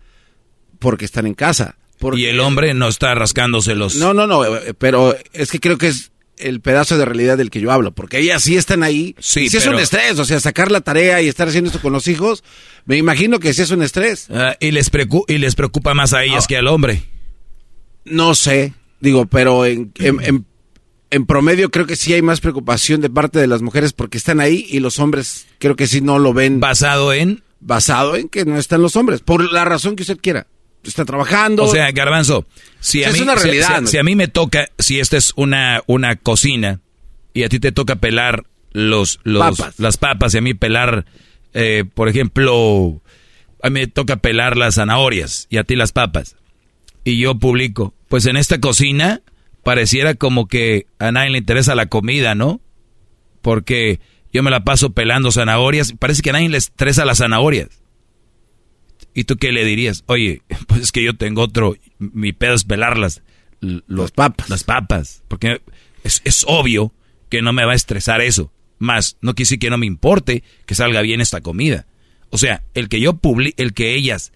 porque 0.79 1.05
están 1.05 1.27
en 1.27 1.35
casa. 1.35 1.77
y 2.15 2.25
el 2.27 2.41
hombre 2.41 2.75
no 2.75 2.89
está 2.89 3.15
rascándose 3.15 3.75
los... 3.75 3.97
No, 3.97 4.15
no, 4.15 4.27
no, 4.27 4.45
eh, 4.45 4.75
pero 4.77 5.17
es 5.33 5.51
que 5.51 5.61
creo 5.61 5.79
que 5.79 5.89
es 5.89 6.13
el 6.39 6.61
pedazo 6.61 6.99
de 6.99 7.05
realidad 7.05 7.39
del 7.39 7.51
que 7.51 7.61
yo 7.61 7.73
hablo, 7.73 7.93
porque 7.93 8.19
ellas 8.19 8.43
sí 8.43 8.57
están 8.57 8.83
ahí. 8.83 9.15
Sí, 9.19 9.49
si 9.49 9.57
es 9.57 9.67
un 9.67 9.79
estrés, 9.79 10.19
o 10.19 10.25
sea, 10.25 10.39
sacar 10.41 10.71
la 10.71 10.81
tarea 10.81 11.23
y 11.23 11.29
estar 11.29 11.49
haciendo 11.49 11.69
esto 11.69 11.81
con 11.81 11.93
los 11.93 12.09
hijos, 12.09 12.45
me 12.85 12.97
imagino 12.97 13.39
que 13.39 13.55
sí 13.55 13.63
es 13.63 13.71
un 13.71 13.83
estrés. 13.83 14.29
Ah, 14.31 14.57
y, 14.61 14.71
les 14.71 14.91
y 15.29 15.39
les 15.39 15.55
preocupa 15.55 15.95
más 15.95 16.13
a 16.13 16.25
ellas 16.25 16.47
que 16.47 16.57
al 16.57 16.67
hombre. 16.67 17.05
No 18.07 18.35
sé, 18.35 18.73
digo, 19.01 19.27
pero 19.27 19.67
en, 19.67 19.93
en 21.11 21.27
promedio 21.27 21.71
creo 21.71 21.87
que 21.87 21.97
sí 21.97 22.13
hay 22.15 22.23
más 22.23 22.41
preocupación 22.41 23.01
de 23.01 23.11
parte 23.11 23.39
de 23.39 23.47
las 23.47 23.63
mujeres 23.63 23.93
porque 23.93 24.17
están 24.19 24.41
ahí 24.41 24.67
y 24.69 24.81
los 24.81 24.99
hombres 24.99 25.47
creo 25.59 25.77
que 25.77 25.87
sí 25.87 26.01
no 26.01 26.19
lo 26.19 26.33
ven. 26.33 26.61
¿Basado 26.61 27.13
en? 27.13 27.43
Basado 27.61 28.17
en 28.17 28.29
que 28.29 28.45
no 28.45 28.59
están 28.59 28.83
los 28.83 28.97
hombres, 28.97 29.21
por 29.21 29.53
la 29.53 29.65
razón 29.65 29.97
que 29.97 30.03
usted 30.03 30.19
quiera. 30.21 30.47
Está 30.85 31.05
trabajando. 31.05 31.65
O 31.65 31.69
sea, 31.73 31.91
Garbanzo, 31.91 32.47
si 32.79 33.03
a, 33.03 33.09
Es 33.09 33.15
mí, 33.15 33.21
una 33.23 33.37
si- 33.37 33.43
realidad, 33.45 33.77
si- 33.79 33.81
¿no? 33.83 33.87
si 33.89 33.99
a 33.99 34.03
mí 34.05 34.15
me 34.15 34.29
toca, 34.29 34.69
si 34.79 35.01
esta 35.01 35.17
es 35.17 35.33
una, 35.35 35.83
una 35.89 36.15
cocina 36.17 36.81
y 37.35 37.43
a 37.43 37.49
ti 37.49 37.59
te 37.59 37.73
toca 37.73 37.97
pelar 37.97 38.45
los, 38.73 39.19
los 39.25 39.57
Papas. 39.59 39.81
las 39.81 39.97
papas 39.97 40.35
y 40.35 40.39
a 40.39 40.43
mí 40.43 40.55
pelar, 40.55 41.07
eh, 41.55 41.85
por 41.93 42.09
ejemplo, 42.09 43.01
a 43.63 43.71
mí 43.71 43.81
me 43.81 43.87
toca 43.89 44.17
pelar 44.17 44.57
las 44.57 44.77
zanahorias 44.77 45.47
y 45.51 45.57
a 45.57 45.65
ti 45.65 45.75
las 45.75 45.91
papas. 45.93 46.37
Y 47.07 47.19
yo 47.19 47.37
publico, 47.37 47.95
pues 48.09 48.27
en 48.27 48.37
esta 48.37 48.59
cocina 48.59 49.23
pareciera 49.63 50.17
como 50.17 50.49
que 50.49 50.89
a 50.99 51.13
nadie 51.13 51.31
le 51.31 51.39
interesa 51.39 51.77
la 51.77 51.87
comida, 51.87 52.35
¿no? 52.35 52.61
Porque 53.43 54.01
yo 54.33 54.43
me 54.43 54.51
la 54.51 54.65
paso 54.65 54.91
pelando 54.91 55.31
zanahorias, 55.31 55.93
parece 56.01 56.21
que 56.21 56.31
a 56.31 56.33
nadie 56.33 56.49
le 56.49 56.59
estresa 56.59 57.05
las 57.05 57.19
zanahorias. 57.19 57.69
¿Y 59.15 59.23
tú 59.23 59.37
qué 59.37 59.53
le 59.53 59.65
dirías? 59.65 60.03
Oye, 60.07 60.43
pues 60.67 60.81
es 60.81 60.91
que 60.91 61.05
yo 61.05 61.17
tengo 61.17 61.43
otro, 61.43 61.77
mi 62.01 62.33
pedo 62.33 62.55
es 62.55 62.65
pelarlas. 62.65 63.23
las 63.61 64.11
papas. 64.11 64.51
Las 64.51 64.65
papas. 64.65 65.23
Porque 65.29 65.63
es, 66.03 66.23
es 66.25 66.45
obvio 66.49 66.93
que 67.29 67.41
no 67.41 67.53
me 67.53 67.65
va 67.65 67.71
a 67.71 67.77
estresar 67.77 68.21
eso. 68.21 68.51
Más, 68.81 69.17
no 69.21 69.37
quise 69.37 69.61
que 69.61 69.71
no 69.71 69.79
me 69.79 69.87
importe 69.87 70.43
que 70.67 70.75
salga 70.75 71.03
bien 71.03 71.21
esta 71.21 71.41
comida. 71.41 71.87
O 72.31 72.37
sea, 72.39 72.65
el 72.75 72.89
que 72.89 73.01
yo 73.01 73.15
publi 73.15 73.55
el 73.59 73.75
que 73.75 73.95
ellas 73.95 74.33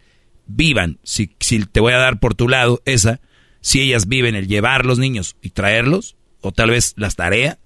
vivan, 0.55 0.99
si, 1.03 1.35
si 1.41 1.65
te 1.65 1.81
voy 1.81 1.93
a 1.93 1.99
dar 1.99 2.21
por 2.21 2.35
tu 2.35 2.49
lado 2.49 2.83
esa, 2.85 3.21
si 3.61 3.81
ellas 3.81 4.09
viven 4.09 4.35
el 4.35 4.49
llevar 4.49 4.87
los 4.87 4.99
niños 4.99 5.37
y 5.43 5.51
traerlos, 5.51 6.17
o 6.41 6.53
tal 6.53 6.71
vez 6.71 6.95
las 6.97 7.17
tareas, 7.17 7.59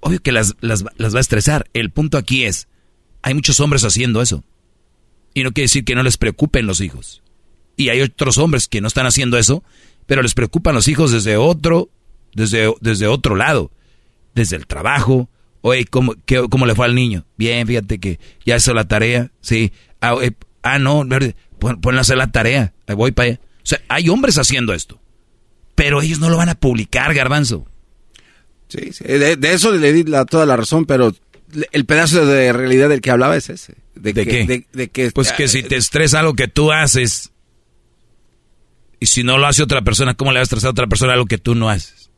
obvio 0.00 0.20
que 0.20 0.32
las, 0.32 0.54
las, 0.60 0.84
las 0.96 1.14
va 1.14 1.18
a 1.18 1.20
estresar. 1.20 1.66
El 1.72 1.90
punto 1.90 2.18
aquí 2.18 2.44
es, 2.44 2.68
hay 3.22 3.34
muchos 3.34 3.58
hombres 3.60 3.84
haciendo 3.84 4.20
eso. 4.20 4.44
Y 5.32 5.42
no 5.42 5.52
quiere 5.52 5.64
decir 5.64 5.84
que 5.84 5.94
no 5.94 6.02
les 6.02 6.16
preocupen 6.16 6.66
los 6.66 6.80
hijos. 6.80 7.22
Y 7.76 7.88
hay 7.88 8.02
otros 8.02 8.38
hombres 8.38 8.68
que 8.68 8.80
no 8.80 8.86
están 8.86 9.06
haciendo 9.06 9.38
eso, 9.38 9.64
pero 10.06 10.22
les 10.22 10.34
preocupan 10.34 10.74
los 10.74 10.86
hijos 10.88 11.10
desde 11.10 11.36
otro, 11.36 11.88
desde, 12.34 12.72
desde 12.80 13.06
otro 13.06 13.34
lado. 13.34 13.72
Desde 14.34 14.56
el 14.56 14.66
trabajo. 14.66 15.28
Oye, 15.62 15.86
¿cómo, 15.86 16.14
¿cómo 16.50 16.66
le 16.66 16.74
fue 16.74 16.86
al 16.86 16.94
niño? 16.94 17.24
Bien, 17.36 17.66
fíjate 17.66 17.98
que 17.98 18.20
ya 18.44 18.56
hizo 18.56 18.74
la 18.74 18.86
tarea. 18.86 19.32
Sí. 19.40 19.72
Ah, 20.00 20.16
eh, 20.22 20.32
ah, 20.64 20.78
no, 20.78 21.06
ponle 21.80 21.98
a 21.98 22.02
hacer 22.02 22.16
la 22.16 22.32
tarea. 22.32 22.72
Voy 22.88 23.12
para 23.12 23.28
allá. 23.30 23.40
O 23.62 23.66
sea, 23.66 23.80
hay 23.88 24.08
hombres 24.08 24.36
haciendo 24.38 24.74
esto. 24.74 25.00
Pero 25.74 26.02
ellos 26.02 26.18
no 26.20 26.30
lo 26.30 26.36
van 26.36 26.48
a 26.48 26.54
publicar, 26.54 27.14
garbanzo. 27.14 27.66
Sí, 28.68 28.92
sí, 28.92 29.04
de, 29.04 29.36
de 29.36 29.52
eso 29.52 29.70
le 29.72 29.92
di 29.92 30.04
la- 30.04 30.24
toda 30.24 30.46
la 30.46 30.56
razón, 30.56 30.84
pero 30.86 31.14
el 31.72 31.84
pedazo 31.84 32.26
de 32.26 32.52
realidad 32.52 32.88
del 32.88 33.00
que 33.00 33.10
hablaba 33.10 33.36
es 33.36 33.48
ese. 33.50 33.74
¿De, 33.94 34.12
¿De 34.12 34.24
que, 34.24 34.30
qué? 34.30 34.46
de- 34.46 34.66
de 34.72 34.88
que- 34.88 35.10
Pues 35.12 35.32
que 35.32 35.46
si 35.48 35.62
te 35.62 35.76
estresa 35.76 36.20
algo 36.20 36.34
que 36.34 36.48
tú 36.48 36.72
haces 36.72 37.30
y 39.00 39.06
si 39.06 39.22
no 39.22 39.38
lo 39.38 39.46
hace 39.46 39.62
otra 39.62 39.82
persona, 39.82 40.14
¿cómo 40.14 40.32
le 40.32 40.38
va 40.38 40.42
a 40.42 40.44
estresar 40.44 40.68
a 40.68 40.70
otra 40.72 40.86
persona 40.86 41.12
algo 41.12 41.26
que 41.26 41.38
tú 41.38 41.54
no 41.54 41.68
haces? 41.68 42.10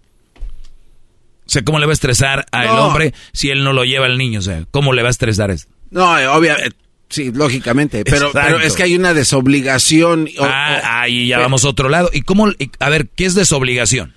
O 1.46 1.48
sea, 1.48 1.62
¿cómo 1.64 1.78
le 1.78 1.86
va 1.86 1.92
a 1.92 1.94
estresar 1.94 2.46
al 2.52 2.66
No. 2.66 2.86
hombre 2.88 3.14
si 3.32 3.50
él 3.50 3.62
no 3.64 3.72
lo 3.72 3.84
lleva 3.84 4.06
al 4.06 4.18
niño? 4.18 4.40
O 4.40 4.42
sea, 4.42 4.64
¿cómo 4.70 4.92
le 4.92 5.02
va 5.02 5.08
a 5.08 5.10
estresar 5.10 5.50
eso? 5.50 5.68
No, 5.90 6.18
eh, 6.18 6.26
obviamente, 6.26 6.76
sí, 7.08 7.30
lógicamente, 7.32 8.04
pero, 8.04 8.30
es 8.60 8.74
que 8.74 8.82
hay 8.84 8.94
una 8.96 9.14
desobligación. 9.14 10.28
ah, 10.40 11.02
ahí 11.02 11.28
ya 11.28 11.36
Pero- 11.36 11.44
vamos 11.46 11.64
a 11.64 11.68
otro 11.68 11.88
lado. 11.88 12.10
¿Y 12.12 12.22
cómo? 12.22 12.48
a 12.80 12.88
ver, 12.90 13.08
¿qué 13.08 13.24
es 13.26 13.34
desobligación? 13.34 14.14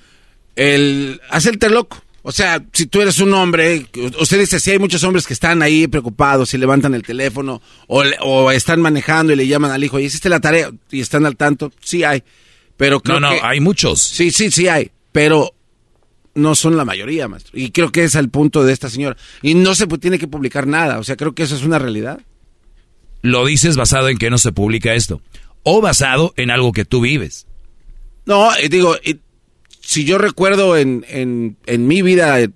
el 0.56 1.22
hacerte 1.30 1.70
loco. 1.70 2.04
O 2.22 2.34
sea, 2.34 2.62
si 2.74 2.86
tú 2.86 3.02
eres 3.02 3.20
un 3.20 3.34
hombre, 3.34 3.86
usted 4.20 4.40
dice, 4.40 4.60
si 4.60 4.72
hay 4.72 4.78
muchos 4.80 5.04
hombres 5.06 5.26
que 5.26 5.34
están 5.34 5.62
ahí 5.62 5.88
preocupados 5.88 6.54
y 6.54 6.58
levantan 6.58 6.94
el 6.94 7.02
teléfono 7.04 7.62
o, 7.88 8.04
o 8.22 8.52
están 8.52 8.82
manejando 8.82 9.32
y 9.32 9.38
le 9.38 9.48
llaman 9.48 9.72
al 9.72 9.82
hijo, 9.84 9.98
¿y 10.00 10.06
hiciste 10.06 10.28
la 10.28 10.42
tarea? 10.42 10.70
Y 10.92 11.00
están 11.00 11.26
al 11.26 11.38
tanto, 11.38 11.72
sí 11.82 12.04
hay. 12.04 12.24
Pero 12.76 13.00
creo 13.00 13.22
No, 13.22 13.30
no, 13.30 13.36
que- 13.36 13.42
hay 13.42 13.62
muchos. 13.62 14.02
Sí, 14.02 14.32
sí, 14.32 14.52
sí 14.52 14.68
hay, 14.68 14.92
pero 15.14 15.54
no 16.36 16.56
son 16.56 16.76
la 16.76 16.84
mayoría, 16.84 17.30
maestro. 17.30 17.58
Y 17.58 17.72
creo 17.72 17.90
que 17.92 18.04
es 18.04 18.16
el 18.16 18.28
punto 18.30 18.66
de 18.66 18.74
esta 18.74 18.90
señora. 18.90 19.16
Y 19.42 19.54
no 19.54 19.74
se 19.74 19.88
tiene 19.88 20.20
que 20.20 20.28
publicar 20.28 20.68
nada, 20.68 21.00
o 21.00 21.04
sea, 21.06 21.16
creo 21.16 21.34
que 21.34 21.44
eso 21.44 21.56
es 21.56 21.64
una 21.64 21.80
realidad. 21.80 22.20
Lo 23.22 23.46
dices 23.46 23.76
basado 23.76 24.10
en 24.10 24.18
que 24.18 24.30
no 24.30 24.38
se 24.38 24.52
publica 24.52 24.94
esto. 24.94 25.22
O 25.64 25.82
basado 25.82 26.34
en 26.38 26.52
algo 26.52 26.72
que 26.72 26.86
tú 26.86 27.02
vives. 27.02 27.48
No, 28.26 28.56
eh, 28.56 28.70
digo, 28.70 28.96
si 29.82 30.06
yo 30.06 30.18
recuerdo 30.18 30.78
en, 30.78 31.06
en, 31.10 31.58
en 31.66 31.88
mi 31.88 32.02
vida, 32.02 32.40
eh, 32.40 32.50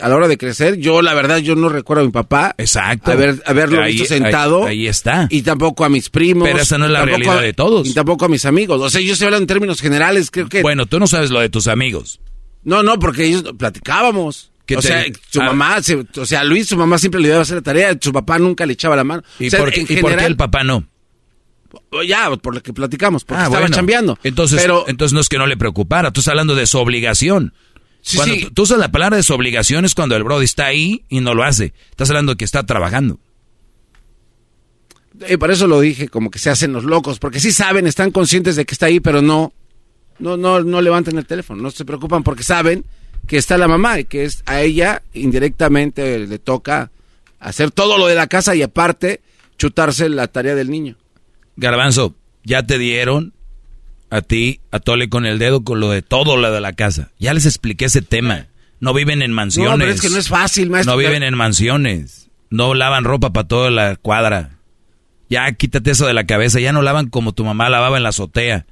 a 0.00 0.08
la 0.08 0.16
hora 0.16 0.26
de 0.26 0.36
crecer, 0.38 0.76
yo 0.78 1.02
la 1.02 1.14
verdad, 1.14 1.38
yo 1.38 1.54
no 1.54 1.68
recuerdo 1.68 2.02
a 2.02 2.06
mi 2.06 2.10
papá. 2.12 2.54
Exacto. 2.58 3.12
Haber, 3.12 3.40
haberlo 3.46 3.82
Ahí- 3.82 3.92
visto 3.92 4.08
sentado. 4.08 4.64
ahí- 4.66 4.80
ahí 4.80 4.86
está. 4.88 5.28
Y 5.30 5.42
tampoco 5.42 5.84
a 5.84 5.88
mis 5.88 6.10
primos. 6.10 6.48
Pero 6.48 6.60
esa 6.62 6.78
no 6.78 6.86
es 6.86 6.90
la 6.90 7.04
realidad 7.04 7.38
a- 7.38 7.42
de 7.42 7.52
todos. 7.52 7.86
Y 7.86 7.94
tampoco 7.94 8.24
a 8.24 8.28
mis 8.28 8.44
amigos. 8.44 8.80
O 8.80 8.90
sea, 8.90 9.00
yo 9.00 9.12
estoy 9.12 9.26
hablando 9.26 9.42
en 9.44 9.48
términos 9.48 9.80
generales, 9.80 10.30
creo 10.32 10.48
que... 10.48 10.62
Bueno, 10.62 10.86
tú 10.86 10.98
no 10.98 11.06
sabes 11.06 11.30
lo 11.30 11.40
de 11.40 11.48
tus 11.48 11.68
amigos. 11.68 12.20
No, 12.64 12.82
no, 12.82 12.98
porque 12.98 13.24
ellos 13.26 13.44
platicábamos. 13.56 14.47
¿Qué 14.68 14.76
O 14.76 14.80
te- 14.80 14.88
sea, 14.88 15.02
su 15.30 15.40
Ah. 15.40 15.46
mamá, 15.46 15.82
se- 15.82 16.04
o 16.16 16.26
sea, 16.26 16.44
Luis, 16.44 16.68
su 16.68 16.76
mamá 16.76 16.98
siempre 16.98 17.20
le 17.22 17.28
ayudaba 17.28 17.40
a 17.40 17.42
hacer 17.44 17.56
la 17.56 17.62
tarea, 17.62 17.96
su 17.98 18.12
papá 18.12 18.38
nunca 18.38 18.66
le 18.66 18.74
echaba 18.74 18.94
la 18.94 19.02
mano. 19.02 19.22
¿Y, 19.40 19.46
O 19.46 19.50
sea, 19.50 19.60
por, 19.60 19.72
qué, 19.72 19.80
en 19.80 19.84
y 19.84 19.86
por 19.86 19.96
qué 19.96 20.00
general- 20.10 20.26
el 20.26 20.36
papá 20.36 20.62
no? 20.62 20.86
Ya, 22.06 22.30
por 22.36 22.54
lo 22.54 22.62
que 22.62 22.74
platicamos, 22.74 23.24
porque 23.24 23.40
Ah, 23.40 23.44
estaba 23.46 23.60
bueno. 23.60 23.74
chambeando. 23.74 24.18
Entonces, 24.22 24.60
Pero, 24.60 24.84
entonces 24.86 25.14
no 25.14 25.20
es 25.20 25.28
que 25.30 25.38
no 25.38 25.46
le 25.46 25.56
preocupara, 25.56 26.10
tú 26.12 26.20
estás 26.20 26.32
hablando 26.32 26.54
de 26.54 26.66
su 26.66 26.76
obligación. 26.78 27.54
Sí, 28.02 28.16
cuando 28.18 28.34
sí. 28.34 28.48
Tú, 28.54 28.62
usas 28.62 28.78
la 28.78 28.92
palabra 28.92 29.16
de 29.16 29.22
su 29.22 29.32
obligación 29.32 29.86
es 29.86 29.94
cuando 29.94 30.14
el 30.16 30.22
Brody 30.22 30.44
está 30.44 30.66
ahí 30.66 31.04
y 31.08 31.20
no 31.20 31.32
lo 31.34 31.44
hace. 31.44 31.72
Estás 31.90 32.10
hablando 32.10 32.32
de 32.32 32.36
que 32.36 32.44
está 32.44 32.64
trabajando. 32.66 33.18
eh, 35.26 35.36
por 35.38 35.50
eso 35.50 35.66
lo 35.66 35.80
dije, 35.80 36.08
como 36.08 36.30
que 36.30 36.38
se 36.38 36.48
hacen 36.50 36.72
los 36.72 36.84
locos, 36.84 37.18
porque 37.18 37.40
sí 37.40 37.50
saben, 37.52 37.86
están 37.86 38.10
conscientes 38.12 38.54
de 38.54 38.64
que 38.64 38.72
está 38.74 38.86
ahí, 38.86 39.00
pero 39.00 39.20
no, 39.20 39.52
no, 40.20 40.36
no, 40.36 40.62
no 40.62 40.80
levantan 40.80 41.18
el 41.18 41.26
teléfono, 41.26 41.60
no 41.62 41.70
se 41.72 41.84
preocupan 41.84 42.22
porque 42.22 42.44
saben 42.44 42.84
que 43.28 43.36
está 43.36 43.58
la 43.58 43.68
mamá 43.68 44.00
y 44.00 44.04
que 44.04 44.24
es 44.24 44.42
a 44.46 44.62
ella 44.62 45.02
indirectamente 45.12 46.18
le 46.18 46.38
toca 46.38 46.90
hacer 47.38 47.70
todo 47.70 47.98
lo 47.98 48.08
de 48.08 48.16
la 48.16 48.26
casa 48.26 48.56
y 48.56 48.62
aparte 48.62 49.20
chutarse 49.58 50.08
la 50.08 50.26
tarea 50.26 50.54
del 50.54 50.70
niño. 50.70 50.96
Garbanzo, 51.56 52.14
ya 52.42 52.64
te 52.64 52.78
dieron 52.78 53.34
a 54.10 54.22
ti, 54.22 54.60
a 54.70 54.80
Tole 54.80 55.10
con 55.10 55.26
el 55.26 55.38
dedo 55.38 55.62
con 55.62 55.78
lo 55.78 55.90
de 55.90 56.02
todo 56.02 56.36
lo 56.36 56.50
de 56.50 56.60
la 56.60 56.72
casa. 56.72 57.10
Ya 57.18 57.34
les 57.34 57.46
expliqué 57.46 57.84
ese 57.84 58.02
tema. 58.02 58.46
No 58.80 58.94
viven 58.94 59.22
en 59.22 59.32
mansiones. 59.32 59.72
No, 59.72 59.78
pero 59.78 59.92
es 59.92 60.00
que 60.00 60.08
no 60.08 60.18
es 60.18 60.28
fácil, 60.28 60.70
maestro. 60.70 60.94
No 60.94 60.98
viven 60.98 61.22
en 61.22 61.36
mansiones. 61.36 62.30
No 62.48 62.74
lavan 62.74 63.04
ropa 63.04 63.32
para 63.32 63.46
toda 63.46 63.70
la 63.70 63.96
cuadra. 63.96 64.58
Ya 65.28 65.52
quítate 65.52 65.90
eso 65.90 66.06
de 66.06 66.14
la 66.14 66.24
cabeza. 66.24 66.60
Ya 66.60 66.72
no 66.72 66.80
lavan 66.80 67.10
como 67.10 67.32
tu 67.32 67.44
mamá 67.44 67.68
lavaba 67.68 67.98
en 67.98 68.04
la 68.04 68.08
azotea. 68.10 68.66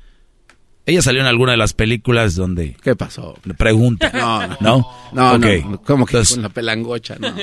Ella 0.86 1.02
salió 1.02 1.20
en 1.20 1.26
alguna 1.26 1.50
de 1.52 1.58
las 1.58 1.72
películas 1.72 2.36
donde... 2.36 2.76
¿Qué 2.80 2.94
pasó? 2.94 3.36
Le 3.44 3.54
pregunta. 3.54 4.10
No, 4.14 4.46
no. 4.46 4.56
¿No? 4.60 4.90
No, 5.12 5.32
Ok. 5.34 5.44
no, 5.64 5.82
como 5.82 6.06
que 6.06 6.12
Entonces, 6.12 6.34
con 6.36 6.42
la 6.42 6.48
pelangocha, 6.48 7.16
no. 7.18 7.34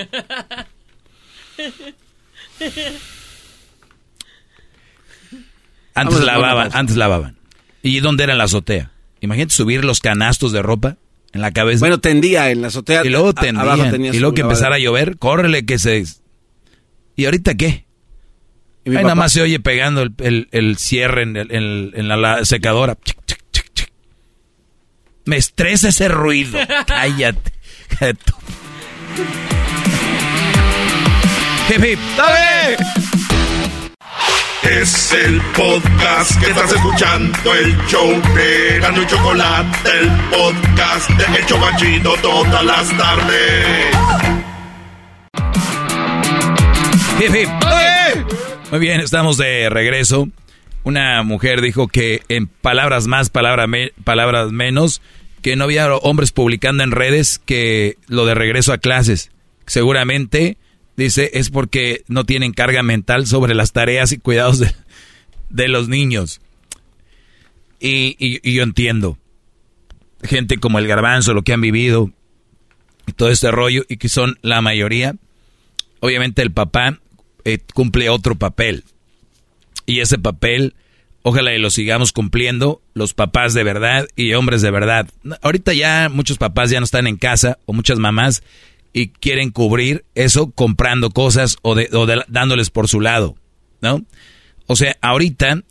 Antes 5.95 6.15
Vamos 6.15 6.25
lavaban, 6.25 6.69
antes 6.73 6.95
lavaban. 6.95 7.35
¿Y 7.83 7.99
dónde 7.99 8.23
era 8.23 8.33
en 8.33 8.37
la 8.39 8.45
azotea? 8.45 8.91
Imagínate 9.21 9.53
subir 9.53 9.85
los 9.85 9.99
canastos 9.99 10.51
de 10.51 10.61
ropa 10.61 10.97
en 11.33 11.41
la 11.41 11.51
cabeza. 11.51 11.79
Bueno, 11.81 11.99
tendía 11.99 12.49
en 12.49 12.61
la 12.61 12.67
azotea. 12.67 13.05
y 13.05 13.09
luego 13.09 13.33
tendían. 13.33 13.57
abajo 13.59 13.85
y 13.95 14.19
luego 14.19 14.33
que 14.33 14.41
empezara 14.41 14.75
a 14.75 14.79
llover, 14.79 15.17
córrele 15.17 15.65
que 15.65 15.77
se... 15.79 16.03
¿Y 17.15 17.25
ahorita 17.25 17.55
qué? 17.55 17.85
Ahí 18.85 18.91
nada 18.93 19.15
más 19.15 19.31
se 19.31 19.41
oye 19.41 19.59
pegando 19.59 20.01
el, 20.01 20.13
el- 20.17 20.47
el 20.51 20.77
cierre 20.77 21.23
en, 21.23 21.37
el- 21.37 21.51
en 21.51 21.63
el- 21.63 21.91
en 21.95 22.07
la, 22.07 22.17
la 22.17 22.43
secadora. 22.45 22.97
Me 25.25 25.37
estresa 25.37 25.89
ese 25.89 26.07
ruido. 26.07 26.59
Cállate. 26.87 27.53
Hip, 31.69 31.83
hip. 31.83 31.99
Es 34.63 35.11
el 35.13 35.41
podcast 35.55 36.39
que 36.39 36.49
estás 36.49 36.71
escuchando, 36.71 37.53
el 37.53 37.77
show 37.87 38.09
de 38.33 38.79
Gano 38.79 39.01
y 39.01 39.07
Chocolate, 39.07 39.89
el 39.99 40.09
podcast 40.29 41.09
de 41.11 41.37
El 41.37 41.45
Chocachito 41.45 42.15
todas 42.21 42.63
las 42.65 42.97
tardes. 42.97 43.95
Hip, 47.19 47.35
hip. 47.35 47.49
Muy 48.71 48.79
bien, 48.79 48.99
estamos 49.01 49.37
de 49.37 49.69
regreso. 49.69 50.27
Una 50.83 51.23
mujer 51.23 51.61
dijo 51.61 51.87
que 51.87 52.23
en 52.27 52.47
palabras 52.47 53.07
más, 53.07 53.29
palabra 53.29 53.67
palabras 54.03 54.51
menos, 54.51 55.01
que 55.41 55.55
no 55.55 55.63
había 55.65 55.93
hombres 55.95 56.31
publicando 56.31 56.83
en 56.83 56.91
redes 56.91 57.39
que 57.39 57.97
lo 58.07 58.25
de 58.25 58.35
regreso 58.35 58.73
a 58.73 58.77
clases. 58.77 59.31
Seguramente, 59.65 60.57
dice, 60.97 61.31
es 61.35 61.49
porque 61.49 62.03
no 62.07 62.25
tienen 62.25 62.51
carga 62.53 62.83
mental 62.83 63.27
sobre 63.27 63.53
las 63.55 63.71
tareas 63.71 64.11
y 64.11 64.17
cuidados 64.17 64.59
de, 65.49 65.67
los 65.69 65.87
niños. 65.87 66.41
Y, 67.79 68.15
y- 68.19 68.39
y 68.43 68.53
yo 68.53 68.63
entiendo. 68.63 69.17
gente 70.23 70.57
como 70.57 70.79
el 70.79 70.87
garbanzo, 70.87 71.33
lo 71.33 71.41
que 71.43 71.51
han 71.53 71.59
vivido 71.61 72.11
todo 73.17 73.29
este 73.29 73.51
rollo, 73.51 73.83
y 73.89 73.97
que 73.97 74.07
son 74.07 74.37
la 74.41 74.61
mayoría, 74.61 75.15
obviamente 75.99 76.41
el 76.41 76.51
papá 76.51 76.99
eh, 77.43 77.59
cumple 77.73 78.09
otro 78.09 78.35
papel. 78.35 78.85
Y 79.85 79.99
ese 79.99 80.17
papel, 80.17 80.75
ojalá 81.23 81.53
y 81.53 81.59
lo 81.59 81.69
sigamos 81.69 82.11
cumpliendo 82.11 82.81
los 82.93 83.13
papás 83.13 83.53
de 83.53 83.63
verdad 83.63 84.07
y 84.15 84.33
hombres 84.33 84.61
de 84.61 84.71
verdad. 84.71 85.09
Ahorita 85.41 85.73
ya 85.73 86.09
muchos 86.11 86.37
papás 86.37 86.69
ya 86.69 86.79
no 86.79 86.85
están 86.85 87.07
en 87.07 87.17
casa, 87.17 87.57
o 87.65 87.73
muchas 87.73 87.99
mamás, 87.99 88.43
y 88.93 89.07
quieren 89.09 89.49
cubrir 89.49 90.05
eso 90.15 90.51
comprando 90.51 91.09
cosas 91.09 91.57
o, 91.63 91.75
de, 91.75 91.89
dándoles 92.27 92.69
por 92.69 92.87
su 92.87 93.01
lado, 93.01 93.35
¿no? 93.81 94.03
O 94.67 94.75
sea, 94.75 94.95
ahorita 95.01 95.63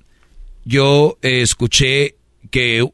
yo 0.65 1.19
eh, 1.23 1.41
escuché 1.41 2.17
que 2.51 2.87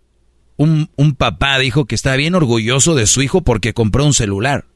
un, 0.56 0.90
un, 0.96 1.14
papá 1.14 1.58
dijo 1.58 1.86
que 1.86 1.94
estaba 1.94 2.16
bien 2.16 2.34
orgulloso 2.34 2.94
de 2.94 3.06
su 3.06 3.22
hijo 3.22 3.42
porque 3.42 3.74
compró 3.74 4.04
un 4.04 4.14
celular. 4.14 4.66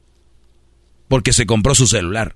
Porque 1.07 1.33
se 1.33 1.45
compró 1.45 1.75
su 1.75 1.87
celular. 1.87 2.35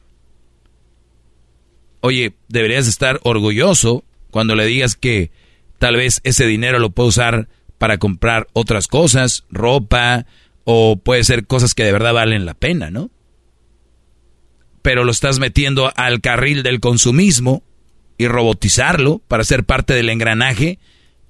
Oye, 2.08 2.38
deberías 2.48 2.88
estar 2.88 3.20
orgulloso 3.24 4.06
cuando 4.32 4.56
le 4.56 4.66
digas 4.66 4.96
que 4.96 5.30
tal 5.78 5.98
vez 5.98 6.22
ese 6.24 6.46
dinero 6.46 6.80
lo 6.80 6.92
puede 6.92 7.10
usar 7.10 7.50
para 7.78 7.98
comprar 7.98 8.48
otras 8.54 8.88
cosas, 8.88 9.44
ropa, 9.50 10.26
o 10.64 10.96
puede 10.96 11.26
ser 11.26 11.46
cosas 11.48 11.74
que 11.74 11.84
de 11.84 11.92
verdad 11.92 12.14
valen 12.14 12.46
la 12.46 12.54
pena, 12.54 12.92
¿no? 12.92 13.12
Pero 14.82 15.04
lo 15.04 15.12
estás 15.12 15.40
metiendo 15.40 15.92
al 15.98 16.22
carril 16.22 16.64
del 16.64 16.80
consumismo 16.80 17.62
y 18.18 18.30
robotizarlo 18.30 19.20
para 19.28 19.44
ser 19.44 19.66
parte 19.66 19.94
del 19.94 20.08
engranaje 20.08 20.80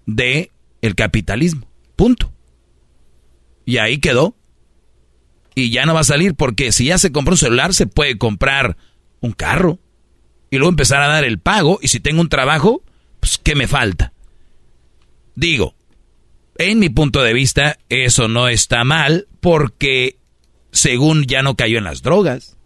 de 0.05 0.51
el 0.83 0.93
capitalismo. 0.93 1.67
Punto. 1.95 2.31
Y 3.65 3.77
ahí 3.77 3.97
quedó. 3.97 4.35
Y 5.55 5.71
ya 5.71 5.87
no 5.87 5.95
va 5.95 6.01
a 6.01 6.03
salir 6.03 6.35
porque 6.35 6.71
si 6.71 6.85
ya 6.85 6.99
se 6.99 7.11
compró 7.11 7.33
un 7.33 7.39
celular 7.39 7.73
se 7.73 7.87
puede 7.87 8.19
comprar 8.19 8.77
un 9.21 9.31
carro 9.31 9.79
y 10.49 10.57
luego 10.57 10.69
empezar 10.69 11.01
a 11.01 11.07
dar 11.07 11.23
el 11.23 11.39
pago 11.39 11.79
y 11.81 11.87
si 11.89 11.99
tengo 11.99 12.21
un 12.21 12.29
trabajo, 12.29 12.83
pues 13.19 13.37
¿qué 13.37 13.55
me 13.55 13.67
falta? 13.67 14.13
Digo, 15.35 15.75
en 16.57 16.79
mi 16.79 16.89
punto 16.89 17.21
de 17.21 17.33
vista 17.33 17.77
eso 17.89 18.27
no 18.27 18.47
está 18.47 18.83
mal 18.83 19.27
porque 19.39 20.17
según 20.71 21.25
ya 21.25 21.41
no 21.41 21.55
cayó 21.55 21.77
en 21.77 21.83
las 21.83 22.01
drogas, 22.01 22.57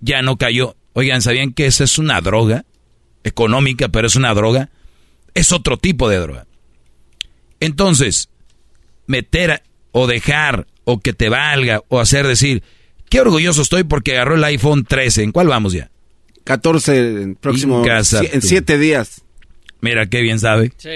ya 0.00 0.22
no 0.22 0.36
cayó. 0.36 0.76
Oigan, 0.92 1.22
¿sabían 1.22 1.52
que 1.52 1.66
esa 1.66 1.84
es 1.84 1.98
una 1.98 2.20
droga? 2.20 2.64
económica, 3.24 3.88
pero 3.88 4.06
es 4.06 4.16
una 4.16 4.34
droga, 4.34 4.70
es 5.34 5.52
otro 5.52 5.76
tipo 5.76 6.08
de 6.08 6.18
droga. 6.18 6.46
Entonces, 7.60 8.30
meter 9.06 9.62
o 9.92 10.06
dejar 10.06 10.66
o 10.84 11.00
que 11.00 11.12
te 11.12 11.28
valga 11.28 11.82
o 11.88 12.00
hacer 12.00 12.26
decir, 12.26 12.62
qué 13.08 13.20
orgulloso 13.20 13.62
estoy 13.62 13.84
porque 13.84 14.12
agarró 14.12 14.36
el 14.36 14.44
iPhone 14.44 14.84
13. 14.84 15.24
¿En 15.24 15.32
cuál 15.32 15.48
vamos 15.48 15.72
ya? 15.72 15.90
14 16.50 17.22
en 17.22 17.34
próximo 17.36 17.84
en 17.86 18.42
7 18.42 18.78
días. 18.78 19.22
Mira 19.80 20.06
qué 20.06 20.20
bien 20.20 20.38
sabe. 20.38 20.72
Sí. 20.76 20.90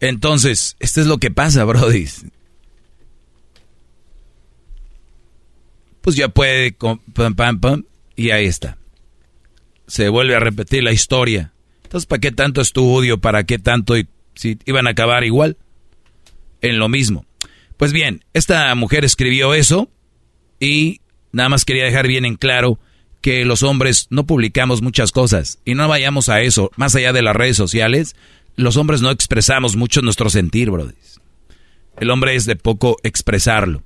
Entonces, 0.00 0.76
esto 0.80 1.00
es 1.00 1.06
lo 1.06 1.18
que 1.18 1.30
pasa, 1.30 1.64
Brody. 1.64 2.06
Pues 6.00 6.16
ya 6.16 6.28
puede, 6.28 6.72
pam, 6.72 7.34
pam, 7.34 7.60
pam, 7.60 7.84
y 8.16 8.30
ahí 8.30 8.46
está 8.46 8.76
se 9.92 10.08
vuelve 10.08 10.34
a 10.34 10.40
repetir 10.40 10.82
la 10.82 10.92
historia. 10.92 11.52
Entonces, 11.82 12.06
¿para 12.06 12.20
qué 12.20 12.32
tanto 12.32 12.62
estudio? 12.62 13.20
¿Para 13.20 13.44
qué 13.44 13.58
tanto? 13.58 13.94
Si 14.34 14.58
iban 14.64 14.86
a 14.86 14.90
acabar 14.92 15.22
igual, 15.24 15.58
en 16.62 16.78
lo 16.78 16.88
mismo. 16.88 17.26
Pues 17.76 17.92
bien, 17.92 18.24
esta 18.32 18.74
mujer 18.74 19.04
escribió 19.04 19.52
eso 19.52 19.90
y 20.58 21.02
nada 21.32 21.50
más 21.50 21.66
quería 21.66 21.84
dejar 21.84 22.06
bien 22.06 22.24
en 22.24 22.36
claro 22.36 22.78
que 23.22 23.44
los 23.46 23.62
hombres 23.62 24.08
no 24.10 24.26
publicamos 24.26 24.82
muchas 24.82 25.12
cosas 25.12 25.58
y 25.64 25.74
no 25.74 25.88
vayamos 25.88 26.28
a 26.28 26.42
eso, 26.42 26.70
más 26.76 26.94
allá 26.94 27.12
de 27.12 27.22
las 27.22 27.34
redes 27.34 27.56
sociales, 27.56 28.16
los 28.56 28.76
hombres 28.76 29.00
no 29.00 29.10
expresamos 29.10 29.76
mucho 29.76 30.02
nuestro 30.02 30.28
sentir, 30.28 30.70
brothers. 30.70 31.20
El 31.98 32.10
hombre 32.10 32.34
es 32.34 32.44
de 32.44 32.56
poco 32.56 32.96
expresarlo. 33.02 33.82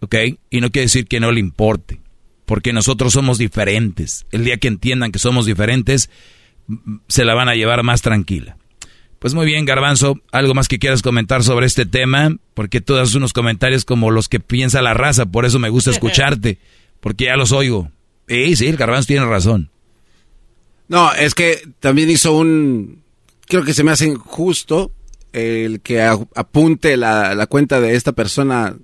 ¿Ok? 0.00 0.14
Y 0.50 0.60
no 0.60 0.70
quiere 0.70 0.86
decir 0.86 1.06
que 1.06 1.20
no 1.20 1.32
le 1.32 1.40
importe 1.40 2.00
porque 2.50 2.72
nosotros 2.72 3.12
somos 3.12 3.38
diferentes. 3.38 4.26
El 4.32 4.44
día 4.44 4.56
que 4.56 4.66
entiendan 4.66 5.12
que 5.12 5.20
somos 5.20 5.46
diferentes, 5.46 6.10
se 7.06 7.24
la 7.24 7.32
van 7.34 7.48
a 7.48 7.54
llevar 7.54 7.84
más 7.84 8.02
tranquila. 8.02 8.56
Pues 9.20 9.34
muy 9.34 9.46
bien, 9.46 9.66
Garbanzo, 9.66 10.18
¿algo 10.32 10.52
más 10.52 10.66
que 10.66 10.80
quieras 10.80 11.00
comentar 11.00 11.44
sobre 11.44 11.66
este 11.66 11.86
tema? 11.86 12.34
Porque 12.54 12.80
tú 12.80 12.94
das 12.94 13.14
unos 13.14 13.32
comentarios 13.32 13.84
como 13.84 14.10
los 14.10 14.28
que 14.28 14.40
piensa 14.40 14.82
la 14.82 14.94
raza, 14.94 15.26
por 15.26 15.44
eso 15.44 15.60
me 15.60 15.68
gusta 15.68 15.90
escucharte, 15.92 16.58
porque 16.98 17.26
ya 17.26 17.36
los 17.36 17.52
oigo. 17.52 17.92
Sí, 18.30 18.56
sí, 18.56 18.68
el 18.68 18.76
Garbanzo 18.76 19.08
tiene 19.08 19.26
razón. 19.26 19.70
No, 20.88 21.12
es 21.12 21.34
que 21.34 21.68
también 21.80 22.08
hizo 22.08 22.32
un... 22.32 23.02
Creo 23.46 23.64
que 23.64 23.74
se 23.74 23.84
me 23.84 23.90
hace 23.90 24.06
injusto 24.06 24.92
el 25.32 25.80
que 25.80 26.02
apunte 26.02 26.96
la, 26.96 27.34
la 27.34 27.46
cuenta 27.46 27.80
de 27.80 27.94
esta 27.94 28.12
persona 28.12 28.76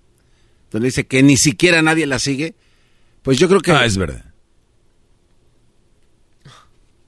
donde 0.71 0.89
dice 0.89 1.07
que 1.07 1.23
ni 1.23 1.37
siquiera 1.37 1.81
nadie 1.83 2.07
la 2.07 2.19
sigue 2.19 2.55
pues 3.27 3.41
yo 3.41 3.49
creo 3.49 3.61
que... 3.61 3.73
Ah, 3.73 3.85
es 3.85 3.99
verdad. 3.99 4.25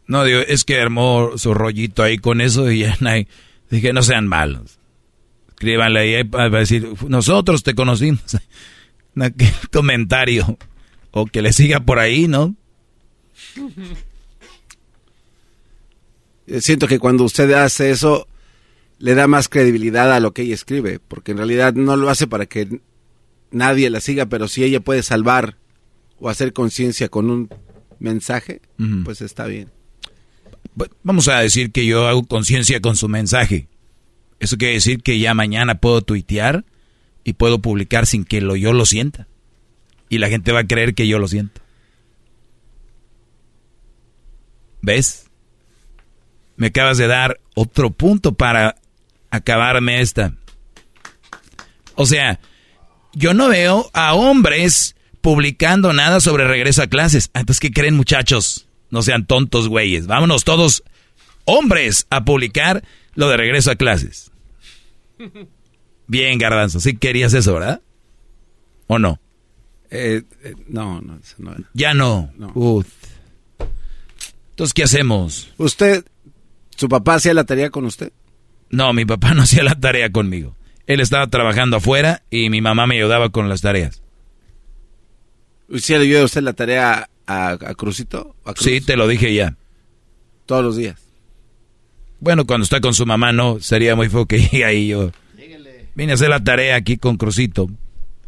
No, 0.08 0.24
digo, 0.24 0.40
es 0.40 0.64
que 0.64 0.80
armó 0.80 1.38
su 1.38 1.54
rollito 1.54 2.02
ahí 2.02 2.18
con 2.18 2.40
eso 2.40 2.68
y 2.72 2.80
ya 2.80 2.98
dije, 3.70 3.92
no 3.92 4.02
sean 4.02 4.26
malos. 4.26 4.80
Escríbanle 5.50 6.00
ahí 6.00 6.24
para 6.24 6.50
decir, 6.50 6.88
nosotros 7.06 7.62
te 7.62 7.76
conocimos. 7.76 8.36
Aquel 9.16 9.52
comentario. 9.70 10.58
O 11.20 11.26
que 11.26 11.42
le 11.42 11.52
siga 11.52 11.80
por 11.80 11.98
ahí, 11.98 12.28
¿no? 12.28 12.54
Siento 16.60 16.86
que 16.86 16.98
cuando 16.98 17.24
usted 17.24 17.50
hace 17.52 17.90
eso, 17.90 18.26
le 18.98 19.14
da 19.14 19.26
más 19.26 19.48
credibilidad 19.48 20.12
a 20.12 20.20
lo 20.20 20.32
que 20.32 20.42
ella 20.42 20.54
escribe, 20.54 20.98
porque 20.98 21.32
en 21.32 21.38
realidad 21.38 21.74
no 21.74 21.96
lo 21.96 22.08
hace 22.08 22.26
para 22.26 22.46
que 22.46 22.80
nadie 23.50 23.90
la 23.90 24.00
siga, 24.00 24.26
pero 24.26 24.48
si 24.48 24.64
ella 24.64 24.80
puede 24.80 25.02
salvar 25.02 25.56
o 26.18 26.28
hacer 26.28 26.52
conciencia 26.52 27.08
con 27.08 27.30
un 27.30 27.48
mensaje, 27.98 28.60
pues 29.04 29.20
está 29.20 29.46
bien. 29.46 29.70
Vamos 31.02 31.28
a 31.28 31.40
decir 31.40 31.72
que 31.72 31.84
yo 31.84 32.06
hago 32.06 32.24
conciencia 32.24 32.80
con 32.80 32.96
su 32.96 33.08
mensaje. 33.08 33.68
Eso 34.40 34.56
quiere 34.56 34.74
decir 34.74 35.02
que 35.02 35.18
ya 35.18 35.34
mañana 35.34 35.80
puedo 35.80 36.02
tuitear 36.02 36.64
y 37.24 37.32
puedo 37.34 37.60
publicar 37.60 38.06
sin 38.06 38.24
que 38.24 38.40
lo, 38.40 38.56
yo 38.56 38.72
lo 38.72 38.86
sienta. 38.86 39.26
Y 40.08 40.18
la 40.18 40.28
gente 40.28 40.52
va 40.52 40.60
a 40.60 40.66
creer 40.66 40.94
que 40.94 41.06
yo 41.06 41.18
lo 41.18 41.28
siento. 41.28 41.60
¿Ves? 44.80 45.30
Me 46.56 46.68
acabas 46.68 46.98
de 46.98 47.06
dar 47.06 47.40
otro 47.54 47.90
punto 47.90 48.32
para 48.34 48.76
acabarme 49.30 50.00
esta. 50.00 50.34
O 51.94 52.06
sea, 52.06 52.40
yo 53.12 53.34
no 53.34 53.48
veo 53.48 53.90
a 53.92 54.14
hombres 54.14 54.96
publicando 55.20 55.92
nada 55.92 56.20
sobre 56.20 56.46
regreso 56.46 56.82
a 56.82 56.86
clases. 56.86 57.30
Ah, 57.34 57.40
entonces, 57.40 57.60
¿qué 57.60 57.70
creen 57.70 57.96
muchachos? 57.96 58.68
No 58.90 59.02
sean 59.02 59.26
tontos, 59.26 59.68
güeyes. 59.68 60.06
Vámonos 60.06 60.44
todos, 60.44 60.82
hombres, 61.44 62.06
a 62.10 62.24
publicar 62.24 62.82
lo 63.14 63.28
de 63.28 63.36
regreso 63.36 63.70
a 63.70 63.76
clases. 63.76 64.30
Bien, 66.06 66.38
Garbanzo, 66.38 66.80
sí 66.80 66.96
querías 66.96 67.34
eso, 67.34 67.54
¿verdad? 67.54 67.82
¿O 68.86 68.98
no? 68.98 69.20
Eh, 69.90 70.22
eh, 70.42 70.54
no, 70.68 71.00
no, 71.00 71.18
no 71.38 71.56
Ya 71.72 71.94
no. 71.94 72.30
Entonces, 74.50 74.74
¿qué 74.74 74.82
hacemos? 74.82 75.52
¿Usted, 75.56 76.04
su 76.76 76.88
papá 76.88 77.14
hacía 77.14 77.32
la 77.32 77.44
tarea 77.44 77.70
con 77.70 77.84
usted? 77.84 78.12
No, 78.70 78.92
mi 78.92 79.04
papá 79.04 79.34
no 79.34 79.42
hacía 79.42 79.62
la 79.62 79.74
tarea 79.74 80.10
conmigo. 80.10 80.54
Él 80.86 81.00
estaba 81.00 81.26
trabajando 81.26 81.76
afuera 81.76 82.22
y 82.30 82.50
mi 82.50 82.60
mamá 82.60 82.86
me 82.86 82.96
ayudaba 82.96 83.28
con 83.28 83.48
las 83.48 83.60
tareas. 83.60 84.02
¿Sí 85.76 85.92
le 85.92 86.00
ayuda 86.00 86.24
usted 86.24 86.42
la 86.42 86.54
tarea 86.54 87.10
a, 87.26 87.58
Crucito? 87.76 88.34
Sí, 88.56 88.80
te 88.80 88.96
lo 88.96 89.06
dije 89.06 89.34
ya. 89.34 89.54
Todos 90.46 90.64
los 90.64 90.76
días. 90.76 90.98
Bueno, 92.20 92.46
cuando 92.46 92.64
está 92.64 92.80
con 92.80 92.94
su 92.94 93.04
mamá 93.04 93.32
no, 93.32 93.60
sería 93.60 93.94
muy 93.94 94.08
feo 94.08 94.26
que 94.26 94.40
llegue 94.40 94.64
ahí 94.64 94.88
yo. 94.88 95.12
Vine 95.94 96.12
a 96.12 96.14
hacer 96.14 96.30
la 96.30 96.42
tarea 96.42 96.76
aquí 96.76 96.96
con 96.96 97.16
Crucito. 97.16 97.68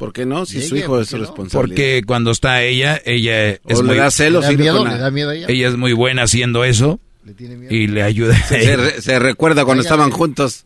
¿Por 0.00 0.14
qué 0.14 0.24
no? 0.24 0.46
Si 0.46 0.62
su 0.62 0.76
hijo 0.76 0.98
es 0.98 1.10
su 1.10 1.18
responsabilidad. 1.18 1.60
Porque 1.60 2.02
cuando 2.06 2.30
está 2.30 2.62
ella, 2.62 2.98
ella 3.04 3.50
es 3.50 3.82
muy... 3.82 3.96
da 3.98 4.10
celos 4.10 4.48
¿Le 4.48 4.56
da 4.56 5.10
miedo, 5.10 5.30
ella? 5.30 5.46
ella? 5.46 5.68
es 5.68 5.76
muy 5.76 5.92
buena 5.92 6.22
haciendo 6.22 6.64
eso. 6.64 6.98
Y 7.68 7.86
le 7.86 8.02
ayuda. 8.02 8.34
Se, 8.48 9.18
recuerda 9.18 9.66
cuando 9.66 9.82
estaban 9.82 10.10
juntos. 10.10 10.64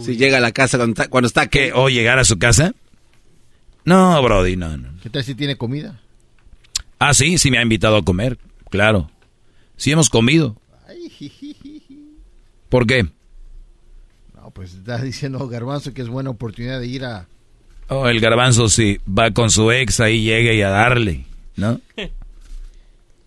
Si 0.00 0.16
llega 0.16 0.38
a 0.38 0.40
la 0.40 0.52
casa 0.52 0.78
cuando 0.78 0.94
está, 0.94 1.08
cuando 1.08 1.26
está 1.26 1.46
que 1.46 1.74
o 1.74 1.90
llegar 1.90 2.18
a 2.18 2.24
su 2.24 2.38
casa. 2.38 2.74
No, 3.84 4.22
Brody, 4.22 4.56
no, 4.56 4.78
no. 4.78 4.88
¿Qué 5.02 5.10
tal 5.10 5.22
si 5.22 5.34
tiene 5.34 5.56
comida? 5.56 6.00
Ah, 6.98 7.12
sí, 7.12 7.36
sí 7.36 7.50
me 7.50 7.58
ha 7.58 7.62
invitado 7.62 7.98
a 7.98 8.02
comer, 8.02 8.38
claro. 8.70 9.10
Sí 9.76 9.90
hemos 9.90 10.08
comido. 10.08 10.56
¿Por 12.70 12.86
qué? 12.86 13.06
pues 14.54 14.72
está 14.72 14.98
diciendo 15.02 15.46
Garbanzo 15.48 15.92
que 15.92 16.00
es 16.00 16.08
buena 16.08 16.30
oportunidad 16.30 16.80
de 16.80 16.86
ir 16.86 17.04
a... 17.04 17.26
Oh, 17.88 18.08
el 18.08 18.20
garbanzo 18.20 18.68
sí, 18.68 18.98
va 19.06 19.32
con 19.32 19.50
su 19.50 19.70
ex 19.70 20.00
ahí, 20.00 20.22
llega 20.22 20.52
y 20.52 20.62
a 20.62 20.70
darle, 20.70 21.26
¿no? 21.56 21.80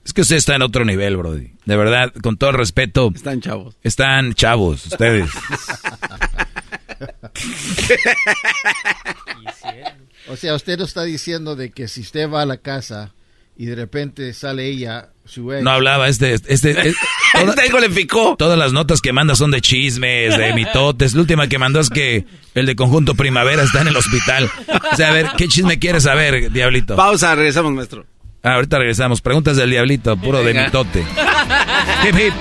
Es 0.08 0.14
que 0.14 0.22
usted 0.22 0.38
está 0.38 0.56
en 0.56 0.62
otro 0.62 0.86
nivel, 0.86 1.18
Brody. 1.18 1.52
De 1.66 1.76
verdad, 1.76 2.14
con 2.24 2.38
todo 2.38 2.52
el 2.52 2.56
respeto. 2.56 3.12
Están 3.14 3.42
chavos. 3.42 3.76
Están 3.84 4.34
chavos, 4.36 4.86
ustedes. 4.86 5.30
o 10.30 10.38
sea, 10.38 10.56
usted 10.56 10.80
nos 10.80 10.88
está 10.88 11.04
diciendo 11.04 11.58
de 11.58 11.72
que 11.72 11.90
si 11.90 12.00
usted 12.00 12.32
va 12.32 12.44
a 12.44 12.46
la 12.46 12.56
casa 12.56 13.12
y 13.58 13.66
de 13.66 13.76
repente 13.76 14.34
sale 14.34 14.68
ella, 14.68 15.10
su 15.26 15.52
ex... 15.52 15.64
No 15.64 15.72
hablaba, 15.72 16.08
este... 16.08 16.34
este, 16.34 16.50
este 16.54 16.94
toda, 17.34 17.82
le 17.82 17.90
picó. 17.90 18.36
Todas 18.38 18.58
las 18.58 18.72
notas 18.72 19.02
que 19.02 19.14
manda 19.14 19.36
son 19.36 19.52
de 19.52 19.62
chismes, 19.62 20.38
de 20.38 20.54
mitotes. 20.54 21.16
La 21.16 21.22
última 21.22 21.48
que 21.48 21.58
mandó 21.58 21.80
es 21.80 21.90
que 21.90 22.26
el 22.54 22.66
de 22.66 22.76
Conjunto 22.76 23.16
Primavera 23.16 23.64
está 23.64 23.82
en 23.82 23.88
el 23.88 23.98
hospital. 23.98 24.50
O 24.92 24.96
sea, 24.96 25.10
a 25.10 25.12
ver, 25.12 25.30
¿qué 25.38 25.48
chisme 25.48 25.80
quieres 25.80 26.04
saber, 26.04 26.52
Diablito? 26.52 26.96
Pausa, 26.96 27.34
regresamos, 27.36 27.74
maestro. 27.74 28.06
Ah, 28.44 28.54
ahorita 28.54 28.78
regresamos. 28.78 29.22
Preguntas 29.22 29.58
del 29.58 29.72
Diablito, 29.72 30.16
puro 30.18 30.44
de 30.44 30.54
mitote. 30.54 31.00
hip, 32.08 32.16
hip. 32.16 32.34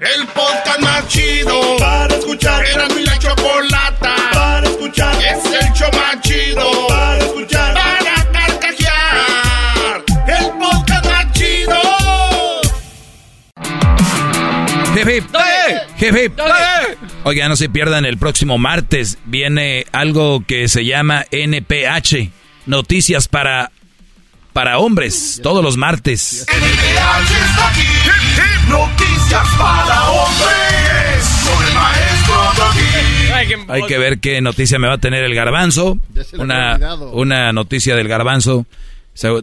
El 0.00 0.26
podcast 0.28 0.80
más 0.80 1.06
chido 1.08 1.76
para 1.78 2.14
escuchar. 2.16 2.64
Era 2.66 2.88
mi 2.88 3.02
la 3.04 3.18
chocolata 3.18 4.14
para 4.32 4.66
escuchar. 4.66 5.14
Es 5.22 5.44
el 5.44 5.72
show 5.72 5.90
más 5.92 6.20
chido 6.22 6.86
para 6.88 7.18
escuchar. 7.18 7.53
Hip, 15.04 15.24
hip. 15.24 15.36
Hip, 16.00 16.16
hip. 16.16 16.40
Oigan, 17.24 17.50
no 17.50 17.56
se 17.56 17.68
pierdan 17.68 18.06
el 18.06 18.16
próximo 18.16 18.56
martes. 18.58 19.18
Viene 19.26 19.86
algo 19.92 20.44
que 20.46 20.68
se 20.68 20.84
llama 20.84 21.26
NPH. 21.30 22.30
Noticias 22.66 23.28
para 23.28 23.70
para 24.54 24.78
hombres, 24.78 25.40
todos 25.42 25.62
los 25.62 25.76
martes. 25.76 26.46
Noticias 28.68 29.48
para 29.58 30.10
hombres. 30.10 31.44
Con 31.44 31.66
el 31.66 31.74
maestro 31.74 33.74
Hay 33.74 33.82
que 33.82 33.98
ver 33.98 34.20
qué 34.20 34.40
noticia 34.40 34.78
me 34.78 34.86
va 34.86 34.94
a 34.94 34.98
tener 34.98 35.24
el 35.24 35.34
garbanzo. 35.34 35.98
Una, 36.38 36.78
una 37.12 37.52
noticia 37.52 37.96
del 37.96 38.08
garbanzo. 38.08 38.64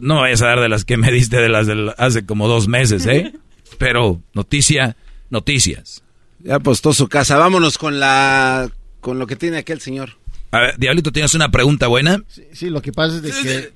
No 0.00 0.16
me 0.16 0.22
vayas 0.22 0.42
a 0.42 0.46
dar 0.46 0.60
de 0.60 0.68
las 0.68 0.84
que 0.84 0.96
me 0.96 1.12
diste 1.12 1.36
de 1.36 1.48
las 1.48 1.66
de 1.66 1.94
hace 1.98 2.26
como 2.26 2.48
dos 2.48 2.66
meses, 2.66 3.06
¿eh? 3.06 3.32
Pero 3.78 4.20
noticia, 4.34 4.96
noticias. 5.32 6.02
Ya 6.38 6.56
apostó 6.56 6.92
su 6.92 7.08
casa. 7.08 7.36
Vámonos 7.36 7.78
con 7.78 7.98
la 7.98 8.70
con 9.00 9.18
lo 9.18 9.26
que 9.26 9.36
tiene 9.36 9.58
aquel 9.58 9.80
señor. 9.80 10.18
A 10.52 10.60
ver, 10.60 10.78
Diablito, 10.78 11.10
¿tienes 11.10 11.34
una 11.34 11.50
pregunta 11.50 11.88
buena? 11.88 12.22
Sí, 12.52 12.70
lo 12.70 12.82
que 12.82 12.92
pasa 12.92 13.16
es 13.16 13.22
de 13.22 13.30
que 13.30 13.72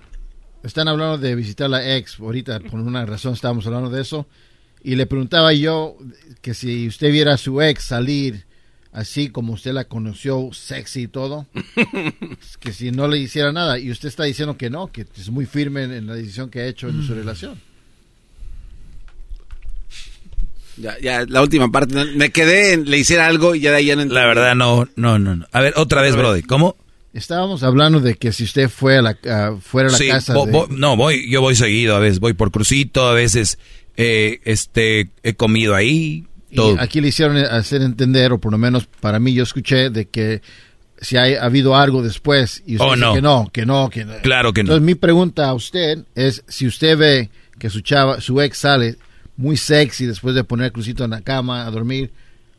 están 0.63 0.89
hablando 0.89 1.19
de 1.19 1.35
visitar 1.35 1.67
a 1.67 1.71
la 1.71 1.97
ex. 1.97 2.21
Ahorita, 2.21 2.61
por 2.61 2.81
una 2.81 3.05
razón, 3.07 3.35
estábamos 3.35 3.67
hablando 3.67 3.91
de 3.91 4.03
eso. 4.03 4.27
Y 4.83 4.95
le 4.95 5.07
preguntaba 5.07 5.53
yo 5.53 5.97
que 6.43 6.55
si 6.55 6.87
usted 6.87 7.11
viera 7.11 7.35
a 7.35 7.39
su 7.39 7.61
ex 7.61 7.83
salir 7.83 8.45
así 8.93 9.29
como 9.29 9.53
usted 9.53 9.73
la 9.73 9.85
conoció, 9.85 10.51
sexy 10.53 11.03
y 11.03 11.09
todo, 11.09 11.47
que 12.61 12.73
si 12.73 12.93
no 12.93 13.09
le 13.09 13.19
hiciera 13.19 13.53
nada. 13.53 13.79
Y 13.79 13.91
usted 13.91 14.09
está 14.09 14.25
diciendo 14.25 14.57
que 14.57 14.71
no, 14.71 14.91
que 14.91 15.07
es 15.17 15.31
muy 15.31 15.45
firme 15.45 15.85
en, 15.85 16.07
la 16.07 16.15
decisión 16.15 16.51
que 16.51 16.61
ha 16.61 16.67
hecho 16.67 16.89
en 16.89 17.03
su 17.03 17.13
mm. 17.13 17.17
relación. 17.17 17.61
Ya, 20.77 20.99
ya, 21.01 21.25
la 21.27 21.43
última 21.43 21.71
parte. 21.71 21.95
Me 22.17 22.31
quedé 22.31 22.75
en 22.75 22.91
le 22.91 22.99
hiciera 22.99 23.27
algo 23.27 23.55
y 23.55 23.61
ya 23.61 23.71
de 23.71 23.79
ahí 23.79 23.87
ya 23.87 23.97
no 23.97 24.05
La 24.05 24.27
verdad, 24.27 24.55
no, 24.55 24.89
no, 24.97 25.19
no. 25.19 25.47
A 25.53 25.61
ver, 25.61 25.75
otra 25.77 26.03
vez, 26.03 26.17
Brody. 26.17 26.43
¿Cómo? 26.43 26.77
Estábamos 27.15 27.63
hablando 27.63 28.01
de 28.01 28.15
que 28.15 28.31
si 28.31 28.45
usted 28.45 28.69
fue 28.69 28.99
a 28.99 29.03
la, 29.03 29.17
fuera 29.61 29.89
a 29.89 29.93
la 29.93 29.99
casa. 29.99 30.35
no, 30.69 30.97
voy, 30.97 31.31
yo 31.31 31.41
voy 31.41 31.57
seguido. 31.57 31.97
A 31.97 31.99
veces 31.99 32.21
voy 32.21 32.35
por 32.35 32.51
Crucito, 32.51 33.09
a 33.09 33.15
veces 33.15 33.59
eh, 33.97 34.41
este, 34.45 35.09
he 35.23 35.35
comido 35.35 35.75
ahí. 35.75 36.27
Todo. 36.55 36.77
aquí 36.79 37.01
le 37.01 37.09
hicieron 37.09 37.37
hacer 37.37 37.83
entender, 37.83 38.33
o 38.33 38.39
por 38.39 38.53
lo 38.53 38.59
menos 38.59 38.87
para 39.01 39.19
mí 39.19 39.35
yo 39.35 39.43
escuché, 39.43 39.91
de 39.91 40.07
que 40.07 40.43
si 41.01 41.17
ha, 41.17 41.43
habido 41.43 41.77
algo 41.77 42.03
después 42.03 42.63
y 42.67 42.77
usted 42.77 42.87
oh, 42.87 42.95
dice 42.95 43.13
que 43.15 43.23
no, 43.23 43.51
que 43.53 43.67
no, 43.67 43.91
que 43.91 44.07
Claro 44.23 44.53
que 44.53 44.63
no. 44.63 44.69
Entonces 44.69 44.85
mi 44.85 44.95
pregunta 44.95 45.49
a 45.49 45.55
usted 45.55 46.05
es 46.15 46.45
si 46.49 46.67
usted 46.67 46.97
ve 46.97 47.31
que 47.59 47.71
su 47.71 47.81
chava, 47.81 48.21
su 48.21 48.41
ex 48.41 48.59
sale 48.59 48.97
muy 49.37 49.57
sexy 49.57 50.07
después 50.07 50.35
de 50.35 50.45
poner 50.45 50.73
crucito 50.73 51.05
en 51.05 51.11
la 51.11 51.21
cama 51.21 51.67
a 51.67 51.71
dormir, 51.71 52.13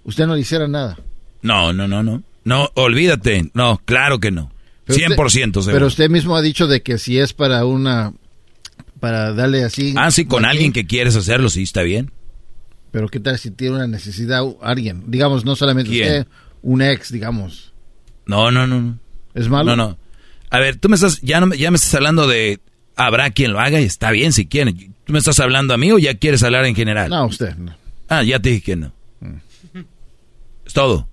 usted 0.03 0.27
no 0.27 0.35
le 0.35 0.41
hiciera 0.41 0.67
nada. 0.67 0.97
No, 1.41 1.73
no, 1.73 1.87
no, 1.87 2.03
no. 2.03 2.23
No, 2.43 2.69
olvídate. 2.75 3.51
No, 3.53 3.81
claro 3.85 4.19
que 4.19 4.31
no. 4.31 4.51
100% 4.87 5.17
seguro. 5.53 5.73
Pero 5.73 5.87
usted 5.87 6.09
mismo 6.09 6.37
ha 6.37 6.41
dicho 6.41 6.67
de 6.67 6.81
que 6.81 6.97
si 6.97 7.19
es 7.19 7.33
para 7.33 7.65
una 7.65 8.13
para 8.99 9.33
darle 9.33 9.63
así. 9.63 9.93
Ah, 9.97 10.11
sí, 10.11 10.25
con 10.25 10.45
alguien 10.45 10.73
que 10.73 10.85
quieres 10.85 11.15
hacerlo, 11.15 11.49
sí, 11.49 11.63
está 11.63 11.83
bien. 11.83 12.11
Pero 12.91 13.09
qué 13.09 13.19
tal 13.19 13.37
si 13.37 13.51
tiene 13.51 13.75
una 13.75 13.87
necesidad 13.87 14.43
alguien, 14.61 15.03
digamos, 15.07 15.45
no 15.45 15.55
solamente 15.55 15.91
usted, 15.91 16.27
un 16.61 16.81
ex, 16.81 17.11
digamos. 17.11 17.73
No, 18.25 18.49
no, 18.49 18.65
no, 18.65 18.97
¿Es 19.33 19.49
malo? 19.49 19.75
No, 19.75 19.89
no. 19.89 19.97
A 20.49 20.59
ver, 20.59 20.77
tú 20.77 20.89
me 20.89 20.95
estás, 20.95 21.21
ya, 21.21 21.39
no, 21.41 21.53
ya 21.53 21.69
me 21.69 21.75
estás 21.75 21.93
hablando 21.95 22.27
de, 22.27 22.59
habrá 22.95 23.29
quien 23.31 23.51
lo 23.51 23.59
haga 23.59 23.79
y 23.81 23.83
está 23.83 24.11
bien 24.11 24.33
si 24.33 24.47
quieren. 24.47 24.95
¿Tú 25.07 25.13
me 25.13 25.19
estás 25.19 25.39
hablando 25.39 25.73
a 25.73 25.77
mí 25.77 25.91
o 25.91 25.97
ya 25.97 26.13
quieres 26.15 26.43
hablar 26.43 26.65
en 26.65 26.75
general? 26.75 27.09
No, 27.09 27.25
usted 27.25 27.55
no. 27.55 27.75
Ah, 28.09 28.23
ya 28.23 28.39
te 28.39 28.49
dije 28.49 28.61
que 28.61 28.75
no. 28.75 28.91
Mm. 29.21 29.79
Es 30.65 30.73
todo. 30.73 31.07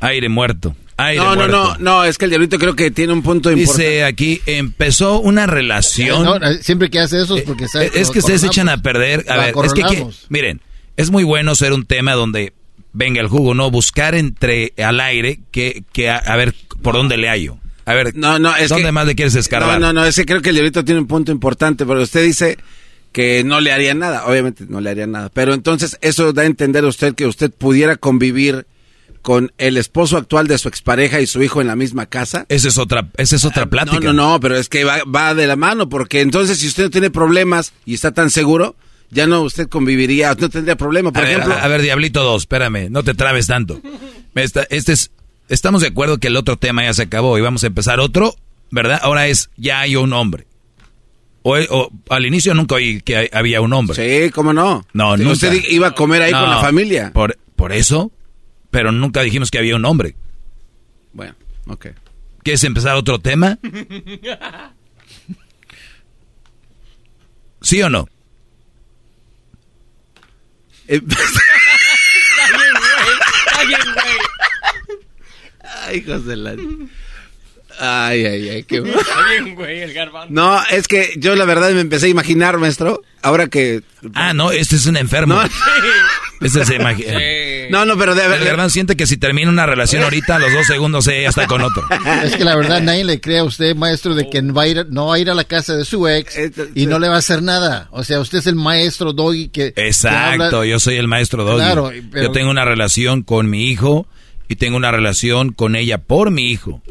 Aire 0.00 0.28
muerto 0.28 0.76
no, 1.16 1.36
no, 1.36 1.48
no, 1.48 1.76
no, 1.78 2.04
es 2.04 2.18
que 2.18 2.26
el 2.26 2.30
diablito 2.30 2.58
creo 2.58 2.76
que 2.76 2.90
tiene 2.90 3.12
un 3.12 3.22
punto 3.22 3.50
importante. 3.50 3.82
Dice 3.82 4.04
aquí, 4.04 4.40
empezó 4.46 5.20
una 5.20 5.46
relación. 5.46 6.42
Eh, 6.42 6.58
siempre 6.62 6.90
que 6.90 7.00
hace 7.00 7.22
eso 7.22 7.36
es 7.36 7.42
porque 7.42 7.68
sabe 7.68 7.90
Es 7.94 8.10
que 8.10 8.20
ustedes 8.20 8.42
se 8.42 8.46
echan 8.46 8.68
a 8.68 8.78
perder. 8.78 9.24
A 9.28 9.36
ver, 9.36 9.54
es 9.64 9.72
que, 9.72 10.06
miren, 10.28 10.60
es 10.96 11.10
muy 11.10 11.24
bueno 11.24 11.54
ser 11.54 11.72
un 11.72 11.84
tema 11.84 12.12
donde 12.12 12.52
venga 12.92 13.20
el 13.20 13.28
jugo, 13.28 13.54
¿no? 13.54 13.70
Buscar 13.70 14.14
entre 14.14 14.74
al 14.76 15.00
aire 15.00 15.40
que, 15.50 15.84
que 15.92 16.10
a, 16.10 16.36
ver 16.36 16.54
por 16.82 16.94
dónde 16.94 17.16
le 17.16 17.28
hallo. 17.28 17.58
A 17.84 17.94
ver, 17.94 18.16
no, 18.16 18.38
no, 18.38 18.54
es 18.56 18.68
¿dónde 18.68 18.92
más 18.92 19.06
le 19.06 19.14
quieres 19.14 19.34
escarbar? 19.34 19.80
No, 19.80 19.88
no, 19.88 20.00
no, 20.00 20.06
es 20.06 20.16
que 20.16 20.24
creo 20.24 20.40
que 20.40 20.50
el 20.50 20.56
diablito 20.56 20.84
tiene 20.84 21.00
un 21.00 21.06
punto 21.06 21.32
importante, 21.32 21.84
porque 21.84 22.04
usted 22.04 22.22
dice 22.24 22.58
que 23.12 23.44
no 23.44 23.60
le 23.60 23.72
haría 23.72 23.94
nada, 23.94 24.26
obviamente 24.26 24.64
no 24.68 24.80
le 24.80 24.90
haría 24.90 25.06
nada, 25.06 25.30
pero 25.32 25.52
entonces 25.52 25.98
eso 26.00 26.32
da 26.32 26.42
a 26.42 26.46
entender 26.46 26.84
a 26.84 26.88
usted 26.88 27.14
que 27.14 27.26
usted 27.26 27.50
pudiera 27.50 27.96
convivir 27.96 28.66
con 29.22 29.52
el 29.56 29.76
esposo 29.76 30.16
actual 30.16 30.48
de 30.48 30.58
su 30.58 30.68
expareja 30.68 31.20
y 31.20 31.26
su 31.26 31.42
hijo 31.42 31.60
en 31.60 31.68
la 31.68 31.76
misma 31.76 32.06
casa. 32.06 32.44
Esa 32.48 32.68
es 32.68 32.76
otra, 32.76 33.08
esa 33.16 33.36
es 33.36 33.44
otra 33.44 33.64
ah, 33.64 33.70
plática. 33.70 34.00
No, 34.00 34.12
no, 34.12 34.32
no, 34.32 34.40
pero 34.40 34.56
es 34.56 34.68
que 34.68 34.84
va, 34.84 35.34
de 35.34 35.46
la 35.46 35.56
mano, 35.56 35.88
porque 35.88 36.20
entonces 36.20 36.58
si 36.58 36.66
usted 36.66 36.84
no 36.84 36.90
tiene 36.90 37.10
problemas 37.10 37.72
y 37.86 37.94
está 37.94 38.10
tan 38.10 38.30
seguro, 38.30 38.74
ya 39.10 39.26
no 39.26 39.42
usted 39.42 39.68
conviviría, 39.68 40.34
no 40.34 40.50
tendría 40.50 40.76
problema, 40.76 41.12
por 41.12 41.24
ejemplo. 41.24 41.54
a, 41.54 41.68
ver, 41.68 41.82
Diablito 41.82 42.24
2, 42.24 42.42
espérame, 42.42 42.90
no 42.90 43.04
te 43.04 43.14
trabes 43.14 43.46
tanto. 43.46 43.80
este 44.34 44.92
es, 44.92 45.10
estamos 45.48 45.82
de 45.82 45.88
acuerdo 45.88 46.18
que 46.18 46.28
el 46.28 46.36
otro 46.36 46.56
tema 46.56 46.84
ya 46.84 46.94
se 46.94 47.02
acabó 47.02 47.38
y 47.38 47.40
vamos 47.40 47.64
a 47.64 47.68
empezar 47.68 48.00
otro, 48.00 48.36
¿verdad? 48.70 49.00
Ahora 49.02 49.26
es, 49.28 49.50
ya 49.56 49.80
hay 49.80 49.96
un 49.96 50.12
hombre. 50.12 50.46
O, 51.44 51.90
al 52.08 52.24
inicio 52.24 52.54
nunca 52.54 52.76
oí 52.76 53.00
que 53.00 53.28
había 53.32 53.60
un 53.60 53.72
hombre. 53.72 53.96
Sí, 53.96 54.30
¿cómo 54.30 54.52
no? 54.52 54.86
No, 54.92 55.16
no. 55.16 55.30
Usted 55.32 55.52
iba 55.70 55.88
a 55.88 55.94
comer 55.94 56.22
ahí 56.22 56.32
con 56.32 56.48
la 56.48 56.60
familia. 56.60 57.12
Por, 57.12 57.36
por 57.56 57.72
eso, 57.72 58.12
pero 58.70 58.92
nunca 58.92 59.22
dijimos 59.22 59.50
que 59.50 59.58
había 59.58 59.74
un 59.74 59.84
hombre. 59.84 60.14
Bueno, 61.12 61.34
ok. 61.66 61.88
¿Quieres 62.44 62.62
empezar 62.64 62.96
otro 62.96 63.18
tema? 63.20 63.58
¿Sí 67.60 67.82
o 67.82 67.90
no? 67.90 68.08
Eh, 70.88 71.00
Ay, 75.86 76.02
José 76.02 76.36
la... 76.36 76.54
Ay, 77.78 78.24
ay, 78.26 78.48
ay, 78.48 78.62
qué 78.64 78.80
bien, 78.80 79.54
güey, 79.54 79.80
el 79.80 79.92
garbanzo. 79.92 80.32
No, 80.32 80.60
es 80.70 80.88
que 80.88 81.14
yo 81.16 81.34
la 81.36 81.44
verdad 81.44 81.70
me 81.72 81.80
empecé 81.80 82.06
a 82.06 82.08
imaginar, 82.10 82.58
maestro, 82.58 83.02
ahora 83.22 83.48
que... 83.48 83.82
Ah, 84.14 84.34
no, 84.34 84.50
este 84.50 84.76
es 84.76 84.86
un 84.86 84.96
enfermo. 84.96 85.34
No, 85.34 85.42
este 86.40 86.64
se 86.64 86.74
imagina. 86.76 87.18
No, 87.70 87.86
no, 87.86 87.96
pero 87.96 88.14
de 88.14 88.28
verdad. 88.28 88.64
El 88.64 88.70
siente 88.70 88.96
que 88.96 89.06
si 89.06 89.16
termina 89.16 89.48
una 89.48 89.66
relación 89.66 90.02
ahorita, 90.02 90.36
a 90.36 90.38
los 90.38 90.52
dos 90.52 90.66
segundos 90.66 91.06
ella 91.06 91.28
está 91.28 91.46
con 91.46 91.62
otro. 91.62 91.82
Es 92.24 92.36
que 92.36 92.44
la 92.44 92.54
verdad 92.54 92.82
nadie 92.82 93.04
le 93.04 93.20
cree 93.20 93.38
a 93.38 93.44
usted, 93.44 93.74
maestro, 93.74 94.14
de 94.14 94.28
que 94.28 94.40
va 94.42 94.62
a 94.62 94.68
ir, 94.68 94.86
no 94.90 95.06
va 95.06 95.16
a 95.16 95.18
ir 95.18 95.30
a 95.30 95.34
la 95.34 95.44
casa 95.44 95.74
de 95.74 95.84
su 95.84 96.06
ex 96.06 96.36
y 96.74 96.86
no 96.86 96.98
le 96.98 97.08
va 97.08 97.16
a 97.16 97.18
hacer 97.18 97.42
nada. 97.42 97.88
O 97.90 98.04
sea, 98.04 98.20
usted 98.20 98.38
es 98.38 98.46
el 98.46 98.54
maestro 98.54 99.12
Doggy 99.12 99.48
que... 99.48 99.72
Exacto, 99.76 100.64
yo 100.64 100.78
soy 100.78 100.96
el 100.96 101.08
maestro 101.08 101.44
Doggy. 101.44 101.56
Claro, 101.56 101.92
Yo 101.92 102.32
tengo 102.32 102.50
una 102.50 102.64
relación 102.64 103.22
con 103.22 103.48
mi 103.48 103.70
hijo 103.70 104.06
y 104.52 104.56
tengo 104.56 104.76
una 104.76 104.90
relación 104.90 105.52
con 105.52 105.76
ella 105.76 105.98
por 105.98 106.30
mi 106.30 106.50
hijo. 106.50 106.82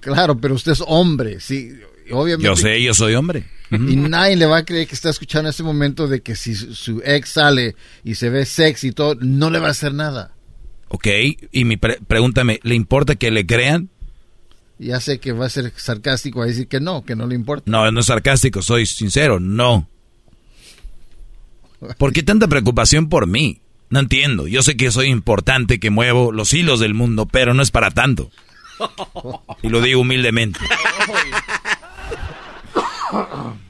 Claro, 0.00 0.38
pero 0.40 0.54
usted 0.54 0.72
es 0.72 0.82
hombre, 0.86 1.40
sí, 1.40 1.72
obviamente. 2.10 2.46
Yo 2.46 2.56
sé, 2.56 2.82
yo 2.82 2.94
soy 2.94 3.14
hombre. 3.14 3.44
Y 3.70 3.96
nadie 3.96 4.34
le 4.36 4.46
va 4.46 4.58
a 4.58 4.64
creer 4.64 4.88
que 4.88 4.94
está 4.94 5.10
escuchando 5.10 5.48
en 5.48 5.50
este 5.50 5.62
momento 5.62 6.08
de 6.08 6.22
que 6.22 6.34
si 6.34 6.54
su, 6.56 6.74
su 6.74 7.02
ex 7.04 7.28
sale 7.30 7.76
y 8.02 8.16
se 8.16 8.28
ve 8.30 8.44
sexy 8.44 8.88
y 8.88 8.92
todo, 8.92 9.14
no 9.20 9.48
le 9.50 9.58
va 9.60 9.68
a 9.68 9.70
hacer 9.72 9.94
nada. 9.94 10.34
Ok, 10.88 11.06
y 11.52 11.64
mi 11.64 11.76
pre- 11.76 11.98
pregúntame, 12.06 12.58
¿le 12.64 12.74
importa 12.74 13.14
que 13.14 13.30
le 13.30 13.46
crean? 13.46 13.88
Ya 14.78 14.98
sé 14.98 15.20
que 15.20 15.30
va 15.32 15.46
a 15.46 15.50
ser 15.50 15.72
sarcástico 15.76 16.42
a 16.42 16.46
decir 16.46 16.66
que 16.66 16.80
no, 16.80 17.04
que 17.04 17.14
no 17.14 17.26
le 17.28 17.34
importa. 17.36 17.70
No, 17.70 17.90
no 17.92 18.00
es 18.00 18.06
sarcástico, 18.06 18.60
soy 18.62 18.86
sincero, 18.86 19.38
no. 19.38 19.86
¿Por 21.96 22.12
qué 22.12 22.22
tanta 22.22 22.48
preocupación 22.48 23.08
por 23.08 23.26
mí? 23.26 23.60
No 23.90 23.98
entiendo. 24.00 24.46
Yo 24.46 24.62
sé 24.62 24.76
que 24.76 24.90
soy 24.90 25.08
importante, 25.08 25.78
que 25.80 25.90
muevo 25.90 26.32
los 26.32 26.52
hilos 26.54 26.80
del 26.80 26.94
mundo, 26.94 27.26
pero 27.26 27.54
no 27.54 27.62
es 27.62 27.70
para 27.70 27.90
tanto. 27.90 28.30
Y 29.62 29.68
lo 29.68 29.82
digo 29.82 30.00
humildemente. 30.00 30.58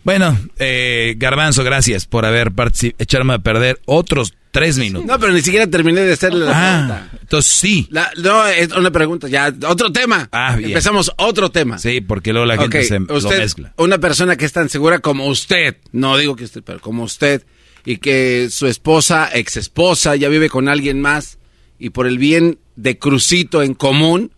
Bueno, 0.05 0.39
eh, 0.58 1.15
Garbanzo, 1.16 1.65
gracias 1.65 2.07
por 2.07 2.26
haber 2.26 2.52
echarme 2.99 3.34
a 3.34 3.39
perder 3.39 3.81
otros 3.86 4.34
tres 4.50 4.76
minutos. 4.78 5.07
No, 5.07 5.18
pero 5.18 5.32
ni 5.32 5.40
siquiera 5.40 5.66
terminé 5.66 6.00
de 6.02 6.12
hacerle 6.12 6.44
la 6.44 6.52
Ah, 6.55 6.86
pregunta. 6.86 7.18
entonces 7.23 7.52
sí. 7.52 7.86
La- 7.90 8.10
no, 8.18 8.47
es 8.47 8.70
una 8.73 8.90
pregunta, 8.90 9.28
ya, 9.28 9.52
otro 9.66 9.90
tema. 9.92 10.28
Ah, 10.32 10.57
bien. 10.57 10.70
Empezamos 10.70 11.12
otro 11.16 11.50
tema. 11.50 11.78
Sí, 11.78 12.00
porque 12.00 12.32
luego 12.32 12.47
la 12.47 12.58
gente 12.58 12.82
se 12.84 12.99
lo 12.99 13.20
mezcla. 13.31 13.73
Una 13.78 13.99
persona 13.99 14.36
que 14.36 14.44
es 14.44 14.52
tan 14.52 14.68
segura 14.68 14.99
como 14.99 15.26
usted, 15.26 15.76
no 15.92 16.16
digo 16.18 16.36
que 16.36 16.44
usted, 16.44 16.62
pero 16.62 16.81
como 16.81 17.05
usted, 17.05 17.42
y 17.84 17.97
que 17.99 18.49
su 18.50 18.67
esposa, 18.67 19.31
ex 19.33 19.57
esposa, 19.57 20.17
ya 20.17 20.28
vive 20.28 20.49
con 20.49 20.68
alguien 20.68 21.00
más, 21.00 21.39
y 21.78 21.91
por 21.91 22.07
el 22.07 22.18
bien 22.18 22.59
de 22.76 22.99
Crucito 22.99 23.62
en 23.62 23.75
común, 23.75 24.33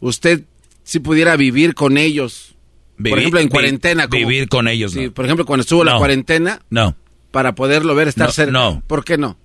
usted 0.00 0.42
si 0.84 1.00
pudiera 1.00 1.36
vivir 1.36 1.74
con 1.74 1.96
ellos. 1.98 2.50
por 2.96 3.06
Vivir- 3.06 3.18
ejemplo, 3.18 3.40
en 3.40 3.48
cuarentena. 3.48 4.06
como- 4.08 4.28
vivir 4.28 4.48
con 4.48 4.68
ellos, 4.68 4.92
Sí, 4.92 5.06
no. 5.06 5.12
por 5.12 5.24
ejemplo, 5.24 5.44
cuando 5.44 5.62
estuvo 5.62 5.82
la 5.82 5.92
No. 5.94 5.98
cuarentena, 5.98 6.60
No, 6.70 6.94
para 7.32 7.54
poderlo 7.56 7.94
ver, 7.96 8.06
estar 8.06 8.26
No, 8.28 8.32
cerca. 8.32 8.52
no. 8.52 8.82
¿Por 8.86 9.04
qué 9.04 9.18
no? 9.18 9.36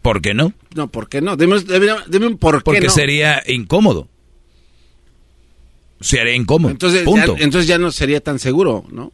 ¿por 0.00 0.20
qué 0.22 0.32
no? 0.34 0.52
No, 0.74 0.88
¿por 0.88 1.08
qué 1.10 1.20
no? 1.20 1.36
Dime, 1.36 1.58
dime- 1.60 1.96
dime 2.08 2.26
un 2.28 2.38
por 2.38 2.58
qué 2.58 2.64
Porque 2.64 2.80
no. 2.86 2.90
sería 2.90 3.42
incómodo. 3.46 4.08
Sería 6.00 6.34
incómodo. 6.34 6.70
Entonces 6.70 7.00
ya, 7.00 7.04
Punto. 7.04 7.36
entonces 7.38 7.66
ya 7.66 7.78
no 7.78 7.90
sería 7.90 8.20
tan 8.20 8.38
seguro, 8.38 8.84
¿no? 8.90 9.12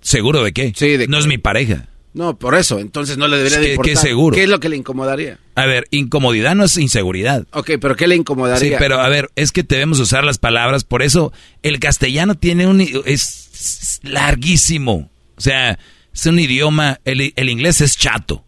¿Seguro 0.00 0.42
de 0.42 0.52
qué? 0.52 0.72
Sí, 0.76 0.96
de 0.96 1.06
no 1.08 1.18
es 1.18 1.26
mi 1.26 1.38
pareja. 1.38 1.88
No, 2.14 2.36
por 2.38 2.54
eso. 2.54 2.78
Entonces 2.78 3.18
no 3.18 3.26
le 3.28 3.36
debería 3.36 3.58
de 3.58 3.64
¿Qué- 3.66 3.70
importar. 3.72 3.94
qué 3.94 4.00
seguro? 4.00 4.34
¿Qué 4.36 4.44
es 4.44 4.48
lo 4.48 4.60
que 4.60 4.68
le 4.68 4.76
incomodaría? 4.76 5.38
A 5.56 5.66
ver, 5.66 5.86
incomodidad 5.90 6.54
no 6.54 6.64
es 6.64 6.76
inseguridad. 6.78 7.46
Ok, 7.52 7.72
pero 7.80 7.96
¿qué 7.96 8.06
le 8.06 8.14
Sí, 8.14 8.20
incomodaría? 8.20 8.78
pero 8.78 9.00
a 9.00 9.08
ver, 9.08 9.30
es 9.34 9.50
que 9.52 9.64
debemos 9.64 9.98
usar 10.00 10.24
las 10.24 10.38
palabras, 10.38 10.84
por 10.84 11.02
eso 11.02 11.32
el 11.62 11.80
castellano 11.80 12.36
tiene 12.36 12.66
un 12.68 12.80
es, 12.80 13.00
es 13.04 14.00
larguísimo. 14.04 15.10
O 15.36 15.40
sea, 15.40 15.78
es 16.14 16.26
un 16.26 16.38
idioma, 16.38 17.00
el, 17.04 17.32
el 17.34 17.50
inglés 17.50 17.80
es 17.80 17.96
chato. 17.98 18.44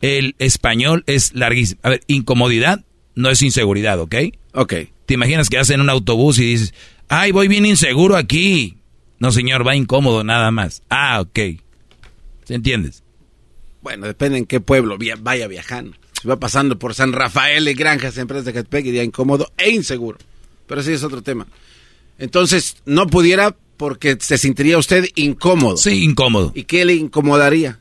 El 0.00 0.36
español 0.38 1.02
es 1.06 1.34
larguísimo. 1.34 1.80
A 1.82 1.90
ver, 1.90 2.00
incomodidad 2.06 2.84
no 3.16 3.30
es 3.30 3.42
inseguridad, 3.42 3.98
¿ok? 3.98 4.14
Ok. 4.54 4.74
Te 5.06 5.14
imaginas 5.14 5.48
que 5.48 5.56
vas 5.56 5.70
en 5.70 5.80
un 5.80 5.90
autobús 5.90 6.38
y 6.38 6.44
dices, 6.44 6.74
ay, 7.08 7.32
voy 7.32 7.48
bien 7.48 7.66
inseguro 7.66 8.16
aquí. 8.16 8.76
No, 9.18 9.32
señor, 9.32 9.66
va 9.66 9.74
incómodo 9.74 10.22
nada 10.22 10.52
más. 10.52 10.82
Ah, 10.90 11.20
ok. 11.20 11.60
¿Se 12.48 12.54
entiendes? 12.54 13.02
Bueno, 13.82 14.06
depende 14.06 14.38
en 14.38 14.46
qué 14.46 14.58
pueblo 14.60 14.96
vaya 15.20 15.46
viajando. 15.48 15.96
Si 16.20 16.26
va 16.26 16.40
pasando 16.40 16.78
por 16.78 16.94
San 16.94 17.12
Rafael 17.12 17.68
y 17.68 17.74
Granjas, 17.74 18.16
empresas 18.16 18.46
de 18.46 18.54
Catepec, 18.54 18.86
iría 18.86 19.04
incómodo 19.04 19.52
e 19.58 19.70
inseguro. 19.70 20.16
Pero 20.66 20.80
ese 20.80 20.94
es 20.94 21.04
otro 21.04 21.22
tema. 21.22 21.46
Entonces, 22.18 22.78
no 22.86 23.06
pudiera 23.06 23.54
porque 23.76 24.16
se 24.18 24.38
sentiría 24.38 24.78
usted 24.78 25.04
incómodo. 25.14 25.76
Sí, 25.76 26.02
incómodo. 26.04 26.52
¿Y 26.54 26.64
qué 26.64 26.86
le 26.86 26.94
incomodaría? 26.94 27.80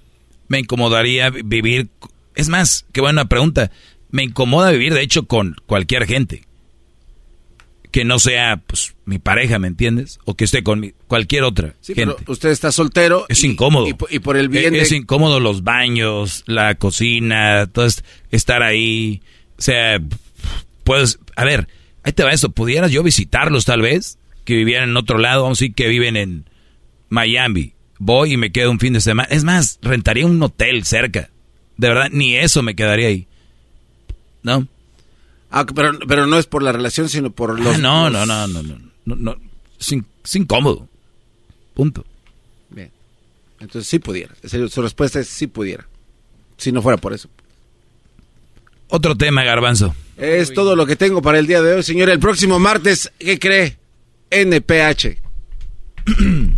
Me 0.49 0.59
incomodaría 0.59 1.29
vi- 1.29 1.43
vivir. 1.43 1.87
Es 2.35 2.49
más, 2.49 2.85
qué 2.91 2.99
buena 2.99 3.29
pregunta. 3.29 3.71
Me 4.11 4.23
incomoda 4.23 4.71
vivir, 4.71 4.93
de 4.93 5.01
hecho, 5.01 5.27
con 5.27 5.55
cualquier 5.65 6.05
gente. 6.05 6.43
Que 7.91 8.03
no 8.05 8.19
sea, 8.19 8.57
pues, 8.57 8.95
mi 9.05 9.17
pareja, 9.17 9.59
¿me 9.59 9.67
entiendes? 9.67 10.19
O 10.25 10.35
que 10.35 10.43
esté 10.43 10.61
con 10.61 10.79
mi- 10.81 10.93
cualquier 11.07 11.43
otra 11.43 11.73
Sí, 11.81 11.95
gente. 11.95 12.15
pero 12.19 12.31
usted 12.31 12.49
está 12.49 12.71
soltero. 12.71 13.25
Es 13.29 13.43
y- 13.43 13.47
incómodo. 13.47 13.87
Y, 13.87 13.95
y 14.09 14.19
por 14.19 14.35
el 14.37 14.49
bien 14.49 14.65
es, 14.65 14.71
de... 14.71 14.81
es 14.81 14.91
incómodo 14.91 15.39
los 15.39 15.63
baños, 15.63 16.43
la 16.47 16.75
cocina, 16.75 17.65
todo 17.67 17.85
es- 17.85 18.03
estar 18.29 18.61
ahí. 18.63 19.21
O 19.57 19.61
sea, 19.61 19.99
pues, 20.83 21.17
a 21.35 21.45
ver, 21.45 21.67
ahí 22.03 22.11
te 22.13 22.23
va 22.23 22.31
esto. 22.31 22.49
¿Pudieras 22.49 22.91
yo 22.91 23.03
visitarlos 23.03 23.65
tal 23.65 23.81
vez? 23.81 24.17
Que 24.43 24.55
vivieran 24.55 24.89
en 24.89 24.97
otro 24.97 25.17
lado, 25.17 25.43
vamos 25.43 25.59
a 25.59 25.61
decir 25.63 25.75
que 25.75 25.87
viven 25.87 26.15
en 26.17 26.49
Miami. 27.09 27.73
Voy 27.99 28.33
y 28.33 28.37
me 28.37 28.51
quedo 28.51 28.69
un 28.69 28.79
fin 28.79 28.93
de 28.93 29.01
semana. 29.01 29.27
Es 29.31 29.43
más, 29.43 29.79
rentaría 29.81 30.25
un 30.25 30.41
hotel 30.43 30.83
cerca. 30.85 31.29
De 31.77 31.87
verdad, 31.87 32.09
ni 32.11 32.35
eso 32.35 32.61
me 32.61 32.75
quedaría 32.75 33.07
ahí. 33.07 33.27
¿No? 34.43 34.67
Ah, 35.49 35.65
pero, 35.65 35.97
pero 36.07 36.27
no 36.27 36.37
es 36.37 36.45
por 36.45 36.61
la 36.63 36.71
relación, 36.71 37.07
sino 37.09 37.29
por 37.31 37.59
los... 37.59 37.75
Ah, 37.75 37.77
no, 37.77 38.09
los- 38.09 38.27
no, 38.27 38.47
no, 38.47 38.61
no, 38.61 38.63
no, 38.63 38.91
no, 39.05 39.15
no. 39.15 39.37
Es, 39.79 39.91
in- 39.91 40.05
es 40.23 40.35
incómodo. 40.35 40.87
Punto. 41.73 42.05
Bien. 42.69 42.91
Entonces 43.59 43.87
sí 43.89 43.99
pudiera. 43.99 44.33
Su 44.69 44.81
respuesta 44.81 45.19
es 45.19 45.27
sí 45.27 45.47
pudiera. 45.47 45.87
Si 46.57 46.71
no 46.71 46.81
fuera 46.81 46.97
por 46.97 47.13
eso. 47.13 47.29
Otro 48.89 49.15
tema, 49.15 49.43
garbanzo. 49.43 49.95
Es 50.17 50.53
todo 50.53 50.75
lo 50.75 50.85
que 50.85 50.95
tengo 50.95 51.21
para 51.21 51.39
el 51.39 51.47
día 51.47 51.61
de 51.61 51.73
hoy, 51.75 51.83
señor. 51.83 52.09
El 52.09 52.19
próximo 52.19 52.57
martes, 52.59 53.11
¿qué 53.19 53.37
cree? 53.37 53.77
NPH. 54.31 55.17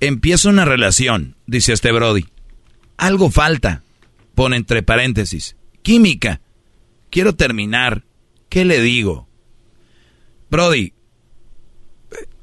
Empiezo 0.00 0.48
una 0.48 0.64
relación, 0.64 1.36
dice 1.46 1.72
este 1.72 1.92
Brody. 1.92 2.26
Algo 2.96 3.30
falta, 3.30 3.82
pone 4.34 4.56
entre 4.56 4.82
paréntesis. 4.82 5.56
Química. 5.82 6.40
Quiero 7.10 7.34
terminar. 7.34 8.04
¿Qué 8.48 8.64
le 8.64 8.80
digo? 8.80 9.28
Brody, 10.50 10.92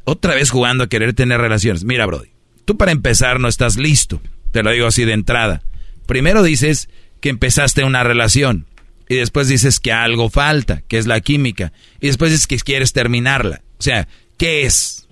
otra 0.04 0.36
vez 0.36 0.50
jugando 0.50 0.86
a 0.86 0.90
querer 0.90 1.14
tener 1.14 1.42
relaciones. 1.42 1.84
Mira, 1.84 2.06
Brody, 2.06 2.30
tú 2.66 2.78
para 2.78 2.92
empezar 2.92 3.40
no 3.40 3.48
estás 3.48 3.78
listo. 3.78 4.22
Te 4.52 4.64
lo 4.64 4.72
digo 4.72 4.88
así 4.88 5.04
de 5.06 5.14
entrada. 5.14 5.64
Primero 6.06 6.44
dices 6.44 6.90
que 7.20 7.30
empezaste 7.30 7.84
una 7.84 8.04
relación. 8.04 8.68
Y 9.10 9.16
después 9.16 9.48
dices 9.48 9.80
que 9.80 9.92
algo 9.92 10.30
falta, 10.30 10.82
que 10.88 10.98
es 10.98 11.08
la 11.08 11.22
química. 11.22 11.72
Y 12.02 12.08
después 12.08 12.32
dices 12.32 12.48
que 12.48 12.58
quieres 12.58 12.94
terminarla. 12.94 13.62
O 13.80 13.82
sea, 13.82 14.08
¿qué 14.38 14.66
es? 14.66 15.08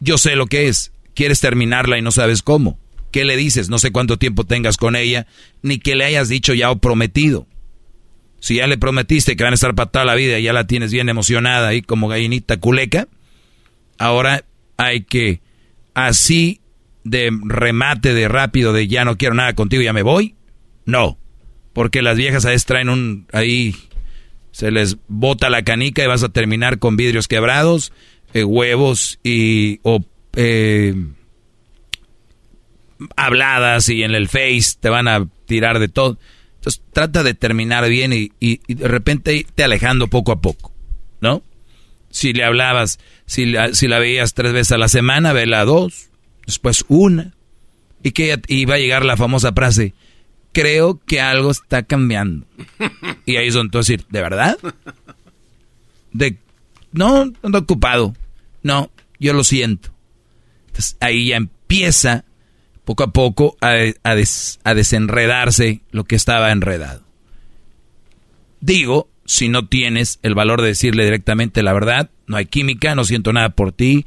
Yo 0.00 0.18
sé 0.18 0.36
lo 0.36 0.46
que 0.46 0.68
es. 0.68 0.92
Quieres 1.14 1.40
terminarla 1.40 1.98
y 1.98 2.02
no 2.02 2.10
sabes 2.10 2.42
cómo. 2.42 2.78
¿Qué 3.12 3.24
le 3.24 3.36
dices? 3.36 3.68
No 3.68 3.78
sé 3.78 3.92
cuánto 3.92 4.16
tiempo 4.16 4.44
tengas 4.44 4.76
con 4.76 4.96
ella, 4.96 5.26
ni 5.62 5.78
que 5.78 5.94
le 5.94 6.04
hayas 6.04 6.28
dicho 6.28 6.54
ya 6.54 6.70
o 6.72 6.78
prometido. 6.78 7.46
Si 8.44 8.56
ya 8.56 8.66
le 8.66 8.76
prometiste 8.76 9.36
que 9.36 9.42
van 9.42 9.54
a 9.54 9.56
estar 9.56 9.74
para 9.74 9.90
toda 9.90 10.04
la 10.04 10.14
vida 10.14 10.38
y 10.38 10.42
ya 10.42 10.52
la 10.52 10.66
tienes 10.66 10.92
bien 10.92 11.08
emocionada 11.08 11.68
ahí 11.68 11.80
como 11.80 12.08
gallinita 12.08 12.58
culeca, 12.58 13.08
ahora 13.96 14.44
hay 14.76 15.04
que 15.04 15.40
así 15.94 16.60
de 17.04 17.30
remate, 17.42 18.12
de 18.12 18.28
rápido, 18.28 18.74
de 18.74 18.86
ya 18.86 19.06
no 19.06 19.16
quiero 19.16 19.34
nada 19.34 19.54
contigo, 19.54 19.82
ya 19.82 19.94
me 19.94 20.02
voy. 20.02 20.34
No, 20.84 21.16
porque 21.72 22.02
las 22.02 22.18
viejas 22.18 22.44
a 22.44 22.50
veces 22.50 22.66
traen 22.66 22.90
un 22.90 23.26
ahí 23.32 23.74
se 24.50 24.70
les 24.70 24.98
bota 25.08 25.48
la 25.48 25.62
canica 25.62 26.04
y 26.04 26.06
vas 26.06 26.22
a 26.22 26.28
terminar 26.28 26.78
con 26.78 26.98
vidrios 26.98 27.28
quebrados, 27.28 27.94
eh, 28.34 28.44
huevos 28.44 29.20
y 29.22 29.80
o 29.84 30.04
eh, 30.36 30.94
habladas 33.16 33.88
y 33.88 34.02
en 34.02 34.14
el 34.14 34.28
face 34.28 34.76
te 34.78 34.90
van 34.90 35.08
a 35.08 35.26
tirar 35.46 35.78
de 35.78 35.88
todo. 35.88 36.18
Entonces 36.64 36.82
trata 36.94 37.22
de 37.22 37.34
terminar 37.34 37.86
bien 37.90 38.14
y, 38.14 38.30
de 38.40 38.88
repente 38.88 39.46
te 39.54 39.64
alejando 39.64 40.08
poco 40.08 40.32
a 40.32 40.40
poco, 40.40 40.72
¿no? 41.20 41.42
Si 42.08 42.32
le 42.32 42.42
hablabas, 42.42 42.98
si 43.26 43.44
la, 43.44 43.98
veías 43.98 44.32
tres 44.32 44.54
veces 44.54 44.72
a 44.72 44.78
la 44.78 44.88
semana, 44.88 45.34
vela 45.34 45.66
dos, 45.66 46.08
después 46.46 46.86
una. 46.88 47.34
Y 48.02 48.12
que 48.12 48.34
va 48.66 48.76
a 48.76 48.78
llegar 48.78 49.04
la 49.04 49.18
famosa 49.18 49.52
frase, 49.52 49.92
creo 50.52 51.02
que 51.04 51.20
algo 51.20 51.50
está 51.50 51.82
cambiando. 51.82 52.46
Y 53.26 53.36
ahí 53.36 53.48
es 53.48 53.54
donde 53.54 53.70
tú 53.70 53.76
vas 53.76 53.90
a 53.90 53.92
decir, 53.92 54.06
¿de 54.08 54.22
verdad? 54.22 54.56
De, 56.12 56.38
no, 56.92 57.30
ando 57.42 57.58
ocupado. 57.58 58.14
No, 58.62 58.90
yo 59.18 59.34
lo 59.34 59.44
siento. 59.44 59.90
Entonces 60.68 60.96
ahí 61.00 61.28
ya 61.28 61.36
empieza 61.36 62.24
poco 62.84 63.04
a 63.04 63.12
poco 63.12 63.56
a, 63.60 63.74
a 64.02 64.14
des- 64.14 64.60
a 64.64 64.74
desenredarse 64.74 65.80
lo 65.90 66.04
que 66.04 66.16
estaba 66.16 66.52
enredado. 66.52 67.02
Digo, 68.60 69.08
si 69.24 69.48
no 69.48 69.66
tienes 69.68 70.18
el 70.22 70.34
valor 70.34 70.60
de 70.62 70.68
decirle 70.68 71.04
directamente 71.04 71.62
la 71.62 71.72
verdad, 71.72 72.10
no 72.26 72.36
hay 72.36 72.46
química, 72.46 72.94
no 72.94 73.04
siento 73.04 73.32
nada 73.32 73.50
por 73.50 73.72
ti 73.72 74.06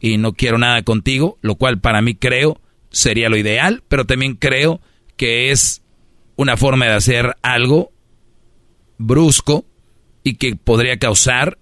y 0.00 0.16
no 0.18 0.32
quiero 0.32 0.58
nada 0.58 0.82
contigo, 0.82 1.38
lo 1.42 1.56
cual 1.56 1.80
para 1.80 2.00
mí 2.02 2.14
creo 2.14 2.60
sería 2.90 3.28
lo 3.28 3.36
ideal, 3.36 3.82
pero 3.88 4.06
también 4.06 4.34
creo 4.34 4.80
que 5.16 5.50
es 5.50 5.82
una 6.36 6.56
forma 6.56 6.86
de 6.86 6.92
hacer 6.92 7.36
algo 7.42 7.92
brusco 8.96 9.64
y 10.22 10.34
que 10.34 10.56
podría 10.56 10.98
causar 10.98 11.58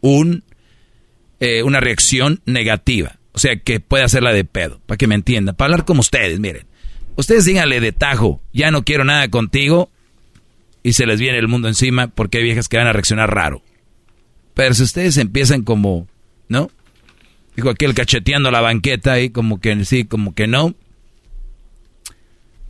un, 0.00 0.44
eh, 1.40 1.62
una 1.62 1.80
reacción 1.80 2.40
negativa. 2.44 3.18
O 3.34 3.38
sea, 3.38 3.56
que 3.56 3.80
puede 3.80 4.04
hacerla 4.04 4.32
de 4.32 4.44
pedo, 4.44 4.80
para 4.86 4.96
que 4.96 5.08
me 5.08 5.16
entienda, 5.16 5.52
para 5.52 5.66
hablar 5.74 5.84
como 5.84 6.00
ustedes, 6.00 6.38
miren. 6.38 6.66
Ustedes 7.16 7.44
díganle 7.44 7.80
de 7.80 7.92
tajo, 7.92 8.40
ya 8.52 8.70
no 8.70 8.84
quiero 8.84 9.04
nada 9.04 9.28
contigo 9.28 9.90
y 10.82 10.92
se 10.94 11.06
les 11.06 11.20
viene 11.20 11.38
el 11.38 11.48
mundo 11.48 11.68
encima 11.68 12.08
porque 12.08 12.38
hay 12.38 12.44
viejas 12.44 12.68
que 12.68 12.76
van 12.76 12.86
a 12.86 12.92
reaccionar 12.92 13.34
raro. 13.34 13.62
Pero 14.54 14.74
si 14.74 14.84
ustedes 14.84 15.16
empiezan 15.16 15.62
como, 15.62 16.06
¿no? 16.48 16.70
Dijo 17.56 17.70
aquel 17.70 17.94
cacheteando 17.94 18.50
la 18.50 18.60
banqueta 18.60 19.20
y 19.20 19.30
como 19.30 19.60
que 19.60 19.84
sí, 19.84 20.04
como 20.04 20.34
que 20.34 20.46
no. 20.46 20.74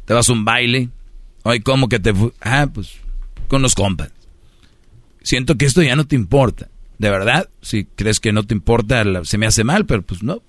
Te 0.04 0.14
vas 0.14 0.28
a 0.28 0.32
un 0.32 0.44
baile. 0.44 0.90
Ay, 1.42 1.60
¿cómo 1.60 1.88
que 1.88 1.98
te 1.98 2.12
Ah, 2.40 2.68
pues 2.72 2.96
con 3.48 3.62
los 3.62 3.74
compas. 3.74 4.12
Siento 5.22 5.56
que 5.56 5.66
esto 5.66 5.82
ya 5.82 5.96
no 5.96 6.06
te 6.06 6.16
importa. 6.16 6.68
De 6.98 7.10
verdad, 7.10 7.48
si 7.62 7.84
crees 7.84 8.20
que 8.20 8.32
no 8.32 8.44
te 8.44 8.54
importa, 8.54 9.04
se 9.24 9.38
me 9.38 9.46
hace 9.46 9.64
mal, 9.64 9.86
pero 9.86 10.02
pues 10.02 10.22
no. 10.22 10.42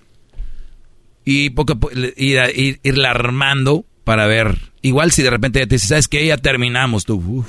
Y 1.28 1.50
poco 1.50 1.72
a 1.72 1.76
poco 1.76 1.92
ir, 1.94 2.40
ir, 2.54 2.80
irla 2.84 3.10
armando 3.10 3.84
para 4.04 4.26
ver. 4.26 4.72
Igual 4.80 5.10
si 5.10 5.22
de 5.22 5.30
repente 5.30 5.66
te 5.66 5.74
dice, 5.74 5.88
¿sabes 5.88 6.06
qué? 6.06 6.24
Ya 6.24 6.36
terminamos. 6.36 7.04
Tú, 7.04 7.44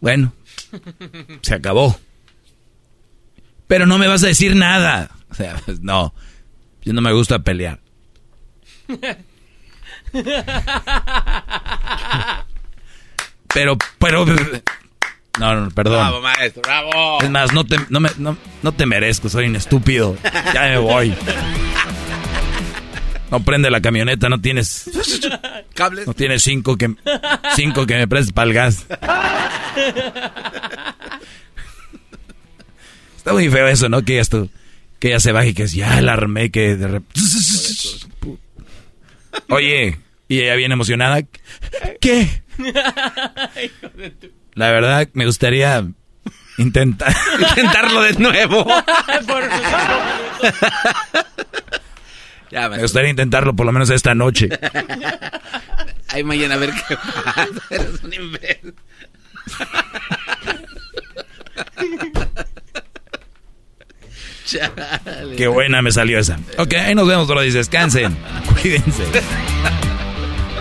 bueno, 0.00 0.32
se 1.42 1.54
acabó. 1.54 2.00
Pero 3.66 3.84
no 3.84 3.98
me 3.98 4.08
vas 4.08 4.24
a 4.24 4.28
decir 4.28 4.56
nada. 4.56 5.10
O 5.30 5.34
sea, 5.34 5.60
pues, 5.66 5.80
no. 5.80 6.14
Yo 6.82 6.94
no 6.94 7.02
me 7.02 7.12
gusta 7.12 7.40
pelear. 7.40 7.80
Pero, 13.52 13.76
pero 13.98 14.24
no, 15.38 15.60
no, 15.60 15.70
perdón. 15.70 15.98
Bravo, 15.98 16.20
maestro, 16.22 16.62
bravo. 16.62 17.20
Es 17.20 17.30
más, 17.30 17.52
no 17.52 17.64
te, 17.64 17.76
no, 17.90 18.00
me, 18.00 18.08
no, 18.18 18.36
no 18.62 18.72
te 18.72 18.86
merezco, 18.86 19.28
soy 19.28 19.46
un 19.46 19.56
estúpido. 19.56 20.16
Ya 20.54 20.62
me 20.62 20.78
voy. 20.78 21.14
No 23.30 23.40
prende 23.40 23.70
la 23.70 23.80
camioneta, 23.80 24.28
no 24.28 24.40
tienes. 24.40 24.90
¿Cables? 25.74 26.06
No 26.06 26.14
tienes 26.14 26.42
cinco 26.42 26.76
que, 26.76 26.94
cinco 27.54 27.86
que 27.86 27.94
me 27.96 28.06
prestes 28.08 28.32
para 28.32 28.48
el 28.48 28.54
gas. 28.54 28.86
Está 33.16 33.32
muy 33.32 33.48
feo 33.48 33.66
eso, 33.66 33.88
¿no? 33.88 34.02
Que 34.02 34.20
esto, 34.20 34.48
que 35.00 35.10
ya 35.10 35.20
se 35.20 35.32
baje 35.32 35.48
y 35.48 35.54
que 35.54 35.64
es 35.64 35.72
ya 35.72 35.96
alarmé, 35.96 36.50
que 36.50 36.76
de 36.76 36.86
repente. 36.86 37.20
Oye, 39.48 39.98
y 40.28 40.40
ella 40.40 40.54
bien 40.54 40.72
emocionada. 40.72 41.20
¿Qué? 42.00 42.42
La 44.54 44.70
verdad, 44.70 45.08
me 45.12 45.26
gustaría 45.26 45.84
intentar. 46.58 47.14
Intentarlo 47.48 48.02
de 48.02 48.14
nuevo. 48.14 48.66
Me 52.70 52.80
gustaría 52.80 53.10
intentarlo 53.10 53.54
por 53.54 53.66
lo 53.66 53.72
menos 53.72 53.90
esta 53.90 54.14
noche. 54.14 54.48
Ay, 56.08 56.24
mañana 56.24 56.54
a 56.54 56.58
ver 56.58 56.72
qué 56.88 56.96
pasa. 56.96 57.46
Eres 57.70 58.02
un 58.02 58.14
imbécil. 58.14 58.74
Qué 65.36 65.48
buena 65.48 65.82
me 65.82 65.90
salió 65.90 66.18
esa. 66.18 66.38
Ok, 66.58 66.74
ahí 66.74 66.94
nos 66.94 67.08
vemos, 67.08 67.26
bro. 67.26 67.40
Descansen. 67.40 68.16
Cuídense. 68.62 69.04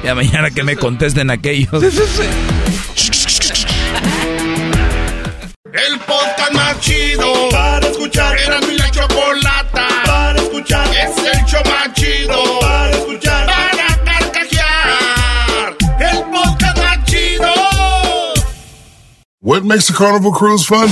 Y 0.03 0.07
a 0.07 0.15
mañana 0.15 0.51
que 0.51 0.63
me 0.63 0.75
contesten 0.75 1.29
aquellos. 1.29 1.83
El 5.73 5.99
podcast 5.99 6.51
más 6.53 6.79
chido 6.79 7.49
para 7.51 7.87
escuchar. 7.87 8.37
Era 8.39 8.59
mi 8.61 8.77
la 8.77 8.89
chocolata 8.91 9.45
para 9.45 9.54
escuchar. 10.55 10.87
Es 10.95 11.17
el 11.17 11.45
show 11.45 11.61
más 11.65 11.93
chido 11.93 12.59
para 12.59 12.91
escuchar. 12.91 13.45
Para 13.47 14.03
carcajear. 14.05 15.77
El 15.99 16.23
podcast 16.31 16.77
más 16.77 17.05
chido. 17.05 17.53
What 19.41 19.63
makes 19.63 19.89
a 19.89 19.93
carnival 19.93 20.31
cruise 20.31 20.65
fun? 20.65 20.89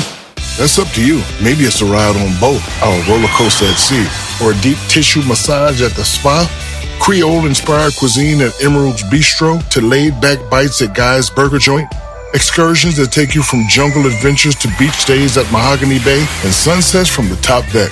That's 0.57 0.77
up 0.77 0.87
to 0.93 1.01
you. 1.01 1.21
Maybe 1.41 1.63
it's 1.63 1.81
a 1.81 1.85
ride 1.85 2.15
on 2.15 2.39
boat, 2.39 2.61
or 2.83 2.93
a 2.93 3.09
roller 3.09 3.29
coaster 3.35 3.65
at 3.65 3.77
sea, 3.77 4.05
or 4.43 4.51
a 4.51 4.61
deep 4.61 4.77
tissue 4.87 5.23
massage 5.23 5.81
at 5.81 5.91
the 5.95 6.03
spa. 6.03 6.47
Creole 6.99 7.47
inspired 7.47 7.93
cuisine 7.95 8.41
at 8.41 8.53
Emerald's 8.63 9.03
Bistro 9.03 9.67
to 9.69 9.81
laid 9.81 10.21
back 10.21 10.37
bites 10.49 10.81
at 10.81 10.93
Guy's 10.93 11.29
Burger 11.29 11.57
Joint. 11.57 11.91
Excursions 12.35 12.97
that 12.97 13.11
take 13.11 13.35
you 13.35 13.41
from 13.43 13.67
jungle 13.67 14.05
adventures 14.05 14.55
to 14.55 14.67
beach 14.77 15.05
days 15.05 15.37
at 15.37 15.51
Mahogany 15.51 15.99
Bay 15.99 16.25
and 16.43 16.53
sunsets 16.53 17.09
from 17.09 17.29
the 17.29 17.35
top 17.37 17.65
deck. 17.71 17.91